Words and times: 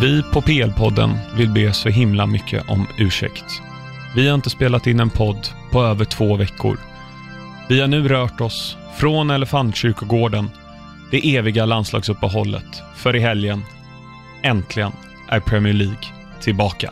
Vi 0.00 0.22
på 0.22 0.40
PL-podden 0.40 1.18
vill 1.36 1.50
be 1.50 1.72
så 1.72 1.88
himla 1.88 2.26
mycket 2.26 2.68
om 2.68 2.86
ursäkt. 2.98 3.62
Vi 4.16 4.28
har 4.28 4.34
inte 4.34 4.50
spelat 4.50 4.86
in 4.86 5.00
en 5.00 5.10
podd 5.10 5.48
på 5.70 5.82
över 5.82 6.04
två 6.04 6.36
veckor. 6.36 6.78
Vi 7.68 7.80
har 7.80 7.88
nu 7.88 8.08
rört 8.08 8.40
oss 8.40 8.76
från 8.96 9.30
Elefantkyrkogården, 9.30 10.50
det 11.10 11.36
eviga 11.36 11.66
landslagsuppehållet, 11.66 12.82
för 12.96 13.16
i 13.16 13.20
helgen, 13.20 13.62
äntligen, 14.42 14.92
är 15.28 15.40
Premier 15.40 15.74
League 15.74 16.04
tillbaka. 16.40 16.90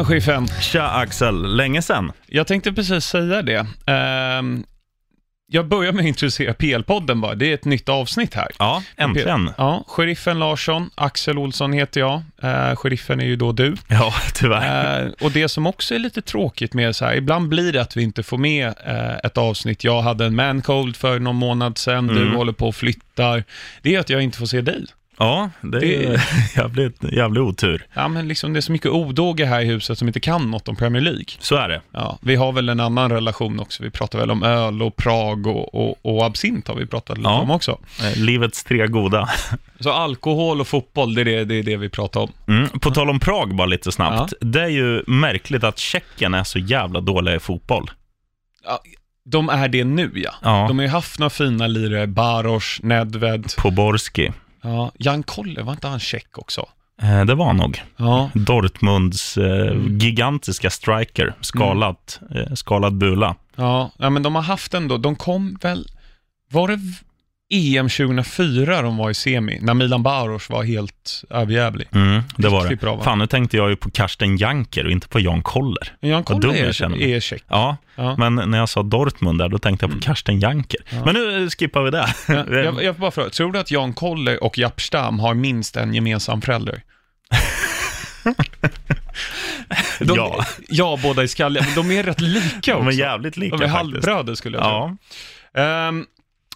Tjena 0.00 0.04
Schiffen! 0.08 0.48
Tja 0.60 0.88
Axel, 0.90 1.56
länge 1.56 1.82
sen. 1.82 2.12
Jag 2.26 2.46
tänkte 2.46 2.72
precis 2.72 3.04
säga 3.04 3.42
det. 3.42 3.66
Ehm, 3.86 4.64
jag 5.46 5.68
börjar 5.68 5.92
med 5.92 6.00
att 6.00 6.06
introducera 6.08 6.52
PL-podden 6.52 7.20
bara. 7.20 7.34
Det 7.34 7.46
är 7.50 7.54
ett 7.54 7.64
nytt 7.64 7.88
avsnitt 7.88 8.34
här. 8.34 8.48
Ja, 8.58 8.82
äntligen. 8.96 9.50
Ja, 9.58 9.84
Sheriffen 9.88 10.38
Larsson, 10.38 10.90
Axel 10.94 11.38
Olsson 11.38 11.72
heter 11.72 12.00
jag. 12.00 12.22
Uh, 12.44 12.76
sheriffen 12.76 13.20
är 13.20 13.24
ju 13.24 13.36
då 13.36 13.52
du. 13.52 13.76
Ja, 13.88 14.14
tyvärr. 14.34 15.04
Uh, 15.06 15.12
och 15.20 15.30
det 15.30 15.48
som 15.48 15.66
också 15.66 15.94
är 15.94 15.98
lite 15.98 16.22
tråkigt 16.22 16.74
med 16.74 16.96
så 16.96 17.04
här, 17.04 17.14
ibland 17.16 17.48
blir 17.48 17.72
det 17.72 17.80
att 17.82 17.96
vi 17.96 18.02
inte 18.02 18.22
får 18.22 18.38
med 18.38 18.66
uh, 18.66 19.16
ett 19.24 19.38
avsnitt. 19.38 19.84
Jag 19.84 20.02
hade 20.02 20.24
en 20.26 20.34
mancold 20.34 20.96
för 20.96 21.18
någon 21.18 21.36
månad 21.36 21.78
sedan, 21.78 22.10
Mm. 22.10 22.14
du 22.30 22.36
håller 22.36 22.52
på 22.52 22.68
och 22.68 22.74
flyttar. 22.76 23.44
Det 23.82 23.94
är 23.94 24.00
att 24.00 24.10
jag 24.10 24.22
inte 24.22 24.38
får 24.38 24.46
se 24.46 24.60
dig. 24.60 24.84
Ja, 25.22 25.50
det 25.62 25.76
är 25.96 26.10
Det- 26.12 26.20
jävligt, 26.56 27.04
jävligt 27.12 27.40
otur. 27.40 27.86
Ja, 27.94 28.08
men 28.08 28.28
liksom 28.28 28.52
det 28.52 28.58
är 28.58 28.60
så 28.60 28.72
mycket 28.72 28.90
odåga 28.90 29.46
här 29.46 29.60
i 29.60 29.64
huset 29.64 29.98
som 29.98 30.08
inte 30.08 30.20
kan 30.20 30.50
något 30.50 30.68
om 30.68 30.76
Premier 30.76 31.02
League. 31.02 31.24
Så 31.38 31.56
är 31.56 31.68
det. 31.68 31.80
Ja, 31.92 32.18
vi 32.22 32.34
har 32.36 32.52
väl 32.52 32.68
en 32.68 32.80
annan 32.80 33.10
relation 33.10 33.60
också. 33.60 33.82
Vi 33.82 33.90
pratar 33.90 34.18
väl 34.18 34.30
om 34.30 34.42
öl 34.42 34.82
och 34.82 34.96
Prag 34.96 35.46
och, 35.46 35.74
och, 35.74 35.98
och 36.02 36.24
absint 36.26 36.68
har 36.68 36.74
vi 36.74 36.86
pratat 36.86 37.18
lite 37.18 37.30
Ja. 37.30 37.40
om 37.40 37.50
också. 37.50 37.78
Eh, 38.02 38.16
Livets 38.18 38.64
tre 38.64 38.86
goda. 38.86 39.28
Så 39.80 39.92
alkohol 39.92 40.60
och 40.60 40.68
fotboll, 40.68 41.14
det 41.14 41.20
är 41.20 41.24
det, 41.24 41.44
det, 41.44 41.54
är 41.54 41.62
det 41.62 41.76
vi 41.76 41.88
pratar 41.88 42.20
om. 42.20 42.32
Mm. 42.48 42.68
På 42.68 42.90
tal 42.90 43.10
om 43.10 43.20
Prag 43.20 43.54
bara 43.56 43.66
lite 43.66 43.92
snabbt. 43.92 44.32
Det 44.40 44.62
är 44.62 44.68
ju 44.68 45.02
märkligt 45.06 45.64
att 45.64 45.78
Tjeckien 45.78 46.34
är 46.34 46.44
så 46.44 46.58
jävla 46.58 47.00
dåliga 47.00 47.34
i 47.36 47.40
fotboll. 47.40 47.90
Ja, 48.64 48.80
de 49.24 49.48
är 49.48 49.68
det 49.68 49.84
nu 49.84 50.10
ja. 50.14 50.30
Ja, 50.42 50.64
De 50.68 50.78
har 50.78 50.84
ju 50.84 50.90
haft 50.90 51.18
några 51.18 51.30
fina 51.30 51.66
lirare, 51.66 52.06
Baros, 52.06 52.80
Nedved. 52.82 53.52
Poborski. 53.58 54.30
Ja, 54.62 54.92
Jan 54.98 55.22
Koller, 55.22 55.62
var 55.62 55.72
inte 55.72 55.88
han 55.88 56.00
tjeck 56.00 56.38
också? 56.38 56.68
Eh, 57.02 57.24
det 57.24 57.34
var 57.34 57.52
nog. 57.52 57.82
Ja, 57.96 58.30
Dortmunds 58.34 59.38
eh, 59.38 59.76
gigantiska 59.88 60.70
striker, 60.70 61.34
skalat, 61.40 62.20
eh, 62.34 62.54
skalad 62.54 62.94
bula. 62.94 63.36
ja, 63.56 63.90
ja, 63.98 64.10
men 64.10 64.22
de 64.22 64.34
har 64.34 64.42
haft 64.42 64.74
ändå, 64.74 64.98
de 64.98 65.16
kom 65.16 65.58
väl, 65.62 65.86
var 66.52 66.68
det 66.68 66.78
EM 67.52 67.88
2004 67.88 68.82
de 68.82 68.96
var 68.96 69.10
i 69.10 69.14
semi, 69.14 69.58
när 69.62 69.74
Milan 69.74 70.02
Baros 70.02 70.50
var 70.50 70.62
helt 70.64 71.22
överjävlig? 71.30 71.88
Mm, 71.92 72.22
det 72.36 72.48
var 72.48 72.68
det. 72.68 72.76
bra, 72.76 72.94
va? 72.96 73.04
Fan, 73.04 73.18
nu 73.18 73.26
tänkte 73.26 73.56
jag 73.56 73.70
ju 73.70 73.76
på 73.76 73.90
Karsten 73.90 74.36
Janker 74.36 74.84
och 74.84 74.90
inte 74.90 75.08
på 75.08 75.20
Jan 75.20 75.42
Koller. 75.42 75.92
Jan 76.00 76.22
dum 76.22 76.40
Koller 76.40 76.54
är, 76.54 77.02
är 77.02 77.20
tjeck. 77.20 77.44
Ja, 77.48 77.76
Ja. 77.96 78.16
men 78.18 78.34
när 78.50 78.58
jag 78.58 78.68
sa 78.68 78.82
Dortmund 78.82 79.38
där, 79.38 79.48
då 79.48 79.58
tänkte 79.58 79.84
jag 79.84 79.90
på 79.90 79.94
Mm. 79.94 80.02
Karsten 80.02 80.40
Janker. 80.40 80.80
Ja. 80.90 81.04
Men 81.04 81.14
nu 81.14 81.42
eh, 81.44 81.48
skippar 81.48 81.82
vi 81.82 81.90
det. 81.90 82.14
Ja, 82.28 82.44
jag, 82.64 82.82
jag 82.84 82.94
bara 82.94 83.10
fråga, 83.10 83.30
tror 83.30 83.52
du 83.52 83.58
att 83.58 83.70
Jan 83.70 83.92
Koller 83.94 84.44
och 84.44 84.58
Japp 84.58 84.80
Stam 84.80 85.18
har 85.20 85.34
minst 85.34 85.76
en 85.76 85.94
gemensam 85.94 86.42
förälder? 86.42 86.82
De, 90.00 90.16
Ja. 90.16 90.44
ja, 90.68 90.98
båda 91.02 91.22
är 91.22 91.26
skalliga, 91.26 91.64
men 91.64 91.74
de 91.88 91.90
är 91.98 92.02
rätt 92.02 92.20
lika 92.20 92.72
De 92.74 92.82
är 92.82 92.86
också. 92.86 92.98
jävligt 92.98 93.36
lika 93.36 93.56
De 93.56 93.62
är 93.64 93.68
faktiskt. 93.68 93.76
halvbröder 94.06 94.34
skulle 94.34 94.56
jag 94.58 94.64
tro. 94.64 94.70
Ja, 94.72 94.96
Ehm, 95.88 96.04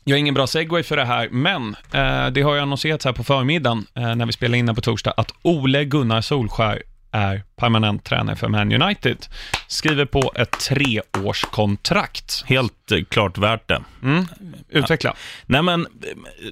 jag 0.05 0.15
har 0.15 0.19
ingen 0.19 0.35
bra 0.35 0.47
segway 0.47 0.83
för 0.83 0.97
det 0.97 1.05
här, 1.05 1.29
men 1.29 1.77
eh, 1.93 2.27
det 2.27 2.43
har 2.43 2.55
ju 2.55 2.61
annonserats 2.61 3.05
här 3.05 3.13
på 3.13 3.25
förmiddagen, 3.25 3.87
eh, 3.95 4.15
när 4.15 4.27
vi 4.27 4.33
spelar 4.33 4.59
in 4.59 4.75
på 4.75 4.81
torsdag, 4.81 5.15
att 5.17 5.35
Ole 5.43 5.85
Gunnar 5.85 6.21
Solskär 6.21 6.83
är 7.15 7.43
permanent 7.57 8.05
tränare 8.05 8.37
för 8.37 8.49
Man 8.49 8.83
United. 8.83 9.27
Skriver 9.67 10.05
på 10.05 10.33
ett 10.35 10.61
treårskontrakt. 10.61 12.45
helt 12.47 12.93
eh, 12.93 13.05
klart 13.09 13.39
värt 13.39 13.69
det. 13.69 13.83
Mm. 14.03 14.27
Utveckla. 14.69 15.15
Nej 15.47 15.63
men, 15.63 15.81
eh, 15.81 15.87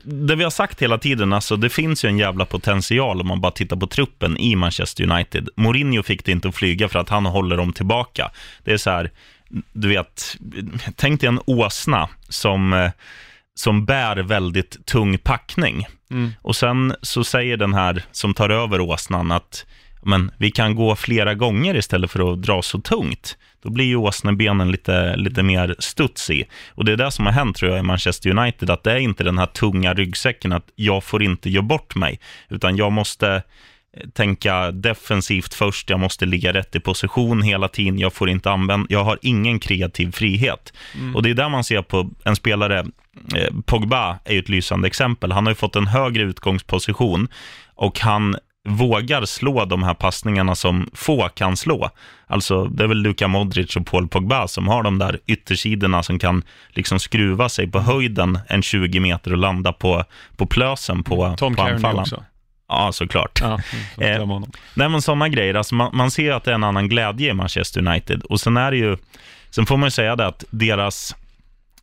det 0.04 0.36
vi 0.36 0.44
har 0.44 0.50
sagt 0.50 0.82
hela 0.82 0.98
tiden, 0.98 1.32
alltså 1.32 1.56
det 1.56 1.68
finns 1.70 2.04
ju 2.04 2.08
en 2.08 2.18
jävla 2.18 2.44
potential 2.44 3.20
om 3.20 3.26
man 3.26 3.40
bara 3.40 3.52
tittar 3.52 3.76
på 3.76 3.86
truppen 3.86 4.36
i 4.36 4.56
Manchester 4.56 5.10
United. 5.10 5.48
Mourinho 5.56 6.02
fick 6.02 6.24
det 6.24 6.32
inte 6.32 6.48
att 6.48 6.54
flyga 6.54 6.88
för 6.88 6.98
att 6.98 7.08
han 7.08 7.26
håller 7.26 7.56
dem 7.56 7.72
tillbaka. 7.72 8.30
Det 8.64 8.72
är 8.72 8.76
så 8.76 8.90
här, 8.90 9.10
du 9.72 9.88
vet, 9.88 10.36
tänk 10.96 11.20
dig 11.20 11.28
en 11.28 11.40
åsna 11.46 12.08
som, 12.28 12.72
eh, 12.72 12.90
som 13.54 13.84
bär 13.84 14.16
väldigt 14.16 14.86
tung 14.86 15.18
packning. 15.18 15.86
Mm. 16.10 16.32
Och 16.42 16.56
sen 16.56 16.94
så 17.02 17.24
säger 17.24 17.56
den 17.56 17.74
här 17.74 18.04
som 18.12 18.34
tar 18.34 18.50
över 18.50 18.80
åsnan 18.80 19.32
att 19.32 19.66
men 20.04 20.30
vi 20.38 20.50
kan 20.50 20.74
gå 20.74 20.96
flera 20.96 21.34
gånger 21.34 21.76
istället 21.76 22.10
för 22.10 22.32
att 22.32 22.42
dra 22.42 22.62
så 22.62 22.80
tungt. 22.80 23.36
Då 23.62 23.70
blir 23.70 23.84
ju 23.84 23.96
åsnebenen 23.96 24.70
lite, 24.70 25.16
lite 25.16 25.42
mer 25.42 25.76
studs 25.78 26.30
i. 26.30 26.44
Och 26.74 26.84
det 26.84 26.92
är 26.92 26.96
det 26.96 27.10
som 27.10 27.26
har 27.26 27.32
hänt 27.32 27.56
tror 27.56 27.70
jag 27.70 27.80
i 27.80 27.82
Manchester 27.82 28.38
United, 28.38 28.70
att 28.70 28.82
det 28.82 28.92
är 28.92 28.96
inte 28.96 29.24
den 29.24 29.38
här 29.38 29.46
tunga 29.46 29.94
ryggsäcken 29.94 30.52
att 30.52 30.66
jag 30.74 31.04
får 31.04 31.22
inte 31.22 31.50
göra 31.50 31.62
bort 31.62 31.94
mig, 31.94 32.20
utan 32.48 32.76
jag 32.76 32.92
måste 32.92 33.42
tänka 34.12 34.70
defensivt 34.70 35.54
först, 35.54 35.90
jag 35.90 36.00
måste 36.00 36.26
ligga 36.26 36.52
rätt 36.52 36.76
i 36.76 36.80
position 36.80 37.42
hela 37.42 37.68
tiden, 37.68 37.98
jag 37.98 38.12
får 38.12 38.30
inte 38.30 38.50
använda, 38.50 38.86
jag 38.90 39.04
har 39.04 39.18
ingen 39.22 39.58
kreativ 39.58 40.12
frihet. 40.12 40.72
Och 41.14 41.22
det 41.22 41.30
är 41.30 41.34
där 41.34 41.48
man 41.48 41.64
ser 41.64 41.82
på 41.82 42.10
en 42.24 42.36
spelare, 42.36 42.78
eh, 43.36 43.54
Pogba 43.64 44.18
är 44.24 44.32
ju 44.32 44.38
ett 44.38 44.48
lysande 44.48 44.86
exempel, 44.86 45.32
han 45.32 45.46
har 45.46 45.50
ju 45.50 45.56
fått 45.56 45.76
en 45.76 45.86
högre 45.86 46.22
utgångsposition 46.22 47.28
och 47.74 48.00
han 48.00 48.36
vågar 48.68 49.24
slå 49.24 49.64
de 49.64 49.82
här 49.82 49.94
passningarna 49.94 50.54
som 50.54 50.90
få 50.94 51.28
kan 51.28 51.56
slå. 51.56 51.90
Alltså, 52.26 52.64
det 52.64 52.84
är 52.84 52.88
väl 52.88 52.98
Luka 53.02 53.28
Modric 53.28 53.76
och 53.76 53.86
Paul 53.86 54.08
Pogba 54.08 54.48
som 54.48 54.68
har 54.68 54.82
de 54.82 54.98
där 54.98 55.18
yttersidorna 55.26 56.02
som 56.02 56.18
kan 56.18 56.42
liksom 56.68 56.98
skruva 56.98 57.48
sig 57.48 57.70
på 57.70 57.80
höjden 57.80 58.38
en 58.48 58.62
20 58.62 59.00
meter 59.00 59.32
och 59.32 59.38
landa 59.38 59.72
på, 59.72 60.04
på 60.36 60.46
plösen 60.46 61.02
på, 61.02 61.34
Tom 61.38 61.56
på 61.56 61.62
anfallaren. 61.62 62.00
också. 62.00 62.24
Ja, 62.72 62.92
såklart. 62.92 63.38
Ja, 63.40 63.60
Eh. 64.04 64.26
Nej, 64.74 64.88
men 64.88 65.02
sådana 65.02 65.28
grejer. 65.28 65.54
Alltså, 65.54 65.74
man, 65.74 65.90
man 65.96 66.10
ser 66.10 66.32
att 66.32 66.44
det 66.44 66.50
är 66.50 66.54
en 66.54 66.64
annan 66.64 66.88
glädje 66.88 67.30
i 67.30 67.34
Manchester 67.34 67.86
United. 67.88 68.22
Och 68.22 68.40
sen 68.40 68.56
är 68.56 68.70
det 68.70 68.76
ju, 68.76 68.96
sen 69.50 69.66
får 69.66 69.76
man 69.76 69.86
ju 69.86 69.90
säga 69.90 70.16
det 70.16 70.26
att 70.26 70.44
deras, 70.50 71.16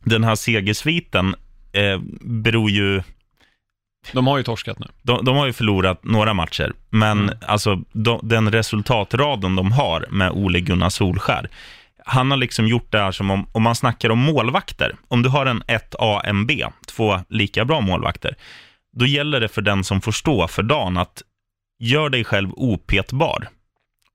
den 0.00 0.24
här 0.24 0.34
segersviten 0.34 1.34
eh, 1.72 1.98
beror 2.20 2.70
ju, 2.70 3.02
De 4.12 4.26
har 4.26 4.38
ju 4.38 4.42
torskat 4.44 4.78
nu. 4.78 4.86
de, 5.02 5.24
de 5.24 5.36
har 5.36 5.46
ju 5.46 5.52
förlorat 5.52 6.04
några 6.04 6.34
matcher, 6.34 6.72
men 6.90 7.18
Mm. 7.20 7.34
alltså 7.46 7.82
de, 7.92 8.20
den 8.22 8.52
resultatraden 8.52 9.56
de 9.56 9.72
har 9.72 10.06
med 10.10 10.30
Ole 10.30 10.60
Gunnar 10.60 10.88
Solskär, 10.88 11.48
han 12.04 12.30
har 12.30 12.38
liksom 12.38 12.66
gjort 12.66 12.92
det 12.92 12.98
här 12.98 13.12
som 13.12 13.30
om, 13.30 13.46
om 13.52 13.62
man 13.62 13.74
snackar 13.74 14.10
om 14.10 14.18
målvakter. 14.18 14.94
Om 15.08 15.22
du 15.22 15.28
har 15.28 15.46
en 15.46 15.62
1A, 15.62 16.20
en 16.24 16.46
B, 16.46 16.66
två 16.86 17.20
lika 17.28 17.64
bra 17.64 17.80
målvakter, 17.80 18.34
då 18.96 19.06
gäller 19.06 19.40
det 19.40 19.48
för 19.48 19.62
den 19.62 19.84
som 19.84 20.00
får 20.00 20.12
stå 20.12 20.48
för 20.48 20.62
dagen 20.62 20.96
att 20.96 21.22
gör 21.82 22.08
dig 22.08 22.24
själv 22.24 22.50
opetbar. 22.56 23.48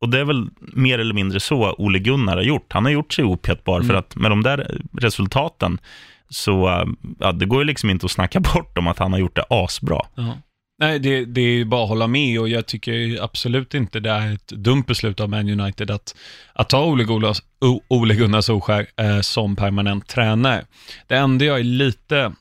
Och 0.02 0.10
det 0.10 0.20
är 0.20 0.24
väl 0.26 0.50
mer 0.60 1.00
eller 1.00 1.14
mindre 1.14 1.40
så 1.40 1.76
Ole 1.78 2.00
Gunnar 2.00 2.36
har 2.36 2.44
gjort. 2.44 2.74
Han 2.74 2.86
har 2.86 2.92
gjort 2.92 3.14
sig 3.14 3.26
opetbar 3.26 3.76
Mm. 3.76 3.88
för 3.88 3.94
att 3.96 4.16
med 4.16 4.32
de 4.32 4.44
där 4.44 4.82
resultaten 4.98 5.78
så, 6.30 6.86
ja, 7.20 7.32
det 7.32 7.46
går 7.46 7.60
ju 7.62 7.66
liksom 7.66 7.90
inte 7.90 8.06
att 8.06 8.12
snacka 8.12 8.40
bort 8.40 8.78
om 8.78 8.88
att 8.88 9.00
han 9.00 9.12
har 9.12 9.20
gjort 9.20 9.36
det 9.36 9.46
asbra. 9.50 10.02
Ja. 10.16 10.38
Nej, 10.80 11.00
det, 11.00 11.26
det 11.26 11.42
är 11.42 11.46
ju 11.52 11.66
bara 11.66 11.84
att 11.84 11.90
hålla 11.90 12.08
med 12.08 12.40
och 12.40 12.50
jag 12.50 12.66
tycker 12.66 13.24
absolut 13.24 13.74
inte 13.74 14.00
det 14.00 14.10
är 14.10 14.34
ett 14.34 14.48
dumt 14.48 14.84
beslut 14.88 15.20
av 15.20 15.30
Man 15.30 15.60
United 15.62 15.92
att, 15.92 16.16
att 16.54 16.70
ta 16.70 16.86
Ole 16.86 17.06
O- 17.62 17.82
Ole 17.88 18.16
Gunnar 18.16 18.42
Solskär 18.42 18.88
eh, 18.98 19.22
som 19.22 19.56
permanent 19.56 20.08
tränare. 20.08 20.66
Det 21.08 21.16
enda 21.16 21.46
jag 21.46 21.60
är 21.60 21.64
lite 21.64 22.32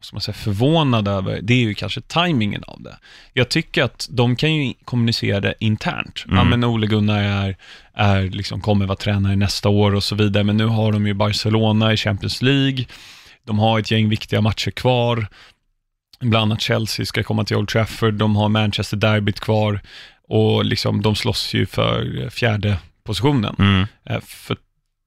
ska 0.00 0.14
man 0.14 0.20
säga, 0.20 0.34
förvånad 0.34 1.08
över, 1.08 1.40
det 1.42 1.54
är 1.54 1.58
ju 1.58 1.74
kanske 1.74 2.00
tajmingen 2.00 2.64
av 2.66 2.82
det. 2.82 2.96
Jag 3.32 3.48
tycker 3.48 3.82
att 3.82 4.08
de 4.10 4.36
kan 4.36 4.54
ju 4.54 4.74
kommunicera 4.84 5.40
det 5.40 5.54
internt. 5.60 6.24
Ja, 6.26 6.32
Mm. 6.32 6.48
men 6.48 6.64
Ole 6.64 6.86
Gunnar 6.86 7.22
är, 7.22 7.56
är 7.94 8.22
liksom, 8.22 8.60
kommer 8.60 8.86
vara 8.86 8.96
tränare 8.96 9.36
nästa 9.36 9.68
år 9.68 9.94
och 9.94 10.04
så 10.04 10.14
vidare, 10.14 10.44
men 10.44 10.56
nu 10.56 10.66
har 10.66 10.92
de 10.92 11.06
ju 11.06 11.14
Barcelona 11.14 11.92
i 11.92 11.96
Champions 11.96 12.42
League, 12.42 12.84
de 13.44 13.58
har 13.58 13.78
ett 13.78 13.90
gäng 13.90 14.08
viktiga 14.08 14.40
matcher 14.40 14.70
kvar, 14.70 15.26
bland 16.20 16.42
annat 16.42 16.60
Chelsea 16.60 17.06
ska 17.06 17.22
komma 17.22 17.44
till 17.44 17.56
Old 17.56 17.68
Trafford, 17.68 18.14
de 18.14 18.36
har 18.36 18.48
Manchester 18.48 18.96
Derbyt 18.96 19.40
kvar 19.40 19.80
och 20.28 20.64
liksom, 20.64 21.02
de 21.02 21.16
slåss 21.16 21.54
ju 21.54 21.66
för 21.66 22.28
fjärde 22.30 22.76
positionen. 23.04 23.56
Mm. 23.58 23.86
Eh, 24.04 24.20
För 24.20 24.56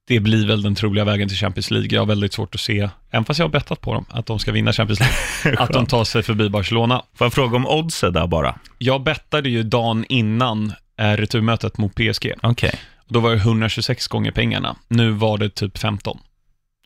det 0.06 0.20
blir 0.20 0.46
väl 0.46 0.62
den 0.62 0.74
troliga 0.74 1.04
vägen 1.04 1.28
till 1.28 1.36
Champions 1.36 1.70
League. 1.70 1.88
Jag 1.90 2.00
har 2.00 2.06
väldigt 2.06 2.32
svårt 2.32 2.54
att 2.54 2.60
se, 2.60 2.88
även 3.10 3.24
fast 3.24 3.38
jag 3.38 3.46
har 3.46 3.52
bettat 3.52 3.80
på 3.80 3.94
dem, 3.94 4.04
att 4.08 4.26
de 4.26 4.38
ska 4.38 4.52
vinna 4.52 4.72
Champions 4.72 5.00
League, 5.00 5.58
att 5.62 5.72
de 5.72 5.86
tar 5.86 6.04
sig 6.04 6.22
förbi 6.22 6.48
Barcelona. 6.48 7.02
Får 7.14 7.24
jag 7.24 7.32
fråga 7.32 7.56
om 7.56 7.66
oddset 7.66 8.14
där 8.14 8.26
bara? 8.26 8.58
Jag 8.78 9.02
bettade 9.02 9.48
ju 9.48 9.62
dagen 9.62 10.04
innan 10.08 10.72
eh, 10.98 11.10
returmötet 11.10 11.78
mot 11.78 11.94
PSG. 11.94 12.32
Okej. 12.42 12.74
Då 13.08 13.20
var 13.20 13.30
det 13.30 13.36
126 13.36 14.06
gånger 14.06 14.30
pengarna. 14.30 14.76
Nu 14.88 15.10
var 15.10 15.38
det 15.38 15.50
typ 15.50 15.78
15. 15.78 16.18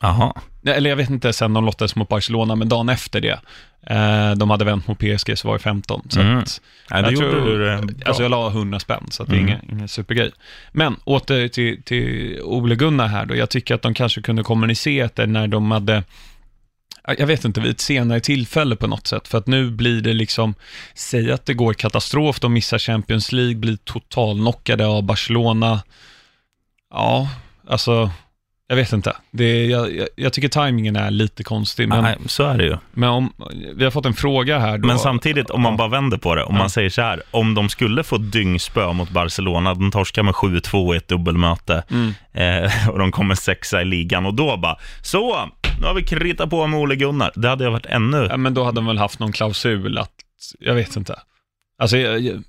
Nej, 0.01 0.75
Eller 0.75 0.89
jag 0.89 0.97
vet 0.97 1.09
inte 1.09 1.33
sen 1.33 1.53
de 1.53 1.65
lottades 1.65 1.95
mot 1.95 2.09
Barcelona, 2.09 2.55
men 2.55 2.69
dagen 2.69 2.89
efter 2.89 3.21
det, 3.21 3.39
eh, 3.87 4.31
de 4.31 4.49
hade 4.49 4.65
vänt 4.65 4.87
mot 4.87 4.99
PSG, 4.99 5.37
så 5.37 5.47
var 5.47 5.55
det 5.57 5.63
15. 5.63 6.01
Så 6.09 6.19
Mm. 6.21 6.37
att, 6.37 6.61
Nej, 6.91 7.01
det 7.03 7.07
jag 7.07 7.13
gjorde 7.13 7.29
tror- 7.31 7.45
du 7.45 7.65
det 7.65 7.81
bra. 7.81 8.07
Alltså 8.07 8.23
jag 8.23 8.29
la 8.31 8.49
100 8.49 8.79
spänn, 8.79 9.07
så 9.11 9.23
det 9.23 9.31
är 9.31 9.37
Mm. 9.37 9.47
ingen, 9.47 9.71
ingen 9.71 9.87
supergrej. 9.87 10.31
Men 10.71 10.95
åter 11.03 11.47
till, 11.47 11.83
till 11.83 12.39
Ole 12.43 12.75
Gunnar 12.75 13.07
här 13.07 13.25
då. 13.25 13.35
Jag 13.35 13.49
tycker 13.49 13.75
att 13.75 13.81
de 13.81 13.93
kanske 13.93 14.21
kunde 14.21 14.43
kommunicerat 14.43 15.15
det 15.15 15.25
när 15.25 15.47
de 15.47 15.71
hade, 15.71 16.03
jag 17.17 17.27
vet 17.27 17.45
inte, 17.45 17.61
vid 17.61 17.71
ett 17.71 17.81
senare 17.81 18.19
tillfälle 18.19 18.75
på 18.75 18.87
något 18.87 19.07
sätt. 19.07 19.27
För 19.27 19.37
att 19.37 19.47
nu 19.47 19.71
blir 19.71 20.01
det 20.01 20.13
liksom, 20.13 20.55
säg 20.95 21.31
att 21.31 21.45
det 21.45 21.53
går 21.53 21.73
katastrof, 21.73 22.39
de 22.39 22.53
missar 22.53 22.79
Champions 22.79 23.31
League, 23.31 23.55
blir 23.55 23.77
totalknockade 23.83 24.85
av 24.85 25.03
Barcelona. 25.03 25.81
Ja, 26.91 27.29
alltså, 27.67 28.09
jag 28.71 28.75
vet 28.75 28.93
inte. 28.93 29.15
Det 29.31 29.43
är, 29.43 29.69
jag, 29.69 29.95
jag, 29.95 30.07
jag 30.15 30.33
tycker 30.33 30.47
tajmingen 30.49 30.95
är 30.95 31.11
lite 31.11 31.43
konstig, 31.43 31.87
men, 31.89 32.03
Nej, 32.03 32.17
så 32.25 32.43
är 32.43 32.57
det 32.57 32.63
ju. 32.63 32.77
men 32.91 33.09
om, 33.09 33.33
vi 33.75 33.83
har 33.83 33.91
fått 33.91 34.05
en 34.05 34.13
fråga 34.13 34.59
här 34.59 34.77
då. 34.77 34.87
Men 34.87 34.99
samtidigt, 34.99 35.49
om 35.49 35.61
man 35.61 35.77
bara 35.77 35.87
vänder 35.87 36.17
på 36.17 36.35
det, 36.35 36.43
om 36.43 36.55
Ja. 36.55 36.59
man 36.59 36.69
säger 36.69 36.89
så 36.89 37.01
här, 37.01 37.21
om 37.31 37.55
de 37.55 37.69
skulle 37.69 38.03
få 38.03 38.17
dyngspö 38.17 38.93
mot 38.93 39.09
Barcelona, 39.09 39.73
de 39.73 39.91
torskar 39.91 40.23
med 40.23 40.33
7-2 40.33 40.93
i 40.93 40.97
ett 40.97 41.07
dubbelmöte, 41.07 41.83
Mm. 41.89 42.13
eh, 42.33 42.89
och 42.89 42.99
de 42.99 43.11
kommer 43.11 43.35
sexa 43.35 43.81
i 43.81 43.85
ligan, 43.85 44.25
och 44.25 44.33
då 44.33 44.57
bara, 44.57 44.77
så, 45.03 45.49
nu 45.81 45.85
har 45.87 45.93
vi 45.93 46.03
kritat 46.03 46.49
på 46.49 46.67
med 46.67 46.79
Ole 46.79 46.95
Gunnar. 46.95 47.31
Det 47.35 47.49
hade 47.49 47.63
ju 47.63 47.69
varit 47.69 47.85
ännu... 47.85 48.27
Ja, 48.29 48.37
men 48.37 48.53
då 48.53 48.63
hade 48.63 48.75
de 48.75 48.85
väl 48.85 48.97
haft 48.97 49.19
någon 49.19 49.31
klausul 49.31 49.97
att, 49.97 50.11
jag 50.59 50.75
vet 50.75 50.95
inte. 50.95 51.19
Alltså, 51.81 51.97
jag, 51.97 52.43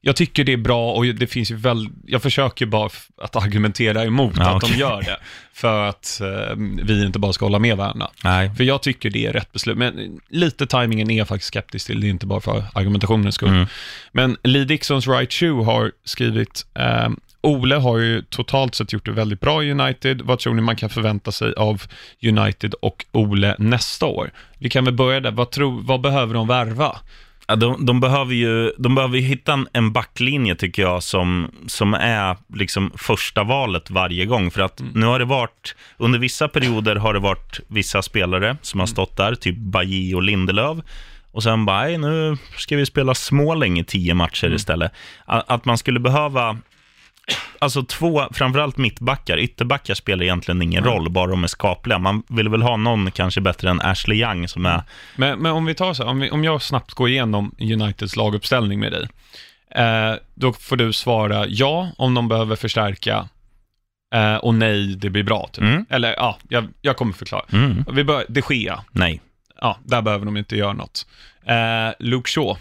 jag, 0.00 0.16
tycker 0.16 0.44
det 0.44 0.52
är 0.52 0.56
bra 0.56 0.92
och 0.92 1.06
det 1.06 1.26
finns 1.26 1.50
ju 1.50 1.56
väl, 1.56 1.88
jag 2.06 2.22
försöker 2.22 2.66
bara 2.66 2.90
att 3.22 3.36
argumentera 3.36 4.04
emot 4.04 4.34
Ja, 4.36 4.50
att 4.50 4.62
okej. 4.62 4.72
de 4.72 4.78
gör 4.80 5.02
det. 5.02 5.16
För 5.52 5.88
att 5.88 6.20
eh, 6.20 6.56
vi 6.82 7.04
inte 7.06 7.18
bara 7.18 7.32
ska 7.32 7.44
hålla 7.44 7.58
med 7.58 7.76
varandra. 7.76 8.08
Nej. 8.24 8.54
För 8.56 8.64
jag 8.64 8.82
tycker 8.82 9.10
det 9.10 9.26
är 9.26 9.32
rätt 9.32 9.52
beslut. 9.52 9.78
Men 9.78 10.20
lite 10.28 10.66
timingen 10.66 11.10
är 11.10 11.18
jag 11.18 11.28
faktiskt 11.28 11.48
skeptisk 11.48 11.86
till, 11.86 12.00
det 12.00 12.06
är 12.06 12.10
inte 12.10 12.26
bara 12.26 12.40
för 12.40 12.64
argumentationens 12.74 13.34
skull. 13.34 13.48
Mm. 13.48 13.66
Men 14.12 14.36
Lee 14.42 14.64
Dixons 14.64 15.06
Right 15.06 15.32
Shoe 15.32 15.64
har 15.64 15.92
skrivit, 16.04 16.66
eh, 16.74 17.08
Ole 17.40 17.74
har 17.76 17.98
ju 17.98 18.22
totalt 18.22 18.74
sett 18.74 18.92
gjort 18.92 19.04
det 19.04 19.12
väldigt 19.12 19.40
bra 19.40 19.64
i 19.64 19.70
United. 19.72 20.22
Vad 20.22 20.38
tror 20.38 20.54
ni 20.54 20.62
man 20.62 20.76
kan 20.76 20.90
förvänta 20.90 21.32
sig 21.32 21.52
av 21.56 21.82
United 22.22 22.74
och 22.74 23.04
Ole 23.12 23.56
nästa 23.58 24.06
år? 24.06 24.30
Vi 24.58 24.70
kan 24.70 24.84
väl 24.84 24.94
börja 24.94 25.20
där. 25.20 25.30
Vad, 25.30 25.50
tror, 25.50 25.82
vad 25.82 26.00
behöver 26.00 26.34
de 26.34 26.46
värva? 26.46 26.96
Ja, 27.50 27.56
de, 27.56 27.86
de, 27.86 28.00
behöver 28.00 28.34
ju 28.34 28.72
de 28.78 28.94
behöver 28.94 29.16
ju 29.16 29.22
hitta 29.22 29.64
en, 29.72 29.92
backlinje, 29.92 30.54
tycker 30.54 30.82
jag, 30.82 31.02
som, 31.02 31.50
som 31.66 31.94
är 31.94 32.36
liksom 32.54 32.92
första 32.96 33.44
valet 33.44 33.90
varje 33.90 34.24
gång. 34.26 34.50
För 34.50 34.60
att 34.60 34.82
nu 34.94 35.06
har 35.06 35.18
det 35.18 35.24
varit, 35.24 35.74
under 35.96 36.18
vissa 36.18 36.48
perioder 36.48 36.96
har 36.96 37.14
det 37.14 37.20
varit 37.20 37.60
vissa 37.68 38.02
spelare 38.02 38.56
som 38.62 38.80
har 38.80 38.86
stått 38.86 39.16
där, 39.16 39.34
typ 39.34 39.56
Bailly 39.56 40.14
och 40.14 40.22
Lindelöf. 40.22 40.78
Och 41.32 41.42
sen 41.42 41.64
bara, 41.64 41.82
"Nej, 41.82 41.98
nu 41.98 42.36
ska 42.56 42.76
vi 42.76 42.86
spela 42.86 43.14
Småling 43.14 43.78
i 43.78 43.84
tio 43.84 44.14
matcher 44.14 44.54
istället. 44.54 44.92
A- 45.26 45.42
Att 45.46 45.64
man 45.64 45.78
skulle 45.78 46.00
behöva, 46.00 46.58
alltså 47.58 47.82
två, 47.82 48.28
framförallt 48.32 48.76
mittbackar, 48.76 49.38
ytterbackar 49.38 49.94
spelar 49.94 50.22
egentligen 50.22 50.62
ingen 50.62 50.84
roll, 50.84 51.10
bara 51.10 51.30
de 51.30 51.44
är 51.44 51.48
skapliga. 51.48 51.98
Man 51.98 52.22
vill 52.28 52.48
väl 52.48 52.62
ha 52.62 52.76
någon 52.76 53.10
kanske 53.10 53.40
bättre 53.40 53.70
än 53.70 53.80
Ashley 53.80 54.20
Young 54.20 54.48
som 54.48 54.66
är 54.66 54.82
Men, 55.16 55.38
men 55.38 55.52
om 55.52 55.64
vi 55.64 55.74
tar 55.74 55.94
så 55.94 56.02
här, 56.02 56.10
om, 56.10 56.20
vi, 56.20 56.30
om 56.30 56.44
jag 56.44 56.62
snabbt 56.62 56.94
går 56.94 57.08
igenom 57.08 57.54
Uniteds 57.58 58.16
laguppställning 58.16 58.80
med 58.80 58.92
dig. 58.92 59.08
Eh, 59.70 60.14
då 60.34 60.52
får 60.52 60.76
du 60.76 60.92
svara 60.92 61.46
ja 61.48 61.90
om 61.98 62.14
de 62.14 62.28
behöver 62.28 62.56
förstärka 62.56 63.28
eh, 64.14 64.36
och 64.36 64.54
nej, 64.54 64.96
det 64.96 65.10
blir 65.10 65.22
bra. 65.22 65.48
Typ. 65.52 65.64
Mm. 65.64 65.86
Eller 65.90 66.12
ja, 66.12 66.38
jag, 66.48 66.68
jag 66.80 66.96
kommer 66.96 67.12
förklara. 67.12 67.44
Mm. 67.52 67.84
Vi 67.92 68.04
börjar, 68.04 68.24
de 68.28 68.42
Gea. 68.50 68.84
Nej. 68.92 69.20
Ja, 69.60 69.78
där 69.84 70.02
behöver 70.02 70.24
de 70.24 70.36
inte 70.36 70.56
göra 70.56 70.72
något. 70.72 71.06
Eh, 71.46 71.92
Luke 71.98 72.30
Shaw. 72.30 72.58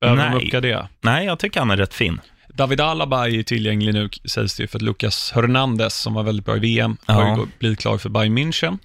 Behöver 0.00 0.24
de 0.24 0.30
Nej. 0.30 0.44
uppgradera? 0.44 0.88
Nej, 1.00 1.26
jag 1.26 1.38
tycker 1.38 1.60
han 1.60 1.70
är 1.70 1.76
rätt 1.76 1.94
fin. 1.94 2.20
David 2.54 2.80
Alaba 2.80 3.28
är 3.28 3.42
tillgänglig 3.42 3.94
nu, 3.94 4.08
sägs 4.24 4.56
det 4.56 4.66
för 4.68 4.78
att 4.78 4.82
Lucas 4.82 5.32
Hernandez, 5.34 5.94
som 5.94 6.14
var 6.14 6.22
väldigt 6.22 6.46
bra 6.46 6.56
i 6.56 6.60
VM, 6.60 6.96
har 7.06 7.22
ju 7.22 7.28
Ja. 7.28 7.46
blivit 7.58 7.78
klar 7.80 7.98
för 7.98 8.08
Bayern 8.08 8.38
München. 8.38 8.78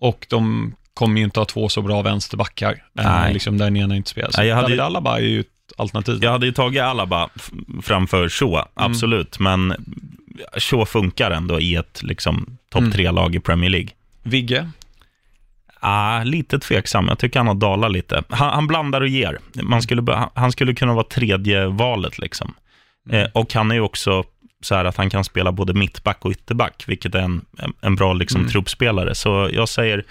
Och 0.00 0.26
de 0.30 0.74
kommer 0.94 1.18
ju 1.18 1.24
inte 1.24 1.40
ha 1.40 1.44
två 1.44 1.68
så 1.68 1.82
bra 1.82 2.02
vänsterbackar, 2.02 2.72
eh, 2.72 3.04
Nej. 3.04 3.32
liksom 3.32 3.58
där 3.58 3.64
den 3.64 3.76
ena 3.76 3.96
inte 3.96 4.10
spelar. 4.10 4.30
Så 4.30 4.40
Nej, 4.40 4.48
jag 4.48 4.54
hade 4.56 4.64
David 4.66 4.76
ju- 4.78 4.82
Alaba 4.82 5.16
är 5.18 5.22
ju 5.22 5.40
ett 5.40 5.46
alternativ. 5.76 6.18
Jag 6.22 6.30
hade 6.30 6.46
ju 6.46 6.52
tagit 6.52 6.82
Alaba 6.82 7.28
framför 7.82 8.28
Shaw, 8.28 8.64
absolut. 8.74 9.38
Men 9.38 9.74
Shaw 10.56 10.84
funkar 10.84 11.30
ändå 11.30 11.60
i 11.60 11.74
ett 11.74 12.00
liksom, 12.02 12.56
topp 12.70 12.80
Mm. 12.80 12.92
tre-lag 12.92 13.34
i 13.34 13.40
Premier 13.40 13.70
League. 13.70 13.88
Vigge, 14.22 14.70
Ah, 15.86 16.22
lite 16.22 16.58
tveksam. 16.58 17.08
Jag 17.08 17.18
tycker 17.18 17.40
han 17.40 17.46
har 17.46 17.54
dalat 17.54 17.92
lite. 17.92 18.22
Han, 18.28 18.50
han 18.54 18.66
blandar 18.66 19.00
och 19.00 19.08
ger. 19.08 19.38
Man 19.62 19.82
skulle, 19.82 20.02
be- 20.02 20.28
han 20.34 20.52
skulle 20.52 20.74
kunna 20.74 20.94
vara 20.94 21.04
tredje 21.04 21.66
valet. 21.66 22.18
Liksom. 22.18 22.54
Eh, 23.10 23.26
och 23.32 23.54
han 23.54 23.70
är 23.70 23.74
ju 23.74 23.80
också 23.80 24.24
så 24.60 24.74
här 24.74 24.84
att 24.84 24.96
han 24.96 25.10
kan 25.10 25.24
spela 25.24 25.52
både 25.52 25.74
mittback 25.74 26.24
och 26.24 26.30
ytterback, 26.30 26.84
vilket 26.86 27.14
är 27.14 27.18
en, 27.18 27.44
en, 27.80 27.96
bra 27.96 28.12
liksom, 28.12 28.40
Mm. 28.40 28.50
truppspelare. 28.52 29.14
Så 29.14 29.50
jag 29.52 29.68
säger, 29.68 30.04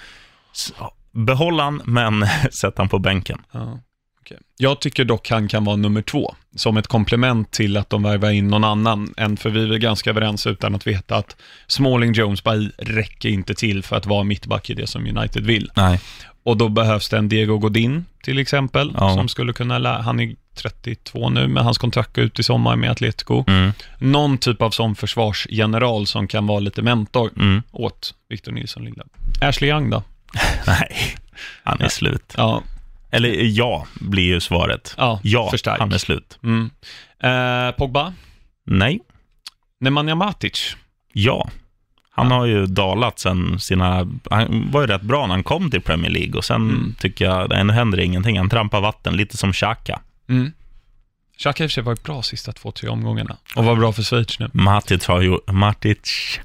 behåll 1.11 1.59
han, 1.59 1.81
men 1.85 2.25
sätt 2.51 2.73
han 2.77 2.89
på 2.89 2.99
bänken. 2.99 3.41
Ja. 3.51 3.79
Jag 4.57 4.79
tycker 4.81 5.05
dock 5.05 5.29
han 5.29 5.47
kan 5.47 5.65
vara 5.65 5.75
nummer 5.75 6.01
två, 6.01 6.35
som 6.55 6.77
ett 6.77 6.87
komplement 6.87 7.51
till 7.51 7.77
att 7.77 7.89
de 7.89 8.03
värvar 8.03 8.31
in 8.31 8.47
någon 8.47 8.63
annan 8.63 9.13
än, 9.17 9.37
för 9.37 9.49
vi 9.49 9.73
är 9.73 9.77
ganska 9.77 10.09
överens 10.09 10.47
utan 10.47 10.75
att 10.75 10.87
veta 10.87 11.15
att 11.15 11.35
Smalling 11.67 12.13
Jones 12.13 12.43
Bay 12.43 12.69
räcker 12.77 13.29
inte 13.29 13.53
till 13.53 13.83
för 13.83 13.95
att 13.95 14.05
vara 14.05 14.23
mittback 14.23 14.69
i 14.69 14.73
det 14.73 14.87
som 14.87 15.17
United 15.17 15.45
vill. 15.45 15.71
Nej. 15.75 15.99
Och 16.43 16.57
då 16.57 16.69
behövs 16.69 17.09
det 17.09 17.17
en 17.17 17.29
Diego 17.29 17.57
Godin 17.57 18.05
till 18.23 18.39
exempel, 18.39 18.91
Ja. 18.97 19.13
som 19.15 19.27
skulle 19.27 19.53
kunna 19.53 19.77
lära, 19.77 20.01
han 20.01 20.19
är 20.19 20.35
32 20.55 21.29
nu, 21.29 21.47
men 21.47 21.63
hans 21.63 21.77
kontrakt 21.77 22.15
går 22.15 22.23
ut 22.25 22.39
i 22.39 22.43
sommar 22.43 22.75
med 22.75 22.91
Atletico. 22.91 23.43
Mm, 23.47 23.71
Någon 23.99 24.37
typ 24.37 24.61
av 24.61 24.71
sån 24.71 24.95
försvarsgeneral 24.95 26.07
som 26.07 26.27
kan 26.27 26.47
vara 26.47 26.59
lite 26.59 26.81
mentor 26.81 27.29
mm. 27.37 27.61
åt 27.71 28.13
Victor 28.29 28.51
Nilsson 28.51 28.83
Lindelöf. 28.85 29.07
Ashley 29.41 29.69
Young 29.69 29.89
då? 29.89 30.03
Nej, 30.67 30.95
han 31.63 31.81
är 31.81 31.89
slut. 31.89 32.33
Ja, 32.37 32.63
Eller 33.11 33.29
ja, 33.57 33.87
blir 34.01 34.23
ju 34.23 34.39
svaret. 34.39 34.95
ja, 34.97 35.19
Ja, 35.23 35.49
förstärk. 35.51 35.79
han 35.79 35.91
är 35.91 35.97
slut. 35.97 36.39
Mm. 36.43 36.69
Eh, 37.23 37.71
Pogba? 37.75 38.13
Nej, 38.65 38.99
Nemanja 39.79 40.15
Matic? 40.15 40.75
ja. 41.13 41.49
Han 42.15 42.31
har 42.31 42.45
ju 42.45 42.65
dalat 42.65 43.19
sen 43.19 43.59
sina... 43.59 44.07
Han 44.31 44.71
var 44.71 44.81
ju 44.81 44.87
rätt 44.87 45.01
bra 45.01 45.27
när 45.27 45.33
han 45.33 45.43
kom 45.43 45.71
till 45.71 45.81
Premier 45.81 46.11
League 46.11 46.33
och 46.37 46.45
sen 46.45 46.55
Mm. 46.61 46.95
tycker 46.99 47.25
jag, 47.25 47.49
det 47.49 47.63
nu 47.63 47.73
händer 47.73 47.99
ingenting. 47.99 48.37
Han 48.37 48.49
trampar 48.49 48.81
vatten, 48.81 49.17
lite 49.17 49.37
som 49.37 49.53
Xhaka. 49.53 49.99
Mm. 50.29 50.51
Har 51.45 51.49
i 51.49 51.53
och 51.53 51.57
för 51.57 51.67
sig 51.67 51.83
varit 51.83 52.03
bra 52.03 52.21
sista 52.21 52.51
två, 52.51 52.71
tre 52.71 52.89
omgångarna 52.89 53.37
och 53.55 53.65
var 53.65 53.75
bra 53.75 53.91
för 53.93 54.03
Schweiz 54.03 54.39
nu. 54.39 54.49
Matic 54.53 55.07
har, 55.07 55.21
gjort, 55.21 55.51
Matic 55.51 55.99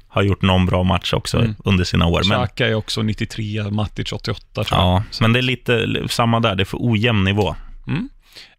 har 0.07 0.21
gjort 0.21 0.41
någon 0.41 0.65
bra 0.65 0.83
match 0.83 1.13
också 1.13 1.37
Mm. 1.37 1.55
under 1.65 1.83
sina 1.83 2.05
år. 2.07 2.21
Men, 2.29 2.37
Xhaka 2.37 2.67
är 2.67 2.73
också 2.73 3.01
93, 3.01 3.63
Matic 3.71 4.11
88 4.13 4.63
tror 4.63 4.79
jag. 4.79 4.87
ja, 4.87 5.03
men 5.21 5.33
det 5.33 5.39
är 5.39 5.41
lite 5.41 5.87
samma 6.09 6.39
där, 6.39 6.55
det 6.55 6.63
är 6.63 6.65
för 6.65 6.77
ojämn 6.81 7.23
nivå. 7.23 7.55
Mm. 7.87 8.09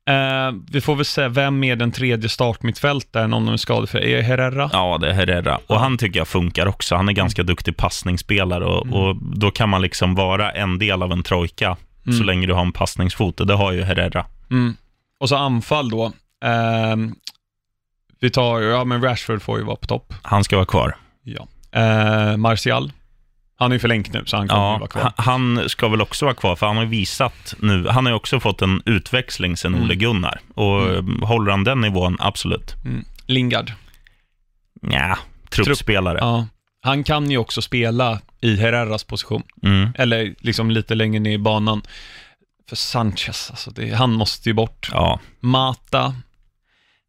Eh, 0.09 0.61
vi 0.73 0.81
får 0.81 0.97
väl 0.97 1.05
se, 1.05 1.29
vem 1.29 1.65
är 1.65 1.77
den 1.77 1.93
tredje 1.93 2.29
startmittfältaren 2.29 3.33
om 3.33 3.47
de 3.47 3.53
är 3.53 3.57
skadefria? 3.57 4.03
Är 4.09 4.17
det 4.17 4.23
Herrera? 4.23 4.71
Ja, 4.73 4.99
det 5.01 5.09
är 5.09 5.13
Herrera. 5.13 5.57
Och 5.57 5.63
Ja. 5.69 5.79
han 5.79 5.99
tycker 5.99 6.21
jag 6.21 6.29
funkar 6.29 6.67
också. 6.67 6.97
Han 6.97 7.09
är 7.09 7.13
ganska 7.13 7.43
duktig 7.43 7.77
passningsspelare 7.77 8.65
och, 8.65 8.87
Mm. 8.87 8.95
och 8.99 9.17
då 9.17 9.51
kan 9.51 9.69
man 9.69 9.83
liksom 9.83 10.15
vara 10.15 10.51
en 10.53 10.79
del 10.79 11.03
av 11.03 11.13
en 11.13 11.23
trojka 11.23 11.77
så 12.05 12.11
Mm. 12.11 12.27
länge 12.27 12.47
du 12.47 12.53
har 12.53 12.63
en 12.63 12.73
passningsfot 12.73 13.41
och 13.41 13.47
det 13.47 13.55
har 13.55 13.73
ju 13.73 13.83
Herrera. 13.83 14.27
Och 15.21 15.29
så 15.29 15.37
anfall 15.37 15.91
då. 15.91 16.13
Ehm, 16.45 17.15
vi 18.21 18.31
tar, 18.31 18.61
ja 18.61 18.85
men 18.85 19.03
Rashford 19.03 19.43
får 19.43 19.59
ju 19.59 19.65
vara 19.65 19.77
på 19.77 19.87
topp. 19.87 20.15
Han 20.23 20.45
ska 20.45 20.57
vara 20.57 20.67
kvar. 20.67 20.97
Ja. 21.23 21.47
Eh, 21.81 22.37
Martial, 22.37 22.93
han 23.57 23.71
är 23.73 23.75
ju 23.77 23.79
förlängt 23.81 24.13
nu 24.13 24.23
så 24.27 24.37
han 24.37 24.49
kommer 24.49 24.63
Ja, 24.63 24.79
vara 24.79 24.89
kvar. 24.89 25.13
han- 25.17 25.69
ska 25.69 25.89
väl 25.89 26.01
också 26.03 26.25
vara 26.25 26.35
kvar, 26.35 26.57
för 26.57 26.67
han 26.67 26.77
har 26.77 26.85
visat 26.85 27.55
nu, 27.59 27.87
han 27.89 28.07
har 28.07 28.13
ju 28.13 28.17
också 28.17 28.41
fått 28.41 28.63
en 28.63 28.83
utväxling 28.87 29.57
sen 29.57 29.73
Mm. 29.75 29.85
Ole 29.85 29.95
Gunnar. 29.95 30.41
Och 30.55 30.89
Mm. 30.89 31.23
håller 31.23 31.51
han 31.51 31.65
den 31.65 31.81
nivån, 31.81 32.17
absolut. 32.21 32.75
Mm. 32.85 33.05
Lingard, 33.27 33.73
Nja, 34.83 35.19
truppspelare. 35.51 36.19
ja. 36.21 36.47
Han 36.83 37.05
kan 37.05 37.31
ju 37.31 37.39
också 37.39 37.63
spela 37.63 38.21
i 38.41 38.57
Herreras 38.57 39.05
position. 39.05 39.43
Mm. 39.63 39.89
Eller 39.99 40.35
liksom 40.39 40.71
lite 40.71 40.95
längre 40.95 41.21
ner 41.21 41.31
i 41.33 41.39
banan. 41.39 41.83
För 42.71 42.77
Sanchez, 42.77 43.51
alltså 43.51 43.71
det, 43.71 43.95
han 43.95 44.13
måste 44.13 44.49
ju 44.49 44.53
bort. 44.53 44.89
Ja. 44.93 45.21
Mata, 45.41 46.15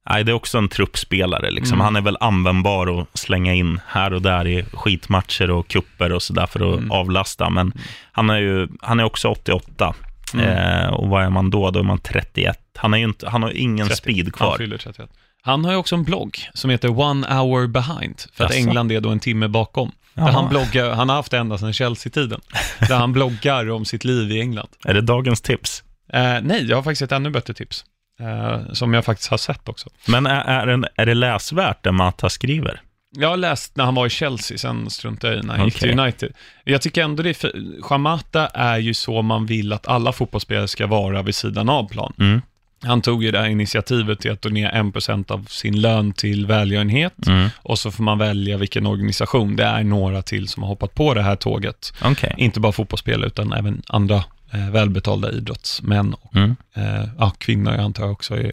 Nej, 0.09 0.23
det 0.23 0.31
är 0.31 0.33
också 0.33 0.57
en 0.57 0.69
truppspelare. 0.69 1.51
Liksom. 1.51 1.73
Mm. 1.73 1.83
Han 1.85 1.95
är 1.95 2.01
väl 2.01 2.17
användbar 2.19 3.01
att 3.01 3.17
slänga 3.17 3.53
in 3.53 3.79
här 3.87 4.13
och 4.13 4.21
där 4.21 4.47
i 4.47 4.65
skitmatcher 4.73 5.51
och 5.51 5.67
kupper 5.67 6.11
och 6.11 6.21
sådär 6.23 6.45
för 6.45 6.73
att 6.73 6.77
Mm. 6.79 6.91
avlasta. 6.91 7.49
Men 7.49 7.73
han 8.11 8.29
är 8.29 8.37
ju 8.37 8.67
han 8.81 8.99
är 8.99 9.03
också 9.03 9.27
88. 9.27 9.93
Mm. 10.33 10.45
Eh, 10.47 10.87
och 10.93 11.07
vad 11.09 11.23
är 11.23 11.29
man 11.29 11.49
då? 11.49 11.71
Då 11.71 11.79
är 11.79 11.83
man 11.83 11.99
31. 11.99 12.59
Han, 12.77 12.93
är 12.93 12.97
ju 12.97 13.03
inte, 13.03 13.29
han 13.29 13.43
har 13.43 13.57
ingen 13.57 13.87
30. 13.87 13.97
speed 14.01 14.25
Han 14.25 14.31
kvar. 14.31 14.57
fyller 14.57 14.77
31. 14.77 15.09
Han 15.41 15.65
har 15.65 15.71
ju 15.71 15.77
också 15.77 15.95
en 15.95 16.03
blogg 16.03 16.37
som 16.53 16.69
heter 16.69 16.99
One 16.99 17.27
Hour 17.27 17.67
Behind, 17.67 18.21
för 18.33 18.43
att 18.43 18.51
Jaså? 18.55 18.67
England 18.67 18.91
är 18.91 19.01
då 19.01 19.09
en 19.09 19.19
timme 19.19 19.47
bakom. 19.47 19.91
Där 20.25 20.31
han, 20.31 20.49
bloggar, 20.49 20.89
han 20.91 21.09
har 21.09 21.15
haft 21.15 21.31
det 21.31 21.37
ända 21.37 21.57
sedan 21.57 21.73
Chelsea-tiden, 21.73 22.41
där 22.87 22.95
han 22.97 23.13
bloggar 23.13 23.69
om 23.71 23.85
sitt 23.85 24.03
liv 24.03 24.31
i 24.31 24.39
England. 24.41 24.69
Är 24.85 24.93
det 24.93 25.01
dagens 25.01 25.41
tips? 25.41 25.83
Eh, 26.13 26.37
nej, 26.41 26.65
jag 26.69 26.77
har 26.77 26.83
faktiskt 26.83 27.01
ett 27.01 27.11
ännu 27.11 27.29
bättre 27.29 27.53
tips, 27.53 27.85
eh, 28.19 28.73
som 28.73 28.93
jag 28.93 29.05
faktiskt 29.05 29.29
har 29.29 29.37
sett 29.37 29.69
också. 29.69 29.89
Men 30.07 30.25
är, 30.25 30.41
är, 30.67 30.77
det- 30.77 30.89
är 30.95 31.05
det 31.05 31.13
läsvärt 31.13 31.83
det 31.83 31.91
Mata 31.91 32.29
skriver? 32.29 32.81
Jag 33.17 33.29
har 33.29 33.37
läst 33.37 33.75
när 33.75 33.85
han 33.85 33.95
var 33.95 34.05
i 34.05 34.09
Chelsea, 34.09 34.57
sen 34.57 34.89
struntade 34.89 35.33
jag 35.33 35.43
i 35.43 35.47
när 35.47 35.55
han 35.57 35.65
gick 35.65 35.75
Okej. 35.75 35.89
till 35.89 35.99
United. 35.99 36.33
Jag 36.63 36.81
tycker 36.81 37.03
ändå 37.03 37.23
det 37.23 37.29
är 37.29 37.33
för, 37.33 37.81
Shamata 37.81 38.47
är 38.47 38.77
ju 38.77 38.93
så 38.93 39.21
man 39.21 39.45
vill 39.45 39.73
att 39.73 39.87
alla 39.87 40.11
fotbollsspelare 40.11 40.67
ska 40.67 40.87
vara 40.87 41.21
vid 41.21 41.35
sidan 41.35 41.69
av 41.69 41.89
plan. 41.89 42.13
Mm. 42.19 42.41
Han 42.83 43.01
tog 43.01 43.23
ju 43.23 43.31
det 43.31 43.39
här 43.39 43.47
initiativet 43.47 44.19
till 44.19 44.31
att 44.31 44.41
donera 44.41 44.71
1% 44.71 45.31
av 45.31 45.45
sin 45.49 45.81
lön 45.81 46.13
till 46.13 46.45
välgörenhet 46.45 47.27
Mm. 47.27 47.49
och 47.57 47.79
så 47.79 47.91
får 47.91 48.03
man 48.03 48.17
välja 48.17 48.57
vilken 48.57 48.85
organisation. 48.87 49.55
Det 49.55 49.63
är 49.63 49.83
några 49.83 50.21
till 50.21 50.47
som 50.47 50.63
har 50.63 50.67
hoppat 50.69 50.95
på 50.95 51.13
det 51.13 51.21
här 51.21 51.35
tåget. 51.35 51.93
Okej. 52.03 52.33
Inte 52.37 52.59
bara 52.59 52.71
fotbollsspelare 52.71 53.27
utan 53.27 53.53
även 53.53 53.81
andra 53.87 54.23
eh, 54.53 54.69
välbetalda 54.71 55.31
idrottsmän 55.31 56.13
och 56.13 56.35
Mm. 56.35 56.55
eh, 56.75 57.09
ja, 57.19 57.31
kvinnor 57.37 57.73
jag 57.73 57.81
antar 57.83 58.03
jag 58.03 58.11
också 58.11 58.35
är 58.37 58.51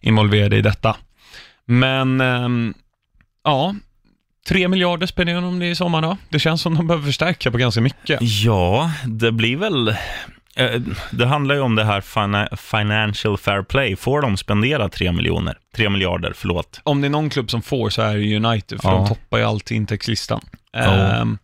involverade 0.00 0.56
i 0.56 0.62
detta. 0.62 0.96
Men 1.64 2.20
ehm, 2.20 2.74
ja, 3.44 3.74
tre 4.48 4.68
miljarder 4.68 5.06
spenderar 5.06 5.40
de 5.40 5.58
det 5.58 5.66
i 5.70 5.74
sommar 5.74 6.02
då. 6.02 6.16
Det 6.28 6.38
känns 6.38 6.62
som 6.62 6.74
de 6.74 6.86
behöver 6.86 7.06
förstärka 7.06 7.50
på 7.50 7.58
ganska 7.58 7.80
mycket. 7.80 8.18
Ja, 8.22 8.92
det 9.06 9.32
blir 9.32 9.56
väl... 9.56 9.94
eh, 10.60 10.80
Det 11.10 11.26
handlar 11.26 11.54
ju 11.54 11.60
om 11.60 11.74
det 11.74 11.84
här 11.84 12.00
fina- 12.00 12.56
financial 12.56 13.38
fair 13.38 13.62
play. 13.62 13.96
Får 13.96 14.22
de 14.22 14.36
spendera 14.36 14.88
3 14.88 15.12
miljoner? 15.12 15.58
3 15.76 15.88
miljarder, 15.90 16.32
förlåt. 16.36 16.80
Om 16.82 17.00
det 17.00 17.06
är 17.06 17.10
någon 17.10 17.30
klubb 17.30 17.50
som 17.50 17.62
får 17.62 17.90
så 17.90 18.02
är 18.02 18.16
det 18.16 18.36
United, 18.36 18.80
för 18.82 18.88
Ja. 18.88 18.94
de 18.96 19.08
toppar 19.08 19.38
ju 19.38 19.44
alltid 19.44 19.76
intäktslistan. 19.76 20.40
Ja. 20.72 20.80
Ehm, 20.80 21.38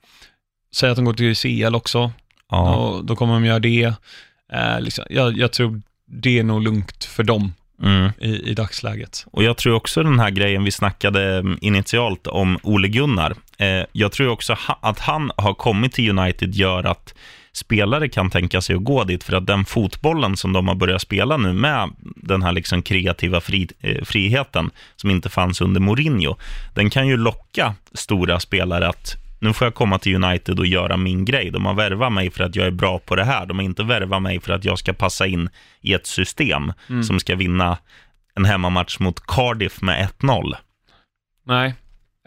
säg 0.75 0.91
att 0.91 0.97
de 0.97 1.05
går 1.05 1.15
till 1.15 1.37
CL 1.37 1.75
också, 1.75 2.13
Ja. 2.51 2.75
och 2.77 3.05
då 3.05 3.17
kommer 3.17 3.35
de 3.35 3.45
göra 3.45 3.59
det. 3.59 3.93
Eh, 4.53 4.81
liksom, 4.81 5.05
jag, 5.11 5.39
jag 5.39 5.53
tror 5.53 5.83
det 6.09 6.39
är 6.39 6.45
nog 6.45 6.63
lugnt 6.63 7.05
för 7.05 7.23
dem 7.25 7.53
Mm. 7.83 8.11
i, 8.21 8.51
i 8.51 8.55
dagsläget. 8.55 9.25
Och 9.33 9.43
jag 9.45 9.57
tror 9.57 9.75
också 9.75 10.03
den 10.03 10.21
här 10.21 10.31
grejen 10.31 10.65
vi 10.65 10.71
snackade 10.71 11.37
mm, 11.39 11.59
initialt 11.61 12.27
om 12.27 12.59
Ole 12.63 12.89
Gunnar. 12.89 13.35
Eh, 13.59 13.85
jag 13.93 14.13
tror 14.13 14.29
också 14.29 14.53
ha, 14.69 14.79
att 14.83 14.99
han 14.99 15.31
har 15.37 15.55
kommit 15.55 15.93
till 15.93 16.19
United 16.19 16.55
gör 16.55 16.85
att 16.85 17.15
spelare 17.57 18.09
kan 18.09 18.31
tänka 18.31 18.61
sig 18.61 18.77
att 18.77 18.85
gå 18.85 19.05
dit 19.05 19.25
för 19.25 19.33
att 19.33 19.47
den 19.47 19.65
fotbollen 19.65 20.37
som 20.37 20.53
de 20.53 20.69
har 20.69 20.75
börjat 20.75 21.03
spela 21.03 21.37
nu 21.37 21.53
med 21.53 21.91
den 22.01 22.43
här 22.43 22.53
liksom 22.53 22.83
kreativa 22.83 23.41
fri, 23.41 23.69
eh, 23.81 24.05
friheten 24.05 24.71
som 24.97 25.11
inte 25.11 25.29
fanns 25.29 25.61
under 25.61 25.81
Mourinho, 25.81 26.37
den 26.75 26.91
kan 26.91 27.09
ju 27.09 27.17
locka 27.17 27.75
stora 27.95 28.41
spelare 28.41 28.89
att 28.89 29.17
nu 29.41 29.53
får 29.53 29.67
jag 29.67 29.75
komma 29.75 29.99
till 29.99 30.25
United 30.25 30.59
och 30.59 30.67
göra 30.67 30.97
min 30.97 31.25
grej. 31.25 31.51
De 31.51 31.67
har 31.67 31.75
värvat 31.75 32.13
mig 32.13 32.31
för 32.31 32.45
att 32.45 32.57
jag 32.57 32.67
är 32.67 32.71
bra 32.71 32.99
på 32.99 33.17
det 33.17 33.25
här. 33.25 33.47
De 33.47 33.59
har 33.59 33.65
inte 33.65 33.83
värvat 33.83 34.23
mig 34.23 34.41
för 34.41 34.53
att 34.53 34.65
jag 34.65 34.79
ska 34.79 34.93
passa 34.93 35.27
in 35.27 35.49
i 35.81 35.93
ett 35.93 36.07
system 36.07 36.73
som 37.03 37.21
ska 37.21 37.37
vinna 37.37 37.79
en 38.35 38.45
hemmamatch 38.45 38.99
mot 38.99 39.27
Cardiff 39.27 39.83
med 39.83 40.09
1-0. 40.21 40.55
Nej, 41.47 41.75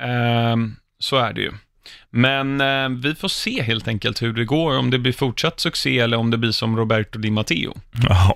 ehm, 0.01 0.75
så 0.99 1.17
är 1.17 1.33
det 1.33 1.41
ju. 1.41 1.51
Men 2.09 2.61
eh, 2.61 2.89
vi 2.89 3.15
får 3.15 3.27
se 3.27 3.61
helt 3.63 3.87
enkelt 3.87 4.21
hur 4.21 4.33
det 4.33 4.45
går, 4.45 4.77
om 4.77 4.89
det 4.89 4.99
blir 4.99 5.13
fortsatt 5.13 5.59
succé 5.59 5.99
eller 5.99 6.17
om 6.17 6.31
det 6.31 6.37
blir 6.37 6.51
som 6.51 6.77
Roberto 6.77 7.19
Di 7.19 7.31
Matteo. 7.31 7.73
Ja, 8.09 8.35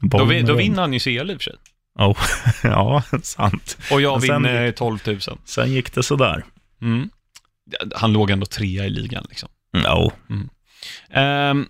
Då, 0.00 0.24
vi- 0.24 0.42
då 0.42 0.54
vinner 0.54 0.80
han 0.80 0.92
ju 0.92 0.98
CL 0.98 1.08
i 1.30 1.34
och 1.34 1.42
för 1.42 1.44
sig. 1.44 1.54
Oh, 1.98 2.18
ja, 2.62 3.02
sant. 3.22 3.78
Och 3.90 4.00
jag 4.00 4.22
sen- 4.22 4.42
vinner 4.42 4.72
12 4.72 4.98
000. 5.06 5.18
Sen 5.44 5.72
gick 5.72 5.94
det 5.94 6.02
sådär. 6.02 6.44
Mm. 6.82 7.10
Han 7.94 8.12
låg 8.12 8.30
ändå 8.30 8.46
trea 8.46 8.84
i 8.86 8.90
ligan. 8.90 9.26
Liksom. 9.28 9.48
Ja, 9.70 10.12
Ehm, 11.10 11.66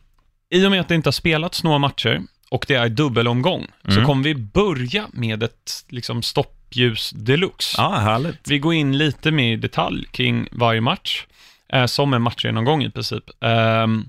I 0.50 0.67
och 0.67 0.71
med 0.71 0.81
att 0.81 0.88
det 0.88 0.95
inte 0.95 1.07
har 1.07 1.12
spelats 1.12 1.64
några 1.64 1.79
matcher 1.79 2.23
och 2.54 2.64
det 2.68 2.75
är 2.75 2.88
dubbelomgång, 2.88 3.66
så 3.84 3.90
Mm. 3.90 4.04
kommer 4.04 4.25
vi 4.25 4.34
börja 4.34 5.06
med 5.12 5.42
ett 5.42 5.84
liksom, 5.88 6.23
stoppljus 6.23 7.11
deluxe. 7.11 7.75
ja 7.78 7.90
härligt. 7.90 8.49
Vi 8.49 8.58
går 8.58 8.75
in 8.75 8.99
lite 8.99 9.30
mer 9.30 9.52
i 9.52 9.56
detalj 9.56 10.06
kring 10.12 10.49
varje 10.52 10.80
match, 10.80 11.25
eh, 11.73 11.87
som 11.87 12.14
en 12.14 12.23
matchgenomgång 12.23 12.82
i 12.84 12.90
princip. 12.90 13.25
Ehm, 13.40 14.04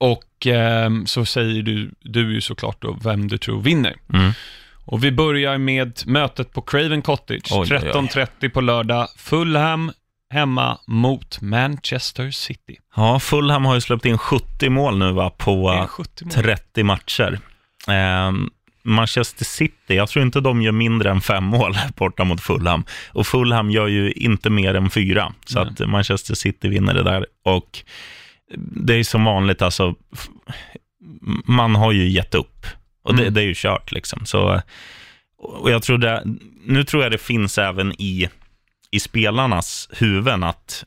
och 0.00 0.46
ehm, 0.46 1.06
så 1.06 1.24
säger 1.24 1.62
du, 1.62 1.90
du 2.00 2.34
ju 2.34 2.40
såklart 2.40 2.82
då 2.82 2.98
vem 3.04 3.28
du 3.28 3.38
tror 3.38 3.60
vinner. 3.62 3.94
Mm. 4.14 4.32
Och 4.88 5.04
vi 5.04 5.12
börjar 5.12 5.58
med 5.58 6.02
mötet 6.06 6.52
på 6.52 6.62
Craven 6.62 7.02
Cottage, 7.02 7.52
Oj, 7.52 7.68
oj, 7.70 7.78
oj. 7.82 7.90
13.30 7.92 8.48
på 8.48 8.60
lördag. 8.60 9.08
Fulham 9.16 9.92
hemma 10.30 10.78
mot 10.86 11.40
Manchester 11.40 12.30
City. 12.30 12.76
Ja, 12.96 13.18
Fulham 13.20 13.64
har 13.64 13.74
ju 13.74 13.80
släppt 13.80 14.04
in 14.04 14.18
70 14.18 14.68
mål 14.70 14.98
nu 14.98 15.12
va, 15.12 15.30
på 15.30 15.70
Det 15.70 15.76
är 15.76 15.80
eh, 15.82 15.86
70 15.86 16.24
mål. 16.24 16.32
30 16.34 16.82
matcher. 16.82 17.40
Eh, 17.88 18.32
Manchester 18.82 19.44
City, 19.44 19.94
jag 19.94 20.08
tror 20.08 20.24
inte 20.24 20.40
de 20.40 20.62
gör 20.62 20.72
mindre 20.72 21.10
än 21.10 21.20
fem 21.20 21.44
mål 21.44 21.74
borta 21.96 22.24
mot 22.24 22.40
Fulham. 22.40 22.84
Och 23.08 23.26
Fulham 23.26 23.70
gör 23.70 23.86
ju 23.86 24.12
inte 24.12 24.50
mer 24.50 24.74
än 24.74 24.90
fyra, 24.90 25.32
så 25.46 25.64
Nej. 25.64 25.72
att 25.80 25.88
Manchester 25.88 26.34
City 26.34 26.68
vinner 26.68 26.94
det 26.94 27.02
där. 27.02 27.26
Och 27.44 27.78
det 28.56 28.94
är 28.94 29.04
som 29.04 29.24
vanligt, 29.24 29.62
alltså, 29.62 29.94
man 31.44 31.74
har 31.74 31.92
ju 31.92 32.08
gett 32.08 32.34
upp. 32.34 32.66
Och 33.02 33.14
det, 33.16 33.22
Mm. 33.22 33.34
det 33.34 33.40
är 33.40 33.44
ju 33.44 33.54
kört 33.56 33.92
liksom. 33.92 34.26
Så, 34.26 34.60
och 35.38 35.70
jag 35.70 35.82
tror 35.82 35.98
det, 35.98 36.22
nu 36.64 36.84
tror 36.84 37.02
jag 37.02 37.12
det 37.12 37.18
finns 37.18 37.58
även 37.58 37.92
i, 38.00 38.28
i 38.90 39.00
spelarnas 39.00 39.88
huvuden 39.92 40.42
att, 40.44 40.84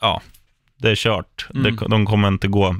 ja, 0.00 0.22
det 0.78 0.90
är 0.90 0.94
kört. 0.96 1.46
Mm. 1.54 1.62
Det, 1.76 1.86
de 1.88 2.06
kommer 2.06 2.28
inte 2.28 2.48
gå 2.48 2.76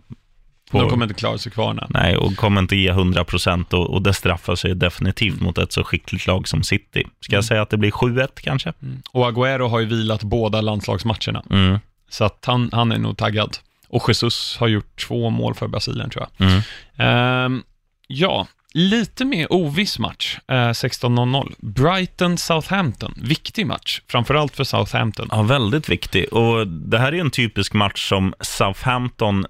på, 0.71 0.81
De 0.81 0.91
kommer 0.91 1.05
inte 1.05 1.15
klara 1.15 1.39
sig 1.39 1.53
kvar 1.53 1.75
nu. 1.75 1.83
Nej, 1.89 2.17
och 2.17 2.37
kommer 2.37 2.61
inte 2.61 2.77
ge 2.77 2.89
100 2.91 3.25
procent 3.25 3.73
och, 3.73 3.91
och 3.91 4.03
det 4.03 4.13
straffar 4.13 4.55
sig 4.55 4.75
definitivt 4.75 5.41
mot 5.41 5.59
ett 5.59 5.73
så 5.73 5.85
skickligt 5.85 6.27
lag 6.27 6.49
som 6.49 6.63
City. 6.63 7.05
Ska 7.21 7.33
Mm. 7.33 7.37
jag 7.39 7.45
säga 7.45 7.63
att 7.63 7.71
det 7.71 7.77
blir 7.77 7.91
7-1 7.91 8.29
kanske? 8.43 8.73
Och 9.13 9.27
Agüero 9.31 9.69
har 9.69 9.81
ju 9.81 9.87
vilat 9.87 10.23
båda 10.23 10.61
landslagsmatcherna, 10.61 11.43
Mm. 11.51 11.79
så 12.11 12.25
att 12.25 12.45
han, 12.47 12.71
han 12.73 12.93
är 12.93 12.99
nog 12.99 13.17
taggad. 13.17 13.57
Och 13.89 14.05
Jesus 14.09 14.57
har 14.61 14.69
gjort 14.69 15.01
två 15.09 15.31
mål 15.31 15.55
för 15.55 15.69
Brasilien 15.69 16.11
tror 16.11 16.27
jag. 16.39 16.49
Mm. 16.49 16.63
Ehm, 16.97 17.63
ja, 18.07 18.47
lite 18.75 19.25
mer 19.25 19.53
oviss 19.53 19.99
match, 19.99 20.39
eh, 20.49 20.55
16.00. 20.73 21.55
Brighton-Southampton, 21.59 23.15
viktig 23.23 23.67
match, 23.67 24.01
framförallt 24.09 24.57
för 24.57 24.65
Southampton. 24.65 25.29
Ja, 25.31 25.43
väldigt 25.43 25.89
viktig. 25.89 26.33
Och 26.33 26.67
det 26.69 26.99
här 26.99 27.13
är 27.15 27.21
en 27.21 27.31
typisk 27.31 27.73
match 27.73 28.09
som 28.09 28.35
Southampton, 28.41 29.47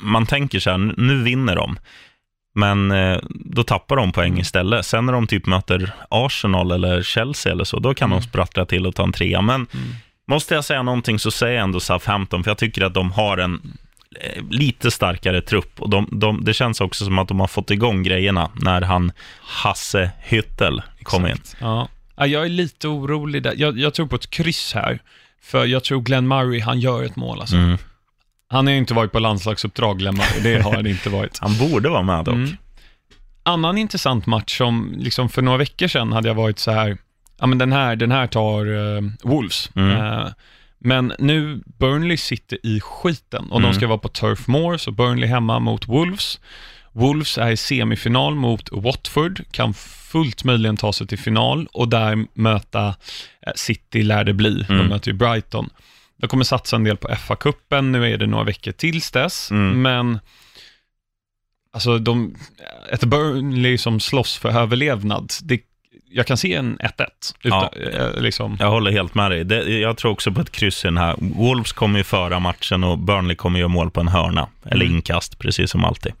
man 0.00 0.26
tänker 0.26 0.60
så 0.60 0.70
här, 0.70 0.78
"Nu- 0.96 1.22
vinner 1.22 1.56
de. 1.56 1.78
Men 2.54 2.90
eh, 2.90 3.18
då 3.30 3.62
tappar 3.62 3.96
de 3.96 4.12
poäng 4.12 4.28
Mm. 4.28 4.40
istället. 4.40 4.86
Sen 4.86 5.06
när 5.06 5.12
de 5.12 5.26
typ 5.26 5.46
möter 5.46 5.92
Arsenal 6.10 6.70
eller 6.72 7.02
Chelsea 7.02 7.52
eller 7.52 7.64
så, 7.64 7.78
då 7.78 7.94
kan 7.94 8.08
Mm. 8.12 8.18
de 8.22 8.26
sprattla 8.28 8.64
till 8.66 8.86
och 8.86 8.94
ta 8.94 9.02
en 9.02 9.12
trea. 9.12 9.40
Men 9.42 9.66
måste 10.28 10.54
jag 10.54 10.64
säga 10.64 10.82
någonting 10.82 11.18
så 11.18 11.30
säger 11.30 11.54
jag 11.56 11.64
ändå 11.64 11.80
Southampton, 11.80 12.44
för 12.44 12.50
jag 12.50 12.58
tycker 12.58 12.82
att 12.84 12.94
de 12.94 13.12
har 13.12 13.38
en 13.38 13.60
eh, 14.20 14.42
lite 14.50 14.90
starkare 14.90 15.40
trupp. 15.42 15.80
Och 15.80 15.90
de, 15.90 16.08
de, 16.12 16.44
det 16.44 16.54
känns 16.54 16.80
också 16.80 17.04
som 17.04 17.18
att 17.18 17.28
de 17.28 17.40
har 17.40 17.46
fått 17.46 17.70
igång 17.70 18.02
grejerna 18.02 18.50
när 18.54 18.80
han 18.82 19.12
Hasse 19.42 20.10
Hyttel 20.20 20.82
kom 21.02 21.26
in. 21.26 21.32
Exakt. 21.32 21.56
Ja. 21.60 21.88
Ja, 22.16 22.26
jag 22.26 22.44
är 22.44 22.48
lite 22.48 22.88
orolig 22.88 23.42
där. 23.42 23.54
Jag, 23.56 23.78
jag 23.78 23.94
tror 23.94 24.06
på 24.06 24.16
ett 24.16 24.30
kryss 24.30 24.72
här, 24.74 24.98
för 25.42 25.64
jag 25.66 25.84
tror 25.84 26.00
Glenn 26.00 26.28
Murray, 26.28 26.60
han 26.60 26.80
gör 26.80 27.02
ett 27.02 27.16
mål 27.16 27.40
alltså. 27.40 27.56
Mm. 27.56 27.78
Han 28.50 28.66
har 28.66 28.72
ju 28.72 28.78
inte 28.78 28.94
varit 28.94 29.12
på 29.12 29.18
landslagsuppdrag, 29.18 30.02
Murray. 30.02 30.40
Det 30.42 30.62
har 30.62 30.74
han 30.74 30.86
inte 30.86 31.10
varit. 31.10 31.38
Han 31.38 31.58
borde 31.58 31.88
vara 31.88 32.02
med 32.02 32.24
dock. 32.24 32.34
Mm. 32.34 32.56
Annan 33.42 33.78
intressant 33.78 34.26
match 34.26 34.58
som, 34.58 34.94
liksom 34.98 35.28
för 35.28 35.42
några 35.42 35.58
veckor 35.58 35.88
sedan 35.88 36.12
hade 36.12 36.28
jag 36.28 36.34
varit 36.34 36.58
så 36.58 36.70
här, 36.70 36.98
ja 37.40 37.46
men 37.46 37.58
den 37.58 37.72
här, 37.72 37.96
den 37.96 38.10
här 38.12 38.26
tar 38.26 38.66
eh, 38.96 39.02
Wolves. 39.22 39.70
Mm. 39.76 39.90
Eh, 40.00 40.26
men 40.78 41.12
nu, 41.18 41.62
Burnley 41.78 42.16
sitter 42.16 42.58
i 42.66 42.80
skiten 42.80 43.50
och 43.50 43.58
Mm. 43.58 43.70
de 43.70 43.76
ska 43.76 43.86
vara 43.86 43.98
på 43.98 44.08
Turf 44.08 44.46
Moor, 44.46 44.76
så 44.76 44.90
Burnley 44.90 45.28
hemma 45.28 45.58
mot 45.58 45.88
Wolves. 45.88 46.40
Wolves 46.92 47.38
är 47.38 47.50
i 47.50 47.56
semifinal 47.56 48.34
mot 48.34 48.68
Watford, 48.72 49.40
kan 49.50 49.74
fullt 49.74 50.44
möjligen 50.44 50.76
ta 50.76 50.92
sig 50.92 51.06
till 51.06 51.18
final 51.18 51.68
och 51.72 51.88
där 51.88 52.26
möta 52.34 52.86
eh, 52.86 53.52
City 53.56 54.02
lär 54.02 54.24
det 54.24 54.34
bli. 54.34 54.64
De 54.68 54.74
Mm. 54.74 54.86
möter 54.86 55.10
ju 55.10 55.16
Brighton. 55.16 55.70
De 56.20 56.28
kommer 56.28 56.44
satsa 56.44 56.76
en 56.76 56.84
del 56.84 56.96
på 56.96 57.08
FA-cupen, 57.08 57.80
nu 57.92 58.12
är 58.14 58.18
det 58.18 58.26
några 58.26 58.44
veckor 58.44 58.72
tills 58.72 59.10
dess, 59.10 59.50
Mm. 59.50 59.82
men 59.82 60.18
Alltså, 61.72 61.98
de, 61.98 62.36
ett 62.92 63.04
Burnley 63.04 63.78
som 63.78 64.00
slåss 64.00 64.36
för 64.38 64.48
överlevnad, 64.48 65.32
det, 65.42 65.60
jag 66.10 66.26
kan 66.26 66.36
se 66.36 66.54
en 66.54 66.78
1-1. 66.78 67.06
Ja. 67.42 67.72
Eh, 67.92 68.20
liksom. 68.20 68.56
Jag 68.60 68.70
håller 68.70 68.90
helt 68.90 69.14
med 69.14 69.30
dig. 69.30 69.44
Det, 69.44 69.78
jag 69.80 69.96
tror 69.96 70.10
också 70.12 70.32
på 70.32 70.40
ett 70.40 70.50
kryss 70.52 70.84
i 70.84 70.88
den 70.88 70.96
här. 70.96 71.14
Wolves 71.18 71.72
kommer 71.72 71.98
ju 71.98 72.04
föra 72.04 72.38
matchen 72.38 72.84
och 72.84 72.98
Burnley 72.98 73.36
kommer 73.36 73.58
göra 73.58 73.68
mål 73.68 73.90
på 73.90 74.00
en 74.00 74.08
hörna. 74.08 74.48
Eller 74.64 74.84
Mm. 74.84 74.96
inkast, 74.96 75.38
precis 75.38 75.70
som 75.70 75.84
alltid. 75.84 76.12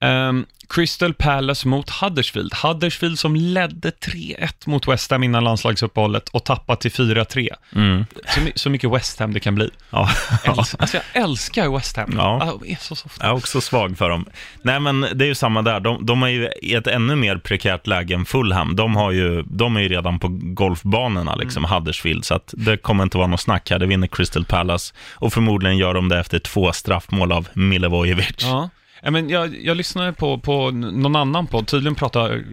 Ehm, 0.00 0.46
Crystal 0.68 1.14
Palace 1.14 1.68
mot 1.68 1.90
Huddersfield. 1.90 2.54
Huddersfield 2.54 3.18
som 3.18 3.36
ledde 3.36 3.90
3-1 3.90 4.68
mot 4.68 4.88
West 4.88 5.10
Ham 5.10 5.22
innan 5.22 5.44
landslagsuppehållet 5.44 6.28
och 6.28 6.44
tappade 6.44 6.80
till 6.80 6.90
4-3. 6.90 7.48
Mm. 7.74 8.04
Så, 8.26 8.40
så 8.54 8.70
mycket 8.70 8.90
West 8.90 9.18
Ham 9.20 9.32
det 9.32 9.40
kan 9.40 9.54
bli. 9.54 9.70
Ja. 9.90 10.08
Äls- 10.44 10.76
alltså 10.78 10.96
jag 10.96 11.22
älskar 11.24 11.76
West 11.76 11.96
Ham. 11.96 12.14
Ja. 12.16 12.38
Ah, 12.42 12.58
de 12.60 12.72
är 12.72 12.76
så 12.80 12.94
softa. 12.96 13.24
Jag 13.26 13.30
är 13.32 13.36
också 13.36 13.60
svag 13.60 13.98
för 13.98 14.08
dem. 14.10 14.24
Nej, 14.62 14.80
men 14.80 15.00
det 15.00 15.24
är 15.24 15.28
ju 15.28 15.34
samma 15.34 15.62
där. 15.62 15.80
De, 15.80 16.06
de 16.06 16.22
är 16.22 16.28
ju 16.28 16.48
i 16.62 16.74
ett 16.74 16.86
ännu 16.86 17.16
mer 17.16 17.36
prekärt 17.36 17.86
läge 17.86 18.14
än 18.14 18.24
Fulham. 18.24 18.76
De, 18.76 18.96
har 18.96 19.10
ju, 19.12 19.42
de 19.42 19.76
är 19.76 19.80
ju 19.80 19.88
redan 19.88 20.18
på 20.18 20.28
golfbanorna, 20.40 21.34
liksom, 21.34 21.64
Huddersfield, 21.64 22.24
så 22.24 22.34
att 22.34 22.54
det 22.56 22.76
kommer 22.76 23.04
inte 23.04 23.16
vara 23.18 23.26
något 23.26 23.40
snack 23.40 23.70
här. 23.70 23.78
Det 23.78 23.86
vinner 23.86 24.06
Crystal 24.06 24.44
Palace 24.44 24.94
och 25.12 25.32
förmodligen 25.32 25.78
gör 25.78 25.94
de 25.94 26.08
det 26.08 26.18
efter 26.18 26.38
två 26.38 26.72
straffmål 26.72 27.32
av 27.32 27.48
Milivojevic. 27.52 28.36
Ja. 28.42 28.70
Ja, 29.02 29.10
men 29.10 29.28
jag, 29.28 29.62
jag 29.62 29.76
lyssnade 29.76 30.12
på, 30.12 30.38
på 30.38 30.70
någon 30.70 31.16
annan 31.16 31.46
podd. 31.46 31.66
Tydligen 31.66 31.94
pratar 31.94 32.44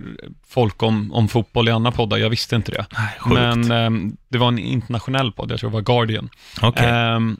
folk 0.47 0.83
om, 0.83 1.13
om 1.13 1.27
fotboll 1.27 1.67
i 1.67 1.71
andra 1.71 1.91
poddar. 1.91 2.17
Jag 2.17 2.29
visste 2.29 2.55
inte 2.55 2.71
det. 2.71 2.85
Sjukt. 3.19 3.33
Men 3.33 3.71
ehm, 3.71 4.17
det 4.29 4.37
var 4.37 4.47
en 4.47 4.59
internationell 4.59 5.31
podd, 5.31 5.51
jag 5.51 5.59
tror 5.59 5.69
det 5.69 5.73
var 5.73 5.81
Guardian. 5.81 6.29
Okej. 6.61 6.85
Ehm, 6.89 7.37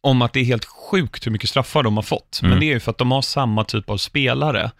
om 0.00 0.22
att 0.22 0.32
det 0.32 0.40
är 0.40 0.44
helt 0.44 0.64
sjukt 0.64 1.26
hur 1.26 1.32
mycket 1.32 1.50
straffar 1.50 1.82
de 1.82 1.96
har 1.96 2.02
fått. 2.02 2.40
Mm. 2.42 2.50
Men 2.50 2.60
det 2.60 2.66
är 2.66 2.74
ju 2.74 2.80
för 2.80 2.90
att 2.90 2.98
de 2.98 3.10
har 3.10 3.22
samma 3.22 3.64
typ 3.64 3.90
av 3.90 3.96
spelare 3.96 4.70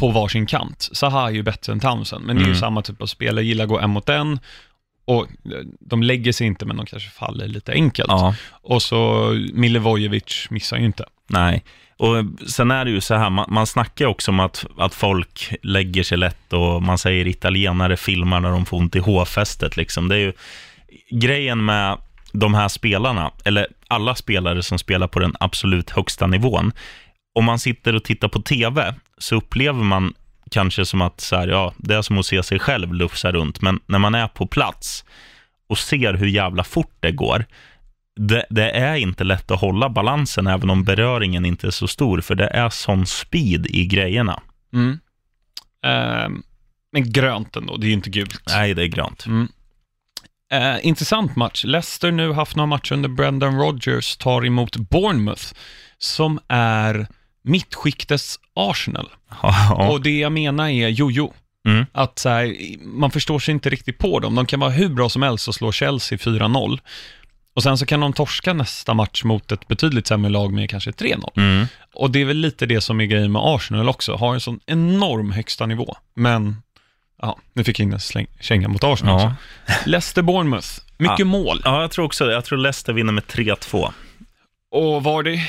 på 0.00 0.08
varsin 0.10 0.46
kant. 0.46 0.88
Zaha 0.92 1.28
är 1.28 1.32
ju 1.34 1.42
bättre 1.42 1.72
än 1.72 1.80
Townsend, 1.80 2.24
men 2.26 2.36
det 2.36 2.40
är 2.42 2.44
ju 2.44 2.50
Mm. 2.50 2.60
samma 2.60 2.82
typ 2.82 3.02
av 3.02 3.06
spelare, 3.06 3.44
gillar 3.44 3.64
att 3.64 3.68
gå 3.68 3.78
en 3.78 3.90
mot 3.90 4.08
en. 4.08 4.38
Och 5.04 5.22
eh, 5.22 5.30
de 5.80 6.02
lägger 6.02 6.32
sig 6.32 6.46
inte, 6.46 6.66
men 6.66 6.76
de 6.76 6.86
kanske 6.86 7.10
faller 7.10 7.48
lite 7.48 7.72
enkelt. 7.72 8.08
Ja. 8.08 8.34
Och 8.50 8.82
så 8.82 9.30
Milivojevic 9.52 10.46
missar 10.50 10.76
ju 10.76 10.84
inte. 10.84 11.04
Nej, 11.26 11.64
och 11.98 12.24
sen 12.50 12.70
är 12.70 12.84
det 12.84 12.90
ju 12.90 13.00
så 13.00 13.14
här, 13.14 13.30
man, 13.30 13.46
man 13.48 13.66
snackar 13.66 14.04
ju 14.04 14.08
också 14.08 14.30
om 14.30 14.40
att, 14.40 14.64
att 14.78 14.94
folk 14.94 15.54
lägger 15.62 16.02
sig 16.02 16.18
lätt 16.18 16.52
och 16.52 16.82
man 16.82 16.98
säger 16.98 17.26
italienare 17.26 17.96
filmar 17.96 18.40
när 18.40 18.50
de 18.50 18.66
får 18.66 18.76
ont 18.76 18.96
i 18.96 18.98
hårfästet. 18.98 19.76
Liksom. 19.76 20.08
Det 20.08 20.14
är 20.14 20.18
ju 20.18 20.32
grejen 21.10 21.64
med 21.64 21.98
de 22.32 22.54
här 22.54 22.68
spelarna, 22.68 23.30
eller 23.44 23.66
alla 23.88 24.14
spelare 24.14 24.62
som 24.62 24.78
spelar 24.78 25.08
på 25.08 25.18
den 25.18 25.34
absolut 25.40 25.90
högsta 25.90 26.26
nivån. 26.26 26.72
Om 27.34 27.44
man 27.44 27.58
sitter 27.58 27.94
och 27.94 28.04
tittar 28.04 28.28
på 28.28 28.42
tv 28.42 28.94
så 29.18 29.36
upplever 29.36 29.82
man 29.82 30.14
kanske 30.50 30.84
som 30.84 31.02
att 31.02 31.20
så 31.20 31.36
här, 31.36 31.48
ja, 31.48 31.72
det 31.76 31.94
är 31.94 32.02
som 32.02 32.18
att 32.18 32.26
se 32.26 32.42
sig 32.42 32.58
själv 32.58 32.94
lufsa 32.94 33.32
runt, 33.32 33.60
men 33.60 33.80
när 33.86 33.98
man 33.98 34.14
är 34.14 34.28
på 34.28 34.46
plats 34.46 35.04
och 35.68 35.78
ser 35.78 36.14
hur 36.14 36.26
jävla 36.26 36.64
fort 36.64 36.96
det 37.00 37.12
går, 37.12 37.44
det, 38.16 38.46
det 38.50 38.70
är 38.70 38.96
inte 38.96 39.24
lätt 39.24 39.50
att 39.50 39.60
hålla 39.60 39.88
balansen, 39.88 40.46
även 40.46 40.70
om 40.70 40.84
beröringen 40.84 41.44
inte 41.44 41.66
är 41.66 41.70
så 41.70 41.88
stor, 41.88 42.20
för 42.20 42.34
det 42.34 42.46
är 42.46 42.70
sån 42.70 43.06
speed 43.06 43.66
i 43.66 43.86
grejerna. 43.86 44.42
Mm. 44.72 44.98
Ehm, 45.86 46.42
men 46.92 47.12
grönt 47.12 47.56
ändå, 47.56 47.76
det 47.76 47.86
är 47.86 47.88
ju 47.88 47.94
inte 47.94 48.10
gult. 48.10 48.42
Nej, 48.48 48.74
det 48.74 48.82
är 48.82 48.86
grönt. 48.86 49.26
Mm. 49.26 49.48
Eh, 50.52 50.86
intressant 50.86 51.36
match. 51.36 51.64
Leicester 51.64 52.12
nu 52.12 52.32
haft 52.32 52.56
några 52.56 52.66
matcher 52.66 52.92
under 52.92 53.08
Brendan 53.08 53.58
Rodgers, 53.58 54.16
tar 54.16 54.46
emot 54.46 54.76
Bournemouth, 54.76 55.44
som 55.98 56.40
är 56.48 57.06
mittskiktets 57.42 58.38
Arsenal. 58.54 59.08
Och 59.74 60.02
det 60.02 60.18
jag 60.18 60.32
menar 60.32 60.68
är 60.68 60.88
jojo. 60.88 61.32
Mm. 61.68 61.86
Att 61.92 62.18
så 62.18 62.28
här, 62.28 62.56
man 62.86 63.10
förstår 63.10 63.38
sig 63.38 63.52
inte 63.52 63.70
riktigt 63.70 63.98
på 63.98 64.20
dem. 64.20 64.34
De 64.34 64.46
kan 64.46 64.60
vara 64.60 64.70
hur 64.70 64.88
bra 64.88 65.08
som 65.08 65.22
helst 65.22 65.48
och 65.48 65.54
slå 65.54 65.72
Chelsea 65.72 66.18
4-0. 66.18 66.78
Och 67.56 67.62
sen 67.62 67.78
så 67.78 67.86
kan 67.86 68.00
de 68.00 68.12
torska 68.12 68.52
nästa 68.52 68.94
match 68.94 69.24
mot 69.24 69.52
ett 69.52 69.68
betydligt 69.68 70.06
sämre 70.06 70.30
lag 70.30 70.52
med 70.52 70.70
kanske 70.70 70.90
3-0. 70.90 71.30
Mm. 71.36 71.66
Och 71.94 72.10
det 72.10 72.20
är 72.20 72.24
väl 72.24 72.36
lite 72.36 72.66
det 72.66 72.80
som 72.80 73.00
är 73.00 73.04
grejen 73.04 73.32
med 73.32 73.42
Arsenal 73.44 73.88
också. 73.88 74.14
Har 74.16 74.34
en 74.34 74.40
sån 74.40 74.60
enorm 74.66 75.32
högsta 75.32 75.66
nivå. 75.66 75.96
Men, 76.14 76.56
ja, 77.22 77.38
nu 77.52 77.64
fick 77.64 77.78
jag 77.80 77.84
in 77.86 77.92
en 77.92 78.00
släng, 78.00 78.26
känga 78.40 78.68
mot 78.68 78.84
Arsenal 78.84 79.20
Ja. 79.20 79.26
också. 79.66 79.90
Leicester-Bournemouth, 79.90 80.80
mycket 80.98 81.18
Ja. 81.18 81.24
mål. 81.24 81.60
ja, 81.64 81.80
jag 81.80 81.90
tror 81.90 82.04
också 82.04 82.26
det. 82.26 82.32
Jag 82.32 82.44
tror 82.44 82.58
Leicester 82.58 82.92
vinner 82.92 83.12
med 83.12 83.24
3-2. 83.26 83.92
Och 84.70 85.04
Vardy, 85.04 85.40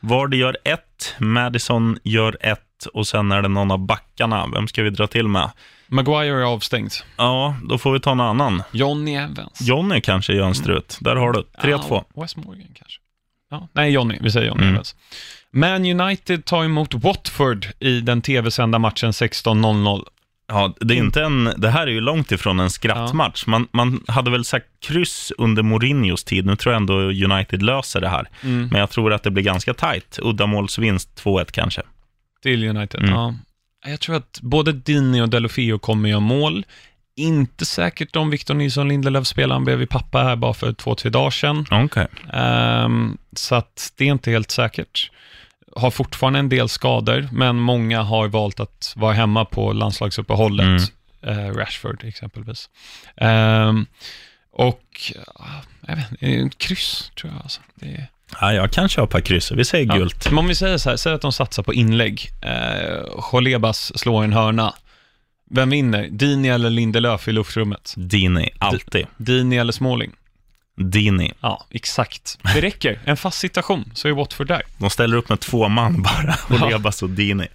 Vardy 0.00 0.36
gör 0.36 0.56
ett, 0.64 1.14
Madison 1.18 1.98
gör 2.04 2.36
ett 2.40 2.86
och 2.94 3.06
sen 3.06 3.32
är 3.32 3.42
det 3.42 3.48
någon 3.48 3.70
av 3.70 3.78
backarna. 3.78 4.46
Vem 4.54 4.68
ska 4.68 4.82
vi 4.82 4.90
dra 4.90 5.06
till 5.06 5.28
med? 5.28 5.50
Maguire 5.88 6.40
är 6.40 6.42
avstängd. 6.44 6.90
Ja, 7.16 7.56
då 7.68 7.78
får 7.78 7.92
vi 7.92 8.00
ta 8.00 8.14
någon 8.14 8.26
annan. 8.26 8.62
Johnny 8.72 9.14
Evans. 9.14 9.60
Johnny 9.60 10.00
kanske 10.00 10.32
gör 10.32 10.46
en 10.46 10.54
strut. 10.54 10.98
Där 11.00 11.16
har 11.16 11.32
du 11.32 11.40
3-2. 11.62 11.82
Ja, 12.14 12.22
West 12.22 12.36
Morgan 12.36 12.68
kanske. 12.74 13.00
Ja, 13.50 13.68
nej, 13.72 13.90
Johnny. 13.90 14.18
Vi 14.20 14.30
säger 14.30 14.46
Johnny 14.46 14.62
Mm. 14.62 14.74
Evans. 14.74 14.94
Man 15.50 16.00
United 16.00 16.44
tar 16.44 16.64
emot 16.64 16.94
Watford 16.94 17.66
i 17.78 18.00
den 18.00 18.22
tv-sända 18.22 18.78
matchen 18.78 19.10
16.00. 19.10 20.04
Ja, 20.48 20.74
det, 20.80 20.94
är 20.94 20.98
inte 20.98 21.22
en, 21.22 21.52
det 21.56 21.70
här 21.70 21.86
är 21.86 21.90
ju 21.90 22.00
långt 22.00 22.32
ifrån 22.32 22.60
en 22.60 22.70
skrattmatch. 22.70 23.46
Man, 23.46 23.68
man 23.72 24.00
hade 24.08 24.30
väl 24.30 24.44
sagt 24.44 24.66
kryss 24.80 25.32
under 25.38 25.62
Mourinhos 25.62 26.24
tid. 26.24 26.46
Nu 26.46 26.56
tror 26.56 26.72
jag 26.72 26.80
ändå 26.80 26.94
United 26.94 27.62
löser 27.62 28.00
det 28.00 28.08
här. 28.08 28.28
Mm. 28.42 28.68
Men 28.68 28.80
jag 28.80 28.90
tror 28.90 29.12
att 29.12 29.22
det 29.22 29.30
blir 29.30 29.44
ganska 29.44 29.74
tajt. 29.74 30.18
Uddamålsvinst 30.22 31.22
2-1 31.24 31.44
kanske. 31.52 31.82
Till 32.42 32.64
United, 32.68 33.00
Mm. 33.00 33.12
ja. 33.14 33.34
Jag 33.86 34.00
tror 34.00 34.16
att 34.16 34.38
både 34.42 34.72
Dini 34.72 35.20
och 35.20 35.28
Delofeo 35.28 35.78
kommer 35.78 36.08
göra 36.08 36.20
mål. 36.20 36.66
Inte 37.16 37.66
säkert 37.66 38.16
om 38.16 38.30
Victor 38.30 38.54
Nilsson 38.54 38.88
Lindelöf 38.88 39.26
spelar. 39.26 39.54
Han 39.54 39.64
blev 39.64 39.80
ju 39.80 39.86
pappa 39.86 40.22
här 40.22 40.36
bara 40.36 40.54
för 40.54 40.72
två, 40.72 40.94
tre 40.94 41.10
dagar 41.10 41.30
sedan. 41.30 41.66
Okej. 41.70 42.06
Ehm, 42.32 43.18
så 43.36 43.54
att 43.54 43.92
det 43.96 44.04
är 44.04 44.12
inte 44.12 44.30
helt 44.30 44.50
säkert. 44.50 45.10
Har 45.76 45.90
fortfarande 45.90 46.38
en 46.38 46.48
del 46.48 46.68
skador, 46.68 47.28
men 47.32 47.56
många 47.56 48.02
har 48.02 48.28
valt 48.28 48.60
att 48.60 48.92
vara 48.96 49.12
hemma 49.12 49.44
på 49.44 49.72
landslagsuppehållet. 49.72 50.92
Eh, 51.22 51.36
Rashford 51.36 52.04
exempelvis. 52.04 52.70
Ehm, 53.16 53.86
och, 54.52 55.12
ja, 55.14 55.62
jag 55.86 55.96
vet 55.96 56.22
inte, 56.22 56.56
kryss 56.56 57.12
tror 57.20 57.32
jag. 57.32 57.42
Alltså. 57.42 57.60
Det 57.74 57.86
är... 57.86 58.06
Ja, 58.40 58.52
jag 58.52 58.70
kan 58.72 58.88
köpa 58.88 59.20
kryss. 59.20 59.52
Vi 59.52 59.64
säger 59.64 59.86
Ja. 59.86 59.94
gult. 59.96 60.26
Men 60.30 60.38
om 60.38 60.46
vi 60.48 60.54
säger 60.54 60.78
så 60.78 60.90
här, 60.90 60.96
säg 60.96 61.12
att 61.12 61.20
de 61.20 61.32
satsar 61.32 61.62
på 61.62 61.74
inlägg. 61.74 62.30
Eh, 62.42 63.20
Cholebas 63.20 63.98
slår 63.98 64.24
en 64.24 64.32
hörna. 64.32 64.74
Vem 65.50 65.70
vinner? 65.70 66.08
Dini 66.10 66.48
eller 66.48 66.70
Lindelöf 66.70 67.28
i 67.28 67.32
luftrummet? 67.32 67.94
Dini, 67.96 68.50
alltid. 68.58 69.06
Dini 69.16 69.56
eller 69.56 69.72
Småling? 69.72 70.12
Dini. 70.76 71.32
Ja, 71.40 71.66
exakt. 71.70 72.38
Det 72.54 72.60
räcker. 72.60 72.98
En 73.04 73.16
fast 73.16 73.38
situation, 73.38 73.90
så 73.94 74.08
är 74.08 74.12
Watford 74.12 74.46
där. 74.48 74.62
De 74.78 74.90
ställer 74.90 75.16
upp 75.16 75.28
med 75.28 75.40
två 75.40 75.68
man 75.68 76.02
bara. 76.02 76.36
Och 76.48 76.56
Ja. 76.60 76.68
Lebas 76.68 77.02
och 77.02 77.10
Dini. 77.10 77.48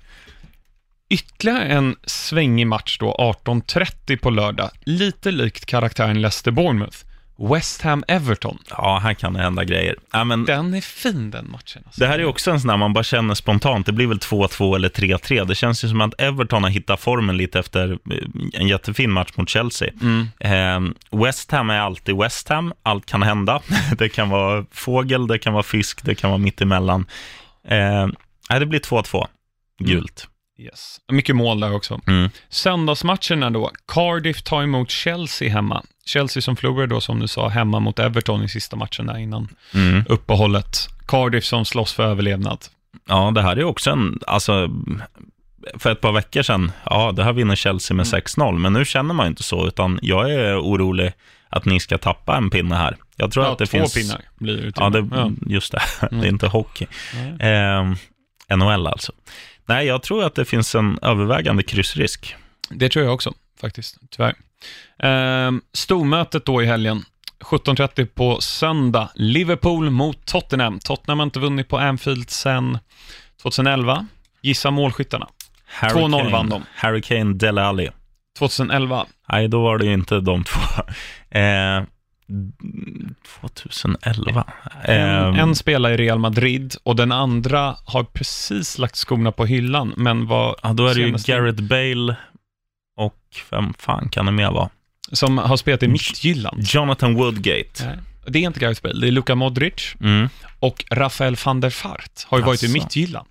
Ytterligare 1.10 1.63
en 1.65 1.95
svängig 2.03 2.67
match 2.67 2.97
då, 2.99 3.15
18.30 3.45 4.17
på 4.17 4.29
lördag. 4.29 4.69
Lite 4.84 5.31
likt 5.31 5.65
karaktären 5.65 6.17
Leicester-Bournemouth. 6.25 7.05
West 7.38 7.82
Ham-Everton. 7.82 8.58
Ja, 8.70 9.00
här 9.04 9.13
kan 9.13 9.34
det 9.34 9.41
hända 9.41 9.63
grejer. 9.63 9.96
Ja, 10.12 10.24
men 10.24 10.46
Den 10.46 10.74
är 10.74 10.82
fin 10.82 11.32
den 11.32 11.52
matchen. 11.52 11.84
Alltså. 11.86 12.02
det 12.02 12.08
här 12.08 12.20
är 12.20 12.26
också 12.26 12.52
en 12.52 12.60
sån 12.60 12.67
där 12.67 12.78
man 12.78 12.94
bara 12.94 13.04
känner 13.04 13.34
spontant. 13.34 13.86
Det 13.86 13.91
blir 13.91 14.08
väl 14.08 14.17
2-2 14.17 14.76
eller 14.76 14.89
3-3. 14.89 15.46
Det 15.46 15.56
känns 15.56 15.84
ju 15.84 15.89
som 15.89 16.02
att 16.02 16.22
Everton 16.22 16.63
har 16.63 16.70
hittat 16.70 17.00
formen 17.00 17.38
lite 17.38 17.60
efter 17.60 17.91
eh, 17.91 18.17
en 18.54 18.67
jättefin 18.67 19.12
match 19.12 19.32
mot 19.36 19.50
Chelsea. 19.50 19.89
Mm. 20.02 20.28
Eh, 20.39 21.20
West 21.20 21.52
Ham 21.52 21.70
är 21.70 21.80
alltid 21.80 22.17
West 22.17 22.50
Ham. 22.50 22.74
Allt 22.84 23.06
kan 23.06 23.24
hända. 23.24 23.62
Det 23.98 24.10
kan 24.10 24.30
vara 24.30 24.65
fågel, 24.72 25.28
det 25.28 25.39
kan 25.39 25.54
vara 25.54 25.63
fisk, 25.63 26.04
det 26.04 26.15
kan 26.15 26.30
vara 26.30 26.38
mittemellan. 26.38 27.06
Eh, 27.67 28.08
det 28.60 28.65
blir 28.65 28.80
2-2. 28.80 29.28
Gult. 29.80 30.28
Yes. 30.62 30.98
Mycket 31.12 31.36
mål 31.36 31.60
där 31.60 31.76
också. 31.76 32.02
Mm. 32.08 32.30
Söndagsmatcherna 32.50 33.50
då. 33.50 33.72
Cardiff 33.88 34.41
tar 34.41 34.63
emot 34.63 34.89
Chelsea 34.89 35.50
hemma. 35.50 35.84
Chelsea 36.12 36.41
som 36.41 36.56
förlorade 36.56 36.88
då, 36.88 37.02
som 37.02 37.19
du 37.19 37.28
sa, 37.28 37.47
hemma 37.47 37.80
mot 37.80 38.00
Everton 38.00 38.43
i 38.43 38.50
sista 38.50 38.76
matchen 38.76 39.06
där 39.08 39.17
innan 39.17 39.47
Mm. 39.74 40.04
uppehållet. 40.10 40.78
Cardiff 41.08 41.43
som 41.45 41.65
slåss 41.65 41.93
för 41.93 42.04
överlevnad. 42.04 42.65
Ja, 43.08 43.32
det 43.36 43.41
här 43.41 43.56
är 43.56 43.63
också 43.63 43.89
en, 43.91 44.19
alltså, 44.28 44.69
för 45.76 45.91
ett 45.91 46.02
par 46.02 46.12
veckor 46.12 46.41
sedan, 46.41 46.71
ja, 46.86 47.12
det 47.12 47.24
här 47.24 47.34
vinner 47.34 47.56
Chelsea 47.56 47.95
med 47.97 48.06
6-0, 48.06 48.58
men 48.58 48.74
nu 48.74 48.86
känner 48.86 49.13
man 49.13 49.28
inte 49.28 49.43
så, 49.43 49.67
utan 49.67 50.00
jag 50.02 50.32
är 50.34 50.62
orolig 50.62 51.13
att 51.50 51.65
ni 51.65 51.80
ska 51.80 51.97
tappa 51.97 52.38
en 52.38 52.50
pinne 52.50 52.76
här. 52.76 52.97
Jag 53.15 53.32
tror 53.32 53.45
Ja, 53.45 53.52
att 53.52 53.58
det 53.58 53.65
två 53.65 53.78
finns... 53.78 53.93
pinnar 53.93 54.21
blir 54.36 54.58
det 54.58 54.71
Ja, 54.76 54.89
det, 54.89 55.08
ja. 55.12 55.32
just 55.47 55.71
det. 55.71 55.82
Det 56.12 56.15
är 56.28 56.30
inte 56.30 56.47
hockey. 56.47 56.88
Eh, 57.39 57.91
NHL 58.58 58.88
alltså. 58.88 59.12
Nej, 59.65 59.88
jag 59.88 60.04
tror 60.04 60.24
att 60.24 60.36
det 60.36 60.45
finns 60.45 60.76
en 60.76 61.00
övervägande 61.02 61.63
kryssrisk. 61.63 62.36
Det 62.69 62.89
tror 62.89 63.06
jag 63.06 63.13
också, 63.13 63.34
faktiskt. 63.62 63.97
Tyvärr. 64.10 64.36
Ehm, 65.04 65.62
stormötet 65.74 66.45
då 66.45 66.62
i 66.63 66.65
helgen. 66.65 67.04
17.30 67.43 68.06
på 68.06 68.41
söndag. 68.41 69.10
Liverpool 69.15 69.89
mot 69.89 70.26
Tottenham. 70.26 70.80
Tottenham 70.80 71.19
har 71.19 71.26
inte 71.26 71.39
vunnit 71.39 71.67
på 71.67 71.78
Anfield 71.78 72.30
sedan 72.30 72.78
2011. 73.41 74.06
Gissa 74.41 74.71
målskyttarna. 74.71 75.28
Harry 75.67 75.93
2-0 76.02 76.21
Kane- 76.21 76.32
vann 76.32 76.50
de. 76.50 76.63
Harry 76.76 77.02
Kane, 77.02 77.34
Dele 77.34 77.62
Alli. 77.63 77.89
2011. 78.39 79.06
Nej, 79.32 79.47
då 79.47 79.62
var 79.63 79.78
det 79.78 79.86
ju 79.86 79.93
inte 79.93 80.19
de 80.19 80.43
två. 80.43 80.60
Eh, 81.39 81.84
2011. 83.41 84.43
En, 84.84 85.34
Eh, 85.36 85.39
en 85.39 85.56
spelar 85.56 85.91
i 85.91 85.97
Real 85.97 86.19
Madrid 86.19 86.76
och 86.84 86.95
den 86.95 87.12
andra 87.12 87.76
har 87.86 88.04
precis 88.04 88.78
lagt 88.78 88.95
skorna 88.95 89.32
på 89.32 89.45
hyllan, 89.45 89.93
men 89.97 90.28
var 90.28 90.56
ja, 90.63 90.74
då 90.74 90.88
är 90.88 90.93
det 90.95 91.02
ju 91.02 91.12
Gareth 91.26 91.63
Bale 91.63 92.15
och 92.97 93.17
vem 93.49 93.73
fan 93.73 94.10
kan 94.10 94.25
det 94.25 94.32
mer 94.32 94.51
vara? 94.51 94.69
som 95.13 95.38
har 95.38 95.58
spelat 95.58 95.84
i 95.84 95.88
Midtjylland. 95.88 96.63
Jonathan 96.63 97.15
Woodgate. 97.15 97.86
Nej, 97.86 97.97
Det 98.27 98.39
är 98.39 98.47
inte 98.47 98.75
Bale, 98.84 99.01
det 99.01 99.08
är 99.08 99.12
Luka 99.12 99.36
Modric 99.36 99.95
Mm. 100.01 100.30
och 100.60 100.86
Rafael 100.91 101.36
van 101.45 101.60
der 101.60 101.69
Fart 101.69 102.23
har 102.27 102.38
ju 102.38 102.43
varit 102.43 102.63
i 102.63 102.65
Asså. 102.65 102.73
Midtjylland. 102.73 103.27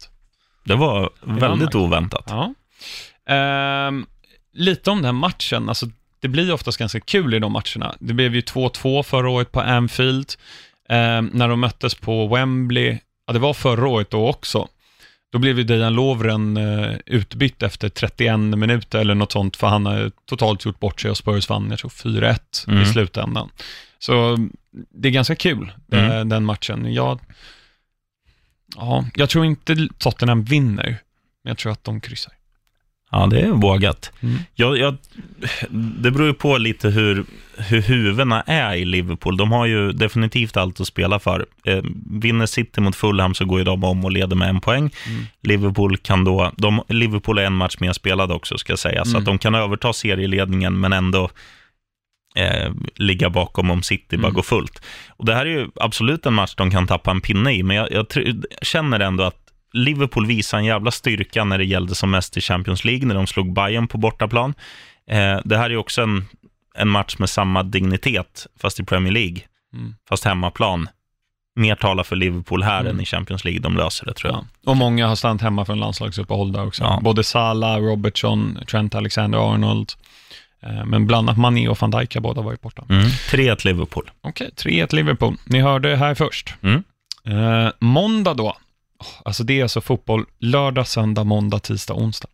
Det 0.64 0.74
var 0.74 1.10
väldigt 1.22 1.40
Danmark. 1.40 1.74
oväntat. 1.74 2.24
Ja. 2.28 2.54
Ehm, 3.34 4.06
lite 4.52 4.90
om 4.90 5.02
den 5.02 5.14
matchen, 5.14 5.68
alltså 5.68 5.86
det 6.20 6.28
blir 6.28 6.52
oftast 6.52 6.78
ganska 6.78 7.00
kul 7.00 7.34
i 7.34 7.38
de 7.38 7.52
matcherna. 7.52 7.94
Det 8.00 8.14
blev 8.14 8.34
ju 8.34 8.40
2-2 8.40 9.02
förra 9.02 9.30
året 9.30 9.52
på 9.52 9.60
Anfield, 9.60 10.32
Ehm, 10.88 11.30
när 11.34 11.48
de 11.48 11.60
möttes 11.60 11.94
på 11.94 12.26
Wembley, 12.28 12.98
ja 13.26 13.32
det 13.32 13.38
var 13.38 13.54
förra 13.54 13.88
året 13.88 14.10
då 14.10 14.28
också. 14.28 14.68
Då 15.32 15.38
blev 15.38 15.58
ju 15.58 15.64
Dejan 15.64 15.94
Lovren 15.94 16.56
uh, 16.56 16.96
utbytt 17.06 17.62
efter 17.62 17.88
31 17.88 18.38
minuter 18.40 18.98
eller 18.98 19.14
något 19.14 19.32
sånt, 19.32 19.56
för 19.56 19.66
han 19.66 19.86
har 19.86 20.10
totalt 20.26 20.64
gjort 20.64 20.80
bort 20.80 21.00
sig 21.00 21.10
och 21.10 21.16
Spurs 21.16 21.48
vann, 21.48 21.70
jag 21.70 21.78
tror 21.78 21.90
4-1 21.90 22.68
Mm. 22.68 22.82
i 22.82 22.86
slutändan. 22.86 23.50
Så 23.98 24.36
det 24.94 25.08
är 25.08 25.12
ganska 25.12 25.34
kul, 25.34 25.72
Mm. 25.92 26.10
eh, 26.12 26.24
den 26.24 26.44
matchen. 26.44 26.92
Jag, 26.94 27.20
ja, 28.76 29.04
jag 29.14 29.28
tror 29.30 29.44
inte 29.44 29.88
Tottenham 29.98 30.44
vinner, 30.44 30.84
men 31.44 31.50
jag 31.50 31.58
tror 31.58 31.72
att 31.72 31.84
de 31.84 32.00
kryssar. 32.00 32.32
Ja, 33.12 33.26
det 33.26 33.40
är 33.40 33.48
vågat. 33.50 34.12
Mm. 34.20 34.36
Jag, 34.54 34.78
jag, 34.78 34.96
det 35.70 36.10
beror 36.10 36.26
ju 36.26 36.34
på 36.34 36.58
lite 36.58 36.88
hur, 36.88 37.24
hur 37.56 37.82
huvudena 37.82 38.42
är 38.42 38.74
i 38.74 38.84
Liverpool. 38.84 39.36
De 39.36 39.52
har 39.52 39.66
ju 39.66 39.92
definitivt 39.92 40.56
allt 40.56 40.80
att 40.80 40.86
spela 40.86 41.18
för. 41.18 41.46
Eh, 41.64 41.82
vinner 42.10 42.46
City 42.46 42.80
mot 42.80 42.96
Fulham 42.96 43.34
så 43.34 43.44
går 43.44 43.58
ju 43.58 43.64
de 43.64 43.84
om 43.84 44.04
och 44.04 44.10
leder 44.10 44.36
med 44.36 44.48
en 44.48 44.60
poäng. 44.60 44.90
Mm. 45.08 45.26
Liverpool 45.42 45.96
kan 45.96 46.24
då, 46.24 46.52
de, 46.56 46.82
Liverpool 46.88 47.38
är 47.38 47.44
en 47.44 47.56
match 47.56 47.76
mer 47.80 47.92
spelad 47.92 48.32
också 48.32 48.58
ska 48.58 48.72
jag 48.72 48.78
säga, 48.78 49.04
så 49.04 49.10
Mm. 49.10 49.18
att 49.18 49.26
de 49.26 49.38
kan 49.38 49.54
överta 49.54 49.92
serieledningen 49.92 50.80
men 50.80 50.92
ändå 50.92 51.30
eh, 52.36 52.72
ligga 52.94 53.30
bakom 53.30 53.70
om 53.70 53.82
City 53.82 54.16
bara 54.16 54.26
Mm. 54.26 54.34
går 54.34 54.42
fullt. 54.42 54.82
Och 55.08 55.24
det 55.26 55.34
här 55.34 55.46
är 55.46 55.50
ju 55.50 55.68
absolut 55.74 56.26
en 56.26 56.34
match 56.34 56.54
de 56.56 56.70
kan 56.70 56.86
tappa 56.86 57.10
en 57.10 57.20
pinne 57.20 57.52
i, 57.52 57.62
men 57.62 57.76
jag, 57.76 57.92
jag 57.92 58.06
tr- 58.06 58.44
känner 58.62 59.00
ändå 59.00 59.24
att 59.24 59.39
Liverpool 59.72 60.26
visar 60.26 60.58
en 60.58 60.64
jävla 60.64 60.90
styrka 60.90 61.44
när 61.44 61.58
det 61.58 61.64
gällde 61.64 61.94
som 61.94 62.10
mest 62.10 62.36
i 62.36 62.40
Champions 62.40 62.84
League, 62.84 63.06
när 63.06 63.14
de 63.14 63.26
slog 63.26 63.52
Bayern 63.52 63.88
på 63.88 63.98
bortaplan. 63.98 64.54
Eh, 65.10 65.38
det 65.44 65.56
här 65.58 65.70
är 65.70 65.76
också 65.76 66.02
en, 66.02 66.24
en 66.74 66.88
match 66.88 67.16
med 67.18 67.30
samma 67.30 67.62
dignitet, 67.62 68.46
fast 68.60 68.80
i 68.80 68.84
Premier 68.84 69.12
League, 69.12 69.38
Mm. 69.74 69.94
fast 70.08 70.24
hemmaplan. 70.24 70.88
Mer 71.56 71.74
talar 71.74 72.04
för 72.04 72.16
Liverpool 72.16 72.62
här 72.62 72.80
Mm. 72.80 72.94
än 72.96 73.00
i 73.00 73.04
Champions 73.04 73.44
League, 73.44 73.60
de 73.60 73.76
löser 73.76 74.06
det 74.06 74.14
tror 74.14 74.32
jag. 74.32 74.40
Ja. 74.64 74.70
Och 74.70 74.76
många 74.76 75.06
har 75.08 75.16
stannat 75.16 75.42
hemma 75.42 75.64
från 75.64 75.78
landslagsuppehåll 75.80 76.52
där 76.52 76.66
också. 76.66 76.82
Ja. 76.82 77.00
Både 77.02 77.24
Salah, 77.24 77.76
Robertson, 77.80 78.58
Trent 78.70 78.94
Alexander-Arnold. 78.94 79.92
Eh, 80.62 80.84
Men 80.86 81.06
bland 81.06 81.28
annat 81.28 81.38
Mané 81.38 81.68
och 81.68 81.78
van 81.80 81.90
Dijk 81.90 82.14
har 82.14 82.20
båda 82.20 82.42
varit 82.42 82.60
borta. 82.60 82.84
Mm. 82.88 83.04
3-1 83.30 83.64
Liverpool. 83.64 84.10
Okej, 84.20 84.50
3-1 84.56 84.94
Liverpool. 84.94 85.36
Ni 85.44 85.60
hörde 85.60 85.96
här 85.96 86.14
först. 86.14 86.54
Mm. 86.62 86.82
Eh, 87.26 87.72
måndag 87.80 88.34
då. 88.34 88.56
Alltså 89.24 89.44
det 89.44 89.58
är 89.58 89.62
alltså 89.62 89.80
fotboll 89.80 90.24
lördag, 90.38 90.86
söndag, 90.86 91.24
måndag, 91.24 91.58
tisdag, 91.58 91.94
onsdag. 91.94 92.28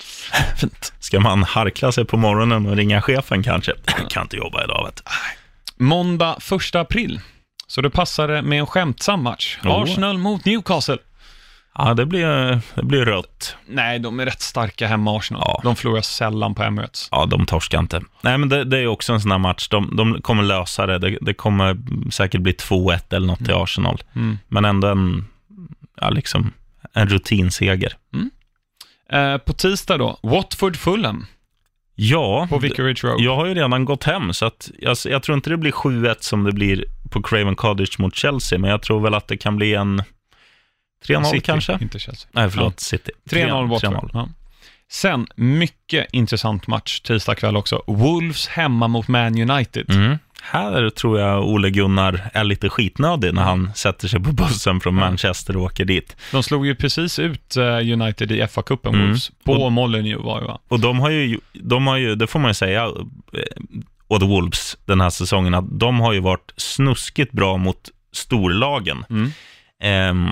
Fint. 0.56 0.92
Ska 1.00 1.20
man 1.20 1.42
harkla 1.42 1.92
sig 1.92 2.04
på 2.04 2.16
morgonen 2.16 2.66
och 2.66 2.76
ringa 2.76 3.02
chefen 3.02 3.42
kanske? 3.42 3.72
Jag 3.98 4.10
kan 4.10 4.22
inte 4.22 4.36
jobba 4.36 4.64
idag 4.64 4.84
vet 4.84 4.96
du. 4.96 5.84
Måndag 5.84 6.38
1 6.70 6.74
april. 6.74 7.20
Så 7.66 7.80
det 7.80 7.90
passade 7.90 8.42
med 8.42 8.58
en 8.58 8.66
skämtsam 8.66 9.22
match. 9.22 9.58
Oh. 9.64 9.82
Arsenal 9.82 10.18
mot 10.18 10.44
Newcastle. 10.44 10.98
Ja, 11.78 11.94
det 11.94 12.06
blir, 12.06 12.60
det 12.74 12.82
blir 12.82 13.04
rött. 13.04 13.56
Nej, 13.66 13.98
de 13.98 14.20
är 14.20 14.24
rätt 14.24 14.40
starka 14.40 14.86
hemma, 14.86 15.16
Arsenal. 15.16 15.42
Ja. 15.46 15.60
De 15.64 15.76
förlorar 15.76 16.02
sällan 16.02 16.54
på 16.54 16.62
Emirates. 16.62 17.08
Ja, 17.10 17.26
de 17.26 17.46
torskar 17.46 17.78
inte. 17.78 18.02
Nej, 18.20 18.38
men 18.38 18.48
det, 18.48 18.64
det 18.64 18.78
är 18.78 18.86
också 18.86 19.12
en 19.12 19.20
sån 19.20 19.30
här 19.30 19.38
match. 19.38 19.68
De, 19.68 19.96
de 19.96 20.22
kommer 20.22 20.42
lösa 20.42 20.86
det. 20.86 20.98
det. 20.98 21.18
Det 21.20 21.34
kommer 21.34 21.76
säkert 22.10 22.40
bli 22.40 22.52
2-1 22.52 23.00
eller 23.10 23.26
något 23.26 23.38
till 23.38 23.54
Arsenal. 23.54 24.02
Mm. 24.14 24.38
Men 24.48 24.64
ändå 24.64 24.88
en, 24.88 25.26
ja, 26.00 26.10
liksom, 26.10 26.52
en 26.92 27.08
rutinseger. 27.08 27.92
Eh, 29.12 29.38
på 29.38 29.52
tisdag 29.52 29.98
då, 29.98 30.18
Watford-Fulham 30.22 31.26
Ja, 31.98 32.46
på 32.50 32.58
Vicarage 32.58 33.04
Road. 33.04 33.20
jag 33.20 33.36
har 33.36 33.46
ju 33.46 33.54
redan 33.54 33.84
gått 33.84 34.04
hem, 34.04 34.32
så 34.34 34.46
att 34.46 34.70
jag, 34.78 34.96
jag 35.04 35.22
tror 35.22 35.36
inte 35.36 35.50
det 35.50 35.56
blir 35.56 35.72
7-1 35.72 36.16
som 36.20 36.44
det 36.44 36.52
blir 36.52 36.84
på 37.10 37.22
Craven 37.22 37.56
Cottage 37.56 38.00
mot 38.00 38.14
Chelsea, 38.14 38.58
men 38.58 38.70
jag 38.70 38.82
tror 38.82 39.00
väl 39.00 39.14
att 39.14 39.28
det 39.28 39.36
kan 39.36 39.56
bli 39.56 39.74
en 39.74 40.02
3-0 41.06 41.24
City, 41.24 41.40
kanske? 41.40 41.78
Inte 41.80 41.98
Chelsea. 41.98 42.28
Nej, 42.32 42.50
förlåt, 42.50 42.80
City. 42.80 43.10
3-0 43.30 43.68
Watford. 43.68 43.92
3-0. 43.94 44.10
Ja. 44.12 44.28
Sen, 44.88 45.26
mycket 45.36 46.06
intressant 46.12 46.66
match 46.66 47.00
tisdag 47.00 47.34
kväll 47.34 47.56
också. 47.56 47.82
Wolves 47.86 48.48
hemma 48.48 48.88
mot 48.88 49.08
Man 49.08 49.50
United. 49.50 49.90
Mm. 49.90 50.18
Här 50.42 50.90
tror 50.90 51.20
jag 51.20 51.44
Ole 51.44 51.70
Gunnar 51.70 52.30
är 52.32 52.44
lite 52.44 52.68
skitnödig 52.68 53.34
när 53.34 53.42
han 53.42 53.70
sätter 53.74 54.08
sig 54.08 54.22
på 54.22 54.32
bussen 54.32 54.80
från 54.80 54.94
Manchester 54.94 55.56
och 55.56 55.62
åker 55.62 55.84
dit. 55.84 56.16
De 56.32 56.42
slog 56.42 56.66
ju 56.66 56.74
precis 56.74 57.18
ut 57.18 57.56
eh, 57.56 57.64
United 57.64 58.32
i 58.32 58.42
FA-cupen, 58.42 58.94
Mm. 58.94 59.16
På 59.44 59.70
Molineux 59.70 60.24
var 60.24 60.40
det 60.40 60.46
va? 60.46 60.58
Och 60.68 60.80
de 60.80 61.00
har 61.00 61.10
ju, 61.10 61.40
de 61.52 61.86
har 61.86 61.96
ju 61.96 62.14
det 62.14 62.26
får 62.26 62.38
man 62.38 62.50
ju 62.50 62.54
säga, 62.54 62.84
eh, 62.84 62.92
åt 64.08 64.22
Wolves 64.22 64.78
den 64.84 65.00
här 65.00 65.10
säsongen, 65.10 65.54
att 65.54 65.78
de 65.80 66.00
har 66.00 66.12
ju 66.12 66.20
varit 66.20 66.52
snuskigt 66.56 67.32
bra 67.32 67.56
mot 67.56 67.90
storlagen. 68.12 69.04
Mm. 69.10 69.32
Ehm, 69.82 70.30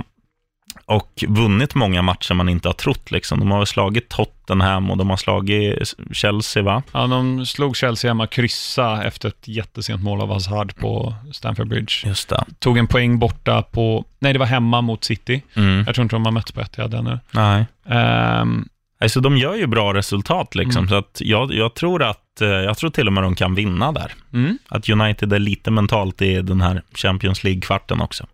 och 0.87 1.25
vunnit 1.29 1.75
många 1.75 2.03
matcher 2.03 2.35
man 2.35 2.49
inte 2.49 2.69
har 2.69 2.73
trott. 2.73 3.11
Liksom. 3.11 3.41
De 3.41 3.51
har 3.51 3.65
slagit 3.65 4.09
Tottenham 4.09 4.91
och 4.91 4.97
de 4.97 5.11
har 5.11 5.17
slagit 5.17 5.95
Chelsea, 6.13 6.63
va? 6.63 6.83
Ja, 6.93 7.07
de 7.07 7.47
slog 7.47 7.77
Chelsea 7.77 8.11
hemma 8.11 8.27
kryssa 8.27 9.05
efter 9.05 9.29
ett 9.29 9.49
jättesent 9.49 10.03
mål 10.03 10.21
av 10.21 10.33
Hazard 10.33 10.77
på 10.77 11.15
Stamford 11.33 11.69
Bridge. 11.69 11.93
Just 12.09 12.29
det. 12.29 12.45
Tog 12.59 12.79
en 12.79 12.87
poäng 12.87 13.19
borta 13.19 13.63
på, 13.63 14.05
nej 14.19 14.33
det 14.33 14.39
var 14.39 14.47
hemma 14.47 14.81
mot 14.81 15.05
City. 15.05 15.43
Mm. 15.55 15.85
Jag 15.87 15.95
tror 15.95 16.03
inte 16.03 16.15
de 16.17 16.25
har 16.25 16.33
mötts 16.33 16.53
på 16.53 16.61
Etihad 16.61 16.95
ännu. 16.95 17.19
Nej. 17.31 17.67
Ehm, 17.89 18.69
Alltså, 19.01 19.21
de 19.21 19.37
gör 19.37 19.55
ju 19.55 19.67
bra 19.67 19.95
resultat, 19.95 20.55
liksom. 20.55 20.79
Mm. 20.79 20.89
så 20.89 20.95
att 20.95 21.21
jag, 21.25 21.55
jag, 21.55 21.75
tror 21.75 22.03
att, 22.03 22.41
eh, 22.41 22.49
jag 22.49 22.79
tror 22.79 22.91
till 22.91 23.07
och 23.07 23.13
med 23.13 23.23
de 23.23 23.35
kan 23.35 23.55
vinna 23.55 23.93
där. 23.93 24.13
mm, 24.33 24.59
Att 24.69 24.89
United 24.89 25.33
är 25.33 25.39
lite 25.39 25.71
mentalt 25.71 26.23
i 26.23 26.43
den 26.43 26.61
här 26.61 26.83
Champions 26.95 27.45
League-kvarten 27.45 28.01
också. 28.01 28.27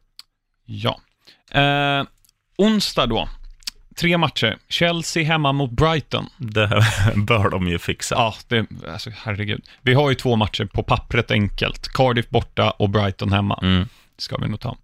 ja. 0.67 1.01
Eh, 1.53 2.05
onsdag 2.65 3.07
då. 3.07 3.29
Tre 3.97 4.19
matcher. 4.19 4.57
Chelsea 4.69 5.25
hemma 5.25 5.53
mot 5.53 5.71
Brighton. 5.71 6.27
Det 6.37 6.85
bör 7.17 7.51
de 7.51 7.69
ju 7.69 7.79
fixa. 7.79 8.15
Ja, 8.15 8.35
det, 8.49 8.67
alltså 8.93 9.11
herregud. 9.23 9.65
Vi 9.83 9.95
har 9.95 10.09
ju 10.11 10.15
två 10.15 10.37
matcher 10.37 10.65
på 10.65 10.83
pappret 10.83 11.31
enkelt. 11.31 11.89
Cardiff 11.93 12.29
borta 12.29 12.71
och 12.71 12.89
Brighton 12.91 13.33
hemma. 13.33 13.59
Mm. 13.63 13.89
Det 14.17 14.23
ska 14.23 14.37
vi 14.37 14.49
nog 14.49 14.61
ta. 14.61 14.77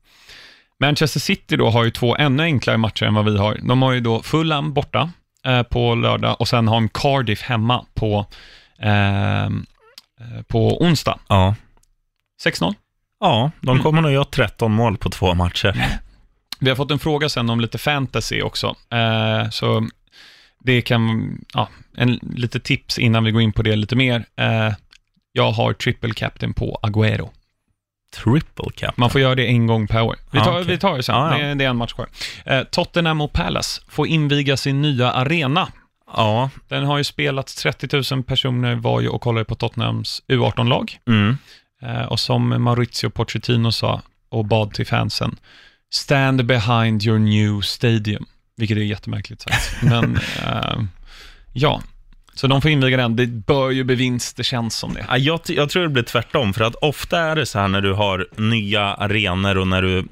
Manchester 0.81 1.21
City 1.21 1.57
då 1.57 1.71
har 1.71 1.85
ju 1.85 1.91
två 1.91 2.17
ännu 2.17 2.43
enklare 2.43 2.77
matcher 2.77 3.05
än 3.07 3.15
vad 3.15 3.25
vi 3.33 3.39
har. 3.39 3.59
De 3.63 3.83
har 3.83 3.93
ju 3.93 4.01
då 4.01 4.23
Fulham 4.23 4.73
borta 4.75 5.11
eh, 5.47 5.63
på 5.63 5.95
lördag 5.95 6.37
och 6.41 6.49
sen 6.49 6.69
har 6.69 6.75
de 6.75 6.89
Cardiff 6.89 7.43
hemma 7.43 7.85
på, 7.95 8.27
ehm, 8.79 9.67
eh, 10.21 10.43
på 10.43 10.83
onsdag. 10.83 11.19
Ja. 11.29 11.55
6-0. 12.45 12.75
Ja, 13.21 13.51
de 13.61 13.71
Mm. 13.71 13.83
kommer 13.83 14.03
nog 14.03 14.13
göra 14.13 14.25
13 14.25 14.73
mål 14.73 14.97
på 14.97 15.11
två 15.11 15.35
matcher. 15.35 15.99
Vi 16.59 16.69
har 16.69 16.77
fått 16.77 16.91
en 16.91 16.99
fråga 16.99 17.29
sen 17.29 17.51
om 17.51 17.61
lite 17.61 17.79
fantasy 17.79 18.43
också. 18.43 18.75
Eh, 18.91 19.51
så 19.51 19.89
det 20.65 20.83
kan, 20.83 21.31
ja, 21.55 21.69
en, 21.97 22.13
lite 22.35 22.61
tips 22.61 22.99
innan 22.99 23.25
vi 23.25 23.31
går 23.31 23.43
in 23.43 23.53
på 23.53 23.63
det 23.63 23.77
lite 23.77 23.97
mer. 23.97 24.25
Eh, 24.37 24.73
jag 25.33 25.51
har 25.53 25.73
triple 25.73 26.15
captain 26.15 26.53
på 26.55 26.79
Agüero. 26.83 27.29
Triple 28.17 28.71
cap. 28.77 28.97
Man 28.97 29.11
får 29.11 29.21
göra 29.21 29.35
det 29.35 29.47
en 29.47 29.67
gång 29.67 29.87
per 29.87 30.03
år. 30.03 30.17
Vi 30.31 30.39
Ja, 30.39 30.45
tar, 30.45 30.53
okej. 30.53 30.65
vi 30.65 30.79
tar 30.79 30.97
det 30.97 31.03
sen, 31.03 31.15
Ja, 31.15 31.39
ja. 31.39 31.47
Det, 31.47 31.55
det 31.55 31.65
är 31.65 31.69
en 31.71 31.77
match 31.77 31.93
kvar. 31.93 32.09
Eh, 32.45 32.63
Tottenham 32.63 33.21
och 33.21 33.33
Palace 33.33 33.83
får 33.89 34.07
inviga 34.07 34.57
sin 34.57 34.83
nya 34.83 35.11
arena. 35.13 35.69
Ja. 36.17 36.51
Den 36.69 36.85
har 36.85 36.99
ju 36.99 37.05
spelats 37.05 37.55
30 37.55 38.15
000 38.15 38.23
personer 38.23 38.75
var 38.75 39.01
ju 39.01 39.09
och 39.09 39.21
kollade 39.21 39.45
på 39.45 39.55
Tottenhams 39.55 40.23
U18-lag. 40.29 40.99
Mm. 41.09 41.37
Eh, 41.83 42.03
och 42.03 42.21
som 42.21 42.63
Maurizio 42.63 43.11
Pochettino 43.11 43.73
sa 43.73 44.03
och 44.29 44.45
bad 44.45 44.75
till 44.75 44.87
fansen, 44.87 45.37
stand 45.91 46.47
behind 46.47 47.05
your 47.05 47.19
new 47.19 47.61
stadium. 47.61 48.27
Vilket 48.57 48.77
är 48.77 48.81
jättemärkligt 48.81 49.43
sagt. 49.43 49.83
Men 49.83 50.17
eh, 50.43 50.83
ja, 51.53 51.83
så 52.35 52.47
de 52.47 52.63
får 52.63 52.71
inviga 52.71 52.97
den. 52.97 53.17
Det 53.17 53.27
bör 53.27 53.71
ju 53.71 53.85
bli 53.85 53.95
vinst, 53.95 54.37
det 54.37 54.45
känns 54.45 54.77
som 54.77 54.95
det. 54.95 55.07
Ja, 55.09 55.19
Jag, 55.19 55.41
jag 55.47 55.71
tror 55.71 55.83
det 55.83 55.89
blir 55.89 56.03
tvärtom, 56.03 56.55
för 56.55 56.65
att 56.65 56.75
ofta 56.75 57.19
är 57.19 57.37
det 57.37 57.47
så 57.47 57.59
här 57.59 57.69
när 57.69 57.81
du 57.81 57.93
har 57.93 58.29
nya 58.37 58.83
arenor 58.83 59.59
och 59.59 59.69
när 59.69 59.83
du... 59.83 60.05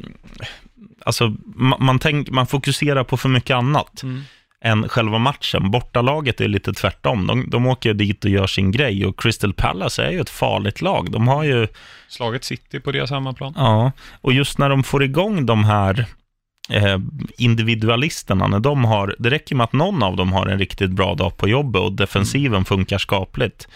Alltså, 1.04 1.36
man, 1.54 1.84
man, 1.84 1.98
tänk, 1.98 2.30
man 2.30 2.46
fokuserar 2.46 3.04
på 3.04 3.16
för 3.16 3.28
mycket 3.28 3.56
annat. 3.56 4.02
Mm. 4.02 4.22
Än 4.64 4.88
själva 4.88 5.18
matchen. 5.18 5.70
Bortalaget 5.70 6.40
är 6.40 6.48
lite 6.48 6.72
tvärtom. 6.72 7.26
De, 7.26 7.50
de 7.50 7.66
åker 7.66 7.94
dit 7.94 8.24
och 8.24 8.30
gör 8.30 8.46
sin 8.46 8.70
grej 8.70 9.06
och 9.06 9.20
Crystal 9.20 9.54
Palace 9.54 10.04
är 10.04 10.10
ju 10.10 10.20
ett 10.20 10.30
farligt 10.30 10.80
lag. 10.80 11.10
De 11.10 11.28
har 11.28 11.44
ju... 11.44 11.68
Slaget 12.08 12.44
City 12.44 12.80
på 12.80 12.92
deras 12.92 13.10
hemmaplan. 13.10 13.52
Ja, 13.56 13.92
och 14.20 14.32
just 14.32 14.58
när 14.58 14.68
de 14.68 14.82
får 14.82 15.04
igång 15.04 15.46
de 15.46 15.64
här 15.64 16.06
eh, 16.70 16.98
individualisterna, 17.38 18.46
när 18.46 18.60
de 18.60 18.84
har, 18.84 19.16
det 19.18 19.30
räcker 19.30 19.56
med 19.56 19.64
att 19.64 19.72
någon 19.72 20.02
av 20.02 20.16
dem 20.16 20.32
har 20.32 20.46
en 20.46 20.58
riktigt 20.58 20.90
bra 20.90 21.14
dag 21.14 21.36
på 21.36 21.48
jobbet 21.48 21.82
och 21.82 21.92
defensiven 21.92 22.54
mm. 22.54 22.64
funkar 22.64 22.98
skapligt, 22.98 23.68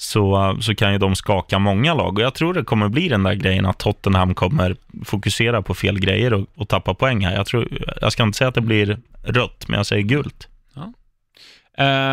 så, 0.00 0.56
så 0.60 0.74
kan 0.74 0.92
ju 0.92 0.98
de 0.98 1.16
skaka 1.16 1.58
många 1.58 1.94
lag. 1.94 2.18
Och 2.18 2.24
jag 2.24 2.34
tror 2.34 2.54
det 2.54 2.64
kommer 2.64 2.88
bli 2.88 3.08
den 3.08 3.22
där 3.22 3.34
grejen 3.34 3.66
att 3.66 3.78
Tottenham 3.78 4.34
kommer 4.34 4.76
fokusera 5.04 5.62
på 5.62 5.74
fel 5.74 6.00
grejer 6.00 6.32
och, 6.32 6.46
och 6.54 6.68
tappa 6.68 6.94
poäng 6.94 7.24
här. 7.24 7.34
Jag, 7.34 7.46
tror, 7.46 7.68
jag 8.00 8.12
ska 8.12 8.22
inte 8.22 8.38
säga 8.38 8.48
att 8.48 8.54
det 8.54 8.60
blir 8.60 8.98
rött, 9.22 9.68
men 9.68 9.76
jag 9.76 9.86
säger 9.86 10.02
gult. 10.02 10.48
Ja. 10.74 10.92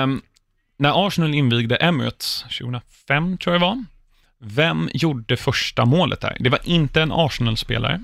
Um, 0.04 0.22
när 0.78 1.08
Arsenal 1.08 1.34
invigde 1.34 1.76
Emirates 1.76 2.46
2005, 2.60 3.38
tror 3.38 3.54
jag 3.56 3.62
det 3.62 3.66
var, 3.66 3.84
vem 4.40 4.90
gjorde 4.94 5.38
första 5.38 5.86
målet 5.86 6.22
där? 6.22 6.38
Det 6.40 6.50
var 6.50 6.60
inte 6.64 7.02
en 7.02 7.12
Arsenal-spelare 7.12 8.02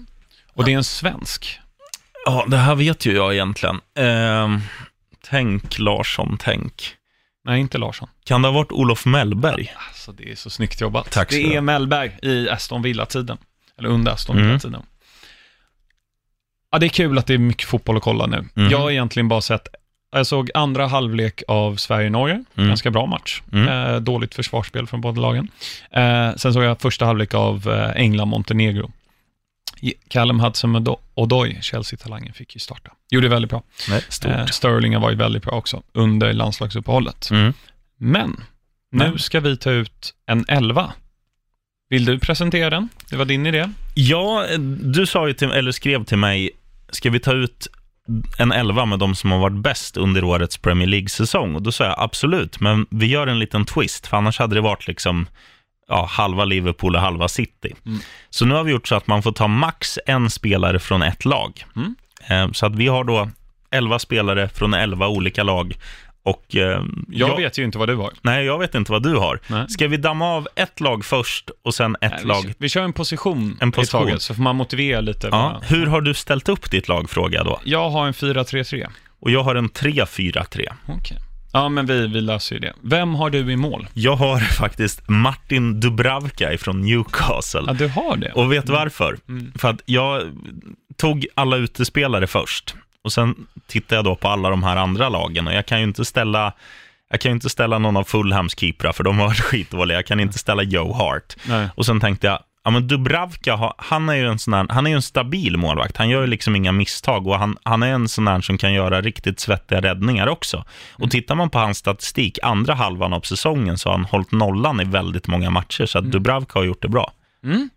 och 0.53 0.65
det 0.65 0.73
är 0.73 0.77
en 0.77 0.83
svensk. 0.83 1.59
Ja, 2.25 2.45
det 2.47 2.57
här 2.57 2.75
vet 2.75 3.05
ju 3.05 3.15
jag 3.15 3.33
egentligen. 3.33 3.75
Uh, 3.99 4.59
tänk 5.29 5.79
Larsson, 5.79 6.37
tänk. 6.39 6.95
Nej, 7.43 7.61
inte 7.61 7.77
Larsson. 7.77 8.09
Kan 8.23 8.41
det 8.41 8.47
ha 8.47 8.53
varit 8.53 8.71
Olof 8.71 9.05
Mellberg? 9.05 9.73
Alltså, 9.87 10.11
det 10.11 10.31
är 10.31 10.35
så 10.35 10.49
snyggt 10.49 10.81
jobbat. 10.81 11.11
Tack 11.11 11.29
det 11.29 11.55
är 11.55 11.61
Mellberg 11.61 12.17
i 12.21 12.49
Aston 12.49 12.81
Villa-tiden. 12.81 13.37
Eller 13.77 13.89
under 13.89 14.11
Aston 14.11 14.35
mm. 14.35 14.47
Villa-tiden. 14.47 14.81
Ja, 16.71 16.79
det 16.79 16.85
är 16.85 16.89
kul 16.89 17.17
att 17.17 17.27
det 17.27 17.33
är 17.33 17.37
mycket 17.37 17.67
fotboll 17.67 17.97
att 17.97 18.03
kolla 18.03 18.25
nu. 18.25 18.45
Mm. 18.55 18.71
Jag 18.71 18.77
har 18.77 18.91
egentligen 18.91 19.27
bara 19.27 19.41
sett, 19.41 19.67
jag 20.11 20.27
såg 20.27 20.51
andra 20.53 20.87
halvlek 20.87 21.43
av 21.47 21.75
Sverige-Norge, 21.75 22.43
mm. 22.55 22.67
ganska 22.67 22.91
bra 22.91 23.05
match. 23.05 23.41
Mm. 23.53 23.67
Eh, 23.67 23.99
dåligt 23.99 24.35
försvarsspel 24.35 24.87
från 24.87 25.01
båda 25.01 25.21
lagen. 25.21 25.47
Eh, 25.91 26.35
sen 26.35 26.53
såg 26.53 26.63
jag 26.63 26.81
första 26.81 27.05
halvlek 27.05 27.33
av 27.33 27.69
eh, 27.69 28.01
England-Montenegro. 28.01 28.91
Callum 30.07 30.39
Hudson-Odoi, 30.39 31.61
Chelsea-talangen, 31.61 32.33
fick 32.33 32.55
ju 32.55 32.59
starta. 32.59 32.91
Gjorde 33.09 33.27
väldigt 33.27 33.49
bra. 33.49 33.63
Eh, 34.25 34.45
Sterling 34.45 34.93
har 34.93 35.01
varit 35.01 35.17
väldigt 35.17 35.43
bra 35.43 35.53
också 35.53 35.83
under 35.93 36.33
landslagsuppehållet. 36.33 37.29
Mm. 37.31 37.53
Men, 37.97 38.43
nu 38.91 39.17
ska 39.17 39.39
vi 39.39 39.57
ta 39.57 39.71
ut 39.71 40.13
en 40.25 40.45
elva. 40.47 40.93
Vill 41.89 42.05
du 42.05 42.19
presentera 42.19 42.69
den? 42.69 42.89
Det 43.09 43.15
var 43.15 43.25
din 43.25 43.45
idé. 43.45 43.69
Ja, 43.95 44.47
du 44.79 45.05
sa 45.05 45.27
ju 45.27 45.33
till, 45.33 45.51
eller 45.51 45.71
skrev 45.71 46.05
till 46.05 46.17
mig, 46.17 46.49
ska 46.89 47.09
vi 47.09 47.19
ta 47.19 47.33
ut 47.33 47.67
en 48.37 48.51
elva 48.51 48.85
med 48.85 48.99
de 48.99 49.15
som 49.15 49.31
har 49.31 49.39
varit 49.39 49.61
bäst 49.63 49.97
under 49.97 50.23
årets 50.23 50.57
Premier 50.57 50.87
League-säsong? 50.87 51.55
Och 51.55 51.61
då 51.61 51.71
sa 51.71 51.83
jag 51.83 51.95
absolut, 51.97 52.59
men 52.59 52.85
vi 52.89 53.05
gör 53.05 53.27
en 53.27 53.39
liten 53.39 53.65
twist, 53.65 54.07
för 54.07 54.17
annars 54.17 54.39
hade 54.39 54.55
det 54.55 54.61
varit 54.61 54.87
liksom 54.87 55.27
ja, 55.91 56.05
halva 56.05 56.45
Liverpool 56.45 56.95
och 56.95 57.01
halva 57.01 57.27
City. 57.27 57.75
Mm. 57.85 57.99
Så 58.29 58.45
nu 58.45 58.55
har 58.55 58.63
vi 58.63 58.71
gjort 58.71 58.87
så 58.87 58.95
att 58.95 59.07
man 59.07 59.23
får 59.23 59.31
ta 59.31 59.47
max 59.47 59.99
en 60.05 60.29
spelare 60.29 60.79
från 60.79 61.01
ett 61.01 61.25
lag. 61.25 61.65
Mm. 61.75 62.53
Så 62.53 62.65
att 62.65 62.75
vi 62.75 62.87
har 62.87 63.03
då 63.03 63.29
elva 63.71 63.99
spelare 63.99 64.49
från 64.49 64.73
elva 64.73 65.07
olika 65.07 65.43
lag. 65.43 65.73
Och, 66.23 66.55
eh, 66.55 66.61
jag, 66.61 66.83
jag, 67.29 67.37
vet 67.37 67.57
ju 67.57 67.63
inte 67.63 67.77
vad 67.77 67.89
du 67.89 67.95
har. 67.95 68.11
Nej, 68.21 68.45
jag 68.45 68.59
vet 68.59 68.75
inte 68.75 68.91
vad 68.91 69.03
du 69.03 69.15
har. 69.15 69.39
Nej. 69.47 69.69
Ska 69.69 69.87
vi 69.87 69.97
damma 69.97 70.25
av 70.25 70.47
ett 70.55 70.79
lag 70.79 71.05
först 71.05 71.49
och 71.63 71.73
sen 71.73 71.95
ett 72.01 72.11
nej, 72.11 72.25
lag? 72.25 72.43
Vi, 72.47 72.53
vi 72.57 72.69
kör 72.69 72.83
en 72.83 72.93
position, 72.93 73.57
en 73.61 73.71
position. 73.71 74.01
i 74.01 74.05
taget, 74.05 74.21
så 74.21 74.35
får 74.35 74.41
man 74.41 74.55
motivera 74.55 75.01
lite. 75.01 75.27
Ja. 75.31 75.61
Hur 75.63 75.85
har 75.85 76.01
du 76.01 76.13
ställt 76.13 76.49
upp 76.49 76.71
ditt 76.71 76.87
lag, 76.87 77.09
frågar 77.09 77.39
jag 77.39 77.45
då? 77.45 77.59
Jag 77.63 77.89
har 77.89 78.07
en 78.07 78.13
4-3-3. 78.13 78.87
Och 79.19 79.31
jag 79.31 79.43
har 79.43 79.55
en 79.55 79.69
3-4-3. 79.69 80.43
Okej. 80.43 80.95
Okay. 80.95 81.17
Ja, 81.53 81.69
men 81.69 81.85
vi, 81.85 82.07
vi 82.07 82.21
löser 82.21 82.55
ju 82.55 82.59
det. 82.59 82.73
Vem 82.81 83.15
har 83.15 83.29
du 83.29 83.51
i 83.51 83.55
mål? 83.55 83.87
Jag 83.93 84.15
har 84.15 84.39
faktiskt 84.59 85.09
Martin 85.09 85.79
Dubravka 85.79 86.57
från 86.57 86.81
Newcastle. 86.81 87.63
Ja, 87.67 87.73
du 87.73 87.87
har 87.87 88.17
det? 88.17 88.31
Och 88.31 88.51
vet 88.51 88.69
varför? 88.69 89.17
Mm. 89.29 89.51
För 89.55 89.69
att 89.69 89.81
jag 89.85 90.21
tog 90.97 91.27
alla 91.35 91.57
utespelare 91.57 92.27
först. 92.27 92.75
Och 93.03 93.13
sen 93.13 93.35
tittade 93.67 93.95
jag 93.95 94.05
då 94.05 94.15
på 94.15 94.27
alla 94.27 94.49
de 94.49 94.63
här 94.63 94.75
andra 94.75 95.09
lagen 95.09 95.47
och 95.47 95.53
jag 95.53 95.65
kan 95.65 95.77
ju 95.77 95.83
inte 95.83 96.05
ställa 96.05 96.53
jag 97.11 97.21
kan 97.21 97.29
ju 97.31 97.33
inte 97.33 97.49
ställa 97.49 97.77
någon 97.77 97.97
av 97.97 98.03
Fulhams 98.03 98.59
keeprar, 98.59 98.91
för 98.91 99.03
de 99.03 99.19
har 99.19 99.25
varit 99.27 99.39
skitdåliga. 99.39 99.97
Jag 99.97 100.05
kan 100.05 100.19
inte 100.19 100.37
ställa 100.37 100.63
Joe 100.63 100.93
Hart. 100.93 101.35
Nej. 101.45 101.69
Och 101.75 101.85
sen 101.85 101.99
tänkte 101.99 102.27
jag, 102.27 102.39
ja 102.63 102.71
men 102.71 102.87
Dubravka, 102.87 103.73
han 103.77 104.09
är 104.09 104.15
ju 104.15 104.27
en 104.27 104.39
sån 104.39 104.53
här, 104.53 104.65
han 104.69 104.85
är 104.85 104.89
ju 104.91 104.95
en 104.95 105.01
stabil 105.01 105.57
målvakt. 105.57 105.97
Han 105.97 106.09
gör 106.09 106.21
ju 106.21 106.27
liksom 106.27 106.55
inga 106.55 106.71
misstag 106.71 107.27
och 107.27 107.39
han, 107.39 107.57
han 107.63 107.83
är 107.83 107.93
en 107.93 108.09
sån 108.09 108.25
där 108.25 108.41
som 108.41 108.57
kan 108.57 108.73
göra 108.73 109.01
riktigt 109.01 109.39
svettiga 109.39 109.81
räddningar 109.81 110.27
också. 110.27 110.57
Mm. 110.57 110.67
Och 110.95 111.11
tittar 111.11 111.35
man 111.35 111.49
på 111.49 111.59
hans 111.59 111.77
statistik, 111.77 112.39
andra 112.43 112.73
halvan 112.73 113.13
av 113.13 113.21
säsongen, 113.21 113.77
så 113.77 113.89
har 113.89 113.97
han 113.97 114.05
hållit 114.05 114.31
nollan 114.31 114.81
i 114.81 114.83
väldigt 114.83 115.27
många 115.27 115.49
matcher, 115.49 115.85
så 115.85 115.97
att 115.97 116.03
mm. 116.03 116.11
Dubravka 116.11 116.59
har 116.59 116.63
gjort 116.63 116.81
det 116.81 116.89
bra. 116.89 117.13
Mm. 117.43 117.69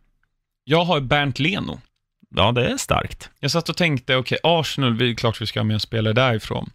Jag 0.64 0.84
har 0.84 1.00
Bernt 1.00 1.38
Leno. 1.38 1.80
Ja, 2.36 2.52
det 2.52 2.66
är 2.66 2.76
starkt. 2.76 3.30
Jag 3.40 3.50
satt 3.50 3.68
och 3.68 3.76
tänkte, 3.76 4.16
okej, 4.16 4.38
okay, 4.44 4.60
Arsenal, 4.60 4.94
vi, 4.94 5.14
klart 5.14 5.40
vi 5.40 5.46
ska 5.46 5.60
ha 5.60 5.64
med 5.64 5.74
en 5.74 5.80
spelare 5.80 6.12
därifrån. 6.12 6.70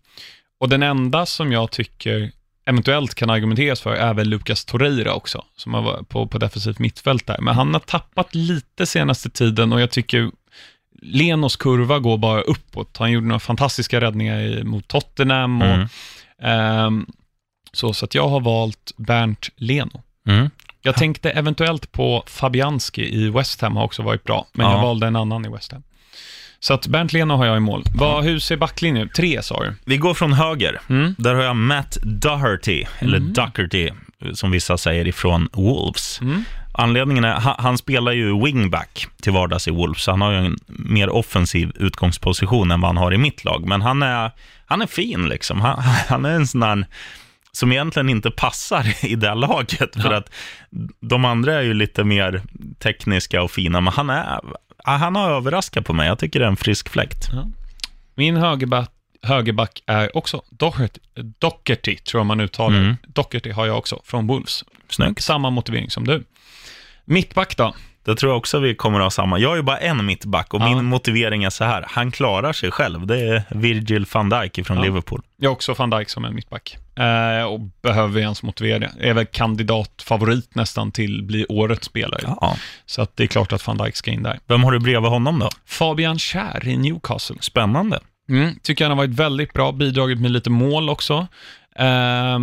Och 0.60 0.69
den 0.69 0.84
enda 0.84 1.26
som 1.26 1.52
jag 1.52 1.72
tycker 1.72 2.32
eventuellt 2.69 3.15
kan 3.15 3.29
argumenteras 3.29 3.82
för 3.82 3.95
är 3.95 4.13
väl 4.13 4.29
Lucas 4.29 4.65
Torreira 4.65 5.13
också, 5.13 5.45
som 5.55 5.73
har 5.73 5.82
varit 5.82 6.10
på, 6.10 6.27
på 6.27 6.38
defensivt 6.38 6.79
mittfält 6.79 7.27
där. 7.27 7.38
Men 7.41 7.55
han 7.55 7.73
har 7.73 7.82
tappat 7.82 8.36
lite 8.36 8.86
senaste 8.86 9.29
tiden 9.29 9.73
och 9.73 9.82
jag 9.82 9.91
tycker 9.91 10.32
Lenos 11.01 11.55
kurva 11.55 11.99
går 11.99 12.17
bara 12.17 12.41
uppåt. 12.41 12.97
Han 12.97 13.12
gjorde 13.12 13.27
några 13.27 13.39
fantastiska 13.39 14.01
räddningar 14.01 14.63
mot 14.63 14.88
Tottenham. 14.88 15.62
Och, 15.62 15.88
mm. 16.41 16.86
um, 16.86 17.05
så, 17.71 17.93
så 17.93 18.05
att 18.05 18.15
jag 18.15 18.27
har 18.27 18.39
valt 18.39 18.93
Bernt 18.97 19.49
Leno. 19.55 20.03
Mm. 20.27 20.49
Jag 20.82 20.95
tänkte 20.95 21.32
eventuellt 21.32 21.91
på 21.91 22.23
Fabianski 22.27 23.15
i 23.15 23.29
West 23.29 23.62
Ham 23.62 23.75
har 23.75 23.84
också 23.84 24.01
varit 24.01 24.23
bra, 24.23 24.47
men 24.53 24.65
ja. 24.65 24.73
jag 24.73 24.82
valde 24.82 25.08
en 25.08 25.15
annan 25.15 25.45
i 25.45 25.49
West 25.49 25.71
Ham. 25.71 25.84
Så 26.60 26.74
att 26.74 26.88
Bernt 26.88 27.13
Leno 27.13 27.34
har 27.34 27.45
jag 27.45 27.58
i 27.58 27.60
mål. 27.60 27.84
Vad, 27.95 28.24
hur 28.24 28.39
ser 28.39 28.58
backlinjen 28.58 29.08
ut? 29.08 29.13
Tre 29.13 29.43
sa 29.43 29.63
du? 29.63 29.74
Vi 29.86 29.98
går 29.98 30.13
från 30.13 30.34
höger. 30.34 30.80
Mm. 30.89 31.15
Där 31.17 31.36
har 31.36 31.43
jag 31.43 31.56
Matt 31.56 31.98
Doherty, 32.04 32.86
eller 33.00 33.17
mm. 33.17 33.34
Duckerty, 33.34 33.89
som 34.34 34.52
vissa 34.52 34.78
säger, 34.78 35.08
ifrån 35.08 35.50
Wolves. 35.54 36.22
Mm. 36.22 36.43
Anledningen 36.74 37.24
är, 37.24 37.34
han, 37.34 37.56
han, 37.58 37.78
spelar 37.78 38.12
ju 38.12 38.43
wingback 38.43 39.08
till 39.22 39.34
vardags 39.34 39.67
i 39.67 39.72
Wolves, 39.72 40.04
så 40.04 40.12
han 40.12 40.22
har 40.22 40.32
ju 40.32 40.38
en 40.38 40.58
mer 40.67 41.10
offensiv 41.10 41.72
utgångsposition 41.76 42.72
än 42.72 42.82
vad 42.82 42.89
han 42.89 42.98
har 42.98 43.13
i 43.13 43.17
mitt 43.17 43.45
lag. 43.45 43.67
Men 43.67 43.82
han 43.82 44.04
är, 44.04 44.32
han 44.65 44.82
är 44.82 44.88
fin 44.88 45.30
liksom. 45.30 45.62
Han, 45.62 45.80
han 46.08 46.26
är 46.26 46.32
en 46.32 46.48
sån 46.48 46.62
där 46.62 46.86
som 47.52 47.72
egentligen 47.72 48.10
inte 48.10 48.32
passar 48.32 49.06
i 49.06 49.15
det 49.15 49.36
laget. 49.36 50.02
För 50.02 50.12
ja. 50.12 50.17
att 50.17 50.32
de 51.00 51.26
andra 51.26 51.54
är 51.54 51.62
ju 51.62 51.74
lite 51.74 52.04
mer 52.04 52.41
tekniska 52.80 53.41
och 53.41 53.52
fina, 53.52 53.82
men 53.82 53.93
han, 53.93 54.10
är, 54.10 54.39
han 54.97 55.15
har 55.15 55.32
överraskat 55.32 55.86
på 55.86 55.93
mig. 55.93 56.08
Jag 56.08 56.19
tycker 56.19 56.39
det 56.39 56.45
är 56.45 56.49
en 56.49 56.58
frisk 56.58 56.89
fläkt. 56.89 57.30
Ja. 57.34 57.47
Min 58.15 58.38
högerback, 58.38 58.89
högerback 59.21 59.84
är 59.86 60.17
också 60.17 60.41
Doherty, 60.49 60.99
Doherty, 61.39 61.97
tror 61.97 62.19
jag 62.19 62.25
man 62.25 62.39
uttalar 62.39 62.78
mm. 62.78 62.95
Doherty 63.08 63.52
har 63.52 63.65
jag 63.65 63.78
också, 63.78 64.02
från 64.04 64.28
Wolves. 64.28 64.63
Snyggt. 64.89 65.23
Samma 65.23 65.49
motivering 65.49 65.89
som 65.89 66.08
du. 66.08 66.23
Mittback 67.06 67.58
då? 67.58 67.73
Det 68.04 68.15
tror 68.15 68.32
jag 68.32 68.38
också 68.38 68.60
vi 68.60 68.75
kommer 68.75 68.99
att 68.99 69.06
ha 69.06 69.10
samma. 69.12 69.39
Jag 69.39 69.52
är 69.52 69.56
ju 69.56 69.62
bara 69.62 69.78
en 69.78 70.06
mittback 70.06 70.54
och 70.54 70.62
ja. 70.62 70.75
min 70.75 70.86
motivering 70.86 71.43
är 71.43 71.49
så 71.49 71.63
här. 71.63 71.86
Han 71.88 72.12
klarar 72.12 72.54
sig 72.54 72.71
själv. 72.71 73.08
Det 73.08 73.19
är 73.19 73.43
Virgil 73.49 74.06
van 74.13 74.30
Dijk 74.30 74.65
från 74.65 74.78
ja. 74.78 74.84
Liverpool. 74.84 75.21
Jag 75.38 75.49
har 75.49 75.56
också 75.56 75.73
van 75.73 75.89
Dijk 75.89 76.10
som 76.10 76.25
en 76.25 76.36
mittback. 76.36 76.78
Eh, 76.99 77.43
och 77.43 77.59
behöver 77.59 78.21
ens 78.21 78.43
motivera 78.43 78.79
det. 78.79 78.91
Är 78.99 79.13
väl 79.13 79.25
kandidatfavorit 79.25 80.55
nästan 80.55 80.91
till 80.91 81.23
bli 81.23 81.45
årets 81.49 81.85
spelare. 81.85 82.21
Ja. 82.41 82.55
Så 82.85 83.01
att 83.01 83.17
det 83.17 83.23
är 83.23 83.27
klart 83.27 83.53
att 83.53 83.67
van 83.67 83.77
Dijk 83.77 83.95
ska 83.95 84.12
in 84.12 84.23
där. 84.23 84.39
Vem 84.47 84.63
har 84.63 84.71
du 84.71 84.79
bredvid 84.79 85.12
honom 85.12 85.39
då? 85.39 85.49
Fabian 85.65 86.19
Schär 86.19 86.67
i 86.67 86.77
Newcastle. 86.77 87.35
Spännande. 87.39 87.99
Mm, 88.29 88.55
tycker 88.62 88.85
han 88.85 88.91
har 88.91 88.97
varit 88.97 89.15
väldigt 89.15 89.53
bra, 89.53 89.71
bidragit 89.71 90.19
med 90.19 90.31
lite 90.31 90.49
mål 90.49 90.89
också. 90.89 91.27
Eh, 91.75 92.39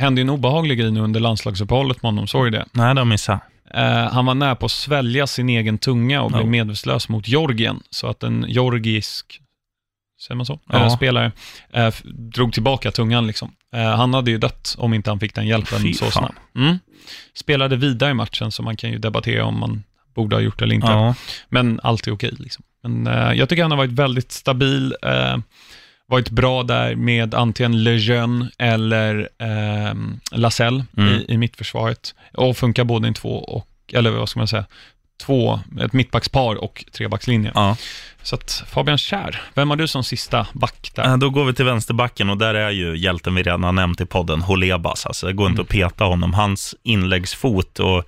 hände 0.00 0.20
en 0.20 0.30
obehaglig 0.30 0.78
grej 0.78 0.90
nu 0.90 1.00
under 1.00 1.20
landslagsuppehållet 1.20 2.02
med 2.02 2.12
honom, 2.12 2.26
såg 2.26 2.46
du 2.46 2.50
det? 2.50 2.64
Nej, 2.72 2.94
det 2.94 3.04
missade 3.04 3.40
Uh, 3.76 4.12
han 4.12 4.26
var 4.26 4.34
nära 4.34 4.56
på 4.56 4.66
att 4.66 4.72
svälja 4.72 5.26
sin 5.26 5.48
egen 5.48 5.78
tunga 5.78 6.22
och 6.22 6.30
no. 6.30 6.36
blev 6.36 6.48
medvetslös 6.48 7.08
mot 7.08 7.28
Georgien, 7.28 7.82
så 7.90 8.06
att 8.06 8.22
en 8.22 8.44
georgisk 8.48 9.40
säger 10.20 10.36
man 10.36 10.46
så? 10.46 10.60
Ja. 10.68 10.78
Uh, 10.78 10.96
spelare 10.96 11.32
uh, 11.76 11.90
drog 12.04 12.52
tillbaka 12.52 12.90
tungan. 12.90 13.26
Liksom. 13.26 13.52
han 13.72 14.14
hade 14.14 14.30
ju 14.30 14.38
dött 14.38 14.74
om 14.78 14.94
inte 14.94 15.10
han 15.10 15.20
fick 15.20 15.34
den 15.34 15.46
hjälpen 15.46 15.82
Fy 15.82 15.94
så 15.94 16.10
snabbt. 16.10 16.38
Mm. 16.56 16.78
Spelade 17.34 17.76
vidare 17.76 18.10
i 18.10 18.14
matchen, 18.14 18.52
så 18.52 18.62
man 18.62 18.76
kan 18.76 18.90
ju 18.90 18.98
debattera 18.98 19.44
om 19.44 19.60
man 19.60 19.84
borde 20.14 20.36
ha 20.36 20.40
gjort 20.40 20.58
det 20.58 20.64
eller 20.64 20.74
inte. 20.74 20.86
Ja. 20.86 21.14
Men 21.48 21.80
allt 21.82 22.06
är 22.06 22.12
okej. 22.12 22.34
Liksom. 22.38 22.64
Men 22.82 23.06
jag 23.36 23.48
tycker 23.48 23.62
han 23.62 23.70
har 23.70 23.78
varit 23.78 23.92
väldigt 23.92 24.32
stabil 24.32 24.94
varit 26.06 26.30
bra 26.30 26.62
där 26.62 26.94
med 26.94 27.34
antingen 27.34 27.84
Lejeune 27.84 28.50
eller 28.58 29.28
eh, 29.38 29.94
Lasell 30.32 30.84
mm. 30.96 31.14
i, 31.14 31.24
i 31.28 31.38
mittförsvaret. 31.38 32.14
Och 32.32 32.56
funkar 32.56 32.84
både 32.84 33.08
i 33.08 33.12
två 33.12 33.38
och, 33.38 33.68
eller 33.92 34.10
vad 34.10 34.28
ska 34.28 34.40
man 34.40 34.48
säga, 34.48 34.64
två, 35.22 35.60
ett 35.80 35.92
mittbackspar 35.92 36.54
och 36.56 36.84
trebackslinje. 36.92 37.52
Ja. 37.54 37.76
Så 38.22 38.34
att 38.34 38.64
Fabian 38.68 38.98
Kär, 38.98 39.42
vem 39.54 39.70
har 39.70 39.76
du 39.76 39.88
som 39.88 40.04
sista 40.04 40.46
back 40.52 40.90
där? 40.94 41.04
Eh, 41.04 41.16
Då 41.16 41.30
går 41.30 41.44
vi 41.44 41.54
till 41.54 41.64
vänsterbacken 41.64 42.30
och 42.30 42.38
där 42.38 42.54
är 42.54 42.70
ju 42.70 42.96
hjälten 42.96 43.34
vi 43.34 43.42
redan 43.42 43.62
har 43.64 43.72
nämnt 43.72 44.00
i 44.00 44.06
podden, 44.06 44.42
Holebas. 44.42 45.06
Alltså, 45.06 45.26
det 45.26 45.32
går 45.32 45.50
inte 45.50 45.62
att 45.62 45.68
peta 45.68 46.04
honom. 46.04 46.34
Hans 46.34 46.74
inläggsfot 46.82 47.78
och 47.80 48.04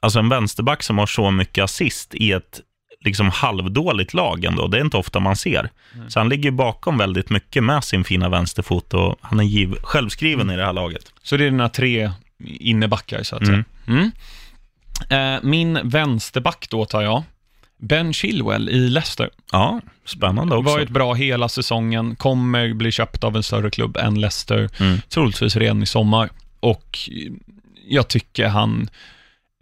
alltså 0.00 0.18
en 0.18 0.28
vänsterback 0.28 0.82
som 0.82 0.98
har 0.98 1.06
så 1.06 1.30
mycket 1.30 1.64
assist 1.64 2.14
i 2.14 2.32
ett 2.32 2.60
liksom 3.04 3.30
halvdåligt 3.30 4.14
lag 4.14 4.44
ändå. 4.44 4.66
Det 4.68 4.76
är 4.78 4.80
inte 4.80 4.96
ofta 4.96 5.20
man 5.20 5.36
ser. 5.36 5.70
Så 6.08 6.20
han 6.20 6.28
ligger 6.28 6.50
bakom 6.50 6.98
väldigt 6.98 7.30
mycket 7.30 7.64
med 7.64 7.84
sin 7.84 8.04
fina 8.04 8.28
vänsterfot 8.28 8.94
och 8.94 9.16
han 9.20 9.40
är 9.40 9.44
giv, 9.44 9.74
självskriven 9.82 10.50
i 10.50 10.56
det 10.56 10.64
här 10.64 10.72
laget. 10.72 11.12
Så 11.22 11.36
det 11.36 11.44
är 11.44 11.50
dina 11.50 11.68
tre 11.68 12.10
innebackar, 12.44 13.22
så 13.22 13.36
att 13.36 13.46
säga. 13.46 13.64
Eh, 15.10 15.36
min 15.42 15.88
vänsterback 15.88 16.66
då 16.70 16.84
tar 16.84 17.02
jag. 17.02 17.22
Ben 17.78 18.12
Chilwell 18.12 18.68
i 18.68 18.88
Leicester. 18.90 19.30
Ja, 19.52 19.80
spännande 20.06 20.56
också. 20.56 20.72
Varit 20.72 20.88
bra 20.90 21.14
hela 21.14 21.48
säsongen, 21.48 22.16
kommer 22.16 22.74
bli 22.74 22.92
köpt 22.92 23.24
av 23.24 23.36
en 23.36 23.42
större 23.42 23.70
klubb 23.70 23.96
än 23.96 24.20
Leicester, 24.20 24.70
Mm. 24.80 25.00
troligtvis 25.08 25.56
redan 25.56 25.82
i 25.82 25.86
sommar. 25.86 26.30
Och 26.60 26.98
jag 27.88 28.08
tycker 28.08 28.48
han, 28.48 28.88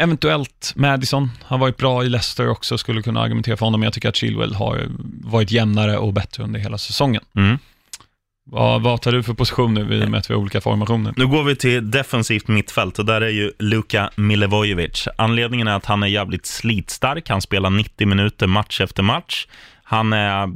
eventuellt 0.03 0.73
Madison, 0.77 1.31
har 1.42 1.59
varit 1.59 1.77
bra 1.77 2.05
i 2.05 2.09
Leicester 2.09 2.49
också, 2.49 2.79
skulle 2.79 3.03
kunna 3.03 3.21
argumentera 3.21 3.57
för 3.57 3.66
honom, 3.66 3.81
men 3.81 3.87
jag 3.87 3.92
tycker 3.95 4.09
att 4.09 4.16
Chilwell 4.16 4.55
har 4.55 4.87
varit 5.25 5.51
jämnare 5.51 5.99
och 5.99 6.12
bättre 6.12 6.42
under 6.42 6.61
hela 6.61 6.79
säsongen. 6.79 7.23
Mm. 7.37 7.59
Vad, 8.44 8.83
vad 8.83 9.02
tar 9.02 9.12
du 9.12 9.22
för 9.22 9.35
position 9.35 9.74
nu 9.74 9.94
i 9.94 10.05
och 10.05 10.11
med 10.11 10.18
att 10.18 10.31
vi 10.31 10.35
har 10.35 10.40
olika 10.40 10.61
formationer? 10.61 11.14
Nu 11.16 11.26
går 11.26 11.42
vi 11.42 11.57
till 11.57 11.90
defensivt 11.90 12.48
mittfält 12.48 12.98
och 12.98 13.05
där 13.05 13.20
är 13.20 13.28
ju 13.28 13.52
Luka 13.59 14.11
Milivojevic. 14.16 15.09
Anledningen 15.16 15.68
är 15.68 15.76
att 15.76 15.87
han 15.87 16.02
är 16.02 16.07
jävligt 16.07 16.46
slitstark. 16.46 17.28
Han 17.28 17.42
spelar 17.42 17.70
90 17.70 18.07
minuter 18.07 18.46
match 18.46 18.81
efter 18.81 19.02
match. 19.02 19.46
Han 19.85 20.12
är 20.12 20.52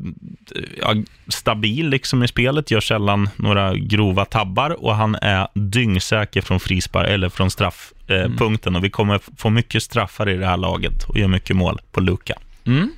ja, 0.80 0.94
stabil 1.28 1.88
liksom 1.88 2.22
i 2.22 2.28
spelet, 2.28 2.70
gör 2.70 2.80
sällan 2.80 3.28
några 3.36 3.74
grova 3.74 4.24
tabbar 4.24 4.84
och 4.84 4.94
han 4.94 5.14
är 5.14 5.48
dyngsäker 5.54 6.40
från 6.40 6.60
frispark 6.60 7.08
eller 7.08 7.28
från 7.28 7.50
straffpunkten. 7.50 8.32
Eh, 8.32 8.38
punkten. 8.38 8.76
och 8.76 8.84
vi 8.84 8.90
kommer 8.90 9.20
få 9.36 9.50
mycket 9.50 9.82
straffar 9.82 10.28
i 10.28 10.36
det 10.36 10.46
här 10.46 10.56
laget 10.56 11.04
och 11.04 11.18
göra 11.18 11.28
mycket 11.28 11.56
mål 11.56 11.80
på 11.92 12.00
Luka. 12.00 12.34
Mm. 12.64 12.90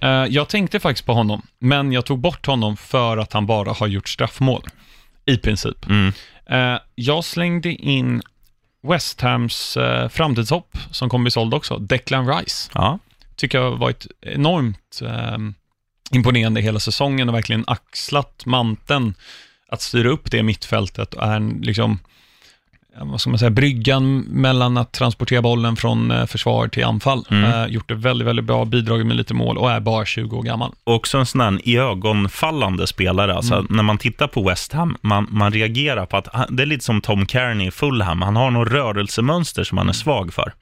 Eh, 0.00 0.08
jag 0.08 0.48
tänkte 0.48 0.80
faktiskt 0.80 1.06
på 1.06 1.12
honom, 1.12 1.42
men 1.58 1.92
jag 1.92 2.04
tog 2.04 2.18
bort 2.18 2.46
honom 2.46 2.76
för 2.76 3.16
att 3.16 3.32
han 3.32 3.46
bara 3.46 3.72
har 3.72 3.86
gjort 3.86 4.08
straffmål, 4.08 4.62
i 5.24 5.36
princip. 5.36 5.86
Mm. 5.86 6.12
Eh, 6.46 6.80
jag 6.94 7.24
slängde 7.24 7.72
in 7.72 8.22
West 8.82 9.20
Hams 9.20 9.76
eh, 9.76 10.08
framtidshopp, 10.08 10.78
som 10.90 11.08
kommer 11.08 11.22
bli 11.22 11.30
såld 11.30 11.54
också, 11.54 11.78
Declan 11.78 12.28
Rice. 12.28 12.70
Ja. 12.74 12.98
Tycker 13.36 13.58
jag 13.58 13.70
har 13.70 13.76
varit 13.76 14.06
enormt 14.20 15.00
eh, 15.02 15.38
imponerande 16.10 16.60
hela 16.60 16.80
säsongen 16.80 17.28
och 17.28 17.34
verkligen 17.34 17.64
axlat 17.66 18.46
manteln 18.46 19.14
att 19.68 19.82
styra 19.82 20.08
upp 20.08 20.30
det 20.30 20.42
mittfältet 20.42 21.14
och 21.14 21.22
är 21.22 21.62
liksom, 21.62 21.98
vad 23.00 23.20
ska 23.20 23.30
man 23.30 23.38
säga, 23.38 23.50
bryggan 23.50 24.20
mellan 24.20 24.76
att 24.76 24.92
transportera 24.92 25.42
bollen 25.42 25.76
från 25.76 26.10
eh, 26.10 26.26
försvar 26.26 26.68
till 26.68 26.84
anfall. 26.84 27.26
Mm. 27.30 27.44
Eh, 27.44 27.66
gjort 27.66 27.88
det 27.88 27.94
väldigt, 27.94 28.28
väldigt 28.28 28.44
bra, 28.44 28.64
bidragit 28.64 29.06
med 29.06 29.16
lite 29.16 29.34
mål 29.34 29.58
och 29.58 29.70
är 29.70 29.80
bara 29.80 30.04
20 30.04 30.36
år 30.36 30.42
gammal. 30.42 30.72
Också 30.84 31.18
en 31.18 31.26
sån 31.26 31.40
här 31.40 31.60
iögonfallande 31.68 32.86
spelare. 32.86 33.34
Alltså, 33.34 33.54
Mm. 33.56 33.66
När 33.70 33.82
man 33.82 33.98
tittar 33.98 34.26
på 34.26 34.48
West 34.48 34.72
Ham, 34.72 34.96
man, 35.00 35.26
man 35.30 35.52
reagerar 35.52 36.06
på 36.06 36.16
att 36.16 36.28
han, 36.32 36.56
det 36.56 36.62
är 36.62 36.66
lite 36.66 36.84
som 36.84 37.00
Tom 37.00 37.26
Kearney 37.26 37.68
i 37.68 37.70
Fulham. 37.70 38.22
Han 38.22 38.36
har 38.36 38.50
något 38.50 38.68
rörelsemönster 38.68 39.64
som 39.64 39.78
han 39.78 39.88
är 39.88 39.92
svag 39.92 40.34
för. 40.34 40.52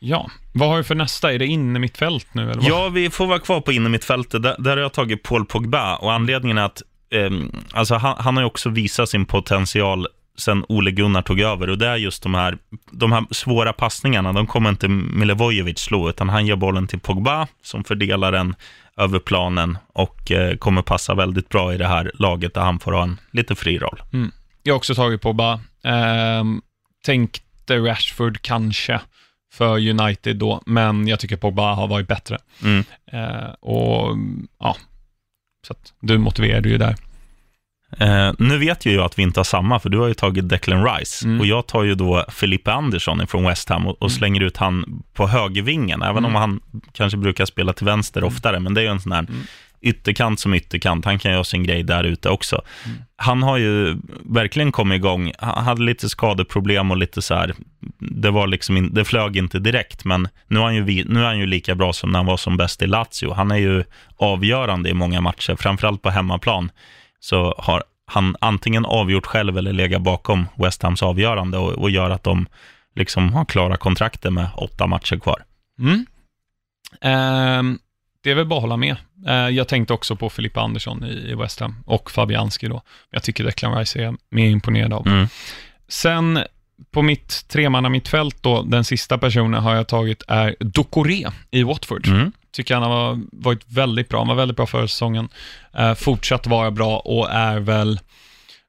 Ja, 0.00 0.30
vad 0.52 0.68
har 0.68 0.76
du 0.76 0.84
för 0.84 0.94
nästa? 0.94 1.32
Är 1.32 1.38
det 1.38 1.46
inne 1.46 1.78
mittfält 1.78 2.26
nu? 2.34 2.42
Eller 2.42 2.54
vad? 2.54 2.64
Ja, 2.64 2.88
vi 2.88 3.10
får 3.10 3.26
vara 3.26 3.38
kvar 3.38 3.60
på 3.60 3.72
innermittfältet. 3.72 4.42
Där, 4.42 4.56
där 4.58 4.70
har 4.70 4.76
jag 4.76 4.92
tagit 4.92 5.22
Paul 5.22 5.44
Pogba 5.44 5.96
och 5.96 6.12
anledningen 6.12 6.58
är 6.58 6.62
att 6.62 6.82
ehm, 7.14 7.52
alltså 7.72 7.94
han, 7.94 8.16
han 8.18 8.36
har 8.36 8.42
ju 8.42 8.46
också 8.46 8.68
visat 8.68 9.08
sin 9.08 9.24
potential 9.24 10.06
sen 10.36 10.64
Ole 10.68 10.90
Gunnar 10.90 11.22
tog 11.22 11.40
över 11.40 11.70
och 11.70 11.78
det 11.78 11.88
är 11.88 11.96
just 11.96 12.22
de 12.22 12.34
här, 12.34 12.58
de 12.90 13.12
här 13.12 13.24
svåra 13.30 13.72
passningarna, 13.72 14.32
de 14.32 14.46
kommer 14.46 14.70
inte 14.70 14.88
Milivojevic 14.88 15.78
slå, 15.78 16.08
utan 16.08 16.28
han 16.28 16.46
ger 16.46 16.56
bollen 16.56 16.86
till 16.86 17.00
Pogba 17.00 17.48
som 17.62 17.84
fördelar 17.84 18.32
den 18.32 18.54
över 18.96 19.18
planen 19.18 19.78
och 19.92 20.32
eh, 20.32 20.56
kommer 20.56 20.82
passa 20.82 21.14
väldigt 21.14 21.48
bra 21.48 21.74
i 21.74 21.76
det 21.76 21.86
här 21.86 22.10
laget 22.14 22.54
där 22.54 22.60
han 22.60 22.78
får 22.78 22.92
ha 22.92 23.02
en 23.02 23.20
lite 23.30 23.54
fri 23.54 23.78
roll. 23.78 24.02
Jag 24.62 24.74
har 24.74 24.76
också 24.76 24.94
tagit 24.94 25.20
bara, 25.22 25.60
ehm, 25.84 26.62
tänkte 27.04 27.78
Rashford 27.78 28.42
kanske 28.42 29.00
för 29.52 29.88
United 29.88 30.36
då, 30.36 30.62
men 30.66 31.08
jag 31.08 31.20
tycker 31.20 31.36
Pogba 31.36 31.74
har 31.74 31.88
varit 31.88 32.08
bättre. 32.08 32.38
Mm. 32.62 32.84
Eh, 33.12 33.50
och 33.60 34.16
ja, 34.58 34.76
så 35.66 35.72
att 35.72 35.92
du 36.00 36.18
motiverade 36.18 36.68
ju 36.68 36.78
där. 36.78 36.96
Eh, 37.98 38.32
nu 38.38 38.58
vet 38.58 38.86
ju 38.86 38.92
jag 38.92 39.04
att 39.04 39.18
vi 39.18 39.22
inte 39.22 39.40
har 39.40 39.44
samma, 39.44 39.78
för 39.80 39.88
du 39.88 39.98
har 39.98 40.06
ju 40.08 40.14
tagit 40.14 40.48
Declan 40.48 40.84
Rice 40.84 41.26
Mm. 41.26 41.40
och 41.40 41.46
jag 41.46 41.66
tar 41.66 41.82
ju 41.82 41.94
då 41.94 42.24
Felipe 42.28 42.72
Andersson 42.72 43.26
från 43.26 43.44
West 43.44 43.68
Ham 43.68 43.86
och, 43.86 44.02
och 44.02 44.12
slänger 44.12 44.40
ut 44.40 44.56
han 44.56 45.02
på 45.14 45.26
högervingen, 45.26 46.02
även 46.02 46.16
Mm. 46.24 46.24
om 46.24 46.34
han 46.34 46.60
kanske 46.92 47.16
brukar 47.18 47.44
spela 47.46 47.72
till 47.72 47.86
vänster 47.86 48.24
oftare, 48.24 48.60
men 48.60 48.74
det 48.74 48.80
är 48.80 48.82
ju 48.82 48.90
en 48.90 49.00
sån 49.00 49.12
här 49.12 49.18
Mm. 49.28 49.34
ytterkant 49.80 50.40
som 50.40 50.54
ytterkant, 50.54 51.04
han 51.04 51.18
kan 51.18 51.32
göra 51.32 51.44
sin 51.44 51.62
grej 51.64 51.82
där 51.82 52.04
ute 52.04 52.28
också. 52.28 52.62
Mm. 52.84 52.98
Han 53.16 53.42
har 53.42 53.56
ju 53.56 53.96
verkligen 54.24 54.72
kommit 54.72 54.96
igång, 54.96 55.32
han 55.38 55.64
hade 55.64 55.82
lite 55.82 56.08
skadeproblem 56.08 56.90
och 56.90 56.96
lite 56.96 57.22
så 57.22 57.34
här, 57.34 57.54
det 57.98 58.30
var 58.30 58.46
liksom, 58.46 58.76
in, 58.76 58.94
det 58.94 59.04
flög 59.04 59.36
inte 59.36 59.58
direkt, 59.58 60.04
men 60.04 60.28
nu 60.48 60.58
är, 60.58 60.62
han 60.62 60.74
ju, 60.74 61.04
nu 61.04 61.20
är 61.20 61.24
han 61.24 61.38
ju 61.38 61.46
lika 61.46 61.74
bra 61.74 61.92
som 61.92 62.12
när 62.12 62.18
han 62.18 62.26
var 62.26 62.36
som 62.36 62.56
bäst 62.56 62.82
i 62.82 62.86
Lazio. 62.86 63.32
Han 63.36 63.50
är 63.50 63.56
ju 63.56 63.84
avgörande 64.16 64.90
i 64.90 64.94
många 64.94 65.20
matcher, 65.20 65.56
framförallt 65.56 66.02
på 66.02 66.10
hemmaplan 66.10 66.70
så 67.20 67.54
har 67.58 67.82
han 68.06 68.36
antingen 68.40 68.84
avgjort 68.84 69.26
själv 69.26 69.58
eller 69.58 69.72
legat 69.72 70.02
bakom 70.02 70.46
West 70.56 70.82
Hams 70.82 71.02
avgörande 71.02 71.58
och, 71.58 71.72
och 71.72 71.90
gör 71.90 72.10
att 72.10 72.22
de 72.22 72.46
liksom 72.94 73.32
har 73.32 73.44
klara 73.44 73.76
kontrakter 73.76 74.30
med 74.30 74.48
åtta 74.56 74.86
matcher 74.86 75.16
kvar. 75.16 75.44
Mm. 75.78 76.06
Ehm, 77.00 77.78
det 78.22 78.30
är 78.30 78.34
väl 78.34 78.46
bara 78.46 78.56
att 78.56 78.62
hålla 78.62 78.76
med. 78.76 78.96
Eh, 79.26 79.34
jag 79.34 79.68
tänkte 79.68 79.94
också 79.94 80.16
på 80.16 80.30
Filippa 80.30 80.60
Andersson 80.60 81.04
i, 81.04 81.30
i 81.30 81.34
West 81.34 81.60
Ham 81.60 81.76
och 81.86 82.10
Fabianski 82.10 82.68
då. 82.68 82.82
Jag 83.10 83.22
tycker 83.22 83.44
Declan 83.44 83.78
Rice 83.78 84.04
är 84.04 84.14
mer 84.30 84.48
imponerad 84.48 84.92
av. 84.92 85.06
Mm. 85.06 85.28
Sen 85.88 86.38
på 86.90 87.02
mitt 87.02 87.48
tremanna 87.48 87.88
mittfält 87.88 88.42
då, 88.42 88.62
den 88.62 88.84
sista 88.84 89.18
personen 89.18 89.62
har 89.62 89.74
jag 89.74 89.88
tagit 89.88 90.22
är 90.28 90.56
Dokore 90.60 91.32
i 91.50 91.62
Watford. 91.62 92.06
Mm. 92.06 92.32
Tycker 92.56 92.74
han 92.74 92.82
har 92.82 93.20
varit 93.32 93.64
väldigt 93.66 94.08
bra. 94.08 94.18
Han 94.18 94.28
var 94.28 94.34
väldigt 94.34 94.56
bra 94.56 94.66
förra 94.66 94.88
säsongen. 94.88 95.28
Eh, 95.74 95.94
fortsatt 95.94 96.46
vara 96.46 96.70
bra 96.70 96.98
och 96.98 97.30
är 97.30 97.60
väl, 97.60 98.00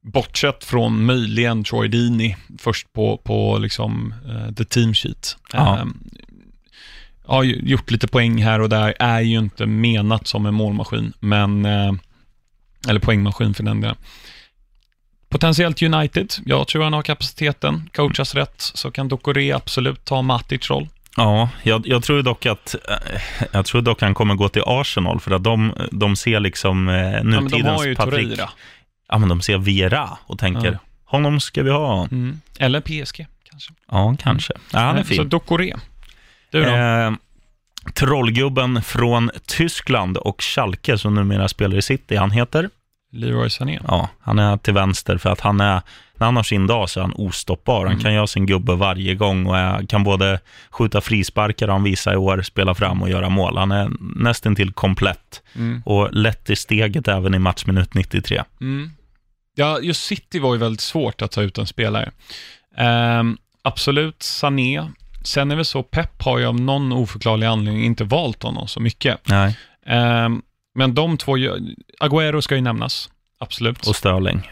bortsett 0.01 0.63
från 0.63 1.05
möjligen 1.05 1.63
Troy 1.63 1.87
Deeney, 1.87 2.35
först 2.57 2.93
på, 2.93 3.17
på 3.17 3.57
liksom, 3.57 4.13
eh, 4.27 4.53
the 4.53 4.65
team 4.65 4.93
sheet. 4.93 5.37
Eh, 5.53 5.85
har 7.25 7.43
gjort 7.43 7.91
lite 7.91 8.07
poäng 8.07 8.43
här 8.43 8.61
och 8.61 8.69
där, 8.69 8.93
är 8.99 9.21
ju 9.21 9.37
inte 9.37 9.65
menat 9.65 10.27
som 10.27 10.45
en 10.45 10.53
målmaskin, 10.53 11.13
men, 11.19 11.65
eh, 11.65 11.93
eller 12.87 12.99
poängmaskin 12.99 13.53
för 13.53 13.63
den 13.63 13.81
delen. 13.81 13.97
Potentiellt 15.29 15.81
United, 15.81 16.33
jag 16.45 16.67
tror 16.67 16.83
han 16.83 16.93
har 16.93 17.01
kapaciteten, 17.01 17.89
coachas 17.93 18.35
rätt, 18.35 18.61
så 18.61 18.91
kan 18.91 19.07
Dokore 19.07 19.55
absolut 19.55 20.05
ta 20.05 20.21
Matic 20.21 20.69
roll. 20.69 20.87
Ja, 21.17 21.49
jag, 21.63 21.87
jag 21.87 22.03
tror 22.03 22.21
dock 22.23 22.45
att 22.45 22.75
eh, 22.89 23.21
jag 23.51 23.65
tror 23.65 23.81
dock 23.81 24.01
han 24.01 24.13
kommer 24.13 24.35
gå 24.35 24.49
till 24.49 24.61
Arsenal 24.65 25.19
för 25.19 25.31
att 25.31 25.43
de, 25.43 25.73
de 25.91 26.15
ser 26.15 26.39
liksom 26.39 26.89
eh, 26.89 26.95
Ja, 26.95 27.23
men 27.23 27.31
de 27.31 27.43
nutidens 27.43 27.79
har 27.79 27.85
ju. 27.85 27.95
Torreira. 27.95 28.49
Ja, 29.09 29.17
men 29.17 29.29
de 29.29 29.41
ser 29.41 29.57
Viera 29.57 30.09
och 30.25 30.39
tänker, 30.39 30.71
Ja. 30.71 30.77
honom 31.05 31.39
ska 31.39 31.63
vi 31.63 31.71
ha. 31.71 32.03
Mm. 32.11 32.41
Eller 32.59 32.81
PSG 32.81 33.27
kanske. 33.49 33.73
Ja, 33.91 34.15
kanske. 34.19 34.53
Ja, 34.73 34.79
han 34.79 34.95
är 34.95 34.99
Eh, 34.99 35.03
Så 35.03 35.07
fin. 35.13 35.29
Dokore. 35.29 35.75
Du 36.51 36.63
då? 36.63 36.69
Eh, 36.69 37.11
trollgubben 37.93 38.81
från 38.83 39.31
Tyskland 39.47 40.17
och 40.17 40.41
Schalke 40.43 40.97
som 40.97 41.15
numera 41.15 41.47
spelar 41.47 41.77
i 41.77 41.81
City, 41.81 42.15
han 42.15 42.31
heter? 42.31 42.69
Leroy 43.11 43.49
Sané. 43.49 43.79
Ja, 43.87 44.09
han 44.19 44.39
är 44.39 44.57
till 44.57 44.73
vänster 44.73 45.17
för 45.17 45.29
att 45.29 45.39
han 45.39 45.61
är, 45.61 45.81
när 46.17 46.25
han 46.25 46.35
har 46.35 46.43
sin 46.43 46.67
dag 46.67 46.89
så 46.89 46.99
är 46.99 47.01
han 47.01 47.13
ostoppbar. 47.15 47.79
Han 47.79 47.87
Mm. 47.91 48.03
kan 48.03 48.13
göra 48.13 48.27
sin 48.27 48.45
gubbe 48.45 48.75
varje 48.75 49.15
gång 49.15 49.45
och 49.45 49.57
är, 49.57 49.85
kan 49.85 50.03
både 50.03 50.39
skjuta 50.69 51.01
frisparkar, 51.01 51.67
han 51.67 51.83
visar 51.83 52.13
i 52.13 52.17
år, 52.17 52.41
spela 52.41 52.75
fram 52.75 53.01
och 53.01 53.09
göra 53.09 53.29
mål. 53.29 53.57
Han 53.57 53.71
är 53.71 53.89
nästan 54.15 54.55
till 54.55 54.73
komplett 54.73 55.41
Mm. 55.55 55.81
och 55.85 56.13
lätt 56.13 56.49
i 56.49 56.55
steget 56.55 57.07
även 57.07 57.33
i 57.33 57.39
matchminut 57.39 57.93
93. 57.93 58.43
Mm. 58.61 58.91
Ja, 59.55 59.79
just 59.81 60.03
City 60.05 60.39
var 60.39 60.53
ju 60.53 60.59
väldigt 60.59 60.81
svårt 60.81 61.21
att 61.21 61.31
ta 61.31 61.41
ut 61.41 61.57
en 61.57 61.67
spelare. 61.67 62.11
Ehm, 62.77 63.37
absolut, 63.61 64.23
Sané. 64.23 64.87
Sen 65.23 65.51
är 65.51 65.55
det 65.55 65.65
så, 65.65 65.83
Pep 65.83 66.21
har 66.23 66.37
ju 66.37 66.45
av 66.45 66.59
någon 66.59 66.91
oförklarlig 66.91 67.47
anledning 67.47 67.83
inte 67.85 68.03
valt 68.03 68.43
honom 68.43 68.67
så 68.67 68.79
mycket. 68.79 69.19
Nej, 69.29 69.57
Ehm, 69.85 70.41
men 70.77 70.93
de 70.93 71.17
två, 71.17 71.37
Agüero 71.99 72.41
ska 72.41 72.55
ju 72.55 72.61
nämnas, 72.61 73.09
absolut. 73.39 73.87
och 73.87 73.95
Sterling. 73.95 74.51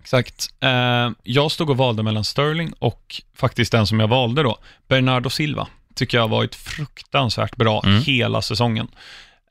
Exakt. 0.00 0.48
Ehm, 0.60 1.14
jag 1.22 1.50
stod 1.52 1.70
och 1.70 1.76
valde 1.76 2.02
mellan 2.02 2.24
Sterling 2.24 2.72
och 2.78 3.22
faktiskt 3.34 3.72
den 3.72 3.86
som 3.86 4.00
jag 4.00 4.08
valde 4.08 4.42
då, 4.42 4.58
Bernardo 4.88 5.30
Silva. 5.30 5.66
Tycker 5.94 6.16
jag 6.18 6.22
har 6.22 6.28
varit 6.28 6.54
fruktansvärt 6.54 7.56
bra 7.56 7.82
Mm. 7.86 8.02
hela 8.02 8.42
säsongen. 8.42 8.88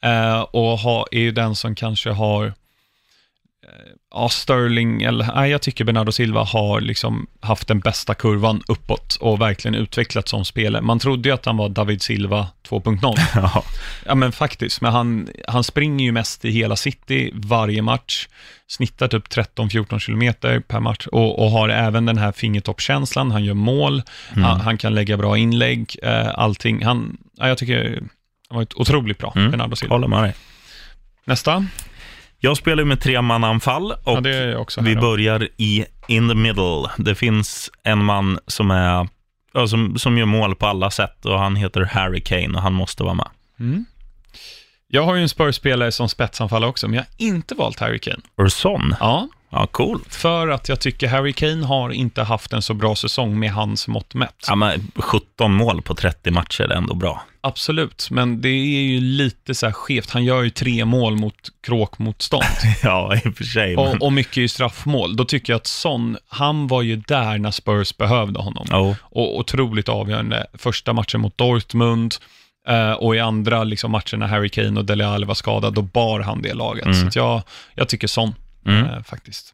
Eh, 0.02 0.42
och 0.42 0.78
ha, 0.80 1.08
är 1.12 1.20
ju 1.20 1.32
den 1.32 1.56
som 1.56 1.76
kanske 1.76 2.10
har, 2.10 2.46
eh, 2.46 3.92
ja, 4.18 4.30
Sterling, 4.30 5.02
eller 5.02 5.32
nej, 5.36 5.52
jag 5.52 5.62
tycker 5.62 5.84
Bernardo 5.86 6.12
Silva 6.12 6.44
har 6.44 6.82
liksom 6.82 7.28
haft 7.42 7.68
den 7.68 7.80
bästa 7.80 8.14
kurvan 8.14 8.62
uppåt 8.68 9.18
och 9.22 9.42
verkligen 9.42 9.76
utvecklats 9.76 10.32
som 10.32 10.46
spelare. 10.46 10.82
Man 10.82 11.00
trodde 11.00 11.30
ju 11.30 11.36
att 11.36 11.46
han 11.46 11.58
var 11.58 11.70
David 11.70 12.02
Silva 12.02 12.48
2.0. 12.70 13.18
Ja. 13.36 13.64
Ja 14.06 14.16
men 14.16 14.32
faktiskt, 14.32 14.82
men 14.82 14.92
han, 14.92 15.30
han 15.48 15.64
springer 15.64 16.06
ju 16.06 16.12
mest 16.12 16.46
i 16.46 16.52
hela 16.52 16.76
city 16.76 17.32
varje 17.34 17.82
match, 17.82 18.28
snittar 18.68 19.08
typ 19.08 19.28
13-14 19.28 20.00
kilometer 20.00 20.60
per 20.60 20.80
match 20.80 21.08
och, 21.08 21.44
och 21.44 21.52
har 21.52 21.70
även 21.70 22.06
den 22.06 22.18
här 22.18 22.32
fingertoppkänslan, 22.32 23.32
han 23.32 23.44
gör 23.44 23.54
mål, 23.54 24.04
han, 24.36 24.62
han 24.62 24.78
kan 24.78 24.96
lägga 24.96 25.18
bra 25.18 25.38
inlägg, 25.38 25.96
eh, 26.04 26.30
allting. 26.36 26.86
Han, 26.86 27.18
ja, 27.38 27.48
jag 27.48 27.58
tycker 27.58 28.04
han 28.50 28.58
var 28.58 28.68
otroligt 28.76 29.18
bra, 29.18 29.34
Mm. 29.36 29.52
Bernardo 29.52 29.76
Silva. 29.76 29.96
Håller 29.96 30.08
med 30.08 30.24
dig. 30.24 30.34
Nästa, 31.26 31.66
Jag 32.48 32.58
spelar 32.58 32.84
med 32.84 33.00
tremananfall 33.00 33.92
och 33.92 34.00
ja, 34.06 34.22
det 34.22 34.36
är 34.36 34.48
jag 34.48 34.62
också. 34.62 34.82
här 34.82 34.88
vi 34.88 34.96
då. 34.96 35.02
börjar 35.02 35.48
i 35.58 35.86
in 36.08 36.30
the 36.30 36.36
middle. 36.36 36.90
Det 36.98 37.16
finns 37.16 37.72
en 37.84 38.04
man 38.04 38.40
som, 38.48 38.72
är, 38.72 39.08
ja, 39.54 39.68
som, 39.68 39.98
som 39.98 40.18
gör 40.18 40.26
mål 40.26 40.56
på 40.56 40.66
alla 40.66 40.92
sätt 40.92 41.26
och 41.26 41.40
han 41.40 41.56
heter 41.56 41.82
Harry 41.82 42.22
Kane 42.22 42.58
och 42.58 42.62
han 42.62 42.74
måste 42.74 43.04
vara 43.04 43.14
med. 43.14 43.28
Mm. 43.60 43.86
Jag 44.88 45.04
har 45.04 45.16
ju 45.16 45.22
en 45.22 45.30
Spurs-spelare 45.30 45.92
som 45.92 46.10
spetsanfallare 46.10 46.70
också, 46.70 46.88
men 46.88 46.94
jag 46.94 47.02
har 47.02 47.28
inte 47.28 47.56
valt 47.56 47.80
Harry 47.80 48.00
Kane. 48.00 48.22
Urson? 48.38 48.96
Ja, 49.00 49.28
Ja, 49.50 49.68
cool. 49.68 50.00
för 50.10 50.48
att 50.48 50.70
jag 50.70 50.80
tycker 50.80 51.08
Harry 51.08 51.34
Kane 51.34 51.66
har 51.66 51.90
inte 51.90 52.24
haft 52.24 52.54
en 52.54 52.62
så 52.62 52.74
bra 52.74 52.96
säsong 52.96 53.40
med 53.40 53.52
hans 53.52 53.88
mått 53.88 54.14
mätt. 54.14 54.46
Ja, 54.48 54.56
men 54.56 54.92
17 54.96 55.54
mål 55.54 55.82
på 55.82 55.96
30 55.96 56.32
matcher 56.32 56.64
är 56.64 56.76
ändå 56.76 56.94
bra. 56.94 57.24
Absolut, 57.42 58.08
men 58.12 58.42
det 58.42 58.50
är 58.50 58.82
ju 58.82 59.00
lite 59.00 59.56
så 59.56 59.66
här 59.66 59.74
skevt. 59.74 60.10
Han 60.12 60.24
gör 60.24 60.44
ju 60.44 60.50
tre 60.50 60.86
mål 60.86 61.16
mot 61.16 61.36
kråkmotstånd 61.68 62.44
Ja, 62.84 63.16
i 63.16 63.30
och 63.30 63.36
för 63.36 63.44
sig. 63.44 63.76
Men... 63.76 63.86
och, 63.88 64.02
och 64.02 64.14
mycket 64.14 64.38
i 64.38 64.48
straffmål. 64.48 65.16
Då 65.16 65.26
tycker 65.26 65.54
jag 65.54 65.58
att 65.58 65.68
Son, 65.68 66.18
han 66.30 66.68
var 66.68 66.82
ju 66.82 66.96
där 66.96 67.38
när 67.38 67.52
Spurs 67.52 67.98
behövde 67.98 68.40
honom. 68.40 68.68
Ja, 68.70 68.96
Och 69.02 69.40
otroligt 69.40 69.90
avgörande. 69.90 70.48
Första 70.54 70.94
matchen 70.94 71.22
mot 71.22 71.38
Dortmund 71.38 72.16
eh, 72.68 72.92
och 72.92 73.16
i 73.16 73.20
andra 73.20 73.64
liksom, 73.64 73.92
matchen 73.92 74.20
när 74.20 74.28
Harry 74.28 74.50
Kane 74.50 74.80
och 74.80 74.86
Dele 74.86 75.08
Alli 75.08 75.26
var 75.26 75.36
skadad, 75.36 75.74
då 75.74 75.82
bar 75.82 76.20
han 76.20 76.42
det 76.42 76.54
laget. 76.54 76.86
Mm. 76.86 77.12
Så 77.12 77.20
jag, 77.20 77.42
jag 77.76 77.90
tycker 77.90 78.08
Son, 78.08 78.34
Mm. 78.68 78.86
eh, 78.86 79.04
faktiskt. 79.04 79.54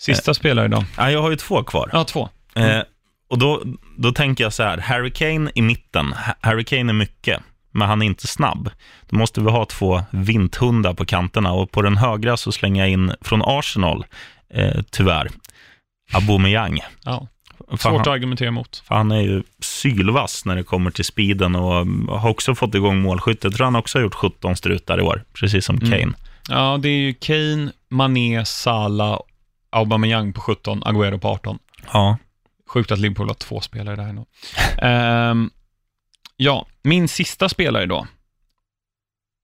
Sista 0.00 0.34
spelare 0.34 0.68
då? 0.68 0.84
Ja, 0.96 1.10
jag 1.10 1.22
har 1.22 1.30
ju 1.30 1.36
två 1.36 1.62
kvar. 1.62 1.90
Ja, 1.92 2.04
två. 2.04 2.28
Eh, 2.54 2.80
och 3.28 3.38
då, 3.38 3.62
då 3.98 4.12
tänker 4.12 4.44
jag 4.44 4.52
så 4.52 4.62
här, 4.62 4.78
Harry 4.78 5.10
Kane 5.10 5.50
i 5.54 5.62
mitten. 5.62 6.06
Ha- 6.12 6.34
Harry 6.40 6.64
Kane 6.64 6.90
är 6.92 6.94
mycket, 6.94 7.40
men 7.72 7.88
han 7.88 8.02
är 8.02 8.06
inte 8.06 8.26
snabb. 8.26 8.70
Då 9.10 9.16
måste 9.16 9.40
vi 9.40 9.50
ha 9.50 9.64
två 9.64 10.02
vinthundar 10.10 10.94
på 10.94 11.04
kanterna 11.04 11.52
och 11.52 11.70
på 11.70 11.82
den 11.82 11.96
högra 11.96 12.36
så 12.36 12.52
slänger 12.52 12.82
jag 12.82 12.90
in 12.90 13.12
från 13.20 13.42
Arsenal, 13.44 14.04
eh, 14.54 14.82
tyvärr, 14.90 15.28
Aubameyang. 16.12 16.80
Ja. 17.04 17.26
Svårt 17.78 18.00
att 18.00 18.06
argumentera 18.06 18.48
emot. 18.48 18.82
för 18.88 18.94
han 18.94 19.10
är 19.12 19.20
ju 19.20 19.42
sylvass 19.60 20.44
när 20.44 20.56
det 20.56 20.62
kommer 20.62 20.90
till 20.90 21.04
speeden 21.04 21.54
och 21.56 21.76
mm, 21.80 22.08
har 22.08 22.30
också 22.30 22.54
fått 22.54 22.74
igång 22.74 23.00
målskyttet. 23.02 23.44
Jag 23.44 23.54
tror 23.54 23.64
han 23.64 23.76
också 23.76 23.98
har 23.98 24.02
gjort 24.02 24.14
17 24.14 24.56
strutar 24.56 24.98
i 24.98 25.02
år, 25.02 25.24
precis 25.32 25.64
som 25.64 25.76
Mm. 25.76 25.90
Kane. 25.90 26.12
Ja, 26.48 26.78
det 26.82 26.88
är 26.88 26.96
ju 26.98 27.14
Kane, 27.14 27.72
Mané, 27.92 28.44
Salah, 28.44 29.18
Aubameyang 29.70 30.32
på 30.32 30.40
17, 30.40 30.82
Agüero 30.82 31.18
på 31.18 31.28
18. 31.28 31.58
Ja, 31.92 32.18
Sjukt 32.66 32.90
att 32.92 32.98
Liverpool 32.98 33.28
har 33.28 33.34
två 33.34 33.60
spelare 33.60 33.96
där 33.96 34.08
ändå. 34.08 34.26
Ehm, 34.82 35.50
ja, 36.36 36.66
min 36.82 37.08
sista 37.08 37.48
spelare 37.48 37.86
då, 37.86 38.06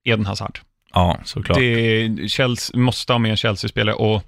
Eden 0.03 0.25
Hazard. 0.25 0.59
ja 0.93 1.19
såklart. 1.25 1.57
Det 1.57 2.29
Chelsea, 2.29 2.79
måste 2.79 3.13
ha 3.13 3.17
med 3.17 3.31
en 3.31 3.37
Chelsea-spelare 3.37 3.95
och 3.95 4.23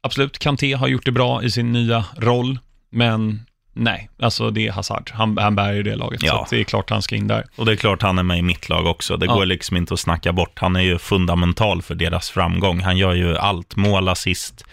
absolut, 0.00 0.38
Kanté 0.38 0.72
har 0.72 0.88
gjort 0.88 1.04
det 1.04 1.12
bra 1.12 1.42
i 1.42 1.50
sin 1.50 1.72
nya 1.72 2.04
roll, 2.16 2.58
men 2.90 3.46
nej, 3.72 4.10
alltså 4.22 4.50
det 4.50 4.66
är 4.66 4.72
Hazard. 4.72 5.10
Han, 5.14 5.38
han 5.38 5.54
bär 5.54 5.72
ju 5.72 5.82
det 5.82 5.96
laget, 5.96 6.22
Ja. 6.22 6.46
så 6.48 6.54
det 6.54 6.60
är 6.60 6.64
klart 6.64 6.90
han 6.90 7.02
ska 7.02 7.16
in 7.16 7.26
där. 7.28 7.44
Och 7.56 7.66
det 7.66 7.72
är 7.72 7.76
klart 7.76 8.02
han 8.02 8.18
är 8.18 8.22
med 8.22 8.38
i 8.38 8.42
mitt 8.42 8.68
lag 8.68 8.86
också. 8.86 9.16
Det 9.16 9.26
Ja. 9.26 9.34
går 9.34 9.46
liksom 9.46 9.76
inte 9.76 9.94
att 9.94 10.00
snacka 10.00 10.32
bort. 10.32 10.58
Han 10.58 10.76
är 10.76 10.80
ju 10.80 10.98
fundamental 10.98 11.82
för 11.82 11.94
deras 11.94 12.30
framgång. 12.30 12.80
Han 12.80 12.96
gör 12.96 13.14
ju 13.14 13.36
allt, 13.36 13.76
mål, 13.76 14.08
assist, 14.08 14.64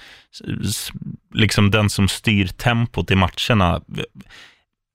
liksom 1.33 1.71
den 1.71 1.89
som 1.89 2.07
styr 2.07 2.47
tempot 2.47 3.11
i 3.11 3.15
matcherna. 3.15 3.81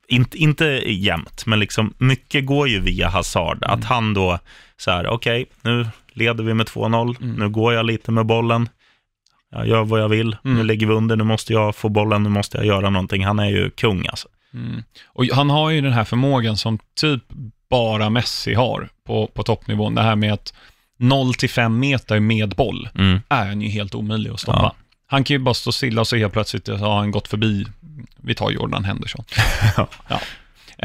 Inte, 0.08 0.38
inte 0.38 0.64
jämt, 0.86 1.46
men 1.46 1.60
liksom 1.60 1.94
mycket 1.98 2.46
går 2.46 2.68
ju 2.68 2.80
via 2.80 3.08
Hazard. 3.08 3.64
Att 3.64 3.84
han 3.84 4.14
då, 4.14 4.38
så 4.76 4.90
här, 4.90 5.06
okej, 5.06 5.46
nu 5.62 5.86
leder 6.12 6.44
vi 6.44 6.54
med 6.54 6.66
2-0, 6.66 7.16
Mm. 7.22 7.36
nu 7.36 7.48
går 7.48 7.72
jag 7.74 7.86
lite 7.86 8.10
med 8.12 8.26
bollen. 8.26 8.68
Jag 9.54 9.68
gör 9.68 9.84
vad 9.84 10.00
jag 10.00 10.08
vill, 10.08 10.36
nu 10.42 10.50
Mm. 10.50 10.66
ligger 10.66 10.86
vi 10.86 10.92
under, 10.92 11.16
nu 11.16 11.24
måste 11.24 11.52
jag 11.52 11.76
få 11.76 11.88
bollen, 11.88 12.22
nu 12.22 12.28
måste 12.28 12.56
jag 12.56 12.66
göra 12.66 12.90
någonting. 12.90 13.24
Han 13.24 13.38
är 13.38 13.48
ju 13.50 13.70
kung 13.70 14.06
alltså. 14.06 14.28
Mm. 14.54 14.82
Och 15.06 15.24
han 15.32 15.50
har 15.50 15.70
ju 15.70 15.80
den 15.80 15.92
här 15.92 16.04
förmågan 16.04 16.56
som 16.56 16.78
typ 17.00 17.22
bara 17.70 18.10
Messi 18.10 18.54
har 18.54 18.88
på, 19.06 19.26
på 19.26 19.42
toppnivån. 19.42 19.94
Det 19.94 20.02
här 20.02 20.16
med 20.16 20.32
att 20.32 20.54
0 20.98 21.34
till 21.34 21.50
5 21.50 21.78
meter 21.78 22.20
med 22.20 22.48
boll 22.48 22.88
Mm. 22.98 23.20
är 23.28 23.46
han 23.46 23.60
ju 23.60 23.68
helt 23.68 23.94
omöjlig 23.94 24.30
att 24.30 24.40
stoppa. 24.40 24.58
Ja. 24.62 24.74
Han 25.06 25.24
kan 25.24 25.34
ju 25.34 25.38
bara 25.38 25.54
stå 25.54 25.72
stilla 25.72 26.00
och 26.00 26.08
så 26.08 26.16
helt 26.16 26.32
plötsligt 26.32 26.68
har 26.68 26.96
han 26.96 27.10
gått 27.10 27.28
förbi, 27.28 27.66
vi 28.16 28.34
tar 28.34 28.50
Jordan 28.50 28.84
Henderson. 28.84 29.24
Ja. 29.76 29.88
ja. 30.08 30.20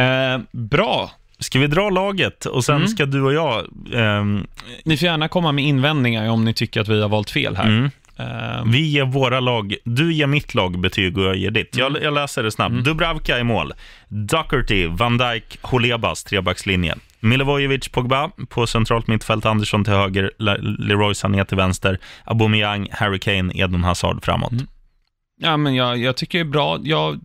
Eh, 0.03 0.39
bra, 0.51 1.11
Ska 1.41 1.59
vi 1.59 1.67
dra 1.67 1.89
laget 1.89 2.45
och 2.45 2.65
sen 2.65 2.75
Mm. 2.75 2.87
ska 2.87 3.05
du 3.05 3.21
och 3.21 3.33
jag 3.33 3.65
ehm, 3.93 4.47
ni 4.85 4.97
får 4.97 5.05
gärna 5.05 5.27
komma 5.27 5.51
med 5.51 5.65
invändningar 5.65 6.29
om 6.29 6.45
ni 6.45 6.53
tycker 6.53 6.81
att 6.81 6.87
vi 6.87 7.01
har 7.01 7.09
valt 7.09 7.29
fel 7.29 7.55
här. 7.55 7.67
Mm. 7.67 7.91
Eh, 8.19 8.63
Vi 8.65 8.87
ger 8.87 9.05
våra 9.05 9.39
lag, 9.39 9.75
du 9.83 10.13
ger 10.13 10.27
mitt 10.27 10.53
lagbetyg 10.55 11.17
och 11.17 11.23
jag 11.23 11.35
ger 11.35 11.51
ditt. 11.51 11.75
Jag, 11.77 12.03
jag 12.03 12.13
läser 12.13 12.43
det 12.43 12.51
snabbt. 12.51 12.75
Dubravka 12.75 13.39
i 13.39 13.43
mål. 13.43 13.73
Doherty, 14.07 14.87
Van 14.87 15.17
Dijk, 15.17 15.57
Holebas, 15.61 16.23
trebackslinje. 16.23 16.95
Milivojevic, 17.19 17.87
Pogba 17.87 18.31
på 18.49 18.67
centralt 18.67 19.07
mittfält, 19.07 19.45
Andersson 19.45 19.83
till 19.83 19.93
höger, 19.93 20.31
Le- 20.39 20.57
Leroy 20.61 21.15
Sané 21.15 21.45
till 21.45 21.57
vänster, 21.57 21.99
Aubameyang, 22.25 22.87
Harry 22.91 23.19
Kane, 23.19 23.53
Eden 23.55 23.83
Hazard 23.83 24.25
framåt. 24.25 24.51
Ja, 25.41 25.57
men 25.57 25.75
jag, 25.75 25.97
jag 25.97 26.17
tycker 26.17 26.37
det 26.37 26.41
är 26.43 26.51
bra. 26.51 26.79
Jag, 26.83 27.19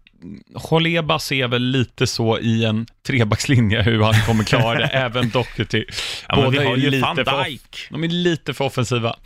Holeba 0.54 1.18
ser 1.18 1.48
väl 1.48 1.62
lite 1.62 2.06
så 2.06 2.38
i 2.38 2.64
en 2.64 2.86
trebackslinje 3.06 3.82
hur 3.82 4.02
han 4.02 4.14
kommer 4.26 4.44
klara 4.44 4.78
det, 4.78 4.84
även 4.92 5.30
Doherty. 5.30 5.84
Ja, 6.28 6.36
Båda 6.36 6.50
vi 6.50 6.56
har 6.58 6.64
är 6.72 6.76
ju 6.76 6.90
lite 6.90 7.02
Van 7.06 7.16
för. 7.16 7.90
De 7.90 8.04
är 8.04 8.08
lite 8.08 8.54
för 8.54 8.64
offensiva. 8.64 9.16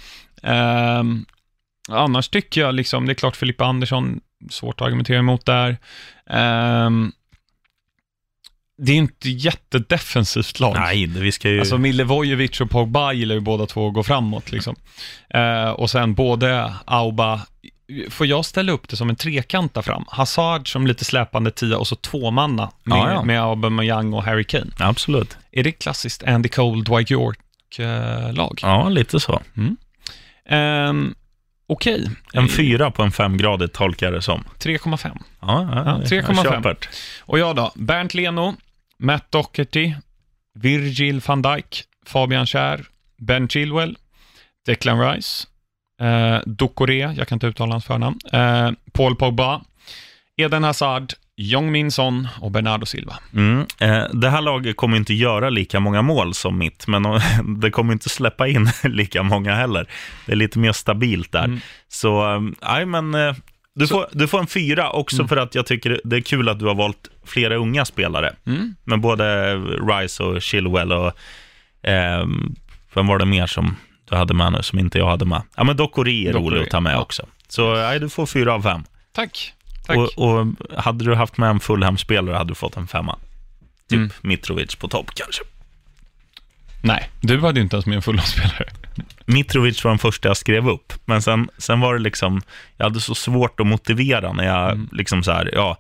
Ehm, 0.42 1.24
annars 1.89 2.28
tycker 2.28 2.61
jag 2.61 2.74
liksom, 2.74 3.07
det 3.07 3.12
är 3.12 3.14
klart 3.14 3.36
Filippa 3.36 3.64
Andersson, 3.64 4.20
svårt 4.51 4.80
att 4.80 4.86
argumentera 4.86 5.18
emot 5.18 5.47
där. 5.47 5.76
Ehm, 6.30 7.12
det 8.78 8.93
är 8.93 8.97
inte 8.97 9.30
jättedefensivt 9.30 10.61
lag. 10.61 10.74
Nej, 10.78 11.07
vi 11.07 11.32
ska 11.32 11.49
ju... 11.51 11.61
Alltså 11.61 11.78
Milivojevic 11.78 12.61
och 12.61 12.70
Pogba 12.70 13.12
gillar 13.12 13.34
ju 13.34 13.41
båda 13.41 13.66
två 13.66 13.89
att 13.89 13.95
gå 13.95 14.03
framåt 14.03 14.53
liksom. 14.53 14.76
Eh, 15.30 15.70
och 15.70 15.91
sen 15.91 16.14
både 16.14 16.74
Auba, 16.84 17.41
får 18.11 18.26
jag 18.26 18.45
ställa 18.45 18.72
upp 18.72 18.89
det 18.89 18.97
som 18.97 19.09
en 19.11 19.16
trekant 19.16 19.74
där 19.74 19.82
fram? 19.82 20.05
Hazard 20.09 20.72
som 20.72 20.86
lite 20.86 21.05
släpande 21.05 21.51
tia 21.51 21.78
och 21.78 21.86
så 21.86 21.97
tvåmanna 21.97 22.70
med, 22.84 22.99
Ja, 22.99 23.12
ja. 23.12 23.22
med 23.24 23.43
Aubameyang 23.43 24.12
och 24.12 24.22
Harry 24.24 24.45
Kane. 24.45 24.70
Absolut. 24.78 25.36
Är 25.53 25.64
det 25.64 25.72
klassiskt 25.72 26.22
Andy 26.22 26.49
Cole, 26.49 26.82
Dwight 26.82 27.11
York-lag? 27.11 28.59
Ja, 28.62 28.89
lite 28.89 29.20
så. 29.20 29.41
Ehm, 30.49 31.14
Okej, 31.70 32.10
En 32.32 32.48
fyra 32.48 32.90
på 32.90 33.02
en 33.02 33.12
femgradig 33.12 33.72
tolkar 33.72 34.06
jag 34.06 34.14
det 34.14 34.22
som. 34.22 34.44
3,5. 34.58 35.10
Ja, 35.40 35.68
ja, 35.74 35.82
Ja, 35.86 36.06
3,5. 36.06 36.34
jag 36.44 36.54
köper. 36.54 36.76
Och 37.20 37.38
jag 37.38 37.56
då? 37.56 37.72
Bernt 37.74 38.14
Leno, 38.14 38.54
Matt 38.98 39.30
Doherty, 39.32 39.94
Virgil 40.54 41.20
van 41.26 41.42
Dijk, 41.42 41.84
Fabian 42.06 42.46
Schär, 42.46 42.84
Ben 43.18 43.48
Chilwell, 43.48 43.96
Declan 44.66 45.00
Rice, 45.12 45.46
eh, 46.00 46.38
Dokore, 46.46 46.94
jag 47.16 47.28
kan 47.28 47.36
inte 47.36 47.46
uttala 47.46 47.72
hans 47.74 47.84
förnamn, 47.84 48.18
eh, 48.32 48.70
Paul 48.92 49.16
Pogba, 49.16 49.60
Eden 50.36 50.64
Hazard, 50.64 51.12
Jong 51.41 51.72
Min 51.72 51.91
Son 51.93 52.28
och 52.41 52.51
Bernardo 52.51 52.86
Silva. 52.86 53.18
Mm. 53.34 53.66
Eh, 53.80 54.05
det 54.12 54.30
här 54.30 54.41
laget 54.43 54.76
kommer 54.76 54.97
inte 54.97 55.14
göra 55.14 55.51
lika 55.51 55.80
många 55.80 56.03
mål 56.03 56.34
som 56.34 56.59
mitt, 56.59 56.86
men 56.86 57.03
det 57.61 57.70
kommer 57.70 57.93
inte 57.93 58.09
släppa 58.09 58.49
in 58.49 58.70
lika 58.84 59.22
många 59.22 59.55
heller. 59.55 59.89
Det 60.26 60.32
är 60.32 60.36
lite 60.36 60.59
mer 60.59 60.72
stabilt 60.72 61.32
där. 61.32 61.45
Mm. 61.45 61.61
Så, 61.89 62.34
eh, 62.34 62.41
nej 62.62 62.86
men, 62.86 63.14
eh, 63.14 63.34
du, 63.74 63.86
får, 63.86 64.07
du 64.12 64.28
får 64.28 64.39
en 64.39 64.47
fyra 64.47 64.91
också 64.91 65.16
Mm. 65.16 65.28
för 65.28 65.36
att 65.36 65.55
jag 65.55 65.66
tycker 65.66 66.01
det 66.05 66.16
är 66.16 66.20
kul 66.20 66.49
att 66.49 66.59
du 66.59 66.66
har 66.66 66.74
valt 66.74 67.09
flera 67.26 67.57
unga 67.57 67.84
spelare. 67.84 68.34
Mm. 68.47 68.74
Men 68.84 69.01
både 69.01 69.55
Rice 69.57 70.22
och 70.22 70.43
Chilwell 70.43 70.93
och, 70.93 71.12
eh, 71.89 72.26
vem 72.95 73.07
var 73.07 73.18
det 73.18 73.26
mer 73.26 73.47
som 73.47 73.76
du 74.11 74.16
hade 74.16 74.34
med 74.34 74.53
nu 74.53 74.62
som 74.62 74.78
inte 74.78 74.99
jag 74.99 75.07
hade 75.09 75.24
med? 75.24 75.43
Ja 75.57 75.64
men 75.64 75.76
Dokori 75.76 76.26
är 76.28 76.32
rolig 76.32 76.62
att 76.62 76.70
ta 76.70 76.80
med 76.80 76.99
också. 76.99 77.26
Så 77.49 77.74
nej, 77.74 78.01
du 78.01 78.09
får 78.09 78.26
fyra 78.26 78.55
av 78.55 78.62
fem. 78.62 78.84
Tack. 79.12 79.55
Och, 79.89 80.18
och 80.18 80.47
hade 80.78 81.05
du 81.05 81.14
haft 81.14 81.36
med 81.39 81.51
en 81.51 81.61
Fulham-spelare 81.61 82.36
hade 82.36 82.51
du 82.51 82.55
fått 82.55 82.76
en 82.76 82.86
femma. 82.86 83.18
Typ 83.89 83.97
Mm. 83.99 84.11
Mitrovic 84.20 84.74
på 84.74 84.89
topp 84.89 85.11
kanske. 85.14 85.43
Nej, 86.82 87.11
du 87.20 87.41
hade 87.41 87.59
ju 87.59 87.62
inte 87.64 87.76
ens 87.76 87.86
med 87.86 87.97
en 87.97 88.03
fotbollsspelare. 88.03 88.64
Mitrovic 89.26 89.84
var 89.84 89.91
den 89.91 89.99
första 89.99 90.28
jag 90.28 90.36
skrev 90.36 90.68
upp, 90.68 90.93
men 91.05 91.22
sen, 91.22 91.49
sen 91.59 91.80
var 91.80 91.95
det 91.95 92.01
liksom, 92.01 92.43
jag 92.76 92.84
hade 92.84 93.01
så 93.01 93.14
svårt 93.14 93.61
att 93.61 93.66
motivera 93.66 94.32
när 94.32 94.45
jag 94.47 94.70
Mm. 94.72 94.89
liksom 94.93 95.22
så 95.22 95.32
här, 95.32 95.51
ja, 95.55 95.78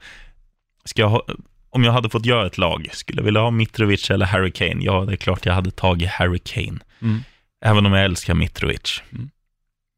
ska 0.84 1.02
jag 1.02 1.08
ha, 1.08 1.22
om 1.70 1.84
jag 1.84 1.92
hade 1.92 2.08
fått 2.10 2.26
göra 2.26 2.46
ett 2.46 2.58
lag, 2.58 2.88
skulle 2.92 3.18
jag 3.18 3.24
vilja 3.24 3.40
ha 3.40 3.50
Mitrovic 3.50 4.10
eller 4.10 4.26
Harry 4.26 4.50
Kane? 4.52 4.76
Ja, 4.84 5.04
det 5.04 5.12
är 5.12 5.16
klart 5.16 5.46
jag 5.46 5.54
hade 5.54 5.70
tagit 5.70 6.10
Harry 6.10 6.38
Kane, 6.38 6.78
Mm. 7.02 7.22
även 7.64 7.86
om 7.86 7.92
jag 7.92 8.04
älskar 8.04 8.34
Mitrovic. 8.34 9.02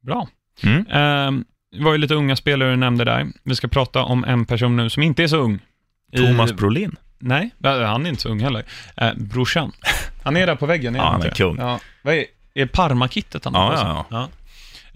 Bra. 0.05 0.27
Mm. 0.63 0.85
Ehm, 0.91 1.45
det 1.71 1.83
var 1.83 1.91
ju 1.91 1.97
lite 1.97 2.13
unga 2.15 2.35
spelare 2.35 2.69
du 2.69 2.75
nämnde 2.75 3.05
där. 3.05 3.27
Vi 3.43 3.55
ska 3.55 3.67
prata 3.67 4.03
om 4.03 4.23
en 4.23 4.45
person 4.45 4.75
nu 4.77 4.89
som 4.89 5.03
inte 5.03 5.23
är 5.23 5.27
så 5.27 5.37
ung. 5.37 5.59
I- 6.13 6.17
Thomas 6.17 6.53
Brolin. 6.53 6.95
Nej, 7.19 7.49
ja, 7.57 7.85
han 7.85 8.05
är 8.05 8.09
inte 8.09 8.21
så 8.21 8.29
ung 8.29 8.39
heller. 8.39 8.65
Eh, 8.97 9.13
brorsan. 9.15 9.71
Han 10.23 10.37
är 10.37 10.47
där 10.47 10.55
på 10.55 10.65
väggen. 10.65 10.95
Ja, 10.95 11.09
han 11.11 11.21
är 11.21 11.29
kung. 11.29 11.57
Ja. 11.57 11.79
Vad 12.01 12.13
är, 12.13 12.25
är 12.53 12.65
Parma-kittet 12.65 13.45
han 13.45 13.55
har 13.55 13.71
Ja, 13.71 13.77
sig? 13.77 13.87
ja, 13.87 14.05
ja. 14.09 14.29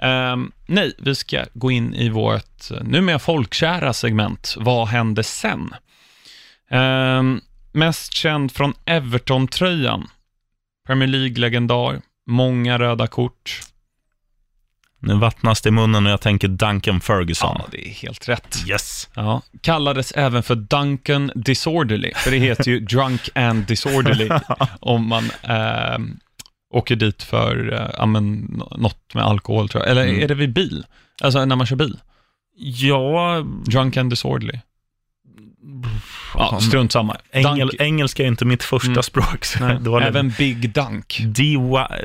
Ehm, 0.07 0.51
nej, 0.65 0.93
vi 0.97 1.15
ska 1.15 1.45
gå 1.53 1.71
in 1.71 1.93
i 1.93 2.09
vårt 2.09 2.71
eh, 2.71 2.83
numera 2.83 3.19
folkkära 3.19 3.93
segment. 3.93 4.55
Vad 4.59 4.87
hände 4.87 5.23
sen? 5.23 5.73
Ehm, 6.69 7.41
mest 7.71 8.13
känd 8.13 8.51
från 8.51 8.73
Everton-tröjan. 8.85 10.07
Premier 10.87 11.07
League-legendar. 11.09 12.01
Många 12.27 12.79
röda 12.79 13.07
kort. 13.07 13.59
Nu 15.05 15.13
vattnas 15.13 15.61
det 15.61 15.69
i 15.69 15.71
munnen 15.71 16.05
och 16.05 16.11
jag 16.11 16.21
tänker 16.21 16.47
Duncan 16.47 17.01
Ferguson. 17.01 17.55
Ja, 17.59 17.65
det 17.71 17.87
är 17.87 17.91
helt 17.91 18.29
rätt. 18.29 18.63
Yes. 18.69 19.09
Ja, 19.13 19.41
kallades 19.61 20.11
även 20.11 20.43
för 20.43 20.55
Duncan 20.55 21.31
Disorderly, 21.35 22.11
för 22.15 22.31
det 22.31 22.37
heter 22.37 22.71
ju 22.71 22.79
Drunk 22.85 23.29
and 23.35 23.65
Disorderly 23.65 24.29
om 24.79 25.07
man 25.07 25.31
eh, 25.43 25.97
åker 26.73 26.95
dit 26.95 27.23
för 27.23 27.73
eh, 27.73 27.89
ja, 27.97 28.05
men, 28.05 28.35
nå- 28.41 28.73
något 28.77 29.13
med 29.13 29.23
alkohol, 29.23 29.69
tror 29.69 29.83
jag. 29.83 29.91
Eller 29.91 30.03
Mm. 30.07 30.23
är 30.23 30.27
det 30.27 30.35
vid 30.35 30.53
bil? 30.53 30.85
Alltså 31.21 31.45
när 31.45 31.55
man 31.55 31.67
kör 31.67 31.75
bil? 31.75 31.97
Ja, 32.57 33.45
Drunk 33.65 33.97
and 33.97 34.09
Disorderly. 34.09 34.59
Ja, 36.33 36.59
strunt 36.61 36.91
samma. 36.91 37.17
engel, 37.31 37.71
engelska 37.79 38.23
är 38.23 38.27
inte 38.27 38.45
mitt 38.45 38.63
första 38.63 38.91
Mm. 38.91 39.03
språk. 39.03 39.45
Även 40.01 40.29
Big 40.37 40.69
Dunk. 40.73 41.21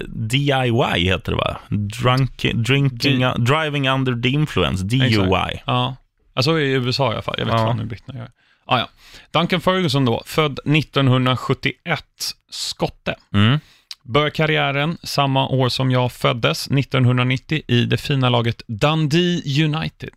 DIY, 0.08 1.04
heter 1.04 1.32
det 1.32 1.36
va? 1.38 1.56
Drunk, 1.68 2.42
drinking, 2.54 3.20
D- 3.20 3.32
driving 3.38 3.88
under 3.88 4.22
the 4.22 4.28
influence, 4.28 4.84
DUI. 4.84 5.60
Ja, 5.66 5.96
alltså 6.34 6.58
i 6.60 6.72
USA 6.72 7.10
i 7.10 7.12
alla 7.12 7.22
fall. 7.22 7.34
Jag 7.38 7.44
vet 7.46 7.54
Ja. 7.54 7.58
fan 7.66 7.78
hur 7.78 7.86
britterna 7.86 8.18
gör. 8.18 8.30
Ah, 8.66 8.78
ja. 8.78 8.88
Duncan 9.32 9.60
Ferguson 9.60 10.04
då, 10.04 10.22
född 10.26 10.58
1971, 10.64 12.04
skotte. 12.50 13.14
Mm. 13.34 13.58
Började 14.04 14.30
karriären 14.30 14.98
samma 15.02 15.48
år 15.48 15.68
som 15.68 15.90
jag 15.90 16.12
föddes, 16.12 16.70
1990, 16.70 17.62
i 17.68 17.84
det 17.84 17.96
fina 17.96 18.28
laget 18.28 18.62
Dundee 18.68 19.64
United. 19.64 20.10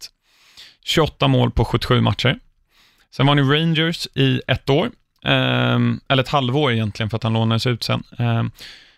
28 0.86 1.28
mål 1.28 1.52
på 1.52 1.66
77 1.66 2.02
matcher. 2.02 2.40
Sen 3.16 3.26
var 3.26 3.36
han 3.36 3.46
i 3.46 3.58
Rangers 3.58 4.08
i 4.16 4.42
ett 4.48 4.70
år, 4.70 4.92
ehm, 5.26 6.00
eller 6.08 6.24
ett 6.24 6.30
halvår 6.30 6.72
egentligen 6.72 7.10
för 7.10 7.18
att 7.18 7.24
han 7.24 7.34
lånades 7.34 7.68
ut 7.68 7.84
sen. 7.84 8.04
Ehm, 8.18 8.52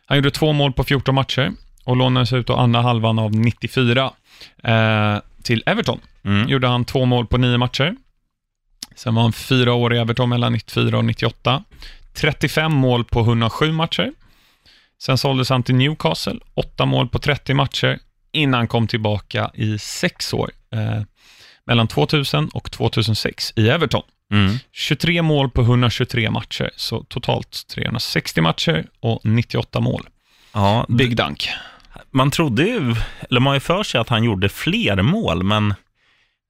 han 0.06 0.18
gjorde 0.18 0.32
två 0.32 0.54
mål 0.54 0.74
på 0.74 0.84
14 0.84 1.16
matcher 1.16 1.52
och 1.84 1.96
lånades 1.96 2.34
ut 2.34 2.48
då 2.48 2.56
andra 2.56 2.82
halvan 2.82 3.20
av 3.20 3.36
94 3.36 4.12
eh, 4.64 5.18
till 5.44 5.64
Everton. 5.66 6.00
Mm. 6.24 6.50
Gjorde 6.50 6.68
han 6.68 6.86
två 6.86 7.06
mål 7.06 7.28
på 7.28 7.38
nio 7.38 7.58
matcher. 7.58 7.96
Sen 8.96 9.16
var 9.16 9.22
han 9.22 9.34
fyra 9.34 9.74
år 9.74 9.94
i 9.94 9.98
Everton 9.98 10.30
mellan 10.30 10.54
94 10.54 10.98
och 10.98 11.06
98. 11.06 11.64
35 12.14 12.74
mål 12.74 13.06
på 13.06 13.20
107 13.20 13.72
matcher. 13.72 14.12
Sen 15.02 15.18
såldes 15.18 15.50
han 15.50 15.64
till 15.64 15.76
Newcastle, 15.76 16.40
åtta 16.54 16.86
mål 16.86 17.10
på 17.10 17.20
30 17.20 17.54
matcher, 17.54 18.00
innan 18.32 18.58
han 18.58 18.68
kom 18.68 18.88
tillbaka 18.88 19.52
i 19.54 19.78
sex 19.78 20.34
år, 20.34 20.52
eh, 20.72 21.02
mellan 21.66 21.88
2000 21.88 22.50
och 22.50 22.72
2006 22.72 23.54
i 23.56 23.70
Everton. 23.70 24.04
Mm. 24.32 24.58
23 24.72 25.22
mål 25.22 25.50
på 25.50 25.62
123 25.62 26.32
matcher, 26.32 26.70
så 26.76 27.04
totalt 27.04 27.68
360 27.68 28.42
matcher 28.42 28.86
och 29.00 29.22
98 29.24 29.80
mål. 29.80 30.08
Ja, 30.54 30.86
Big 30.90 31.18
Dunk. 31.18 31.50
man 32.12 32.32
trodde 32.32 32.64
ju, 32.64 32.96
eller 33.30 33.40
man 33.40 33.52
har 33.52 33.54
ju 33.56 33.60
för 33.60 33.84
sig 33.84 34.02
att 34.02 34.10
han 34.10 34.24
gjorde 34.24 34.50
fler 34.50 35.02
mål, 35.02 35.44
men 35.44 35.74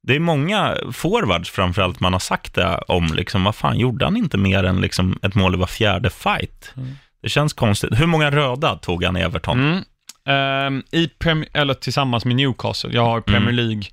det 0.07 0.15
är 0.15 0.19
många 0.19 0.77
forwards 0.93 1.49
framförallt 1.49 1.99
man 1.99 2.13
har 2.13 2.19
sagt 2.19 2.53
det 2.53 2.77
om, 2.87 3.13
liksom, 3.13 3.43
vad 3.43 3.55
fan, 3.55 3.79
gjorde 3.79 4.05
han 4.05 4.17
inte 4.17 4.37
mer 4.37 4.63
än 4.63 4.81
liksom, 4.81 5.19
ett 5.21 5.35
mål 5.35 5.53
i 5.53 5.57
var 5.57 5.67
fjärde 5.67 6.09
fight? 6.09 6.73
Mm. 6.77 6.95
Det 7.21 7.29
känns 7.29 7.53
konstigt. 7.53 7.99
Hur 7.99 8.05
många 8.05 8.31
röda 8.31 8.75
tog 8.75 9.03
han 9.03 9.17
i 9.17 9.21
Everton? 9.21 9.59
Mm. 9.59 9.83
Ehm, 10.25 10.83
I 10.91 11.07
Prem- 11.19 11.45
eller 11.53 11.73
tillsammans 11.73 12.25
med 12.25 12.35
Newcastle. 12.35 12.89
Jag 12.93 13.05
har 13.05 13.21
Premier 13.21 13.49
Mm. 13.53 13.55
League. 13.55 13.83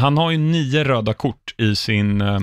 Han 0.00 0.16
har 0.18 0.30
ju 0.30 0.36
nio 0.38 0.84
röda 0.84 1.14
kort 1.14 1.54
i 1.58 1.76
sin, 1.76 2.20
eh, 2.20 2.40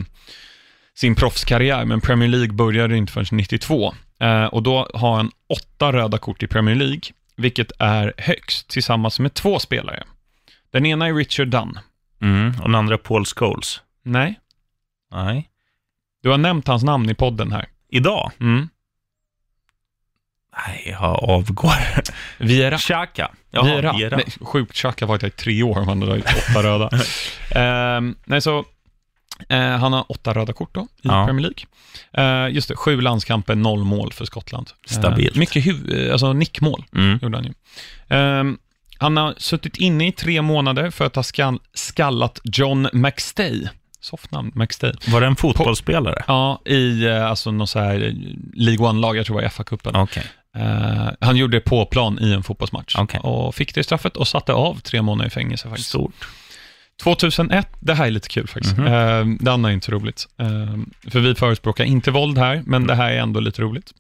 sin 0.95 1.15
proffskarriär, 1.15 1.86
men 1.86 2.01
Premier 2.01 2.30
League 2.30 2.53
började 2.53 2.97
inte 2.97 3.13
förrän 3.13 3.26
92. 3.32 3.93
Eh, 4.20 4.45
och 4.45 4.63
då 4.63 4.88
har 4.93 5.15
han 5.15 5.32
åtta 5.49 5.91
röda 5.93 6.17
kort 6.17 6.43
i 6.43 6.47
Premier 6.47 6.76
League, 6.76 7.01
vilket 7.36 7.72
är 7.80 8.13
högst 8.17 8.67
tillsammans 8.67 9.20
med 9.20 9.34
två 9.34 9.59
spelare. 9.59 10.03
Den 10.72 10.86
ena 10.86 11.07
är 11.07 11.13
Richard 11.13 11.47
Dunn. 11.47 11.80
Mm. 12.22 12.47
Och 12.49 12.61
den 12.70 12.76
andra 12.76 12.97
Paul 12.97 13.26
Scholes? 13.26 13.82
Nej, 14.03 14.39
Nej. 15.11 15.49
du 16.24 16.30
har 16.30 16.38
nämnt 16.38 16.67
hans 16.67 16.84
namn 16.84 17.09
i 17.09 17.13
podden 17.13 17.51
här. 17.51 17.65
Idag? 17.89 18.32
Mm. 18.39 18.70
Nej, 20.68 20.84
jag 21.01 21.01
avgår. 21.30 21.74
Viera. 22.38 22.78
Xhaka. 22.78 23.32
Ja, 23.51 23.64
Vieira. 23.64 23.93
Vieira. 23.97 24.16
Nej, 24.18 24.26
sjukt, 24.41 24.76
har 25.05 25.07
varit 25.07 25.22
där 25.22 25.28
i 25.28 25.32
tre 25.32 25.64
år, 25.64 25.76
han 25.76 25.88
har 25.88 25.95
åtta 26.49 26.64
röda. 26.64 26.89
Ehm, 27.55 28.16
nej, 28.26 28.41
så 28.41 28.66
eh, 29.49 29.60
han 29.60 29.93
har 29.93 30.12
åtta 30.12 30.34
röda 30.34 30.53
kort 30.53 30.76
då 30.76 30.82
i 30.82 30.86
Ja. 31.01 31.26
Premier 31.26 31.41
League. 31.51 31.66
Eh, 32.47 32.53
just 32.55 32.68
det, 32.68 32.76
sju 32.76 33.01
landskamper, 33.01 33.55
noll 33.55 33.84
mål 33.84 34.14
för 34.14 34.26
Skottland. 34.26 34.68
Eh, 34.89 34.93
Stabilt. 34.97 35.36
mycket 35.36 35.66
hu- 35.66 36.05
eh, 36.07 36.12
alltså 36.12 36.34
nickmål 36.34 36.86
Mm. 36.95 37.20
gjorde 37.22 37.38
han 37.38 37.45
ju. 37.45 37.53
Ehm, 38.18 38.57
han 38.97 39.18
har 39.18 39.34
suttit 39.38 39.78
inne 39.78 40.07
i 40.07 40.12
tre 40.12 40.41
månader 40.41 40.89
för 40.91 41.05
att 41.05 41.16
ha 41.16 41.24
skall- 41.24 41.60
skallat 41.74 42.39
John 42.43 42.88
McStay. 42.93 43.68
Soft 44.01 44.32
namn, 44.32 44.51
McStay. 44.55 44.93
Var 45.07 45.22
det 45.22 45.28
en 45.28 45.36
fotbollsspelare? 45.36 46.24
Ja, 46.28 46.62
i 46.66 47.10
alltså 47.10 47.51
någon 47.51 47.68
så 47.68 47.80
här 47.80 48.14
League 48.53 48.88
One-lag, 48.88 49.18
jag 49.18 49.26
tror 49.26 49.36
det 49.41 49.41
var 49.43 49.49
FA-cupen. 49.49 50.03
Okej. 50.03 50.24
Eh, 50.58 51.10
han 51.22 51.36
gjorde 51.36 51.58
det 51.58 51.62
på 51.62 51.86
plan 51.86 52.20
i 52.22 52.34
en 52.34 52.43
fotbollsmatch 52.43 52.95
Okej. 52.97 53.20
och 53.20 53.56
fick 53.56 53.76
det 53.76 53.84
straffet 53.84 54.18
och 54.18 54.28
satte 54.28 54.54
av 54.54 54.80
tre 54.80 55.02
månader 55.02 55.28
i 55.28 55.32
fängelse 55.32 55.70
faktiskt. 55.70 55.89
Stort. 55.89 56.28
2001, 57.04 57.68
det 57.80 57.93
här 57.93 58.06
är 58.06 58.12
lite 58.12 58.28
kul 58.28 58.47
faktiskt. 58.47 58.78
Mhm. 58.78 58.88
Eh, 58.88 59.26
det 59.39 59.52
andra 59.52 59.70
är 59.70 59.74
inte 59.74 59.91
roligt. 59.91 60.28
Eh, 60.39 60.47
för 61.12 61.20
vi 61.20 61.36
förespråkar 61.36 61.84
inte 61.84 62.12
våld 62.12 62.38
här, 62.38 62.64
men 62.66 62.88
det 62.88 62.95
här 62.95 63.12
är 63.12 63.20
ändå 63.20 63.39
lite 63.39 63.62
roligt. 63.62 63.91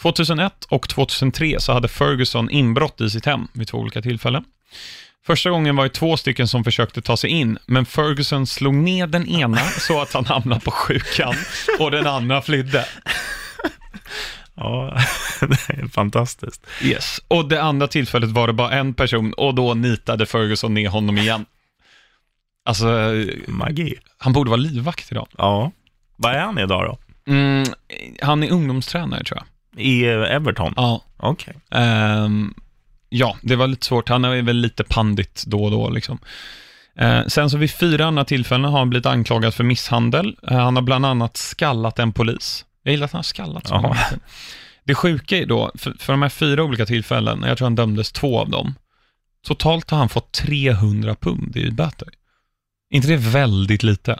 2001 0.00 0.64
och 0.68 0.88
2003 0.88 1.56
så 1.58 1.72
hade 1.72 1.88
Ferguson 1.88 2.50
inbrott 2.50 3.00
i 3.00 3.10
sitt 3.10 3.26
hem 3.26 3.48
vid 3.52 3.68
två 3.68 3.78
olika 3.78 4.02
tillfällen. 4.02 4.44
Första 5.26 5.50
gången 5.50 5.76
var 5.76 5.84
det 5.84 5.90
två 5.90 6.16
stycken 6.16 6.48
som 6.48 6.64
försökte 6.64 7.02
ta 7.02 7.16
sig 7.16 7.30
in, 7.30 7.58
men 7.66 7.86
Ferguson 7.86 8.46
slog 8.46 8.74
ner 8.74 9.06
den 9.06 9.28
ena 9.28 9.58
så 9.58 10.02
att 10.02 10.12
han 10.12 10.26
hamnade 10.26 10.60
på 10.60 10.70
sjukan 10.70 11.34
och 11.78 11.90
den 11.90 12.06
andra 12.06 12.42
flydde. 12.42 12.84
Ja, 14.56 14.98
det 15.40 15.74
är 15.74 15.88
fantastiskt. 15.88 16.66
Yes. 16.82 17.20
Och 17.28 17.48
det 17.48 17.62
andra 17.62 17.88
tillfället 17.88 18.30
var 18.30 18.46
det 18.46 18.52
bara 18.52 18.70
en 18.72 18.94
person 18.94 19.32
och 19.32 19.54
då 19.54 19.74
nitade 19.74 20.26
Ferguson 20.26 20.74
ner 20.74 20.88
honom 20.88 21.18
igen. 21.18 21.46
Alltså, 22.64 22.86
Magi. 23.46 23.94
han 24.18 24.32
borde 24.32 24.50
vara 24.50 24.60
livvakt 24.60 25.12
idag. 25.12 25.28
Ja. 25.38 25.72
Vad 26.16 26.34
är 26.34 26.40
han 26.40 26.58
idag 26.58 26.84
då? 26.84 26.98
Mm, 27.32 27.64
han 28.22 28.42
är 28.42 28.50
ungdomstränare 28.50 29.24
tror 29.24 29.38
jag. 29.38 29.46
I 29.84 30.04
Everton? 30.06 30.72
Ja. 30.76 31.02
Okej. 31.16 31.54
Ehm, 31.70 32.54
ja, 33.08 33.36
det 33.42 33.56
var 33.56 33.66
lite 33.66 33.86
svårt. 33.86 34.08
Han 34.08 34.24
är 34.24 34.42
väl 34.42 34.56
lite 34.56 34.84
pandit 34.84 35.44
då 35.46 35.64
och 35.64 35.70
då. 35.70 35.90
Liksom. 35.90 36.18
Eh, 36.96 37.26
sen 37.26 37.50
så 37.50 37.58
vid 37.58 37.70
fyra 37.70 38.06
andra 38.06 38.24
tillfällen 38.24 38.70
har 38.70 38.78
han 38.78 38.90
blivit 38.90 39.06
anklagad 39.06 39.54
för 39.54 39.64
misshandel. 39.64 40.36
Eh, 40.50 40.58
han 40.58 40.76
har 40.76 40.82
bland 40.82 41.06
annat 41.06 41.36
skallat 41.36 41.98
en 41.98 42.12
polis. 42.12 42.64
Jag 42.86 42.90
gillar 42.92 43.04
att 43.04 43.12
han 43.12 43.18
har 43.18 43.22
skallat 43.22 43.66
så 43.66 43.74
Ja. 43.74 43.96
Det 44.84 44.94
sjuka 44.94 45.38
är 45.38 45.46
då, 45.46 45.70
för, 45.74 45.94
för 45.98 46.12
de 46.12 46.22
här 46.22 46.28
fyra 46.28 46.62
olika 46.62 46.86
tillfällen, 46.86 47.42
jag 47.46 47.58
tror 47.58 47.66
han 47.66 47.74
dömdes 47.74 48.12
två 48.12 48.40
av 48.40 48.50
dem, 48.50 48.74
totalt 49.46 49.90
har 49.90 49.98
han 49.98 50.08
fått 50.08 50.32
300 50.32 51.14
pund 51.14 51.56
i 51.56 51.70
böter. 51.70 52.08
inte 52.90 53.08
det 53.08 53.16
väldigt 53.16 53.82
lite? 53.82 54.18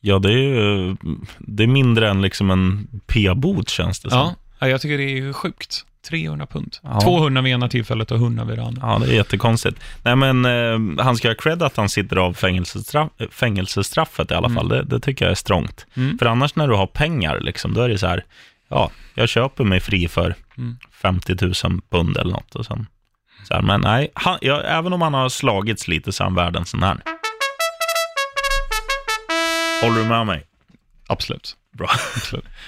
Ja, 0.00 0.18
det 0.18 0.32
är 0.32 0.36
ju 0.36 0.96
det 1.38 1.62
är 1.62 1.66
mindre 1.66 2.10
än 2.10 2.22
liksom 2.22 2.50
en 2.50 2.88
p-bot 3.06 3.68
känns 3.68 4.00
det 4.00 4.10
som. 4.10 4.18
Ja, 4.18 4.34
ja, 4.58 4.68
jag 4.68 4.80
tycker 4.80 4.98
det 4.98 5.18
är 5.18 5.32
sjukt. 5.32 5.84
300 6.08 6.46
pund. 6.46 6.76
Ja. 6.82 7.00
200 7.00 7.42
vid 7.42 7.52
ena 7.52 7.68
tillfället 7.68 8.10
och 8.10 8.16
100 8.16 8.44
vid 8.44 8.58
det 8.58 8.64
andra. 8.64 8.82
Ja, 8.86 8.98
det 8.98 9.06
är 9.12 9.14
jättekonstigt. 9.16 9.80
Nej, 10.02 10.16
men 10.16 10.44
eh, 10.44 11.04
han 11.04 11.16
ska 11.16 11.28
ha 11.28 11.34
cred 11.34 11.62
att 11.62 11.76
han 11.76 11.88
sitter 11.88 12.16
av 12.16 12.32
fängelsestraff, 12.32 13.10
fängelsestraffet 13.30 14.30
i 14.30 14.34
alla 14.34 14.46
Mm. 14.46 14.56
fall. 14.56 14.68
Det, 14.68 14.82
det 14.82 15.00
tycker 15.00 15.24
jag 15.24 15.30
är 15.32 15.34
strångt. 15.36 15.86
Mm. 15.94 16.18
För 16.18 16.26
annars 16.26 16.54
när 16.56 16.68
du 16.68 16.74
har 16.74 16.86
pengar, 16.86 17.40
liksom, 17.40 17.74
då 17.74 17.80
är 17.80 17.88
det 17.88 17.98
så 17.98 18.06
här, 18.06 18.24
ja, 18.68 18.90
jag 19.14 19.28
köper 19.28 19.64
mig 19.64 19.80
fri 19.80 20.08
för 20.08 20.34
Mm. 20.58 20.76
50 21.02 21.36
000 21.64 21.80
pund 21.90 22.16
eller 22.16 22.32
något. 22.32 22.54
Och 22.54 22.66
sen, 22.66 22.86
så 23.48 23.54
här, 23.54 23.62
men 23.62 23.80
nej, 23.80 24.10
han, 24.14 24.38
ja, 24.40 24.60
även 24.62 24.92
om 24.92 25.02
han 25.02 25.14
har 25.14 25.28
slagits 25.28 25.88
lite 25.88 26.12
så 26.12 26.22
är 26.22 26.24
han 26.24 26.34
värd 26.34 26.56
en 26.56 26.64
sån 26.64 26.82
här. 26.82 26.96
Håller 29.82 29.96
du 30.02 30.04
med 30.08 30.26
mig? 30.26 30.44
Absolut. 31.08 31.56
Bra. 31.78 31.88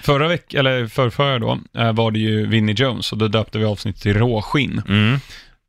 Förra 0.03 0.29
veckan, 0.29 0.61
eller 0.67 0.87
förrförra 0.87 1.39
då, 1.39 1.59
eh, 1.79 1.93
var 1.93 2.11
det 2.11 2.19
ju 2.19 2.47
Vinnie 2.47 2.75
Jones 2.75 3.13
och 3.13 3.19
då 3.19 3.29
döpte 3.29 3.59
vi 3.59 3.65
avsnittet 3.65 4.03
till 4.03 4.15
Råskinn. 4.19 4.83
Mm, 4.89 5.19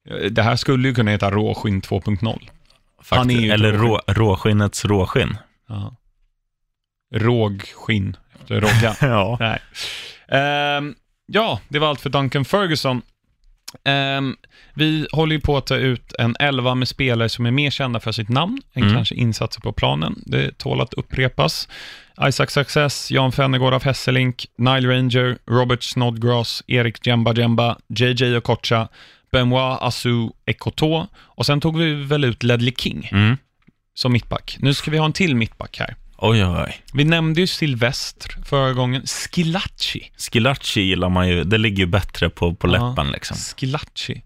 Eh, 0.10 0.16
Det 0.32 0.44
här 0.44 0.56
skulle 0.56 0.88
ju 0.88 0.96
kunna 0.96 1.12
heta 1.12 1.32
Råskinn 1.32 1.82
2.0. 1.82 2.50
Han 3.10 3.20
är 3.20 3.34
faktiskt. 3.34 3.42
ju 3.42 3.50
Eller 3.52 3.72
rå, 3.74 4.02
råskinnets 4.08 4.86
råskinn. 4.86 5.38
Ja. 5.70 5.96
Rågskinn 7.16 8.18
efter 8.42 8.62
råga. 8.62 8.96
ja. 9.02 9.38
Nej. 9.40 9.60
Ehm, 10.42 10.96
ja, 11.26 11.60
det 11.68 11.80
var 11.80 11.88
allt 11.88 12.02
för 12.02 12.10
Duncan 12.10 12.46
Ferguson. 12.46 13.02
Ehm, 13.84 14.36
vi 14.74 15.08
håller 15.12 15.36
ju 15.36 15.42
på 15.42 15.58
att 15.58 15.68
ta 15.68 15.76
ut 15.76 16.14
en 16.20 16.36
elva 16.40 16.76
med 16.76 16.88
spelare 16.88 17.30
som 17.30 17.46
är 17.46 17.52
mer 17.52 17.70
kända 17.72 18.00
för 18.00 18.12
sitt 18.12 18.30
namn 18.30 18.62
än 18.74 18.84
Mm. 18.84 18.96
kanske 18.96 19.16
insatser 19.16 19.62
på 19.62 19.72
planen. 19.74 20.24
Det 20.26 20.58
tål 20.58 20.82
att 20.82 20.94
upprepas. 20.94 21.68
Isaac 22.28 22.48
Success, 22.50 23.12
Jan 23.12 23.32
Fennegård 23.32 23.74
av 23.74 23.84
Hesselink, 23.84 24.46
Nile 24.58 24.88
Ranger, 24.98 25.38
Robert 25.48 25.84
Snodgrass, 25.84 26.64
Erik 26.68 27.08
Jemba 27.08 27.34
Jemba, 27.34 27.78
JJ 27.88 28.38
Okocha, 28.38 28.88
Benoit 29.32 29.78
Asu 29.82 30.30
Ekoto 30.46 31.08
och 31.18 31.46
sen 31.46 31.62
tog 31.62 31.78
vi 31.78 31.94
väl 31.94 32.24
ut 32.24 32.44
Ledley 32.44 32.74
King 32.78 33.10
Mm. 33.12 33.38
som 33.94 34.14
mittback. 34.14 34.58
Nu 34.60 34.74
ska 34.74 34.92
vi 34.92 34.98
ha 34.98 35.06
en 35.06 35.14
till 35.14 35.36
mittback 35.36 35.80
här. 35.80 35.96
Oj, 36.24 36.46
oj, 36.46 36.64
oj. 36.68 36.82
Vi 36.94 37.04
nämnde 37.04 37.42
ju 37.42 37.48
Silvestr 37.48 38.38
förra 38.46 38.74
gången. 38.74 39.02
Skilacci. 39.06 40.12
Skilacci 40.18 40.82
gillar 40.82 41.10
man 41.10 41.30
ju. 41.30 41.44
Det 41.44 41.58
ligger 41.58 41.78
ju 41.78 41.86
bättre 41.86 42.30
på, 42.30 42.56
på 42.56 42.68
Ja. 42.68 42.72
läppen 42.90 43.12
liksom. 43.12 43.38
Skilacci. 43.38 44.22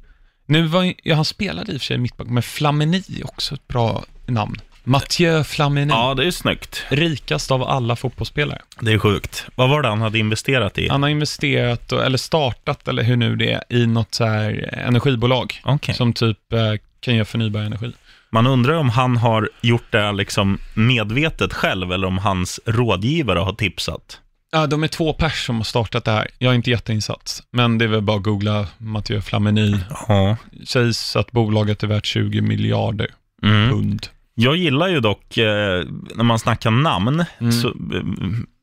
Nu 0.46 0.68
var 0.68 0.84
ju- 0.84 0.94
ja, 1.04 1.16
han 1.16 1.26
spelade 1.26 1.72
i 1.72 1.78
och 1.78 1.82
för 1.82 1.86
sig 1.86 1.98
mittback, 1.98 2.28
men 2.28 2.44
Flamini 2.44 3.04
också 3.24 3.56
ett 3.56 3.68
bra 3.68 4.04
namn. 4.26 4.56
Mathieu 4.84 5.44
Flamini. 5.44 5.94
Ja, 5.94 6.14
det 6.14 6.26
är 6.28 6.32
snyggt. 6.32 6.84
Rikast 6.90 7.52
av 7.52 7.64
alla 7.64 7.96
fotbollsspelare. 7.96 8.62
Det 8.80 8.92
är 8.94 9.00
sjukt. 9.00 9.46
Vad 9.56 9.70
var 9.70 9.82
det 9.82 9.88
han 9.88 10.02
hade 10.02 10.20
investerat 10.20 10.78
i? 10.78 10.90
Han 10.90 11.04
har 11.04 11.10
investerat, 11.10 11.92
eller 11.92 12.18
startat, 12.18 12.88
eller 12.88 13.04
hur 13.04 13.16
nu 13.16 13.36
det 13.36 13.52
är, 13.52 13.64
i 13.70 13.86
något 13.88 14.14
så 14.14 14.26
här 14.26 14.74
energibolag. 14.88 15.62
Okej. 15.64 15.96
Som 15.96 16.14
typ 16.14 16.54
eh, 16.54 16.60
kan 17.00 17.16
göra 17.16 17.26
förnybar 17.26 17.60
energi. 17.60 17.92
Man 18.36 18.48
undrar 18.48 18.74
om 18.74 18.90
han 18.90 19.18
har 19.18 19.50
gjort 19.62 19.92
det 19.92 20.12
liksom 20.12 20.58
medvetet 20.74 21.54
själv 21.54 21.92
eller 21.92 22.08
om 22.08 22.18
hans 22.18 22.60
rådgivare 22.66 23.40
har 23.40 23.54
tipsat. 23.54 24.22
Ja, 24.52 24.68
de 24.68 24.84
är 24.84 24.88
två 24.88 25.14
pers 25.14 25.46
som 25.46 25.56
har 25.58 25.64
startat 25.64 26.06
det 26.06 26.12
här. 26.12 26.28
Jag 26.40 26.52
är 26.52 26.56
inte 26.56 26.70
jätteinsatt, 26.70 27.44
men 27.52 27.78
det 27.78 27.86
är 27.86 27.90
väl 27.90 28.02
bara 28.02 28.18
att 28.18 28.24
googla 28.24 28.68
Mathieu 28.78 29.22
Flamini. 29.22 29.80
Ja. 30.08 30.38
Sägs 30.68 31.16
att 31.16 31.32
bolaget 31.32 31.84
är 31.84 31.88
värt 31.88 32.06
20 32.06 32.42
miljarder 32.42 33.08
Mm. 33.44 33.70
pund. 33.70 34.08
Jag 34.36 34.56
gillar 34.56 34.88
ju 34.88 35.00
dock, 35.00 35.38
eh, 35.38 35.84
när 36.16 36.24
man 36.24 36.40
snackar 36.40 36.72
namn, 36.72 37.26
Mm. 37.40 37.52
så, 37.52 37.68
eh, 37.68 38.04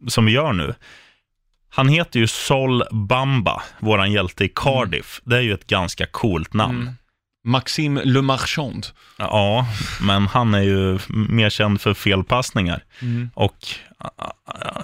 som 0.09 0.25
vi 0.27 0.33
gör 0.33 0.53
nu. 0.53 0.75
Han 1.71 1.89
heter 1.89 2.21
ju 2.21 2.27
Sol 2.27 2.83
Bamba, 2.91 3.63
våran 3.81 4.13
hjälte 4.13 4.45
i 4.45 4.49
Cardiff. 4.55 5.21
Det 5.25 5.37
är 5.37 5.41
ju 5.41 5.55
ett 5.55 5.67
ganska 5.67 6.07
coolt 6.07 6.55
namn. 6.55 6.81
Mm. 6.83 6.95
Maxime 7.45 8.05
Le 8.05 8.23
Marchand. 8.23 8.87
Ja, 9.19 9.67
men 10.01 10.27
han 10.27 10.55
är 10.55 10.63
ju 10.63 10.99
mer 11.09 11.51
känd 11.51 11.81
för 11.81 11.95
felpassningar 11.95 12.85
och 13.35 13.57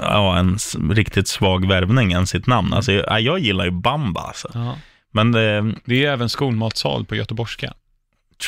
ja, 0.01 0.39
en 0.39 0.59
riktigt 0.91 1.29
svag 1.29 1.69
värvning 1.69 2.13
än 2.13 2.27
sitt 2.27 2.47
namn. 2.47 2.73
Alltså, 2.73 2.93
jag, 2.93 3.21
jag 3.21 3.39
gillar 3.39 3.65
ju 3.65 3.71
Bamba, 3.71 4.21
alltså. 4.21 4.51
Ja. 4.55 4.77
men 5.13 5.35
eh, 5.35 5.75
Det 5.85 6.05
är 6.05 6.13
även 6.13 6.29
skolmatsal 6.29 7.05
på 7.05 7.15
göteborgska. 7.17 7.73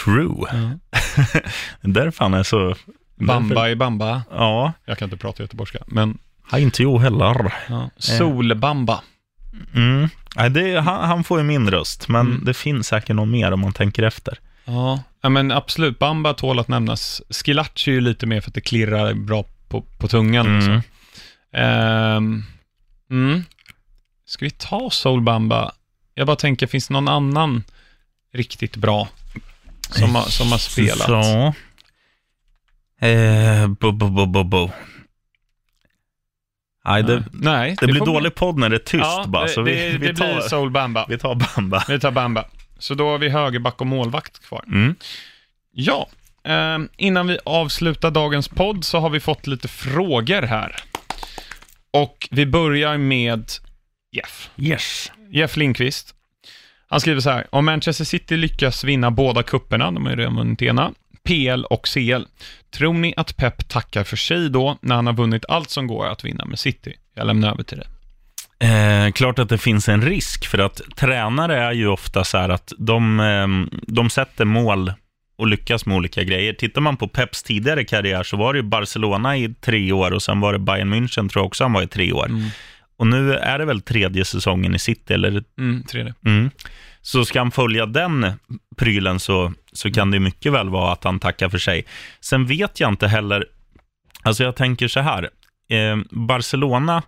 true. 0.04 0.46
Därför 1.80 2.24
han 2.24 2.34
är 2.34 2.42
så... 2.42 2.74
Bamba 3.16 3.68
i 3.70 3.76
bamba. 3.76 4.22
Ja, 4.30 4.72
Jag 4.84 4.98
kan 4.98 5.06
inte 5.06 5.16
prata 5.16 5.42
göteborgska, 5.42 5.78
men 5.86 6.18
har 6.42 6.58
inte 6.58 6.82
jag 6.82 6.98
heller. 6.98 7.52
ja. 7.68 7.90
Solbamba. 7.96 9.00
Mm. 9.74 10.08
Nej, 10.36 10.50
det, 10.50 10.80
han, 10.80 11.08
han 11.08 11.24
får 11.24 11.38
ju 11.38 11.44
min 11.44 11.70
röst, 11.70 12.08
men 12.08 12.26
Mm. 12.26 12.44
det 12.44 12.54
finns 12.54 12.86
säkert 12.86 13.16
någon 13.16 13.30
mer 13.30 13.52
om 13.52 13.60
man 13.60 13.72
tänker 13.72 14.02
efter. 14.02 14.38
Ja. 14.64 15.02
ja, 15.22 15.28
men 15.28 15.52
absolut. 15.52 15.98
Bamba 15.98 16.34
tål 16.34 16.58
att 16.58 16.68
nämnas. 16.68 17.22
Skilacci 17.30 17.90
är 17.90 17.94
ju 17.94 18.00
lite 18.00 18.26
mer 18.26 18.40
för 18.40 18.50
att 18.50 18.54
det 18.54 18.60
klirrar 18.60 19.14
bra 19.14 19.44
på, 19.68 19.80
på 19.98 20.08
tungan. 20.08 20.46
Mm. 20.46 20.56
Liksom. 20.58 20.82
Ehm, 21.52 22.44
mm. 23.10 23.44
Ska 24.26 24.44
vi 24.44 24.50
ta 24.50 24.90
Solbamba? 24.90 25.72
Jag 26.14 26.26
bara 26.26 26.36
tänker, 26.36 26.66
finns 26.66 26.88
det 26.88 26.94
någon 26.94 27.08
annan 27.08 27.62
riktigt 28.34 28.76
bra 28.76 29.08
som 29.90 30.14
har, 30.14 30.22
som 30.22 30.50
har 30.52 30.58
spelat? 30.58 31.06
Så. 31.06 31.54
Eh, 33.06 33.66
bo, 33.68 33.92
bo, 33.92 34.08
bo, 34.08 34.26
bo, 34.26 34.44
bo. 34.44 34.70
Nej, 36.90 37.02
det, 37.02 37.14
Nej, 37.14 37.24
Nej, 37.32 37.76
det 37.80 37.86
blir 37.86 38.04
dålig 38.04 38.34
podd 38.34 38.58
när 38.58 38.68
det 38.68 38.76
är 38.76 38.78
tyst 38.78 39.04
ja, 39.04 39.24
bara, 39.28 39.42
det, 39.42 39.48
så 39.48 39.62
vi, 39.62 39.72
det, 39.72 39.86
vi, 39.86 39.92
det 39.92 39.98
blir 39.98 40.14
tar, 40.14 40.40
Solbamba. 40.40 41.06
vi 41.08 41.18
tar 41.18 41.34
Bamba. 41.34 41.84
Vi 41.88 42.00
tar 42.00 42.10
Bamba. 42.10 42.44
Så 42.78 42.94
då 42.94 43.08
har 43.10 43.18
vi 43.18 43.28
högerback 43.28 43.80
och 43.80 43.86
målvakt 43.86 44.42
kvar. 44.48 44.64
Mm. 44.66 44.94
Ja, 45.72 46.08
eh, 46.44 46.78
innan 46.96 47.26
vi 47.26 47.38
avslutar 47.44 48.10
dagens 48.10 48.48
podd 48.48 48.84
så 48.84 48.98
har 48.98 49.10
vi 49.10 49.20
fått 49.20 49.46
lite 49.46 49.68
frågor 49.68 50.42
här. 50.42 50.76
Och 51.90 52.28
vi 52.30 52.46
börjar 52.46 52.98
med 52.98 53.50
Jeff. 54.12 54.50
Yes. 54.56 55.12
Jeff 55.30 55.56
Lindqvist. 55.56 56.14
Han 56.88 57.00
skriver 57.00 57.20
så 57.20 57.30
här, 57.30 57.46
om 57.50 57.64
Manchester 57.64 58.04
City 58.04 58.36
lyckas 58.36 58.84
vinna 58.84 59.10
båda 59.10 59.42
kupperna, 59.42 59.90
de 59.90 60.04
har 60.04 60.12
ju 60.12 60.18
redan 60.18 60.36
vunnit 60.36 60.62
ena, 60.62 60.92
PL 61.24 61.64
och 61.64 61.88
CL, 61.88 62.22
tror 62.74 62.94
ni 62.94 63.14
att 63.16 63.36
Pep 63.36 63.68
tackar 63.68 64.04
för 64.04 64.16
sig 64.16 64.50
då 64.50 64.78
när 64.82 64.94
han 64.94 65.06
har 65.06 65.14
vunnit 65.14 65.44
allt 65.48 65.70
som 65.70 65.86
går 65.86 66.06
att 66.06 66.24
vinna 66.24 66.44
med 66.44 66.58
City? 66.58 66.96
Jag 67.14 67.26
lämnar 67.26 67.52
över 67.52 67.62
till 67.62 67.78
dig. 67.78 67.86
Eh, 68.70 69.12
klart 69.12 69.38
att 69.38 69.48
det 69.48 69.58
finns 69.58 69.88
en 69.88 70.02
risk, 70.02 70.46
för 70.46 70.58
att 70.58 70.80
tränare 70.96 71.56
är 71.56 71.72
ju 71.72 71.86
ofta 71.86 72.24
så 72.24 72.38
här 72.38 72.48
att 72.48 72.72
de, 72.78 73.20
eh, 73.20 73.78
de 73.86 74.10
sätter 74.10 74.44
mål 74.44 74.92
och 75.38 75.46
lyckas 75.46 75.86
med 75.86 75.96
olika 75.96 76.22
grejer. 76.22 76.52
Tittar 76.52 76.80
man 76.80 76.96
på 76.96 77.08
Peps 77.08 77.42
tidigare 77.42 77.84
karriär 77.84 78.22
så 78.22 78.36
var 78.36 78.52
det 78.52 78.58
ju 78.58 78.62
Barcelona 78.62 79.36
i 79.36 79.54
tre 79.60 79.92
år 79.92 80.10
och 80.10 80.22
sen 80.22 80.40
var 80.40 80.52
det 80.52 80.58
Bayern 80.58 80.94
München 80.94 81.28
tror 81.28 81.40
jag 81.42 81.46
också 81.46 81.64
han 81.64 81.72
var 81.72 81.82
i 81.82 81.86
tre 81.86 82.12
år. 82.12 82.26
Mm. 82.26 82.48
Och 82.96 83.06
nu 83.06 83.34
är 83.34 83.58
det 83.58 83.64
väl 83.64 83.80
tredje 83.80 84.24
säsongen 84.24 84.74
i 84.74 84.78
City, 84.78 85.14
eller 85.14 85.44
Mm, 85.58 85.82
tredje. 85.82 86.14
Mm. 86.24 86.50
Så 87.02 87.24
ska 87.24 87.38
han 87.38 87.50
följa 87.50 87.86
den 87.86 88.32
prylen 88.76 89.20
så, 89.20 89.52
så 89.72 89.90
kan 89.92 90.10
det 90.10 90.20
mycket 90.20 90.52
väl 90.52 90.68
vara 90.68 90.92
att 90.92 91.04
han 91.04 91.18
tackar 91.20 91.48
för 91.48 91.58
sig. 91.58 91.84
Sen 92.20 92.46
vet 92.46 92.80
jag 92.80 92.88
inte 92.88 93.08
heller, 93.08 93.44
alltså 94.22 94.44
jag 94.44 94.56
tänker 94.56 94.88
så 94.88 95.00
här, 95.00 95.30
eh, 95.70 95.96
Barcelona, 96.10 97.02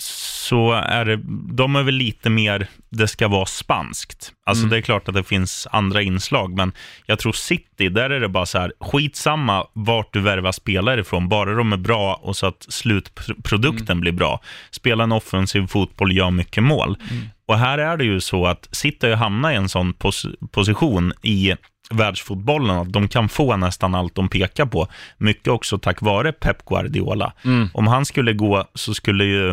så 0.00 0.72
är 0.72 1.04
det, 1.04 1.20
de 1.54 1.76
är 1.76 1.82
väl 1.82 1.94
lite 1.94 2.30
mer, 2.30 2.66
det 2.90 3.08
ska 3.08 3.28
vara 3.28 3.46
spanskt. 3.46 4.32
Alltså 4.46 4.62
Mm. 4.62 4.70
det 4.70 4.76
är 4.76 4.80
klart 4.80 5.08
att 5.08 5.14
det 5.14 5.24
finns 5.24 5.66
andra 5.70 6.02
inslag, 6.02 6.56
men 6.56 6.72
jag 7.06 7.18
tror 7.18 7.32
City, 7.32 7.88
där 7.88 8.10
är 8.10 8.20
det 8.20 8.28
bara 8.28 8.46
så 8.46 8.58
här, 8.58 8.72
skitsamma 8.80 9.66
vart 9.72 10.12
du 10.12 10.20
värvar 10.20 10.52
spelare 10.52 11.00
ifrån, 11.00 11.28
bara 11.28 11.54
de 11.54 11.72
är 11.72 11.76
bra 11.76 12.14
och 12.22 12.36
så 12.36 12.46
att 12.46 12.66
slutprodukten 12.68 14.00
blir 14.00 14.12
bra. 14.12 14.40
Spela 14.70 15.04
en 15.04 15.12
offensiv 15.12 15.66
fotboll, 15.66 16.16
gör 16.16 16.30
mycket 16.30 16.62
mål. 16.62 16.96
Och 17.48 17.58
här 17.58 17.78
är 17.78 17.96
det 17.96 18.04
ju 18.04 18.20
så 18.20 18.46
att 18.46 18.68
City 18.72 19.12
hamnat 19.12 19.52
i 19.52 19.54
en 19.54 19.68
sån 19.68 19.94
pos- 19.94 20.48
position 20.52 21.12
i 21.22 21.54
världsfotbollen 21.90 22.76
att 22.76 22.92
de 22.92 23.08
kan 23.08 23.28
få 23.28 23.56
nästan 23.56 23.94
allt 23.94 24.14
de 24.14 24.28
pekar 24.28 24.66
på. 24.66 24.88
Mycket 25.18 25.48
också 25.48 25.78
tack 25.78 26.02
vare 26.02 26.32
Pep 26.32 26.64
Guardiola. 26.64 27.32
Mm. 27.44 27.68
Om 27.74 27.86
han 27.86 28.04
skulle 28.04 28.32
gå 28.32 28.64
så 28.74 28.94
skulle 28.94 29.24
ju 29.24 29.50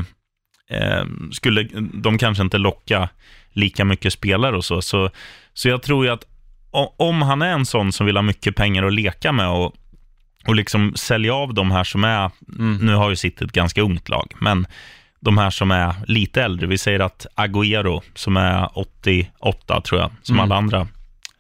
eh, 0.70 1.06
skulle 1.32 1.64
de 1.94 2.18
kanske 2.18 2.44
inte 2.44 2.58
locka 2.58 3.10
lika 3.52 3.86
mycket 3.86 4.14
spelare 4.14 4.58
och 4.58 4.66
så. 4.66 4.82
Så, 4.82 5.10
så 5.54 5.70
jag 5.70 5.84
tror 5.84 6.06
ju 6.06 6.12
att 6.12 6.24
om 6.98 7.22
han 7.22 7.42
är 7.42 7.50
en 7.54 7.66
sån 7.66 7.92
som 7.92 8.06
vill 8.06 8.18
ha 8.18 8.22
mycket 8.22 8.56
pengar 8.56 8.84
att 8.84 8.94
leka 8.94 9.32
med 9.32 9.48
och, 9.50 9.76
och 10.48 10.56
liksom 10.56 10.94
sälja 10.96 11.34
av 11.36 11.54
de 11.54 11.72
här 11.72 11.84
som 11.84 12.04
är, 12.04 12.32
Mm. 12.60 12.78
nu 12.86 12.94
har 12.96 13.10
ju 13.10 13.16
City 13.16 13.46
ett 13.46 13.52
ganska 13.52 13.82
ungt 13.82 14.10
lag, 14.10 14.34
men 14.42 14.68
de 15.24 15.38
här 15.38 15.50
som 15.50 15.72
är 15.72 15.96
lite 16.08 16.44
äldre, 16.44 16.68
vi 16.68 16.78
säger 16.78 17.00
att 17.00 17.26
Agüero 17.36 18.02
som 18.16 18.38
är 18.38 18.70
88 18.78 19.82
tror 19.82 20.02
jag, 20.02 20.12
som 20.22 20.36
Mm. 20.36 20.44
alla 20.44 20.56
andra 20.56 20.88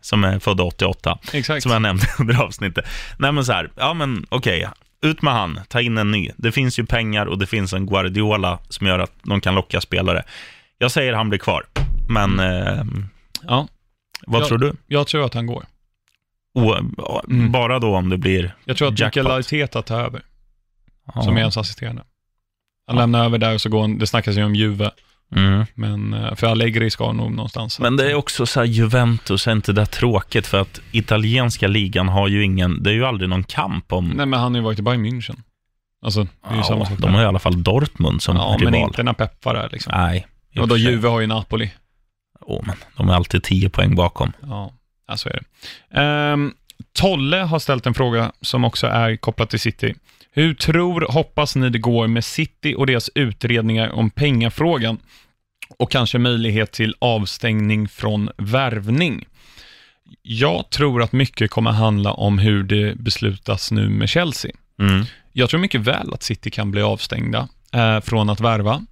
som 0.02 0.24
är 0.24 0.40
födda 0.40 0.64
88, 0.64 1.20
Exakt. 1.34 1.64
som 1.64 1.72
jag 1.72 1.82
nämnde 1.82 2.06
under 2.20 2.42
avsnittet. 2.44 2.86
Nej 3.18 3.32
men 3.32 3.46
så 3.46 3.52
här, 3.54 3.72
ja 3.76 3.94
men 3.94 4.26
okej, 4.30 4.68
ut 5.02 5.22
med 5.22 5.34
han, 5.34 5.60
ta 5.68 5.82
in 5.82 5.98
en 5.98 6.12
ny. 6.12 6.30
Det 6.38 6.52
finns 6.52 6.80
ju 6.80 6.86
pengar 6.86 7.26
och 7.26 7.40
det 7.40 7.46
finns 7.48 7.74
en 7.74 7.86
Guardiola 7.86 8.60
som 8.70 8.88
gör 8.88 9.00
att 9.00 9.12
de 9.24 9.42
kan 9.42 9.56
locka 9.56 9.82
spelare. 9.82 10.24
Jag 10.78 10.92
säger 10.92 11.14
han 11.14 11.30
blir 11.30 11.40
kvar, 11.40 11.64
men 12.10 12.40
eh, 12.40 12.84
Ja, 13.48 13.68
vad 14.28 14.42
Ja. 14.42 14.48
tror 14.48 14.58
du? 14.58 14.74
jag 14.88 15.08
tror 15.08 15.26
att 15.26 15.34
han 15.34 15.46
går. 15.48 15.66
O, 16.56 16.74
Mm. 17.30 17.52
Bara 17.52 17.80
då 17.80 17.96
om 17.96 18.10
det 18.10 18.18
blir 18.18 18.56
Jag 18.66 18.78
tror 18.78 18.88
att. 18.88 19.00
Mikael 19.00 19.28
Arteta 19.28 19.82
tar 19.82 20.00
över, 20.02 20.22
ja. 21.16 21.22
som 21.22 21.38
är 21.38 21.42
hans 21.44 21.58
assisterande. 21.58 22.04
Han 22.88 22.96
Ja. 22.96 23.02
lämnar 23.02 23.26
över 23.26 23.38
där 23.38 23.54
och 23.54 23.62
så 23.62 23.70
går 23.70 23.82
han, 23.82 23.98
det 23.98 24.08
snackas 24.08 24.38
ju 24.38 24.44
om 24.44 24.56
Juve, 24.56 24.92
Mm. 25.36 25.66
Men 25.74 26.14
eh, 26.14 26.36
för 26.36 26.48
Allegri 26.48 26.90
ska 26.90 27.12
nog 27.12 27.32
någonstans. 27.32 27.80
Men 27.80 27.98
det 27.98 28.12
är 28.12 28.16
också 28.16 28.46
så 28.46 28.60
här, 28.60 28.68
Juventus, 28.68 29.48
är 29.48 29.52
inte 29.52 29.74
det 29.74 29.86
tråkigt? 29.86 30.48
För 30.48 30.62
att 30.62 30.82
italienska 30.92 31.68
ligan 31.68 32.10
har 32.10 32.28
ju 32.28 32.44
ingen, 32.44 32.84
det 32.84 32.90
är 32.90 32.94
ju 32.94 33.06
aldrig 33.06 33.30
någon 33.30 33.44
kamp 33.44 33.94
om... 33.94 34.10
Nej, 34.10 34.26
men 34.26 34.40
han 34.40 34.52
har 34.54 34.60
ju 34.60 34.64
varit 34.66 34.80
i 34.80 34.82
Bayern 34.82 35.06
München. 35.06 35.40
Alltså, 36.06 36.24
det 36.24 36.30
är 36.54 36.56
ju 36.58 36.64
samma 36.64 36.80
Ja, 36.80 36.86
sak 36.86 36.98
de 37.00 37.14
har 37.14 37.22
i 37.22 37.26
alla 37.26 37.40
fall 37.40 37.64
Dortmund 37.64 38.22
som 38.22 38.36
Ja, 38.36 38.56
rival. 38.60 38.72
men 38.72 38.82
inte 38.82 39.04
när 39.04 39.14
Pep 39.14 39.46
var 39.46 39.54
där 39.54 39.70
liksom. 39.72 39.94
Nej. 39.96 40.28
Och 40.60 40.68
då. 40.68 40.78
Juve 40.78 41.08
har 41.08 41.20
ju 41.20 41.28
Napoli. 41.28 41.72
Åh, 42.42 42.62
men 42.66 42.76
de 42.98 43.10
är 43.10 43.14
alltid 43.14 43.44
tio 43.44 43.70
poäng 43.70 43.96
bakom. 43.96 44.32
Ja, 44.42 44.72
ja 45.08 45.18
så 45.18 45.30
är 45.30 45.34
det. 45.34 46.00
Ehm, 46.02 46.54
Tolle 46.94 47.38
har 47.38 47.60
ställt 47.60 47.86
en 47.86 47.94
fråga 47.94 48.32
som 48.42 48.64
också 48.64 48.88
är 48.88 49.16
kopplad 49.16 49.50
till 49.50 49.60
City. 49.60 49.96
Hur 50.36 50.54
tror, 50.54 51.06
hoppas 51.10 51.56
ni 51.56 51.70
det 51.70 51.80
går 51.80 52.08
med 52.08 52.24
City 52.24 52.76
och 52.78 52.88
deras 52.88 53.10
utredningar 53.16 53.90
om 53.90 54.10
pengafrågan 54.10 54.98
och 55.78 55.92
kanske 55.92 56.18
möjlighet 56.18 56.72
till 56.72 56.96
avstängning 57.00 57.88
från 57.88 58.30
värvning? 58.38 59.26
Jag 60.22 60.70
tror 60.70 61.04
att 61.04 61.12
mycket 61.12 61.52
kommer 61.52 61.72
handla 61.72 62.14
om 62.14 62.40
hur 62.40 62.64
det 62.64 62.96
beslutas 62.96 63.72
nu 63.72 63.90
med 63.90 64.10
Chelsea. 64.10 64.52
Mm. 64.80 65.06
Jag 65.32 65.50
tror 65.50 65.60
mycket 65.60 65.82
väl 65.82 66.14
att 66.14 66.24
City 66.24 66.50
kan 66.50 66.72
bli 66.72 66.82
avstängda 66.82 67.48
eh, 67.74 68.00
från 68.00 68.30
att 68.30 68.40
värva. 68.40 68.86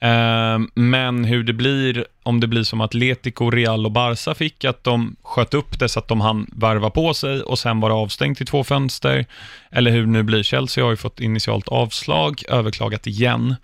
Eh, 0.00 0.58
men 0.74 1.24
hur 1.24 1.42
det 1.42 1.52
blir, 1.52 2.06
om 2.22 2.40
det 2.40 2.46
blir 2.46 2.62
som 2.62 2.80
Atletico, 2.80 3.50
Real 3.50 3.86
och 3.86 3.92
Barca 3.92 4.34
fick, 4.34 4.64
att 4.64 4.84
de 4.84 5.16
sköt 5.22 5.54
upp 5.54 5.78
det 5.78 5.88
så 5.88 5.98
att 5.98 6.08
de 6.08 6.20
hann 6.20 6.50
värva 6.52 6.90
på 6.90 7.14
sig 7.14 7.42
och 7.42 7.58
sen 7.58 7.80
var 7.80 7.88
det 7.88 7.94
avstängt 7.94 8.40
i 8.40 8.44
två 8.44 8.64
fönster. 8.64 9.26
Eller 9.70 9.90
hur 9.90 10.00
det 10.00 10.10
nu 10.10 10.22
blir. 10.22 10.42
Chelsea 10.42 10.84
har 10.84 10.90
ju 10.90 10.96
fått 10.96 11.20
initialt 11.20 11.68
avslag, 11.68 12.42
överklagat 12.48 13.06
igen. 13.06 13.54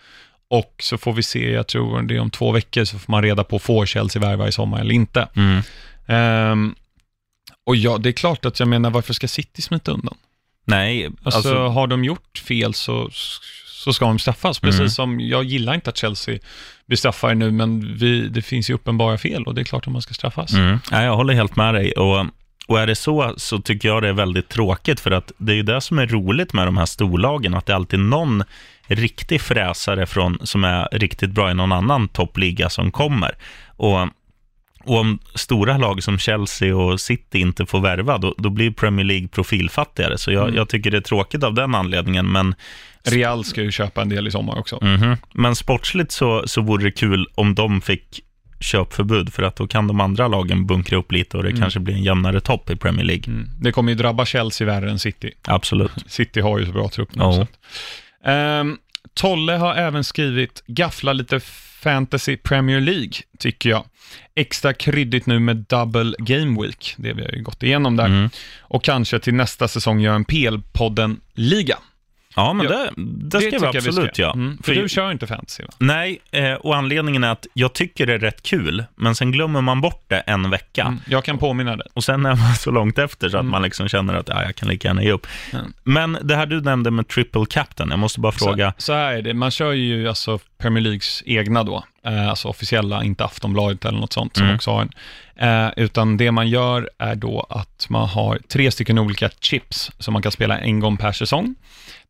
Och 0.48 0.74
så 0.78 0.98
får 0.98 1.12
vi 1.12 1.22
se, 1.22 1.50
jag 1.50 1.66
tror 1.66 2.02
det 2.02 2.16
är 2.16 2.20
om 2.20 2.30
två 2.30 2.52
veckor, 2.52 2.84
så 2.84 2.98
får 2.98 3.12
man 3.12 3.22
reda 3.22 3.44
på, 3.44 3.58
får 3.58 3.86
Chelsea 3.86 4.22
värva 4.22 4.48
i 4.48 4.52
sommar 4.52 4.80
eller 4.80 4.94
inte? 4.94 5.28
Mm. 5.34 5.62
Ehm, 6.06 6.74
och 7.64 7.76
ja, 7.76 7.98
det 7.98 8.08
är 8.08 8.12
klart 8.12 8.44
att 8.44 8.60
jag 8.60 8.68
menar, 8.68 8.90
varför 8.90 9.14
ska 9.14 9.28
City 9.28 9.62
smita 9.62 9.92
undan? 9.92 10.14
Nej, 10.64 11.06
Alltså, 11.06 11.38
alltså, 11.38 11.66
har 11.66 11.86
de 11.86 12.04
gjort 12.04 12.38
fel 12.38 12.74
så, 12.74 13.10
så 13.84 13.92
ska 13.92 14.04
de 14.04 14.18
straffas. 14.18 14.58
Precis 14.58 14.78
Mm. 14.80 14.88
som, 14.90 15.20
jag 15.20 15.44
gillar 15.44 15.74
inte 15.74 15.90
att 15.90 15.96
Chelsea 15.96 16.38
blir 16.86 16.96
straffade 16.96 17.34
nu, 17.34 17.50
men 17.50 17.96
vi, 17.96 18.28
det 18.28 18.42
finns 18.42 18.70
ju 18.70 18.74
uppenbara 18.74 19.18
fel 19.18 19.44
och 19.44 19.54
det 19.54 19.60
är 19.60 19.64
klart 19.64 19.86
att 19.86 19.92
man 19.92 20.02
ska 20.02 20.14
straffas. 20.14 20.52
mm. 20.52 20.78
Nej, 20.90 21.04
jag 21.04 21.16
håller 21.16 21.34
helt 21.34 21.56
med 21.56 21.74
dig. 21.74 21.92
Och, 21.92 22.26
och 22.66 22.80
är 22.80 22.86
det 22.86 22.94
så, 22.94 23.34
så 23.36 23.58
tycker 23.58 23.88
jag 23.88 24.02
det 24.02 24.08
är 24.08 24.12
väldigt 24.12 24.48
tråkigt, 24.48 25.00
för 25.00 25.10
att 25.10 25.32
det 25.38 25.52
är 25.52 25.56
ju 25.56 25.62
det 25.62 25.80
som 25.80 25.98
är 25.98 26.06
roligt 26.06 26.52
med 26.52 26.66
de 26.66 26.76
här 26.76 26.86
storlagen, 26.86 27.54
att 27.54 27.66
det 27.66 27.72
är 27.72 27.76
alltid 27.76 28.00
någon 28.00 28.42
riktig 28.86 29.40
fräsare 29.40 30.06
från, 30.06 30.38
som 30.42 30.64
är 30.64 30.88
riktigt 30.92 31.30
bra 31.30 31.50
i 31.50 31.54
någon 31.54 31.72
annan 31.72 32.08
toppliga 32.08 32.70
som 32.70 32.90
kommer. 32.90 33.30
Och, 33.76 34.00
och 34.84 34.98
om 35.00 35.18
stora 35.34 35.76
lag 35.78 36.02
som 36.02 36.18
Chelsea 36.18 36.76
och 36.76 37.00
City 37.00 37.38
inte 37.40 37.66
får 37.66 37.80
värva, 37.80 38.18
då, 38.18 38.34
då 38.38 38.50
blir 38.50 38.70
Premier 38.70 39.04
League 39.06 39.28
profilfattigare. 39.28 40.18
Så 40.18 40.32
jag, 40.32 40.42
Mm. 40.42 40.54
jag 40.56 40.68
tycker 40.68 40.90
det 40.90 40.96
är 40.96 41.00
tråkigt 41.00 41.42
av 41.42 41.54
den 41.54 41.74
anledningen, 41.74 42.32
men 42.32 42.54
Real 43.08 43.44
ska 43.44 43.62
ju 43.62 43.70
köpa 43.72 44.02
en 44.02 44.08
del 44.08 44.26
i 44.26 44.30
sommar 44.30 44.58
också. 44.58 44.78
Mhm. 44.84 45.16
Men 45.34 45.54
sportsligt 45.56 46.12
så, 46.12 46.42
så 46.46 46.60
vore 46.60 46.84
det 46.84 46.90
kul 46.90 47.26
om 47.34 47.54
de 47.54 47.80
fick 47.80 48.20
köpförbud, 48.60 49.32
för 49.32 49.42
att 49.42 49.56
då 49.56 49.66
kan 49.66 49.86
de 49.86 50.00
andra 50.00 50.28
lagen 50.28 50.66
bunkra 50.66 50.96
upp 50.98 51.12
lite 51.12 51.36
och 51.36 51.42
det 51.42 51.48
Mm. 51.48 51.60
kanske 51.60 51.80
blir 51.80 51.94
en 51.94 52.02
jämnare 52.02 52.40
topp 52.40 52.70
i 52.70 52.76
Premier 52.76 53.04
League. 53.04 53.24
Mm. 53.26 53.48
Det 53.60 53.72
kommer 53.72 53.92
ju 53.92 53.98
drabba 53.98 54.24
Chelsea 54.26 54.66
värre 54.66 54.90
än 54.90 54.98
City. 54.98 55.30
Absolut. 55.44 55.92
City 56.06 56.40
har 56.40 56.58
ju 56.58 56.66
så 56.66 56.72
bra 56.72 56.88
trupp 56.88 57.14
nu. 57.14 57.24
Att- 57.24 57.48
Ehm, 58.26 58.76
Tolle 59.14 59.52
har 59.52 59.74
även 59.74 60.04
skrivit, 60.04 60.62
gaffla 60.66 61.12
lite 61.12 61.40
fantasy 61.82 62.36
Premier 62.36 62.80
League, 62.80 63.12
tycker 63.38 63.70
jag. 63.70 63.84
Extra 64.36 64.72
kryddigt 64.72 65.26
nu 65.26 65.38
med 65.38 65.56
double 65.56 66.14
game 66.18 66.62
week, 66.62 66.94
det 66.96 67.12
vi 67.12 67.22
har 67.22 67.30
ju 67.30 67.42
gått 67.42 67.62
igenom 67.62 67.96
där. 67.96 68.06
Mm. 68.06 68.30
Och 68.60 68.84
kanske 68.84 69.18
till 69.18 69.34
nästa 69.34 69.68
säsong 69.68 70.00
gör 70.00 70.14
en 70.14 70.24
PL-podden-liga. 70.24 71.78
Ja, 72.36 72.52
men 72.52 72.66
Ja, 72.66 72.72
det, 72.72 72.90
det 72.96 73.40
ska 73.40 73.58
vi 73.58 73.66
absolut 73.78 74.18
göra. 74.18 74.32
Mm, 74.32 74.56
för 74.56 74.74
För- 74.74 74.82
du 74.82 74.88
kör 74.88 75.10
inte 75.12 75.26
fantasy 75.26 75.62
va? 75.62 75.68
Nej, 75.78 76.18
eh, 76.30 76.52
och 76.52 76.76
anledningen 76.76 77.24
är 77.24 77.28
att 77.32 77.46
jag 77.54 77.72
tycker 77.72 78.06
det 78.06 78.14
är 78.14 78.18
rätt 78.18 78.42
kul, 78.42 78.84
men 78.96 79.14
sen 79.14 79.32
glömmer 79.32 79.60
man 79.60 79.80
bort 79.80 80.04
det 80.08 80.16
en 80.20 80.50
vecka. 80.50 80.82
Mm, 80.82 81.00
jag 81.08 81.24
kan 81.24 81.38
påminna 81.38 81.76
dig. 81.76 81.86
Och 81.94 82.04
sen 82.04 82.26
är 82.26 82.34
man 82.36 82.54
så 82.54 82.70
långt 82.70 82.98
efter 82.98 83.28
så 83.28 83.36
att 83.36 83.40
Mm. 83.40 83.50
man 83.50 83.62
liksom 83.62 83.88
känner 83.88 84.14
att 84.14 84.28
ja, 84.28 84.42
jag 84.42 84.54
kan 84.56 84.68
lika 84.68 84.88
gärna 84.88 85.02
ge 85.02 85.12
upp. 85.12 85.26
Mm. 85.52 85.72
Men 85.82 86.18
det 86.22 86.36
här 86.36 86.46
du 86.46 86.60
nämnde 86.60 86.90
med 86.90 87.08
triple 87.08 87.44
captain, 87.50 87.90
jag 87.90 87.98
måste 87.98 88.20
bara 88.20 88.32
fråga. 88.32 88.74
Så, 88.78 88.82
så 88.82 88.92
här 88.92 89.12
är 89.12 89.22
det, 89.22 89.34
man 89.34 89.50
kör 89.50 89.72
ju 89.72 90.08
alltså 90.08 90.38
Premier 90.58 90.82
Leagues 90.82 91.22
egna 91.26 91.62
då, 91.64 91.84
eh, 92.06 92.28
alltså 92.28 92.48
officiella, 92.48 93.04
inte 93.04 93.24
Aftonbladet 93.24 93.84
eller 93.84 93.98
något 93.98 94.12
sånt 94.12 94.36
som 94.36 94.44
Mm. 94.44 94.56
också 94.56 94.70
har 94.70 94.80
en. 94.82 94.90
Eh, 95.36 95.70
utan 95.76 96.16
det 96.16 96.30
man 96.32 96.48
gör 96.48 96.90
är 96.98 97.14
då 97.14 97.46
att 97.50 97.86
man 97.90 98.08
har 98.08 98.38
tre 98.48 98.70
stycken 98.70 98.98
olika 98.98 99.30
chips 99.40 99.90
som 99.98 100.12
man 100.12 100.22
kan 100.22 100.32
spela 100.32 100.58
en 100.58 100.80
gång 100.80 100.96
per 100.96 101.12
säsong. 101.12 101.54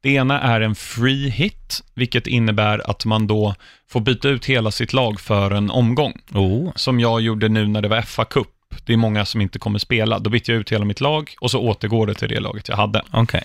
Det 0.05 0.11
ena 0.11 0.41
är 0.41 0.61
en 0.61 0.75
free 0.75 1.29
hit, 1.29 1.83
vilket 1.95 2.27
innebär 2.27 2.91
att 2.91 3.05
man 3.05 3.27
då 3.27 3.55
får 3.91 4.01
byta 4.01 4.29
ut 4.29 4.45
hela 4.45 4.71
sitt 4.71 4.93
lag 4.93 5.21
för 5.21 5.51
en 5.51 5.71
omgång. 5.71 6.21
Oh. 6.35 6.73
Som 6.77 7.01
jag 7.01 7.21
gjorde 7.21 7.49
nu 7.49 7.67
när 7.67 7.83
det 7.83 7.89
var 7.89 8.03
FA 8.03 8.25
Cup. 8.25 8.49
Det 8.85 8.93
är 8.93 8.97
många 8.97 9.25
som 9.25 9.41
inte 9.41 9.59
kommer 9.59 9.79
spela. 9.79 10.19
Då 10.19 10.31
bytte 10.31 10.53
jag 10.53 10.61
ut 10.61 10.73
hela 10.73 10.85
mitt 10.85 11.01
lag 11.01 11.35
och 11.41 11.51
så 11.51 11.61
återgår 11.61 12.07
det 12.07 12.15
till 12.15 12.29
det 12.29 12.41
laget 12.41 12.69
jag 12.69 12.77
hade. 12.77 13.03
Okej. 13.11 13.45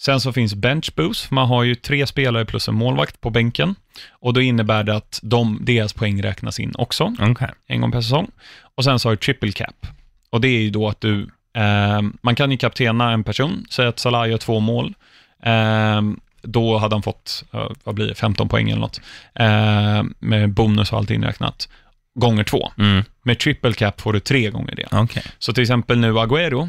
Sen 0.00 0.20
så 0.20 0.32
finns 0.32 0.54
bench 0.54 0.92
boost, 0.96 1.30
man 1.30 1.48
har 1.48 1.62
ju 1.62 1.74
tre 1.74 2.06
spelare 2.06 2.44
plus 2.44 2.68
en 2.68 2.74
målvakt 2.74 3.20
på 3.20 3.30
bänken. 3.30 3.74
Och 4.10 4.32
då 4.34 4.40
innebär 4.40 4.84
det 4.84 4.96
att 4.96 5.20
de, 5.22 5.58
deras 5.62 5.92
poäng 5.92 6.22
räknas 6.22 6.60
in 6.60 6.72
också, 6.74 7.14
Okej. 7.20 7.50
en 7.66 7.80
gång 7.80 7.92
per 7.92 8.00
säsong. 8.00 8.30
Och 8.74 8.84
sen 8.84 8.98
så 8.98 9.08
har 9.08 9.12
du 9.12 9.16
triple 9.16 9.52
cap. 9.52 9.86
Och 10.30 10.40
det 10.40 10.48
är 10.48 10.60
ju 10.60 10.70
då 10.70 10.88
att 10.88 11.00
du, 11.00 11.22
eh, 11.56 12.02
man 12.22 12.34
kan 12.34 12.50
ju 12.50 12.56
kaptena 12.56 13.12
en 13.12 13.24
person, 13.24 13.66
säg 13.70 13.86
att 13.86 13.98
Salah 13.98 14.30
gör 14.30 14.38
två 14.38 14.60
mål. 14.60 14.94
Eh, 15.42 16.02
då 16.42 16.78
hade 16.78 16.94
han 16.94 17.02
fått, 17.02 17.44
eh, 17.52 17.68
vad 17.84 17.94
blir 17.94 18.06
det, 18.06 18.14
15 18.14 18.48
poäng 18.48 18.70
eller 18.70 18.80
något. 18.80 19.00
Eh, 19.34 20.02
med 20.18 20.50
bonus 20.50 20.92
och 20.92 20.98
allt 20.98 21.10
inräknat. 21.10 21.68
Gånger 22.14 22.44
två. 22.44 22.72
Mm. 22.78 23.04
Med 23.22 23.38
triple 23.38 23.72
cap 23.72 24.00
får 24.00 24.12
du 24.12 24.20
tre 24.20 24.50
gånger 24.50 24.74
det. 24.74 24.86
Okej. 24.90 25.22
Så 25.38 25.52
till 25.52 25.62
exempel 25.62 25.98
nu 25.98 26.12
Agüero, 26.12 26.68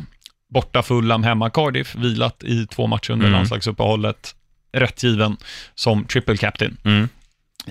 borta 0.49 0.83
Fulham, 0.83 1.23
hemma 1.23 1.49
Cardiff, 1.49 1.95
vilat 1.95 2.43
i 2.43 2.67
två 2.67 2.87
matcher 2.87 3.11
under 3.11 3.25
Mm. 3.25 3.37
landslagsuppehållet, 3.37 4.35
rätt 4.73 5.03
given 5.03 5.37
som 5.75 6.05
triple 6.05 6.37
captain. 6.37 6.77
Mm. 6.83 7.09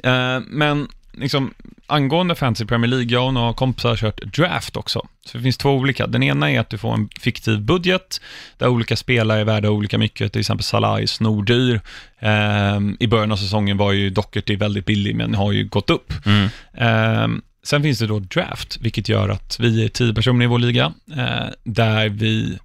Eh, 0.04 0.42
men 0.48 0.88
liksom, 1.12 1.54
angående 1.86 2.34
Fantasy 2.34 2.64
Premier 2.64 2.90
League, 2.90 3.12
jag 3.12 3.26
och 3.26 3.34
några 3.34 3.54
kompisar 3.54 3.88
har 3.88 3.96
kört 3.96 4.22
draft 4.22 4.76
också. 4.76 5.06
Så 5.26 5.38
det 5.38 5.42
finns 5.42 5.56
två 5.56 5.70
olika. 5.70 6.06
Den 6.06 6.22
ena 6.22 6.50
är 6.50 6.60
att 6.60 6.70
du 6.70 6.78
får 6.78 6.94
en 6.94 7.08
fiktiv 7.20 7.60
budget, 7.60 8.20
där 8.58 8.68
olika 8.68 8.96
spelare 8.96 9.40
är 9.40 9.44
värda 9.44 9.70
olika 9.70 9.98
mycket, 9.98 10.32
till 10.32 10.40
exempel 10.40 10.64
Salah 10.64 11.02
är 11.02 11.06
snordyr. 11.06 11.80
Eh, 12.18 12.80
I 13.00 13.06
början 13.06 13.32
av 13.32 13.36
säsongen 13.36 13.76
var 13.76 13.92
ju 13.92 14.10
Docherty 14.10 14.56
väldigt 14.56 14.86
billig, 14.86 15.16
men 15.16 15.34
har 15.34 15.52
ju 15.52 15.64
gått 15.64 15.90
upp. 15.90 16.12
Mm. 16.26 16.48
Eh, 16.74 17.42
sen 17.64 17.82
finns 17.82 17.98
det 17.98 18.06
då 18.06 18.18
draft, 18.18 18.78
vilket 18.80 19.08
gör 19.08 19.28
att 19.28 19.56
vi 19.60 19.84
är 19.84 19.88
tio 19.88 20.14
personer 20.14 20.44
i 20.44 20.48
vår 20.48 20.58
liga, 20.58 20.92
eh, 21.16 21.46
där 21.64 22.08
vi 22.08 22.58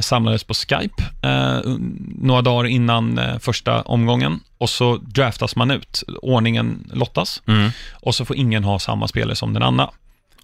samlades 0.00 0.44
på 0.44 0.54
Skype 0.54 1.02
eh, 1.22 1.58
några 2.18 2.42
dagar 2.42 2.66
innan 2.68 3.18
eh, 3.18 3.38
första 3.38 3.82
omgången 3.82 4.40
och 4.58 4.70
så 4.70 4.96
draftas 4.96 5.56
man 5.56 5.70
ut. 5.70 6.02
Ordningen 6.22 6.90
lottas 6.92 7.42
Mm. 7.46 7.70
och 7.92 8.14
så 8.14 8.24
får 8.24 8.36
ingen 8.36 8.64
ha 8.64 8.78
samma 8.78 9.08
spelare 9.08 9.36
som 9.36 9.52
den 9.52 9.62
andra. 9.62 9.90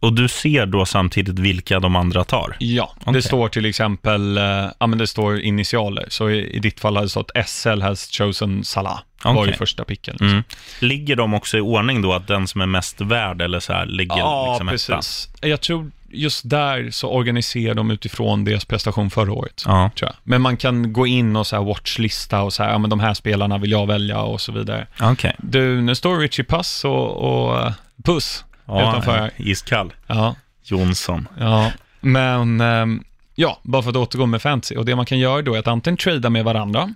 Och 0.00 0.12
du 0.12 0.28
ser 0.28 0.66
då 0.66 0.86
samtidigt 0.86 1.38
vilka 1.38 1.80
de 1.80 1.96
andra 1.96 2.24
tar? 2.24 2.56
Ja, 2.58 2.94
Okej. 3.00 3.12
det 3.12 3.22
står 3.22 3.48
till 3.48 3.64
exempel, 3.66 4.38
eh, 4.38 4.44
ja 4.78 4.86
men 4.86 4.98
det 4.98 5.06
står 5.06 5.40
initialer, 5.40 6.04
så 6.08 6.30
i, 6.30 6.56
i 6.56 6.58
ditt 6.58 6.80
fall 6.80 6.94
hade 6.94 7.06
det 7.06 7.10
stått 7.10 7.30
SL 7.46 7.80
has 7.82 8.10
chosen 8.10 8.64
Salah, 8.64 8.98
var 9.24 9.46
ju 9.46 9.52
första 9.52 9.84
picken. 9.84 10.12
liksom. 10.12 10.28
Mm. 10.28 10.42
Ligger 10.80 11.16
de 11.16 11.34
också 11.34 11.58
i 11.58 11.60
ordning 11.60 12.02
då, 12.02 12.12
att 12.12 12.26
den 12.26 12.46
som 12.46 12.60
är 12.60 12.66
mest 12.66 13.00
värd 13.00 13.42
eller 13.42 13.60
så 13.60 13.72
här 13.72 13.86
ligger 13.86 14.18
Ja, 14.18 14.52
liksom 14.52 14.68
etta? 14.68 14.96
precis. 14.96 15.28
Jag 15.40 15.60
tror 15.60 15.90
just 16.10 16.50
där 16.50 16.90
så 16.90 17.08
organiserar 17.10 17.74
de 17.74 17.90
utifrån 17.90 18.44
deras 18.44 18.64
prestation 18.64 19.10
förra 19.10 19.32
året. 19.32 19.62
Ja. 19.66 19.90
Men 20.24 20.42
man 20.42 20.56
kan 20.56 20.92
gå 20.92 21.06
in 21.06 21.36
och 21.36 21.46
så 21.46 21.56
här 21.56 21.62
watchlista 21.64 22.42
och 22.42 22.52
så 22.52 22.62
här, 22.62 22.70
ja 22.70 22.78
men 22.78 22.90
de 22.90 23.00
här 23.00 23.14
spelarna 23.14 23.58
vill 23.58 23.70
jag 23.70 23.86
välja 23.86 24.20
och 24.22 24.40
så 24.40 24.52
vidare. 24.52 24.86
okej. 25.00 25.34
Du, 25.38 25.80
nu 25.82 25.94
står 25.94 26.18
Richie 26.18 26.44
Pass 26.44 26.84
och, 26.84 27.16
och 27.16 27.58
eh, 27.60 27.72
Puss 28.04 28.44
Ja, 28.66 28.90
utanför 28.90 29.18
här. 29.18 29.30
iskall. 29.36 29.92
Ja, 30.06 30.34
Jonsson. 30.64 31.28
ja. 31.38 31.72
Men 32.00 32.60
ehm, 32.60 33.04
ja, 33.34 33.58
bara 33.62 33.82
för 33.82 33.90
att 33.90 33.96
återgå 33.96 34.26
med 34.26 34.42
fantasy. 34.42 34.76
Och 34.76 34.84
det 34.84 34.96
man 34.96 35.06
kan 35.06 35.18
göra 35.18 35.42
då 35.42 35.54
är 35.54 35.58
att 35.58 35.66
antingen 35.68 35.96
trada 35.96 36.30
med 36.30 36.44
varandra, 36.44 36.94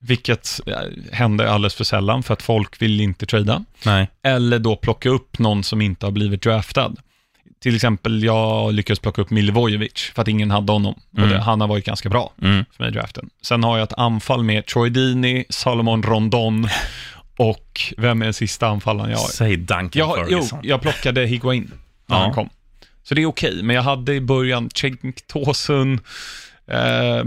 vilket 0.00 0.60
eh, 0.66 0.74
händer 1.12 1.46
alldeles 1.46 1.74
för 1.74 1.84
sällan 1.84 2.22
för 2.22 2.32
att 2.34 2.42
folk 2.42 2.82
vill 2.82 3.00
inte 3.00 3.26
trada. 3.26 3.64
Eller 4.22 4.58
då 4.58 4.76
plocka 4.76 5.08
upp 5.08 5.38
någon 5.38 5.62
som 5.64 5.80
inte 5.82 6.06
har 6.06 6.10
blivit 6.10 6.42
draftad. 6.42 6.92
Till 7.66 7.74
exempel, 7.74 8.22
jag 8.24 8.74
lyckades 8.74 8.98
plocka 8.98 9.22
upp 9.22 9.30
Milivojevic 9.30 10.12
för 10.14 10.22
att 10.22 10.28
ingen 10.28 10.50
hade 10.50 10.72
honom. 10.72 10.94
Och 11.12 11.18
Mm. 11.18 11.30
det, 11.30 11.38
han 11.38 11.60
har 11.60 11.68
varit 11.68 11.84
ganska 11.84 12.08
bra 12.08 12.32
Mm. 12.42 12.64
för 12.76 12.82
mig 12.84 12.90
i 12.90 12.94
draften. 12.94 13.30
Sen 13.42 13.64
har 13.64 13.78
jag 13.78 13.84
ett 13.84 13.92
anfall 13.98 14.42
med 14.44 14.66
Troy 14.66 14.90
Deeney, 14.90 15.44
Salomon 15.50 16.02
Rondon 16.02 16.68
Och 17.36 17.94
vem 17.96 18.22
är 18.22 18.32
sista 18.32 18.68
anfallaren 18.68 19.10
jag 19.10 19.18
har? 19.18 19.28
Säg 19.28 19.56
Duncan 19.56 19.90
Jag, 19.92 20.06
har- 20.06 20.18
jo, 20.18 20.24
Ferguson. 20.28 20.58
jag 20.62 20.80
plockade 20.82 21.26
Higuain 21.26 21.70
när 22.06 22.16
Ja. 22.16 22.22
han 22.22 22.32
kom. 22.34 22.48
Så 23.02 23.14
det 23.14 23.22
är 23.22 23.26
okej, 23.26 23.62
men 23.62 23.76
jag 23.76 23.82
hade 23.82 24.14
i 24.14 24.20
början 24.20 24.70
Cenk 24.74 25.26
Tosun, 25.26 26.00
ja, 26.66 27.22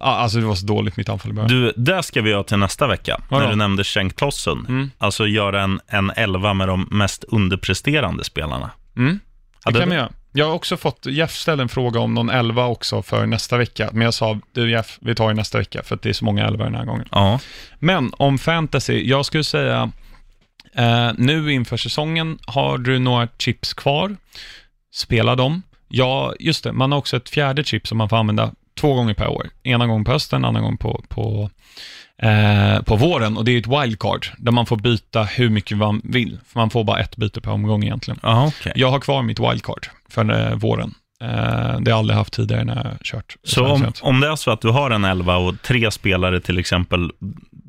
alltså 0.00 0.38
det 0.38 0.46
var 0.46 0.54
så 0.54 0.66
dåligt 0.66 0.96
mitt 0.96 1.08
anfall 1.08 1.30
i 1.30 1.34
början. 1.34 1.48
Du, 1.50 1.72
det 1.76 2.02
ska 2.02 2.22
vi 2.22 2.30
göra 2.30 2.44
till 2.44 2.56
nästa 2.58 2.86
vecka, 2.86 3.20
Vadå? 3.30 3.42
när 3.44 3.50
du 3.50 3.56
nämnde 3.56 3.84
Cenk 3.84 4.16
Tosun. 4.16 4.66
Mm. 4.68 4.90
Alltså 4.98 5.26
göra 5.26 5.62
en, 5.62 5.80
en 5.86 6.10
elva 6.10 6.54
med 6.54 6.68
de 6.68 6.88
mest 6.90 7.24
underpresterande 7.24 8.24
spelarna. 8.24 8.70
Mm, 8.96 9.20
det 9.64 9.70
Hade 9.70 9.78
kan 9.78 9.88
du- 9.88 9.94
vi 9.94 10.00
göra. 10.00 10.12
Jag 10.36 10.46
har 10.46 10.52
också 10.54 10.76
fått, 10.76 11.06
Jeff 11.06 11.32
ställde 11.34 11.62
en 11.62 11.68
fråga 11.68 12.00
om 12.00 12.14
någon 12.14 12.30
elva 12.30 12.66
också 12.66 13.02
för 13.02 13.26
nästa 13.26 13.56
vecka, 13.56 13.90
men 13.92 14.02
jag 14.02 14.14
sa, 14.14 14.38
du 14.52 14.70
Jeff, 14.70 14.98
vi 15.00 15.14
tar 15.14 15.28
det 15.28 15.34
nästa 15.34 15.58
vecka, 15.58 15.82
för 15.82 15.94
att 15.94 16.02
det 16.02 16.08
är 16.08 16.12
så 16.12 16.24
många 16.24 16.46
elva 16.46 16.64
den 16.64 16.74
här 16.74 16.84
gången. 16.84 17.08
Ja. 17.10 17.40
Men 17.78 18.12
om 18.16 18.38
fantasy, 18.38 19.02
jag 19.08 19.26
skulle 19.26 19.44
säga, 19.44 19.90
eh, 20.74 21.10
nu 21.18 21.52
inför 21.52 21.76
säsongen 21.76 22.38
har 22.46 22.78
du 22.78 22.98
några 22.98 23.28
chips 23.38 23.74
kvar, 23.74 24.16
spela 24.94 25.34
dem. 25.36 25.62
Ja, 25.88 26.34
just 26.40 26.64
det, 26.64 26.72
man 26.72 26.92
har 26.92 26.98
också 26.98 27.16
ett 27.16 27.28
fjärde 27.28 27.64
chip 27.64 27.86
som 27.88 27.98
man 27.98 28.08
får 28.08 28.16
använda 28.16 28.52
två 28.80 28.94
gånger 28.94 29.14
per 29.14 29.28
år. 29.28 29.50
Ena 29.62 29.86
gången 29.86 30.04
på 30.04 30.12
hösten, 30.12 30.44
andra 30.44 30.60
gången 30.60 30.78
på, 30.78 31.04
på, 31.08 31.50
eh, 32.22 32.82
på 32.82 32.96
våren 32.96 33.36
och 33.36 33.44
det 33.44 33.52
är 33.52 33.58
ett 33.58 33.66
wildcard 33.84 34.26
där 34.38 34.52
man 34.52 34.66
får 34.66 34.76
byta 34.76 35.22
hur 35.24 35.50
mycket 35.50 35.76
man 35.76 36.00
vill. 36.04 36.38
För 36.46 36.60
man 36.60 36.70
får 36.70 36.84
bara 36.84 36.98
ett 37.00 37.16
byte 37.16 37.40
per 37.40 37.50
omgång 37.50 37.82
egentligen. 37.84 38.20
Jaha, 38.22 38.46
okej. 38.46 38.72
Jag 38.76 38.90
har 38.90 39.00
kvar 39.00 39.22
mitt 39.22 39.40
wildcard 39.40 39.86
för 40.08 40.50
eh, 40.50 40.56
våren. 40.56 40.94
Eh, 41.22 41.28
det 41.28 41.32
har 41.32 41.80
jag 41.84 41.98
aldrig 41.98 42.16
haft 42.16 42.32
tidigare 42.32 42.64
när 42.64 42.76
jag 42.76 42.82
har 42.84 42.98
kört. 43.02 43.36
Så 43.44 43.66
om, 43.66 43.92
om 44.02 44.20
det 44.20 44.28
är 44.28 44.36
så 44.36 44.50
att 44.50 44.60
du 44.60 44.68
har 44.68 44.90
en 44.90 45.04
elva 45.04 45.36
och 45.36 45.62
tre 45.62 45.90
spelare 45.90 46.40
till 46.40 46.58
exempel, 46.58 47.10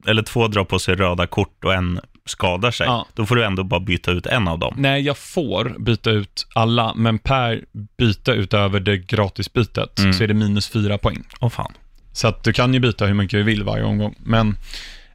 eller 0.07 0.21
två 0.21 0.47
drar 0.47 0.63
på 0.63 0.79
sig 0.79 0.95
röda 0.95 1.27
kort 1.27 1.63
och 1.63 1.73
en 1.73 1.99
skadar 2.27 2.71
sig, 2.71 2.87
Ja. 2.87 3.07
då 3.13 3.25
får 3.25 3.35
du 3.35 3.45
ändå 3.45 3.63
bara 3.63 3.79
byta 3.79 4.11
ut 4.11 4.25
en 4.25 4.47
av 4.47 4.59
dem. 4.59 4.73
Nej, 4.77 5.01
jag 5.01 5.17
får 5.17 5.75
byta 5.79 6.09
ut 6.11 6.47
alla, 6.55 6.93
men 6.95 7.19
per 7.19 7.61
byte 7.97 8.31
utöver 8.31 8.79
det 8.79 8.97
gratisbytet 8.97 9.99
Mm. 9.99 10.13
så 10.13 10.23
är 10.23 10.27
det 10.27 10.33
minus 10.33 10.67
fyra 10.69 10.97
poäng. 10.97 11.23
Åh 11.41 11.49
fan. 11.49 11.73
Så 12.15 12.27
att 12.27 12.43
du 12.43 12.53
kan 12.53 12.73
ju 12.73 12.79
byta 12.79 13.05
hur 13.05 13.13
mycket 13.13 13.39
du 13.39 13.43
vill 13.43 13.63
varje 13.63 13.83
omgång. 13.83 14.15
Men 14.19 14.57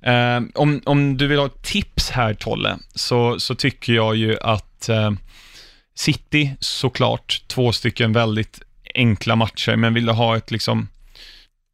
eh, 0.03 0.43
om, 0.55 0.83
om 0.85 1.17
du 1.17 1.27
vill 1.27 1.39
ha 1.39 1.47
ett 1.47 1.63
tips 1.63 2.11
här, 2.11 2.35
Tolle, 2.35 2.79
så, 2.95 3.41
så 3.41 3.55
tycker 3.55 3.93
jag 3.93 4.17
ju 4.17 4.39
att 4.41 4.89
eh, 4.89 5.11
City, 5.95 6.57
såklart, 6.61 7.43
två 7.47 7.73
stycken 7.73 8.13
väldigt 8.13 8.63
enkla 8.95 9.37
matcher, 9.37 9.77
men 9.77 9.95
vill 9.95 10.07
du 10.07 10.13
ha 10.13 10.37
ett 10.37 10.51
liksom 10.51 10.89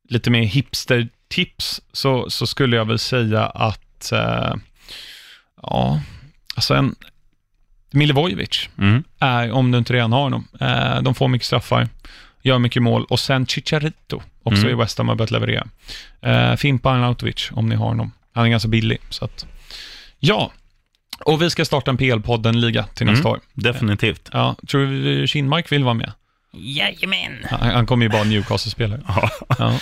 lite 0.08 0.30
mer 0.30 0.42
hipster-tips 0.42 1.80
så, 1.92 2.30
så 2.30 2.46
skulle 2.46 2.76
jag 2.76 2.84
väl 2.84 2.98
säga 2.98 3.46
att, 3.46 4.12
eh, 4.12 4.54
ja, 5.62 6.00
alltså 6.56 6.74
en 6.74 6.94
Milivojevic 7.90 8.68
Mm. 8.78 9.04
är, 9.18 9.52
om 9.52 9.70
du 9.70 9.78
inte 9.78 9.92
redan 9.92 10.12
har 10.12 10.22
honom, 10.22 10.48
eh, 10.60 11.02
de 11.02 11.14
får 11.14 11.28
mycket 11.28 11.46
straffar, 11.46 11.88
gör 12.42 12.58
mycket 12.58 12.82
mål 12.82 13.04
och 13.04 13.20
sen 13.20 13.46
Chicharito, 13.46 14.22
också 14.46 14.62
Mm. 14.62 14.70
i 14.70 14.74
West 14.82 14.98
Ham 14.98 15.08
har 15.08 15.14
börjat 15.16 15.30
leverera. 15.30 15.66
Eh, 16.22 16.56
Fimpa 16.56 16.90
Arnautovic, 16.90 17.50
om 17.52 17.68
ni 17.68 17.74
har 17.76 17.86
honom. 17.86 18.12
Han 18.34 18.44
är 18.44 18.48
ganska 18.50 18.68
billig, 18.68 18.98
så 19.10 19.24
att, 19.24 19.46
ja. 20.18 20.52
Och 21.24 21.42
vi 21.42 21.50
ska 21.50 21.64
starta 21.64 21.90
en 21.90 21.96
PL-podden-liga 21.96 22.82
till 22.94 23.06
nästa 23.06 23.20
Mm. 23.28 23.32
år. 23.32 23.40
Definitivt. 23.54 24.28
Ja, 24.32 24.56
tror 24.68 24.86
du 24.86 25.26
Kinmark 25.26 25.72
vill 25.72 25.84
vara 25.84 25.94
med? 25.94 26.12
Jajamän. 26.52 27.46
Han, 27.50 27.60
han 27.70 27.86
kommer 27.86 28.04
ju 28.06 28.08
bara 28.10 28.24
Newcastle-spelare. 28.24 29.00
Ja. 29.58 29.78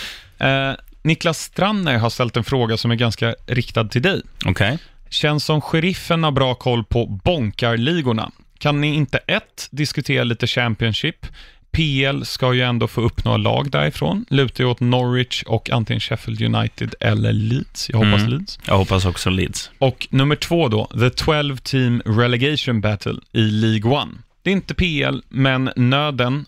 Eh, 0.47 0.75
Niklas 1.03 1.39
Stranner 1.39 1.97
har 1.97 2.09
ställt 2.09 2.37
en 2.37 2.43
fråga 2.43 2.77
som 2.77 2.91
är 2.91 2.95
ganska 2.95 3.35
riktad 3.47 3.85
till 3.85 4.01
dig. 4.01 4.21
Okej. 4.45 4.77
Känns 5.09 5.45
som 5.45 5.61
sheriffen 5.61 6.23
har 6.23 6.31
bra 6.31 6.55
koll 6.55 6.83
på 6.83 7.05
bonkarligorna. 7.05 8.31
Kan 8.57 8.81
ni 8.81 8.87
inte 8.95 9.17
ett, 9.17 9.67
diskutera 9.71 10.23
lite 10.23 10.47
Championship? 10.47 11.25
PL 11.71 12.23
ska 12.25 12.53
ju 12.53 12.61
ändå 12.61 12.87
få 12.87 13.01
upp 13.01 13.25
några 13.25 13.37
lag 13.37 13.71
därifrån. 13.71 14.25
Lutar 14.29 14.63
ju 14.63 14.69
åt 14.69 14.79
Norwich 14.79 15.43
och 15.43 15.69
antingen 15.69 15.99
Sheffield 15.99 16.41
United 16.55 16.95
eller 16.99 17.33
Leeds. 17.33 17.89
Jag 17.89 17.97
hoppas 17.97 18.21
Mm. 18.21 18.29
Leeds. 18.33 18.59
Jag 18.67 18.77
hoppas 18.77 19.05
också 19.05 19.29
Leeds. 19.29 19.71
Och 19.77 20.07
nummer 20.09 20.35
två 20.35 20.67
då, 20.67 20.85
The 20.85 21.09
12 21.09 21.57
Team 21.57 22.01
Relegation 22.05 22.81
Battle 22.81 23.15
i 23.31 23.41
League 23.41 23.91
One. 23.91 24.11
Det 24.43 24.49
är 24.49 24.53
inte 24.53 24.73
PL, 24.73 25.19
men 25.29 25.69
nöden, 25.75 26.45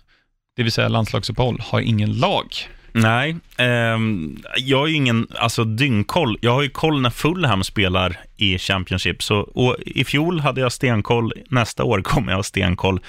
det 0.56 0.64
vill 0.64 0.72
säga 0.72 0.88
landslagsuppehåll, 0.88 1.62
har 1.64 1.80
ingen 1.80 2.14
lag. 2.14 2.46
Nej, 2.92 3.36
ehm, 3.58 4.38
jag 4.58 4.78
har 4.78 4.88
ju 4.88 4.96
ingen 4.96 5.28
alltså, 5.40 5.64
dyngkoll. 5.64 6.38
Jag 6.42 6.52
har 6.54 6.62
ju 6.62 6.70
koll 6.70 7.02
när 7.02 7.10
Fulham 7.10 7.64
spelar 7.64 8.20
i 8.38 8.58
Championship. 8.58 9.24
Så, 9.24 9.38
och 9.38 9.76
I 9.86 10.04
fjol 10.04 10.40
hade 10.40 10.62
jag 10.62 10.72
stenkoll, 10.72 11.34
nästa 11.50 11.84
år 11.84 12.02
kommer 12.02 12.32
jag 12.32 12.38
ha 12.38 12.44
stenkoll. 12.44 13.00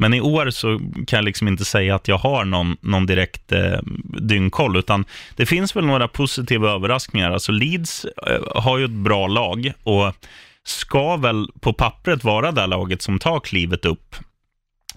Men 0.00 0.14
i 0.14 0.20
år 0.20 0.50
så 0.50 0.78
kan 1.06 1.16
jag 1.16 1.24
liksom 1.24 1.48
inte 1.48 1.64
säga 1.64 1.94
att 1.94 2.08
jag 2.08 2.18
har 2.18 2.44
någon, 2.44 2.76
någon 2.80 3.06
direkt 3.06 3.52
eh, 3.52 3.78
dyngkoll, 4.20 4.76
utan 4.76 5.04
det 5.36 5.46
finns 5.46 5.76
väl 5.76 5.86
några 5.86 6.08
positiva 6.08 6.70
överraskningar. 6.70 7.30
Alltså 7.30 7.52
Leeds 7.52 8.04
eh, 8.04 8.62
har 8.62 8.78
ju 8.78 8.84
ett 8.84 8.90
bra 8.90 9.26
lag 9.26 9.72
och 9.82 10.12
ska 10.64 11.16
väl 11.16 11.46
på 11.60 11.72
pappret 11.72 12.24
vara 12.24 12.52
det 12.52 12.66
laget 12.66 13.02
som 13.02 13.18
tar 13.18 13.40
klivet 13.40 13.84
upp. 13.84 14.14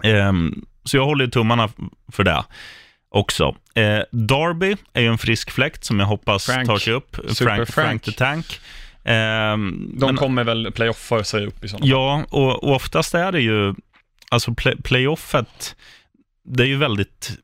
Ehm, 0.02 0.64
så 0.84 0.96
jag 0.96 1.04
håller 1.04 1.26
tummarna 1.26 1.68
för 2.12 2.24
det 2.24 2.44
också. 3.08 3.56
Eh, 3.74 4.00
Darby 4.12 4.76
är 4.92 5.00
ju 5.02 5.08
en 5.08 5.18
frisk 5.18 5.50
fläkt 5.50 5.84
som 5.84 6.00
jag 6.00 6.06
hoppas 6.06 6.46
Frank. 6.46 6.66
tar 6.68 6.78
sig 6.78 6.92
upp. 6.92 7.16
Super 7.28 7.44
Frank, 7.44 7.68
Frank. 7.68 8.02
The 8.02 8.12
Tank. 8.12 8.60
Ehm, 9.04 9.90
De 9.98 10.06
men- 10.06 10.16
kommer 10.16 10.44
väl 10.44 10.72
playoffa 10.72 11.24
sig 11.24 11.46
upp 11.46 11.64
i 11.64 11.68
sådana 11.68 11.86
Ja, 11.86 12.24
och, 12.30 12.64
och 12.64 12.74
oftast 12.74 13.14
är 13.14 13.32
det 13.32 13.40
ju, 13.40 13.74
alltså 14.34 14.54
play, 14.54 14.76
playoffet, 14.82 15.76
det 16.44 16.62
är 16.62 16.66
ju 16.66 16.76
väldigt, 16.76 17.38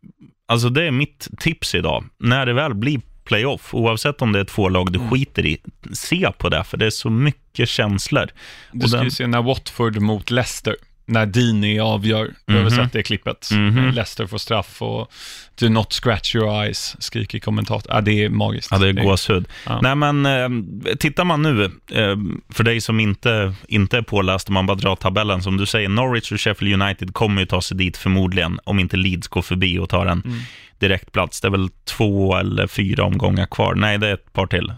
alltså 0.49 0.69
det 0.69 0.85
är 0.85 0.91
mitt 0.91 1.29
tips 1.41 1.75
idag. 1.75 2.05
När 2.19 2.47
det 2.47 2.53
väl 2.53 2.75
blir 2.75 3.01
playoff, 3.25 3.75
oavsett 3.75 4.23
om 4.23 4.33
det 4.33 4.41
är 4.41 4.45
två 4.45 4.69
lag 4.69 4.93
du 4.93 4.99
Mm. 4.99 5.11
skiter 5.11 5.47
i, 5.47 5.59
se 5.93 6.33
på 6.39 6.49
det, 6.49 6.65
för 6.65 6.77
det 6.77 6.87
är 6.87 6.91
så 6.91 7.11
mycket 7.11 7.69
känslor. 7.69 8.29
Du 8.73 8.89
ska 8.89 9.05
ju 9.05 9.11
se 9.11 9.27
när 9.27 9.43
Watford 9.43 9.97
mot 9.97 10.31
Leicester, 10.31 10.77
när 11.11 11.27
Dini 11.27 11.81
avgör. 11.81 12.35
Du 12.47 12.55
har 12.55 12.63
väl 12.63 12.73
Mhm. 12.73 12.85
sett 12.85 12.93
det 12.93 13.03
klippet? 13.03 13.49
Mhm. 13.53 13.91
Leicester 13.95 14.27
får 14.27 14.39
straff 14.39 14.83
och 14.83 15.13
do 15.61 15.69
not 15.69 15.93
scratch 15.93 16.35
your 16.35 16.63
eyes, 16.63 16.97
skriker 17.03 17.39
kommentator. 17.39 17.93
Ja, 17.95 18.01
det 18.01 18.25
är 18.25 18.29
magiskt. 18.29 18.69
Ja, 18.71 18.79
det 18.79 18.89
är 18.89 18.93
gåshud. 18.93 19.49
Ja. 19.67 19.81
Nej, 19.83 19.95
men 19.95 20.27
eh, 20.27 20.95
tittar 20.97 21.25
man 21.25 21.43
nu, 21.43 21.65
eh, 21.65 22.17
för 22.55 22.65
dig 22.65 22.81
som 22.81 23.01
inte, 23.01 23.55
inte 23.69 23.99
är 23.99 24.03
påläst, 24.03 24.49
om 24.49 24.55
man 24.55 24.67
bara 24.67 24.75
drar 24.77 24.97
tabellen, 24.97 25.43
som 25.43 25.57
du 25.57 25.67
säger, 25.67 25.89
Norwich 25.89 26.33
och 26.33 26.41
Sheffield 26.41 26.83
United 26.83 27.15
kommer 27.15 27.41
ju 27.43 27.47
ta 27.47 27.63
sig 27.63 27.77
dit 27.77 27.97
förmodligen, 27.97 28.59
om 28.65 28.79
inte 28.79 28.97
Leeds 28.97 29.29
går 29.29 29.43
förbi 29.43 29.79
och 29.79 29.89
tar 29.89 30.07
en 30.07 30.23
Mm. 30.25 30.39
direktplats. 30.79 31.41
Det 31.41 31.49
är 31.49 31.51
väl 31.53 31.69
två 31.85 32.37
eller 32.37 32.67
fyra 32.67 33.05
omgångar 33.05 33.47
kvar. 33.47 33.75
Nej, 33.75 33.99
det 33.99 34.09
är 34.09 34.15
ett 34.15 34.33
par 34.33 34.47
till. 34.47 34.73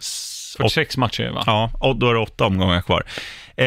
S- 0.52 0.56
46 0.56 0.96
matcher, 0.96 1.30
va? 1.30 1.42
Ja, 1.46 1.70
och 1.80 1.96
då 1.96 2.10
är 2.10 2.14
det 2.14 2.20
åtta 2.20 2.46
omgångar 2.46 2.82
kvar. 2.82 3.02
Eh, 3.56 3.66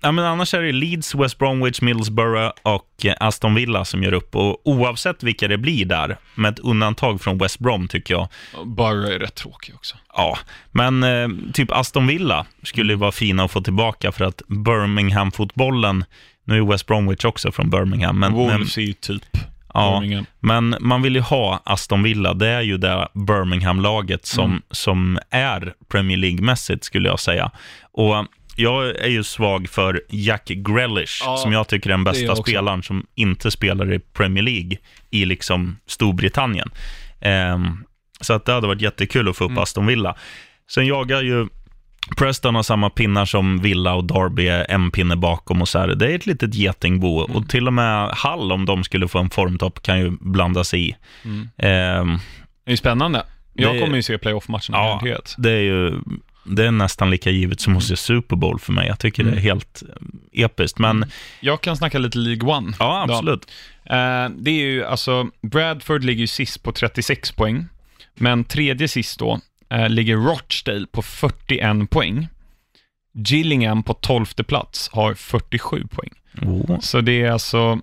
ja, 0.00 0.12
men 0.12 0.18
annars 0.18 0.54
är 0.54 0.62
det 0.62 0.72
Leeds, 0.72 1.14
West 1.14 1.38
Bromwich, 1.38 1.80
Middlesbrough 1.80 2.52
och 2.62 3.06
eh, 3.06 3.14
Aston 3.20 3.54
Villa 3.54 3.84
som 3.84 4.02
gör 4.02 4.12
upp. 4.12 4.36
Och 4.36 4.66
oavsett 4.68 5.22
vilka 5.22 5.48
det 5.48 5.58
blir 5.58 5.84
där, 5.84 6.16
med 6.34 6.52
ett 6.52 6.58
undantag 6.58 7.20
från 7.20 7.38
West 7.38 7.58
Brom 7.58 7.88
tycker 7.88 8.14
jag, 8.14 8.28
Borough 8.64 9.10
är 9.14 9.18
rätt 9.18 9.34
tråkig 9.34 9.74
också. 9.74 9.96
Ja, 10.16 10.38
men 10.70 11.02
eh, 11.02 11.28
typ 11.52 11.70
Aston 11.70 12.06
Villa 12.06 12.46
skulle 12.62 12.96
vara 12.96 13.12
fina 13.12 13.44
att 13.44 13.50
få 13.50 13.60
tillbaka 13.60 14.12
för 14.12 14.24
att 14.24 14.42
Birmingham-fotbollen, 14.48 16.04
nu 16.44 16.58
är 16.58 16.62
West 16.62 16.86
Bromwich 16.86 17.24
också 17.24 17.52
från 17.52 17.70
Birmingham, 17.70 18.18
men, 18.18 18.32
Wolves 18.32 18.78
är 18.78 18.82
ju 18.82 18.92
typ 18.92 19.24
ja, 19.74 20.00
Birmingham. 20.00 20.26
men 20.40 20.76
man 20.80 21.02
vill 21.02 21.14
ju 21.14 21.20
ha 21.20 21.62
Aston 21.64 22.02
Villa, 22.02 22.34
det 22.34 22.48
är 22.48 22.60
ju 22.60 22.78
det 22.78 23.08
Birmingham-laget 23.14 24.26
som, 24.26 24.44
Mm. 24.50 24.62
som 24.70 25.18
är 25.30 25.74
Premier 25.88 26.18
League-mässigt 26.18 26.84
skulle 26.84 27.08
jag 27.08 27.20
säga. 27.20 27.50
Och 27.92 28.26
jag 28.56 28.88
är 28.96 29.08
ju 29.08 29.24
svag 29.24 29.68
för 29.68 30.02
Jack 30.08 30.44
Grealish, 30.48 31.22
Ja, 31.24 31.36
som 31.36 31.52
jag 31.52 31.68
tycker 31.68 31.90
är 31.90 31.94
den 31.94 32.00
är 32.00 32.04
bästa 32.04 32.30
också. 32.32 32.42
spelaren 32.42 32.82
som 32.82 33.06
inte 33.14 33.50
spelar 33.50 33.92
i 33.92 33.98
Premier 33.98 34.44
League 34.44 34.76
i 35.10 35.24
liksom 35.24 35.76
Storbritannien. 35.86 36.70
Ehm, 37.20 37.84
så 38.20 38.32
att 38.32 38.44
det 38.44 38.52
hade 38.52 38.66
varit 38.66 38.80
jättekul 38.82 39.28
att 39.28 39.36
få 39.36 39.44
upp 39.44 39.50
Mm. 39.50 39.62
Aston 39.62 39.86
Villa. 39.86 40.16
Sen 40.70 40.86
jagar 40.86 41.22
ju 41.22 41.48
Preston 42.16 42.54
har 42.54 42.62
samma 42.62 42.90
pinnar 42.90 43.24
som 43.24 43.58
Villa 43.60 43.94
och 43.94 44.04
Derby 44.04 44.46
är 44.48 44.70
en 44.70 44.90
pinne 44.90 45.16
bakom 45.16 45.62
och 45.62 45.68
så 45.68 45.78
här. 45.78 45.88
Det 45.88 46.10
är 46.12 46.14
ett 46.14 46.26
litet 46.26 46.54
getingbo 46.54 47.24
Mm. 47.24 47.36
och 47.36 47.48
till 47.48 47.66
och 47.66 47.72
med 47.72 48.08
Hall, 48.10 48.52
om 48.52 48.66
de 48.66 48.84
skulle 48.84 49.08
få 49.08 49.18
en 49.18 49.30
formtopp, 49.30 49.82
kan 49.82 49.98
ju 50.00 50.10
blanda 50.20 50.64
sig 50.64 50.88
i. 50.88 50.96
Mm. 51.24 51.48
Ehm, 51.58 52.18
Det 52.66 52.72
är 52.72 52.76
spännande. 52.76 53.26
Jag 53.54 53.74
Det- 53.74 53.80
kommer 53.80 53.96
ju 53.96 54.02
se 54.02 54.18
playoff-matcherna 54.18 54.98
Ja. 55.02 55.18
det 55.38 55.50
är 55.50 55.60
ju 55.60 56.00
det 56.44 56.66
är 56.66 56.70
nästan 56.70 57.10
lika 57.10 57.30
givet 57.30 57.60
som 57.60 57.76
att 57.76 57.82
se 57.84 57.96
Super 57.96 58.36
Bowl 58.36 58.58
för 58.58 58.72
mig. 58.72 58.86
Jag 58.88 58.98
tycker 58.98 59.22
det 59.24 59.28
är 59.28 59.32
Mm. 59.32 59.44
helt 59.44 59.82
eh, 60.34 60.44
episkt. 60.44 60.78
Men 60.78 61.04
Jag 61.40 61.60
kan 61.60 61.76
snacka 61.76 61.98
lite 61.98 62.18
League 62.18 62.50
One. 62.56 62.72
ja, 62.78 63.06
absolut. 63.08 63.50
Eh, 63.84 64.28
det 64.38 64.50
är 64.50 64.62
ju 64.64 64.84
alltså, 64.84 65.26
Bradford 65.42 66.04
ligger 66.04 66.20
ju 66.20 66.26
sist 66.26 66.62
på 66.62 66.72
36 66.72 67.32
poäng, 67.32 67.66
men 68.14 68.44
tredje 68.44 68.88
sist 68.88 69.18
då 69.18 69.40
eh, 69.70 69.88
ligger 69.88 70.16
Rochdale 70.16 70.86
på 70.92 71.02
41 71.02 71.90
poäng. 71.90 72.28
Gillingham 73.14 73.82
på 73.82 73.94
tolfte 73.94 74.44
plats 74.44 74.90
har 74.92 75.14
47 75.14 75.86
poäng. 75.90 76.10
Oh. 76.42 76.80
Så 76.80 77.00
det 77.00 77.22
är 77.22 77.30
alltså, 77.30 77.80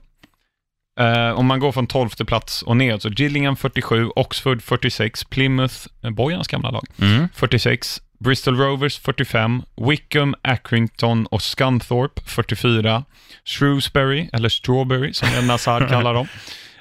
eh, 1.00 1.30
om 1.32 1.46
man 1.46 1.60
går 1.60 1.72
från 1.72 1.88
tolfte 1.88 2.26
plats 2.26 2.62
och 2.62 2.78
ner, 2.78 2.98
så 3.00 3.10
Gillingham 3.10 3.56
47, 3.56 4.10
Oxford 4.16 4.62
46, 4.62 5.24
Plymouth, 5.24 5.76
eh, 6.04 6.10
Bojans 6.10 6.48
gamla 6.48 6.72
lag, 6.72 6.86
Mm. 7.02 7.28
46, 7.34 8.02
Bristol 8.20 8.58
Rovers 8.58 8.98
45, 9.00 9.62
Wickham, 9.90 10.36
Accrington 10.42 11.26
och 11.26 11.42
Scunthorpe 11.42 12.22
44, 12.26 13.04
Shrewsbury, 13.46 14.30
eller 14.34 14.50
Strawberry 14.50 15.14
som 15.14 15.48
Nazar 15.48 15.88
kallar 15.90 16.14
dem, 16.14 16.28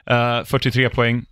eh, 0.07 0.45
43 0.45 0.89
poäng. 0.89 1.25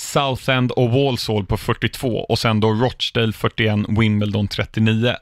Southend 0.00 0.70
och 0.72 0.90
Walsall 0.90 1.46
på 1.46 1.56
42 1.56 2.18
och 2.28 2.38
sen 2.38 2.60
då 2.60 2.72
Rochdale 2.72 3.32
41, 3.32 3.78
Wimbledon 3.88 4.48
39. 4.48 5.14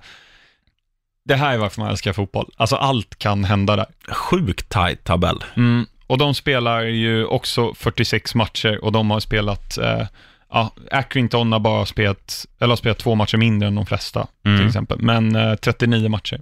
Det 1.25 1.35
här 1.35 1.55
är 1.55 1.59
varför 1.59 1.81
man 1.81 1.91
älskar 1.91 2.13
fotboll. 2.13 2.51
Alltså 2.57 2.77
allt 2.77 3.19
kan 3.19 3.45
hända 3.45 3.77
där. 3.77 3.87
Sjukt 4.09 4.69
tajt 4.69 5.05
tabell. 5.05 5.45
Mm. 5.57 5.87
Och 6.07 6.19
de 6.19 6.35
spelar 6.35 6.83
ju 6.83 7.25
också 7.25 7.75
46 7.75 8.35
matcher 8.35 8.85
och 8.85 8.93
de 8.93 9.11
har 9.11 9.21
spelat, 9.21 9.79
eh, 9.79 10.07
ja, 10.51 10.71
Accrington 10.91 11.53
har 11.53 11.61
bara 11.61 11.87
spelat, 11.87 12.47
eller 12.59 12.69
har 12.69 12.77
spelat 12.77 12.99
två 12.99 13.15
matcher 13.15 13.37
mindre 13.37 13.69
än 13.69 13.75
de 13.75 13.87
flesta 13.87 14.27
Mm. 14.45 14.59
till 14.59 14.67
exempel, 14.67 14.99
men 15.01 15.37
eh, 15.37 15.55
39 15.55 16.09
matcher. 16.09 16.41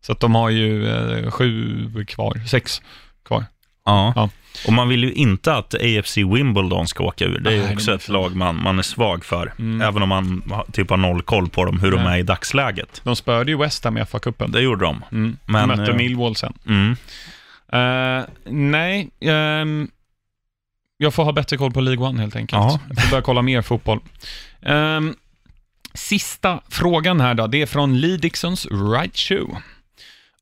Så 0.00 0.12
att 0.12 0.20
de 0.20 0.34
har 0.34 0.50
ju 0.50 0.88
eh, 0.88 1.30
sju 1.30 2.04
kvar, 2.08 2.40
sex 2.48 2.82
kvar. 3.24 3.44
Ja. 3.84 4.12
Ja. 4.16 4.28
Och 4.66 4.72
man 4.72 4.88
vill 4.88 5.04
ju 5.04 5.12
inte 5.12 5.54
att 5.54 5.74
AFC 5.74 6.16
Wimbledon 6.16 6.88
ska 6.88 7.04
åka 7.04 7.24
ur. 7.24 7.38
Det 7.38 7.50
är 7.50 7.54
ju 7.54 7.74
också 7.74 7.90
de 7.90 7.92
är 7.92 7.96
ett 7.96 8.08
lag 8.08 8.36
man, 8.36 8.62
man 8.62 8.78
är 8.78 8.82
svag 8.82 9.24
för. 9.24 9.52
Mm. 9.58 9.88
Även 9.88 10.02
om 10.02 10.08
man 10.08 10.42
typ 10.72 10.90
har 10.90 10.96
noll 10.96 11.22
koll 11.22 11.48
på 11.48 11.64
dem, 11.64 11.80
hur 11.80 11.90
de 11.90 12.04
Nej. 12.04 12.14
är 12.14 12.18
i 12.18 12.22
dagsläget. 12.22 13.00
De 13.04 13.16
spöade 13.16 13.50
ju 13.50 13.58
West 13.58 13.84
Ham 13.84 13.98
i 13.98 14.00
FA-cupen. 14.00 14.52
Det 14.52 14.60
gjorde 14.60 14.84
de. 14.84 15.04
Mm. 15.12 15.36
Men, 15.46 15.68
de 15.68 15.76
mötte 15.76 15.90
eh, 15.90 15.96
Millwall 15.96 16.36
sen. 16.36 16.52
Mm. 16.66 16.96
Eh, 17.72 18.24
nej, 18.44 19.10
ehm, 19.20 19.88
jag 20.96 21.14
får 21.14 21.24
ha 21.24 21.32
bättre 21.32 21.56
koll 21.56 21.72
på 21.72 21.80
League 21.80 22.06
One 22.06 22.20
helt 22.20 22.36
enkelt. 22.36 22.62
Ja. 22.62 22.80
Jag 22.88 23.02
får 23.02 23.10
börja 23.10 23.22
kolla 23.22 23.42
mer 23.42 23.62
fotboll. 23.62 24.00
Ehm, 24.62 25.14
sista 25.94 26.60
frågan 26.68 27.20
här 27.20 27.34
då, 27.34 27.46
det 27.46 27.62
är 27.62 27.66
från 27.66 28.00
Lee 28.00 28.16
Dixons 28.16 28.66
Right 28.66 29.16
Shoe. 29.16 29.62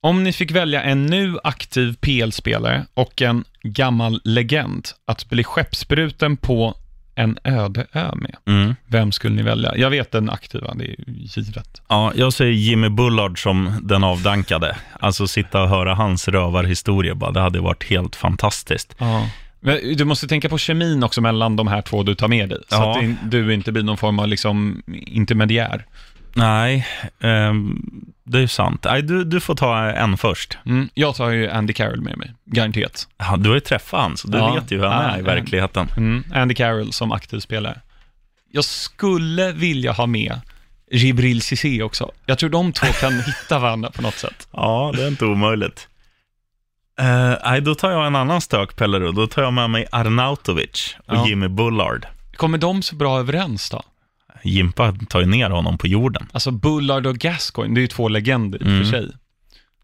Om 0.03 0.23
ni 0.25 0.33
fick 0.33 0.51
välja 0.51 0.83
en 0.83 1.07
nu 1.07 1.39
aktiv 1.45 1.97
PL-spelare 2.01 2.87
och 2.95 3.23
en 3.23 3.45
gammal 3.63 4.21
legend 4.25 4.89
att 5.05 5.29
bli 5.29 5.45
skeppsbruten 5.45 6.37
på 6.37 6.75
en 7.15 7.39
öde 7.45 7.87
ö 7.93 8.11
med, 8.15 8.37
Mm. 8.47 8.75
vem 8.87 9.13
skulle 9.13 9.35
ni 9.37 9.43
välja? 9.43 9.77
Jag 9.77 9.91
vet 9.91 10.13
den 10.13 10.31
aktiva, 10.31 10.75
det 10.75 10.85
är 10.85 10.97
givet. 11.07 11.83
Ja, 11.89 12.13
jag 12.15 12.33
säger 12.33 12.53
Jimmy 12.53 12.89
Bullard 12.89 13.43
som 13.43 13.81
den 13.83 14.05
avdankade. 14.05 14.77
Alltså 15.01 15.27
sitta 15.27 15.63
och 15.63 15.69
höra 15.69 15.95
hans 15.95 16.29
rövarhistoria 16.29 17.15
bara, 17.15 17.31
det 17.31 17.41
hade 17.41 17.61
varit 17.61 17.85
helt 17.85 18.17
fantastiskt. 18.17 18.95
Ja. 18.99 19.29
Men 19.63 19.97
Du 19.97 20.05
måste 20.05 20.29
tänka 20.29 20.49
på 20.49 20.59
kemin 20.59 21.03
också 21.05 21.21
mellan 21.21 21.57
de 21.57 21.69
här 21.69 21.83
två 21.83 22.03
du 22.03 22.15
tar 22.15 22.29
med 22.29 22.49
dig, 22.49 22.59
så 22.69 22.75
Ja. 22.75 22.99
att 23.01 23.31
du 23.31 23.55
inte 23.55 23.73
blir 23.73 23.83
någon 23.83 23.97
form 23.97 24.19
av 24.19 24.29
liksom 24.29 24.83
intermediär. 24.89 25.87
Nej, 26.35 26.87
ehm, 27.21 27.83
det 28.25 28.39
är 28.39 28.43
ju 28.43 28.49
sant. 28.49 28.85
Nej, 28.85 29.03
du, 29.03 29.25
du 29.25 29.41
får 29.41 29.55
ta 29.55 29.79
en 29.91 30.17
först. 30.17 30.59
Mm, 30.67 30.89
jag 30.95 31.15
tar 31.15 31.31
ju 31.31 31.51
Andy 31.51 31.73
Carroll 31.73 32.01
med 32.01 32.19
mig, 32.19 32.35
garanterat. 32.45 33.09
Ja, 33.19 33.37
du 33.37 33.49
har 33.49 33.55
ju 33.55 33.61
träffat 33.61 34.01
han, 34.01 34.17
så 34.17 34.29
du 34.29 34.39
Ja. 34.39 34.55
vet 34.55 34.71
ju 34.71 34.79
hur 34.79 34.87
han 34.87 35.05
är 35.15 35.19
i 35.19 35.23
verkligheten. 35.23 35.89
Mm, 35.97 36.25
Andy 36.35 36.55
Carroll 36.55 36.93
som 36.93 37.13
aktiv 37.13 37.41
spelare. 37.41 37.81
Jag 38.53 38.65
skulle 38.65 39.53
vilja 39.53 39.93
ha 39.93 40.07
med 40.07 40.41
Jibril 40.93 41.43
Cissé 41.43 41.83
också. 41.83 42.11
Jag 42.27 42.39
tror 42.39 42.51
de 42.51 42.73
två 42.73 42.87
kan 42.87 43.13
hitta 43.27 43.59
varandra 43.59 43.91
på 43.91 44.03
något 44.03 44.15
sätt. 44.19 44.49
Ja, 44.53 44.93
det 44.97 45.03
är 45.05 45.09
inte 45.09 45.25
omöjligt. 45.25 45.89
Uh, 47.01 47.35
nej, 47.45 47.61
då 47.61 47.75
tar 47.75 47.91
jag 47.91 48.07
en 48.07 48.17
annan 48.17 48.41
stök, 48.41 48.77
Pelleru. 48.77 49.13
Då 49.13 49.27
tar 49.27 49.43
jag 49.43 49.53
med 49.53 49.71
mig 49.71 49.87
Arnautovic 49.93 50.97
och 51.07 51.15
Ja. 51.17 51.29
Jimmy 51.29 51.49
Bullard. 51.49 52.07
Kommer 52.37 52.59
de 52.59 52.83
så 52.83 52.95
bra 52.97 53.19
överens 53.19 53.71
då? 53.71 53.83
Jimpa 54.43 54.95
tar 55.09 55.21
ju 55.21 55.27
ner 55.27 55.51
honom 55.51 55.79
på 55.79 55.87
jorden. 55.87 56.27
Alltså 56.33 56.51
Bullard 56.51 57.07
och 57.07 57.19
Gascoigne, 57.19 57.75
det 57.75 57.79
är 57.81 57.83
ju 57.83 57.89
två 57.89 58.09
legender 58.09 58.63
i 58.63 58.67
Mm. 58.67 58.85
för 58.85 58.91
sig. 58.91 59.09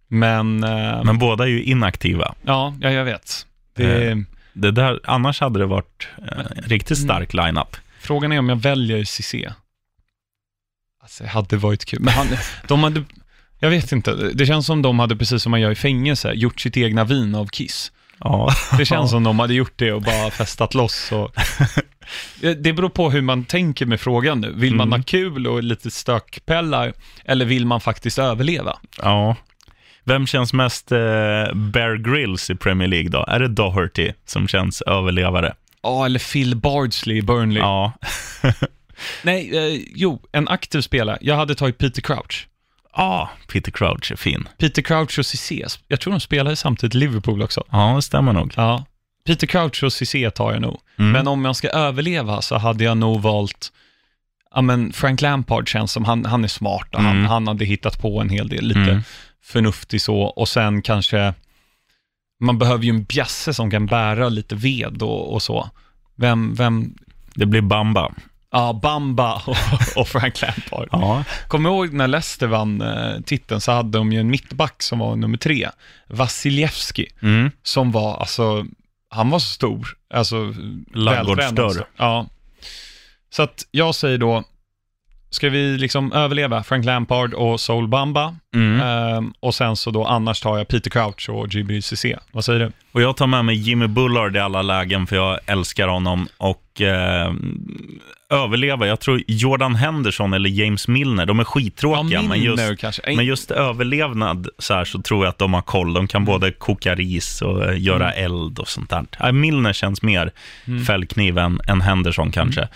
Men, 0.09 0.65
eh, 0.65 1.05
Men 1.05 1.19
båda 1.19 1.45
är 1.45 1.49
ju 1.49 1.63
inaktiva. 1.63 2.35
ja, 2.43 2.75
ja, 2.81 2.91
jag 2.91 3.05
vet. 3.05 3.47
Det, 3.75 4.11
Eh. 4.11 4.17
Det 4.53 4.71
där, 4.71 5.01
annars 5.05 5.41
hade 5.41 5.59
det 5.59 5.67
varit 5.67 6.09
eh, 6.19 6.45
riktigt 6.57 6.99
Mm. 6.99 7.05
stark 7.09 7.35
lineup. 7.35 7.77
Frågan 8.01 8.33
är 8.33 8.39
om 8.39 8.49
jag 8.49 8.57
väljer 8.57 9.05
Cissé. 9.05 9.53
Alltså, 11.03 11.25
det 11.25 11.31
hade 11.31 11.57
varit 11.57 11.85
kul. 11.85 12.01
Men 12.01 12.15
han, 12.15 12.27
de 12.69 12.83
hade, 12.83 13.05
jag 13.59 13.71
vet 13.71 13.93
inte, 13.93 14.15
det 14.35 14.47
känns 14.47 14.67
som 14.67 14.83
de 14.83 14.99
hade, 14.99 15.17
precis 15.17 15.43
som 15.43 15.51
man 15.51 15.61
gör 15.61 15.71
i 15.71 15.75
fängelse, 15.75 16.33
gjort 16.33 16.61
sitt 16.61 16.77
egna 16.77 17.05
vin 17.05 17.35
av 17.35 17.47
Kiss. 17.47 17.93
Ja, 18.21 18.51
Det 18.79 18.85
känns 18.85 19.11
som 19.11 19.25
de 19.25 19.39
hade 19.39 19.55
gjort 19.55 19.73
det 19.77 19.93
och 19.93 20.03
bara 20.03 20.31
festat 20.31 20.75
loss. 20.75 21.13
Och... 21.13 21.33
Det 22.41 22.73
beror 22.73 22.89
på 22.89 23.11
hur 23.11 23.23
man 23.23 23.45
tänker 23.45 23.87
med 23.87 24.01
frågan 24.01 24.41
nu. 24.41 24.53
Vill 24.57 24.75
man 24.75 24.89
Mm. 24.89 25.01
ha 25.01 25.05
kul 25.05 25.47
och 25.47 25.63
lite 25.63 25.91
stökpellar, 25.91 26.93
eller 27.25 27.45
vill 27.45 27.67
man 27.67 27.81
faktiskt 27.81 28.19
överleva? 28.19 28.79
ja. 29.03 29.37
Vem 30.09 30.27
känns 30.27 30.53
mest 30.53 30.93
eh, 30.93 30.99
Bear 31.55 31.97
Grylls 32.13 32.51
i 32.51 32.55
Premier 32.57 32.89
League 32.89 33.09
då? 33.09 33.25
Är 33.29 33.41
det 33.41 33.49
Doherty 33.49 34.13
som 34.27 34.49
känns 34.49 34.83
överlevare? 34.83 35.55
Ja, 35.83 36.05
eller 36.07 36.33
Phil 36.33 36.57
Bardsley 36.57 37.17
i 37.17 37.23
Burnley. 37.23 37.59
Ja. 37.63 37.93
Nej, 39.23 39.57
eh, 39.57 39.81
jo, 39.95 40.23
en 40.33 40.49
aktiv 40.49 40.81
spelare. 40.81 41.19
Jag 41.21 41.37
hade 41.37 41.55
tagit 41.55 41.79
Peter 41.79 42.03
Crouch. 42.03 42.49
Ja, 42.97 43.31
Peter 43.53 43.71
Crouch 43.73 44.13
är 44.13 44.17
fin. 44.17 44.49
Peter 44.59 44.83
Crouch 44.83 45.19
och 45.19 45.27
Cissé, 45.27 45.67
jag 45.89 46.01
tror 46.01 46.11
de 46.13 46.21
spelade 46.21 46.57
samtidigt 46.57 46.95
i 46.95 46.99
Liverpool 46.99 47.43
också. 47.43 47.65
Ja, 47.71 47.93
det 47.97 48.03
stämmer 48.03 48.33
nog. 48.33 48.53
Ja. 48.57 48.85
Peter 49.27 49.47
Crouch 49.47 49.85
och 49.85 49.93
Cissé 49.93 50.31
tar 50.31 50.53
jag 50.53 50.63
nog. 50.63 50.81
Mm. 50.99 51.13
Men 51.13 51.29
om 51.29 51.45
jag 51.45 51.57
ska 51.57 51.69
överleva 51.69 52.43
så 52.43 52.57
hade 52.59 52.85
jag 52.85 52.97
nog 52.97 53.21
valt, 53.23 53.73
ja 54.55 54.61
men 54.63 54.93
Frank 54.93 55.21
Lampard 55.21 55.69
känns 55.69 55.93
som, 55.93 56.05
han, 56.05 56.25
han 56.25 56.45
är 56.45 56.49
smart 56.49 56.95
och 56.95 57.03
han, 57.03 57.17
Mm. 57.17 57.27
han 57.27 57.47
hade 57.49 57.65
hittat 57.65 58.01
på 58.01 58.21
en 58.21 58.29
hel 58.31 58.49
del, 58.49 58.65
lite 58.65 58.81
Mm. 58.81 59.03
förnuftig 59.45 60.01
så. 60.03 60.21
Och 60.21 60.49
sen 60.49 60.83
kanske, 60.83 61.35
man 62.41 62.59
behöver 62.59 62.85
ju 62.85 62.91
en 62.91 63.05
bjasse 63.05 63.55
som 63.55 63.71
kan 63.71 63.87
bära 63.87 64.29
lite 64.29 64.55
ved 64.55 65.03
och, 65.03 65.33
och 65.35 65.43
så. 65.43 65.71
Vem, 66.17 66.55
vem, 66.55 66.95
Det 67.35 67.47
blir 67.47 67.61
Bamba. 67.63 68.13
Ja 68.57 68.73
Bamba 68.73 69.43
och, 69.47 69.57
och 69.97 70.09
Frank 70.09 70.43
Lampard. 70.43 70.89
Ja. 70.93 71.25
Kommer 71.49 71.71
ihåg 71.71 71.93
när 71.93 72.09
Leicester 72.09 72.47
vann 72.47 72.81
eh, 72.81 73.21
titeln 73.21 73.61
så 73.61 73.73
hade 73.73 73.99
de 73.99 74.13
ju 74.13 74.21
en 74.21 74.31
mittback 74.31 74.83
som 74.83 74.99
var 74.99 75.17
nummer 75.17 75.39
tre, 75.39 75.69
Vasiljevski, 76.07 77.07
Mm. 77.23 77.51
som 77.63 77.93
var, 77.93 78.17
alltså, 78.17 78.67
han 79.11 79.31
var 79.31 79.39
så 79.39 79.53
stor, 79.53 79.89
alltså 80.15 80.55
vältränad. 80.95 81.83
Ja. 81.97 82.27
Så 83.31 83.43
att 83.43 83.67
jag 83.71 83.95
säger 83.95 84.19
då, 84.19 84.45
ska 85.37 85.49
vi 85.49 85.79
liksom 85.79 86.13
överleva 86.13 86.63
Frank 86.63 86.85
Lampard 86.85 87.35
och 87.35 87.61
Soul 87.61 87.89
Bamba, 87.89 88.37
Mm. 88.55 88.81
ehm, 88.81 89.33
och 89.41 89.55
sen 89.55 89.77
så 89.77 89.91
då 89.91 90.05
annars 90.05 90.41
tar 90.41 90.59
jag 90.59 90.69
Peter 90.69 90.91
Crouch 90.91 91.29
och 91.31 91.49
Cissé. 91.85 92.17
Vad 92.33 92.45
säger 92.45 92.61
du? 92.61 92.73
Och 92.93 93.03
jag 93.03 93.17
tar 93.17 93.27
med 93.27 93.45
mig 93.45 93.55
Jimmy 93.57 93.87
Bullard 93.87 94.37
i 94.37 94.39
alla 94.39 94.63
lägen, 94.63 95.07
för 95.07 95.17
jag 95.17 95.39
älskar 95.47 95.89
honom. 95.89 96.29
Och 96.37 96.81
eh, 96.81 97.33
överleva, 98.31 98.87
jag 98.87 99.01
tror 99.01 99.23
Jordan 99.27 99.75
Henderson 99.75 100.33
eller 100.33 100.51
James 100.51 100.89
Milner, 100.89 101.27
de 101.27 101.41
är 101.41 101.45
skittråkiga, 101.45 102.23
men 102.23 102.41
just, 102.43 102.79
kanske. 102.81 103.03
men 103.17 103.25
just 103.25 103.51
överlevnad 103.51 104.49
så, 104.59 104.75
här, 104.75 104.85
så 104.85 105.03
tror 105.03 105.25
jag 105.25 105.31
att 105.31 105.39
de 105.39 105.55
har 105.55 105.63
koll. 105.63 105.95
De 105.95 106.09
kan 106.09 106.25
både 106.25 106.51
koka 106.53 106.95
ris 106.95 107.43
och 107.43 107.65
eh, 107.65 107.83
göra 107.83 108.13
eld 108.13 108.59
och 108.59 108.69
sånt 108.69 108.91
där. 108.91 109.33
Milner 109.33 109.73
känns 109.73 110.03
mer 110.03 110.31
Mm. 110.67 110.85
fällkniv 110.85 111.39
än, 111.39 111.61
än 111.69 111.81
Henderson 111.81 112.31
kanske. 112.31 112.69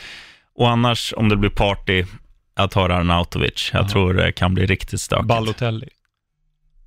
Och 0.57 0.71
annars, 0.71 1.15
om 1.17 1.29
det 1.29 1.37
blir 1.37 1.51
party, 1.51 2.05
jag 2.61 2.71
tar 2.71 2.91
Arnautovic. 2.91 3.71
Jag 3.73 3.85
Ja. 3.85 3.89
tror 3.89 4.15
det 4.15 4.33
kan 4.33 4.55
bli 4.55 4.67
riktigt 4.67 5.01
stökigt. 5.01 5.27
Balotelli. 5.29 5.89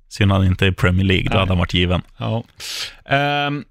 Synd 0.08 0.32
att 0.32 0.38
han 0.38 0.46
inte 0.46 0.66
i 0.66 0.72
Premier 0.72 1.04
League, 1.06 1.24
då 1.24 1.30
Nej. 1.30 1.38
hade 1.38 1.50
han 1.50 1.58
varit 1.58 1.74
given. 1.74 2.02
Ja. 2.18 2.44
Ehm, 3.04 3.64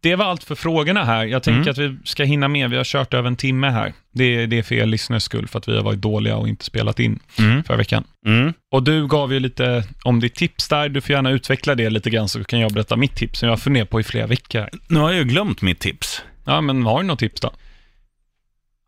det 0.00 0.16
var 0.16 0.24
allt 0.24 0.44
för 0.44 0.54
frågorna 0.54 1.04
här. 1.04 1.24
Jag 1.24 1.42
tänker 1.42 1.60
Mm. 1.60 1.70
att 1.70 1.78
vi 2.02 2.06
ska 2.08 2.24
hinna 2.24 2.48
med. 2.48 2.70
Vi 2.70 2.76
har 2.76 2.84
kört 2.84 3.14
över 3.14 3.28
en 3.28 3.36
timme 3.36 3.68
här. 3.70 3.92
Det, 4.12 4.46
det 4.46 4.58
är 4.58 4.62
för 4.62 4.74
er 4.74 4.86
lyssnares 4.86 5.24
skull, 5.24 5.48
för 5.48 5.58
att 5.58 5.68
vi 5.68 5.76
har 5.76 5.82
varit 5.82 5.98
dåliga 6.00 6.36
och 6.36 6.48
inte 6.48 6.64
spelat 6.64 7.00
in 7.00 7.18
Mm. 7.38 7.64
förra 7.64 7.76
veckan. 7.76 8.04
Mm. 8.26 8.52
Och 8.70 8.82
du 8.82 9.06
gav 9.08 9.32
ju 9.32 9.40
lite 9.40 9.84
om 10.04 10.20
ditt 10.20 10.34
tips 10.34 10.68
där. 10.68 10.88
Du 10.88 11.00
får 11.00 11.10
gärna 11.10 11.30
utveckla 11.30 11.74
det 11.74 11.90
lite 11.90 12.10
grann, 12.10 12.28
så 12.28 12.44
kan 12.44 12.60
jag 12.60 12.72
berätta 12.72 12.96
mitt 12.96 13.14
tips 13.16 13.38
som 13.38 13.46
jag 13.46 13.52
har 13.52 13.58
funderat 13.58 13.90
på 13.90 14.00
i 14.00 14.04
flera 14.04 14.26
veckor. 14.26 14.68
Nu 14.88 14.98
har 15.00 15.10
jag 15.10 15.18
ju 15.18 15.24
glömt 15.24 15.62
mitt 15.62 15.78
tips. 15.80 16.22
Ja, 16.44 16.60
men 16.60 16.82
har 16.86 17.00
du 17.00 17.06
något 17.06 17.18
tips 17.18 17.40
då? 17.40 17.50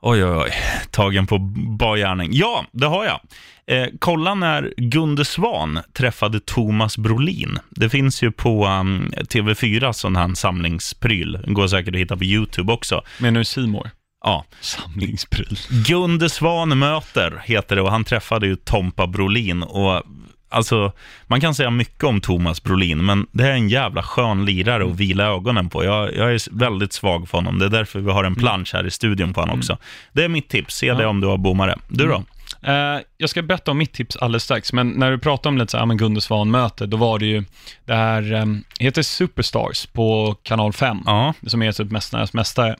Oj, 0.02 0.24
oj, 0.24 0.36
oj. 0.36 0.50
Tagen 0.90 1.26
på 1.26 1.38
bar 1.78 1.96
gärning. 1.96 2.28
Ja, 2.32 2.64
det 2.72 2.86
har 2.86 3.04
jag. 3.04 3.20
Eh, 3.66 3.88
kolla 3.98 4.34
när 4.34 4.74
Gunde 4.76 5.24
Svan 5.24 5.80
träffade 5.92 6.40
Thomas 6.40 6.98
Brolin. 6.98 7.58
Det 7.70 7.90
finns 7.90 8.22
ju 8.22 8.32
på 8.32 8.66
um, 8.66 9.12
TV4 9.16 9.92
sån 9.92 10.16
här 10.16 10.34
samlingspryl. 10.34 11.32
Den 11.44 11.54
går 11.54 11.66
säkert 11.66 11.94
att 11.94 12.00
hitta 12.00 12.16
på 12.16 12.24
YouTube 12.24 12.72
också. 12.72 13.02
Menar 13.18 13.38
du 13.38 13.44
Simor? 13.44 13.90
Ja, 14.24 14.44
Samlingspryl. 14.60 15.58
Gunde 15.86 16.30
Svan 16.30 16.78
möter, 16.78 17.42
heter 17.44 17.76
det, 17.76 17.82
och 17.82 17.90
han 17.90 18.04
träffade 18.04 18.46
ju 18.46 18.56
Tompa 18.56 19.06
Brolin. 19.06 19.62
Och 19.62 20.02
alltså, 20.50 20.92
man 21.26 21.40
kan 21.40 21.54
säga 21.54 21.70
mycket 21.70 22.04
om 22.04 22.20
Thomas 22.20 22.62
Brolin, 22.62 23.04
men 23.06 23.26
det 23.32 23.44
är 23.46 23.52
en 23.52 23.68
jävla 23.68 24.02
skön 24.02 24.44
lirare 24.44 24.84
att 24.84 24.96
vila 24.96 25.24
ögonen 25.24 25.68
på. 25.70 25.84
Jag, 25.84 26.16
jag 26.16 26.34
är 26.34 26.58
väldigt 26.58 26.92
svag 26.92 27.28
för 27.28 27.38
honom. 27.38 27.58
Det 27.58 27.64
är 27.64 27.70
därför 27.70 28.00
vi 28.00 28.10
har 28.10 28.24
en 28.24 28.34
plansch 28.34 28.70
här 28.74 28.86
i 28.86 28.90
studion 28.90 29.32
på 29.32 29.40
honom 29.40 29.58
också. 29.58 29.78
Det 30.12 30.24
är 30.24 30.28
mitt 30.28 30.48
tips. 30.48 30.74
Se 30.76 30.94
det 30.94 31.06
om 31.06 31.20
du 31.20 31.26
har 31.26 31.36
bommare. 31.36 31.78
Du 31.88 32.06
då? 32.06 32.24
Eh, 32.62 32.98
jag 33.16 33.30
ska 33.30 33.42
berätta 33.42 33.70
om 33.70 33.78
mitt 33.78 33.92
tips 33.92 34.16
alldeles 34.16 34.44
strax, 34.44 34.72
men 34.72 34.88
när 34.88 35.10
du 35.10 35.18
pratar 35.18 35.50
om 35.50 35.58
lite 35.58 35.70
så 35.70 35.78
här, 35.78 35.86
men 35.86 35.96
Gunde 35.96 36.20
Svan-möte, 36.20 36.86
då 36.86 36.96
var 36.96 37.18
det 37.18 37.26
ju, 37.26 37.44
det 37.84 37.94
här 37.94 38.32
eh, 38.34 38.44
heter 38.80 39.02
Superstars 39.02 39.86
på 39.86 40.36
kanal 40.42 40.72
5, 40.72 40.98
Ja. 41.06 41.34
som 41.46 41.62
är 41.62 41.72
typ 41.72 41.90
Mästarnas 41.90 42.32
Mästare. 42.32 42.76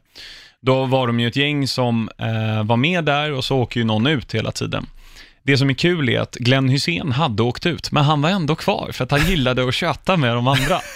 Då 0.62 0.84
var 0.84 1.06
de 1.06 1.20
ju 1.20 1.28
ett 1.28 1.36
gäng 1.36 1.68
som 1.68 2.10
eh, 2.18 2.64
var 2.64 2.76
med 2.76 3.04
där 3.04 3.32
och 3.32 3.44
så 3.44 3.56
åker 3.58 3.80
ju 3.80 3.84
någon 3.86 4.06
ut 4.06 4.34
hela 4.34 4.52
tiden. 4.52 4.86
Det 5.43 5.57
som 5.59 5.70
är 5.70 5.74
kul 5.74 6.09
är 6.09 6.20
att 6.20 6.34
Glenn 6.34 6.68
Hussein 6.68 7.12
hade 7.12 7.43
åkt 7.43 7.66
ut, 7.66 7.93
men 7.93 8.05
han 8.05 8.22
var 8.22 8.30
ändå 8.30 8.55
kvar 8.55 8.91
för 8.93 9.05
att 9.05 9.11
han 9.11 9.26
gillade 9.30 9.68
att 9.68 9.74
köta 9.74 10.16
med 10.16 10.34
de 10.34 10.49
andra. 10.49 10.80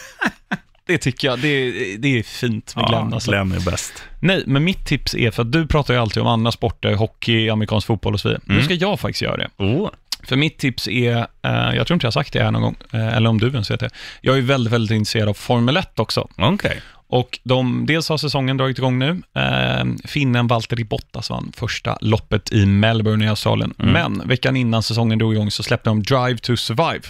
Det 0.87 0.99
tycker 0.99 1.29
jag, 1.29 1.39
det, 1.39 1.49
är- 1.49 1.99
det 1.99 2.19
är 2.19 2.23
fint 2.23 2.77
med 2.77 2.87
Glenn. 2.87 3.09
Ja, 3.11 3.15
Alltså. 3.15 3.31
Glenn 3.31 3.53
är 3.53 3.61
bäst. 3.61 3.93
Nej, 4.21 4.43
men 4.47 4.65
mitt 4.65 4.87
tips 4.87 5.15
är, 5.15 5.31
för 5.31 5.43
att 5.43 5.53
du 5.53 5.67
pratar 5.67 5.95
ju 5.95 6.01
alltid 6.01 6.23
om 6.23 6.29
andra 6.29 6.53
sporter, 6.53 6.95
hockey, 6.95 7.49
amerikansk 7.51 7.87
fotboll 7.87 8.15
och 8.15 8.21
så 8.21 8.29
vidare. 8.29 8.43
Nu 8.47 8.63
ska 8.63 8.75
jag 8.75 9.01
faktiskt 9.01 9.23
göra 9.23 9.37
det. 9.37 9.49
Oh. 9.57 9.91
För 10.23 10.37
mitt 10.37 10.59
tips 10.59 10.89
är, 10.89 11.17
eh, 11.17 11.27
jag 11.77 11.87
tror 11.87 11.95
inte 11.95 12.05
jag 12.05 12.09
har 12.09 12.11
sagt 12.11 12.33
det 12.33 12.43
här 12.43 12.51
någon 12.51 12.63
gång, 12.63 12.77
eh, 12.93 13.17
eller 13.17 13.31
om 13.31 13.39
du 13.41 13.47
ens 13.49 13.71
vet 13.71 13.81
det. 13.81 13.91
Jag 14.21 14.37
är 14.39 14.43
väldigt, 14.43 14.73
väldigt 14.73 14.95
intresserad 14.97 15.29
av 15.29 15.35
Formel 15.35 15.77
1 15.77 15.99
också. 15.99 16.29
Okej. 16.37 16.81
Och 17.07 17.39
de, 17.43 17.87
dels 17.87 18.09
har 18.09 18.19
säsongen 18.19 18.57
dragit 18.57 18.79
igång 18.79 18.99
nu. 18.99 19.23
Eh, 19.35 19.85
finnen 20.05 20.47
Valtteri 20.47 20.85
Bottas 20.85 21.31
vann 21.31 21.53
första 21.57 21.99
loppet 22.01 22.53
i 22.53 22.67
Melbourne 22.67 23.25
i 23.25 23.29
Australien. 23.29 23.75
Men 23.77 24.23
veckan 24.29 24.57
innan 24.57 24.83
säsongen 24.83 25.19
drog 25.19 25.35
igång 25.35 25.51
så 25.51 25.63
släppte 25.63 25.91
de 25.91 26.03
Drive 26.03 26.39
to 26.39 26.57
Survive 26.57 27.03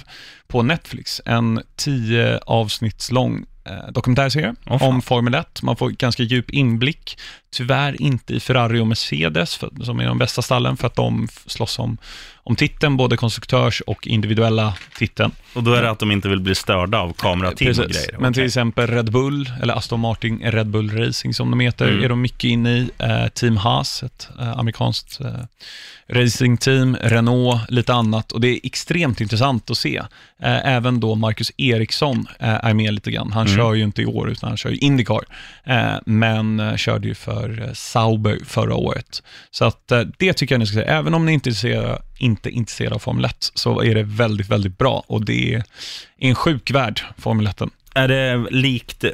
på 0.47 0.63
Netflix. 0.63 1.21
En 1.25 1.63
tio 1.77 2.39
avsnitts 2.39 3.11
lång 3.11 3.45
eh, 3.65 3.93
dokumentärserie 3.93 4.55
fan. 4.67 4.83
om 4.83 5.03
Formel 5.03 5.35
1. 5.35 5.63
Man 5.63 5.77
får 5.77 5.91
ganska 5.91 6.23
djup 6.23 6.51
inblick. 6.51 7.19
Tyvärr 7.55 8.03
inte 8.03 8.35
i 8.35 8.41
Ferrari 8.41 8.81
och 8.81 8.87
Mercedes, 8.87 9.57
för, 9.57 9.71
som 9.85 10.01
är 10.01 10.07
de 10.07 10.19
bästa 10.19 10.43
stallen, 10.43 10.77
för 10.77 10.87
att 10.87 10.97
de 10.97 11.29
slåss 11.47 11.79
om, 11.79 11.97
om 12.35 12.57
titeln, 12.57 12.97
både 12.97 13.17
konstruktörs 13.17 13.81
och 13.87 14.07
individuella 14.07 14.75
titeln. 14.99 15.31
Och 15.55 15.63
då 15.63 15.73
är 15.75 15.83
det 15.83 15.91
att 15.91 15.99
de 15.99 16.11
inte 16.11 16.29
vill 16.29 16.41
bli 16.41 16.55
störda 16.55 16.99
av 16.99 17.13
kamerateam 17.13 17.71
och 17.71 17.91
grejer. 17.91 18.17
Men 18.19 18.33
till 18.33 18.45
exempel 18.45 18.87
Red 18.87 19.13
Bull, 19.13 19.51
eller 19.63 19.75
Aston 19.75 20.01
Martin 20.01 20.39
Red 20.45 20.67
Bull 20.67 20.91
Racing 20.91 21.35
som 21.35 21.51
de 21.51 21.61
heter, 21.61 21.89
Mm. 21.89 22.05
är 22.05 22.09
de 22.09 22.21
mycket 22.21 22.45
inne 22.45 22.71
i. 22.71 22.91
Eh, 22.99 23.27
Team 23.29 23.57
Haas, 23.57 24.03
ett 24.03 24.29
eh, 24.41 24.59
amerikanskt 24.59 25.21
eh, 25.21 25.27
racingteam, 26.09 26.97
Renault, 27.03 27.71
lite 27.71 27.95
annat. 27.95 28.33
Och 28.33 28.41
det 28.41 28.49
är 28.49 28.59
extremt 28.63 29.21
intressant 29.21 29.71
att 29.71 29.79
se. 29.79 29.97
Eh, 30.43 30.67
även 30.69 31.01
då 31.01 31.15
Marcus 31.15 31.53
Eriksson 31.57 32.27
eh, 32.41 32.65
är 32.65 32.75
med 32.75 32.95
lite 32.95 33.11
grann. 33.11 33.33
Han 33.33 33.47
Mm. 33.47 33.57
kör 33.59 33.75
ju 33.75 33.83
inte 33.85 34.03
i 34.03 34.07
år, 34.07 34.31
utan 34.31 34.49
han 34.49 34.57
kör 34.57 34.71
ju 34.71 34.77
Indycar. 34.77 35.21
Eh, 35.65 35.95
men 36.07 36.79
körde 36.79 37.09
ju 37.09 37.15
för 37.15 37.44
för 37.45 37.63
eh, 37.63 37.73
Sauber 37.73 38.39
förra 38.45 38.75
året. 38.75 39.23
Så 39.51 39.65
att 39.65 39.93
eh, 39.93 40.01
det 40.19 40.33
tycker 40.33 40.55
jag 40.55 40.61
ni 40.61 40.67
ska 40.67 40.79
se. 40.79 40.85
Även 40.85 41.15
om 41.15 41.27
ni 41.27 41.33
inte 41.33 41.49
är 41.49 41.51
intresserade, 41.51 42.03
inte 42.19 42.51
intresserade 42.51 42.95
av 42.95 42.99
Formel 42.99 43.25
1, 43.25 43.51
så 43.55 43.83
är 43.83 43.95
det 43.95 44.03
väldigt, 44.03 44.49
väldigt 44.49 44.79
bra. 44.79 45.05
Och 45.07 45.25
det 45.25 45.55
är 45.55 45.65
en 46.19 46.35
sjuk 46.35 46.71
värld, 46.71 47.01
Formel 47.19 47.47
1. 47.47 47.63
Är 47.97 48.09
det 48.09 48.47
likt 48.51 49.05
eh, 49.05 49.11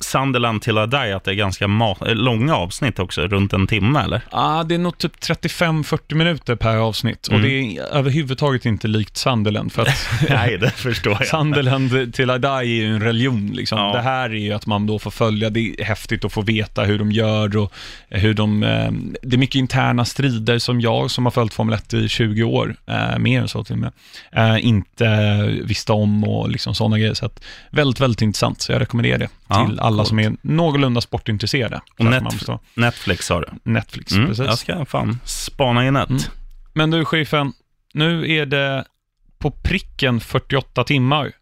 Sunderland 0.00 0.62
till 0.62 0.78
Adai, 0.78 1.12
att 1.12 1.24
det 1.24 1.30
är 1.30 1.34
ganska 1.34 1.66
långa 2.00 2.56
avsnitt 2.56 2.98
också, 2.98 3.26
runt 3.26 3.52
en 3.52 3.66
timme 3.66 4.00
eller? 4.00 4.20
Ja, 4.32 4.64
det 4.68 4.74
är 4.74 4.78
nog 4.78 4.98
typ 4.98 5.12
35-40 5.20 6.14
minuter 6.14 6.56
per 6.56 6.76
avsnitt 6.76 7.26
och 7.26 7.34
Mm. 7.38 7.48
det 7.48 7.76
är 7.76 7.82
överhuvudtaget 7.82 8.66
inte 8.66 8.88
likt 8.88 9.16
Sunderland 9.16 9.72
för 9.72 9.82
att 9.82 10.08
Nej, 10.28 10.58
det 10.58 10.70
förstår 10.70 11.16
jag. 11.18 11.26
Sunderland 11.26 12.14
till 12.14 12.30
Adai 12.30 12.60
är 12.80 12.82
ju 12.82 12.94
en 12.94 13.02
religion. 13.02 13.52
Liksom. 13.54 13.78
Ja. 13.78 13.92
Det 13.92 14.00
här 14.00 14.30
är 14.30 14.34
ju 14.34 14.52
att 14.52 14.66
man 14.66 14.86
då 14.86 14.98
får 14.98 15.10
följa, 15.10 15.50
det 15.50 15.60
är 15.60 15.84
häftigt 15.84 16.24
att 16.24 16.32
få 16.32 16.42
veta 16.42 16.84
hur 16.84 16.98
de 16.98 17.12
gör 17.12 17.56
och 17.56 17.72
hur 18.08 18.34
de... 18.34 18.62
Eh, 18.62 18.90
det 19.22 19.36
är 19.36 19.38
mycket 19.38 19.54
interna 19.58 20.04
strider 20.04 20.58
som 20.58 20.80
jag, 20.80 21.10
som 21.10 21.26
har 21.26 21.30
följt 21.30 21.54
Formel 21.54 21.74
1 21.74 21.94
i 21.94 22.08
20 22.08 22.42
år, 22.42 22.76
eh, 22.86 23.18
mer 23.18 23.40
än 23.40 23.48
så 23.48 23.64
till 23.64 23.72
och 23.74 23.78
med, 23.78 23.92
eh, 24.32 24.66
inte 24.66 25.08
visste 25.64 25.92
om 25.92 26.24
och 26.24 26.50
liksom 26.50 26.74
sådana 26.74 26.98
grejer. 26.98 27.14
Så 27.14 27.26
att, 27.26 27.40
väldigt, 27.70 28.00
väldigt 28.00 28.07
intressant, 28.22 28.62
så 28.62 28.72
jag 28.72 28.80
rekommenderar 28.80 29.18
det 29.18 29.28
Ja, 29.48 29.66
till 29.66 29.80
alla 29.80 29.96
coolt. 29.96 30.08
som 30.08 30.18
är 30.18 30.36
någorlunda 30.42 31.00
sportintresserade. 31.00 31.76
Och 31.76 31.82
Så 31.96 32.02
att 32.04 32.10
Net- 32.14 32.22
man 32.22 32.32
förstår. 32.32 32.58
Netflix 32.74 33.28
har 33.30 33.40
du. 33.40 33.70
Netflix, 33.72 34.12
Mm, 34.12 34.26
precis. 34.28 34.44
jag 34.46 34.58
ska 34.58 34.84
fan 34.84 35.18
spana 35.24 35.86
in 35.86 35.96
ett. 35.96 36.08
Mm. 36.10 36.22
Men 36.72 36.90
du, 36.90 37.04
chefen, 37.04 37.52
nu 37.94 38.30
är 38.32 38.46
det 38.46 38.84
på 39.38 39.50
pricken 39.50 40.20
48 40.20 40.84
timmar 40.84 41.32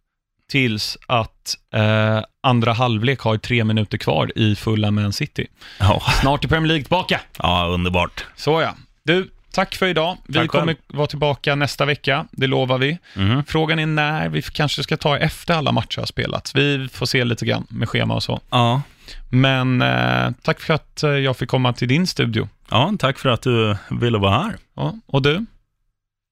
tills 0.51 0.99
att 1.07 1.57
eh, 1.75 2.21
andra 2.43 2.73
halvlek 2.73 3.21
har 3.21 3.37
tre 3.39 3.65
minuter 3.65 3.99
kvar 3.99 4.33
i 4.39 4.55
fulla 4.57 4.91
Man 4.91 5.13
City. 5.13 5.47
Ja. 5.81 6.03
Snart 6.21 6.45
är 6.45 6.49
Premier 6.49 6.69
League 6.69 6.83
tillbaka. 6.85 7.21
ja, 7.39 7.67
underbart. 7.67 8.25
Så 8.37 8.61
ja. 8.61 8.75
Du, 9.05 9.31
tack 9.57 9.75
för 9.75 9.87
idag. 9.87 10.17
Vi 10.27 10.35
Tack 10.35 10.49
kommer 10.51 10.67
själv. 10.67 10.77
vara 10.87 11.07
tillbaka 11.07 11.55
nästa 11.55 11.85
vecka, 11.85 12.27
det 12.31 12.47
lovar 12.47 12.79
vi. 12.79 12.99
Mhm. 13.15 13.45
Frågan 13.45 13.79
är 13.79 13.87
när 13.87 14.29
vi 14.29 14.43
kanske 14.43 14.83
ska 14.83 14.97
ta 14.97 15.19
efter 15.19 15.55
alla 15.55 15.73
matcher 15.73 15.99
har 15.99 16.07
spelats. 16.07 16.55
Vi 16.55 16.89
får 16.93 17.07
se 17.07 17.25
lite 17.25 17.47
grann 17.47 17.67
med 17.69 17.89
schema 17.89 18.15
och 18.15 18.23
så. 18.23 18.41
Ja. 18.51 18.83
Men 19.31 19.83
eh, 19.83 20.31
tack 20.43 20.61
för 20.61 20.75
att 20.75 21.03
eh, 21.03 21.11
jag 21.11 21.37
fick 21.37 21.49
komma 21.49 21.73
till 21.73 21.89
din 21.89 22.07
studio. 22.07 22.49
ja, 22.71 22.93
tack 22.99 23.19
för 23.19 23.29
att 23.29 23.43
du 23.43 23.77
ville 23.91 24.19
vara 24.19 24.33
här. 24.43 24.57
Ja, 24.77 24.95
och 25.07 25.23
du, 25.23 25.47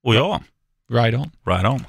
Och 0.05 0.15
jag, 0.15 0.43
ride 0.93 1.17
on. 1.17 1.31
right 1.47 1.67
on. 1.67 1.85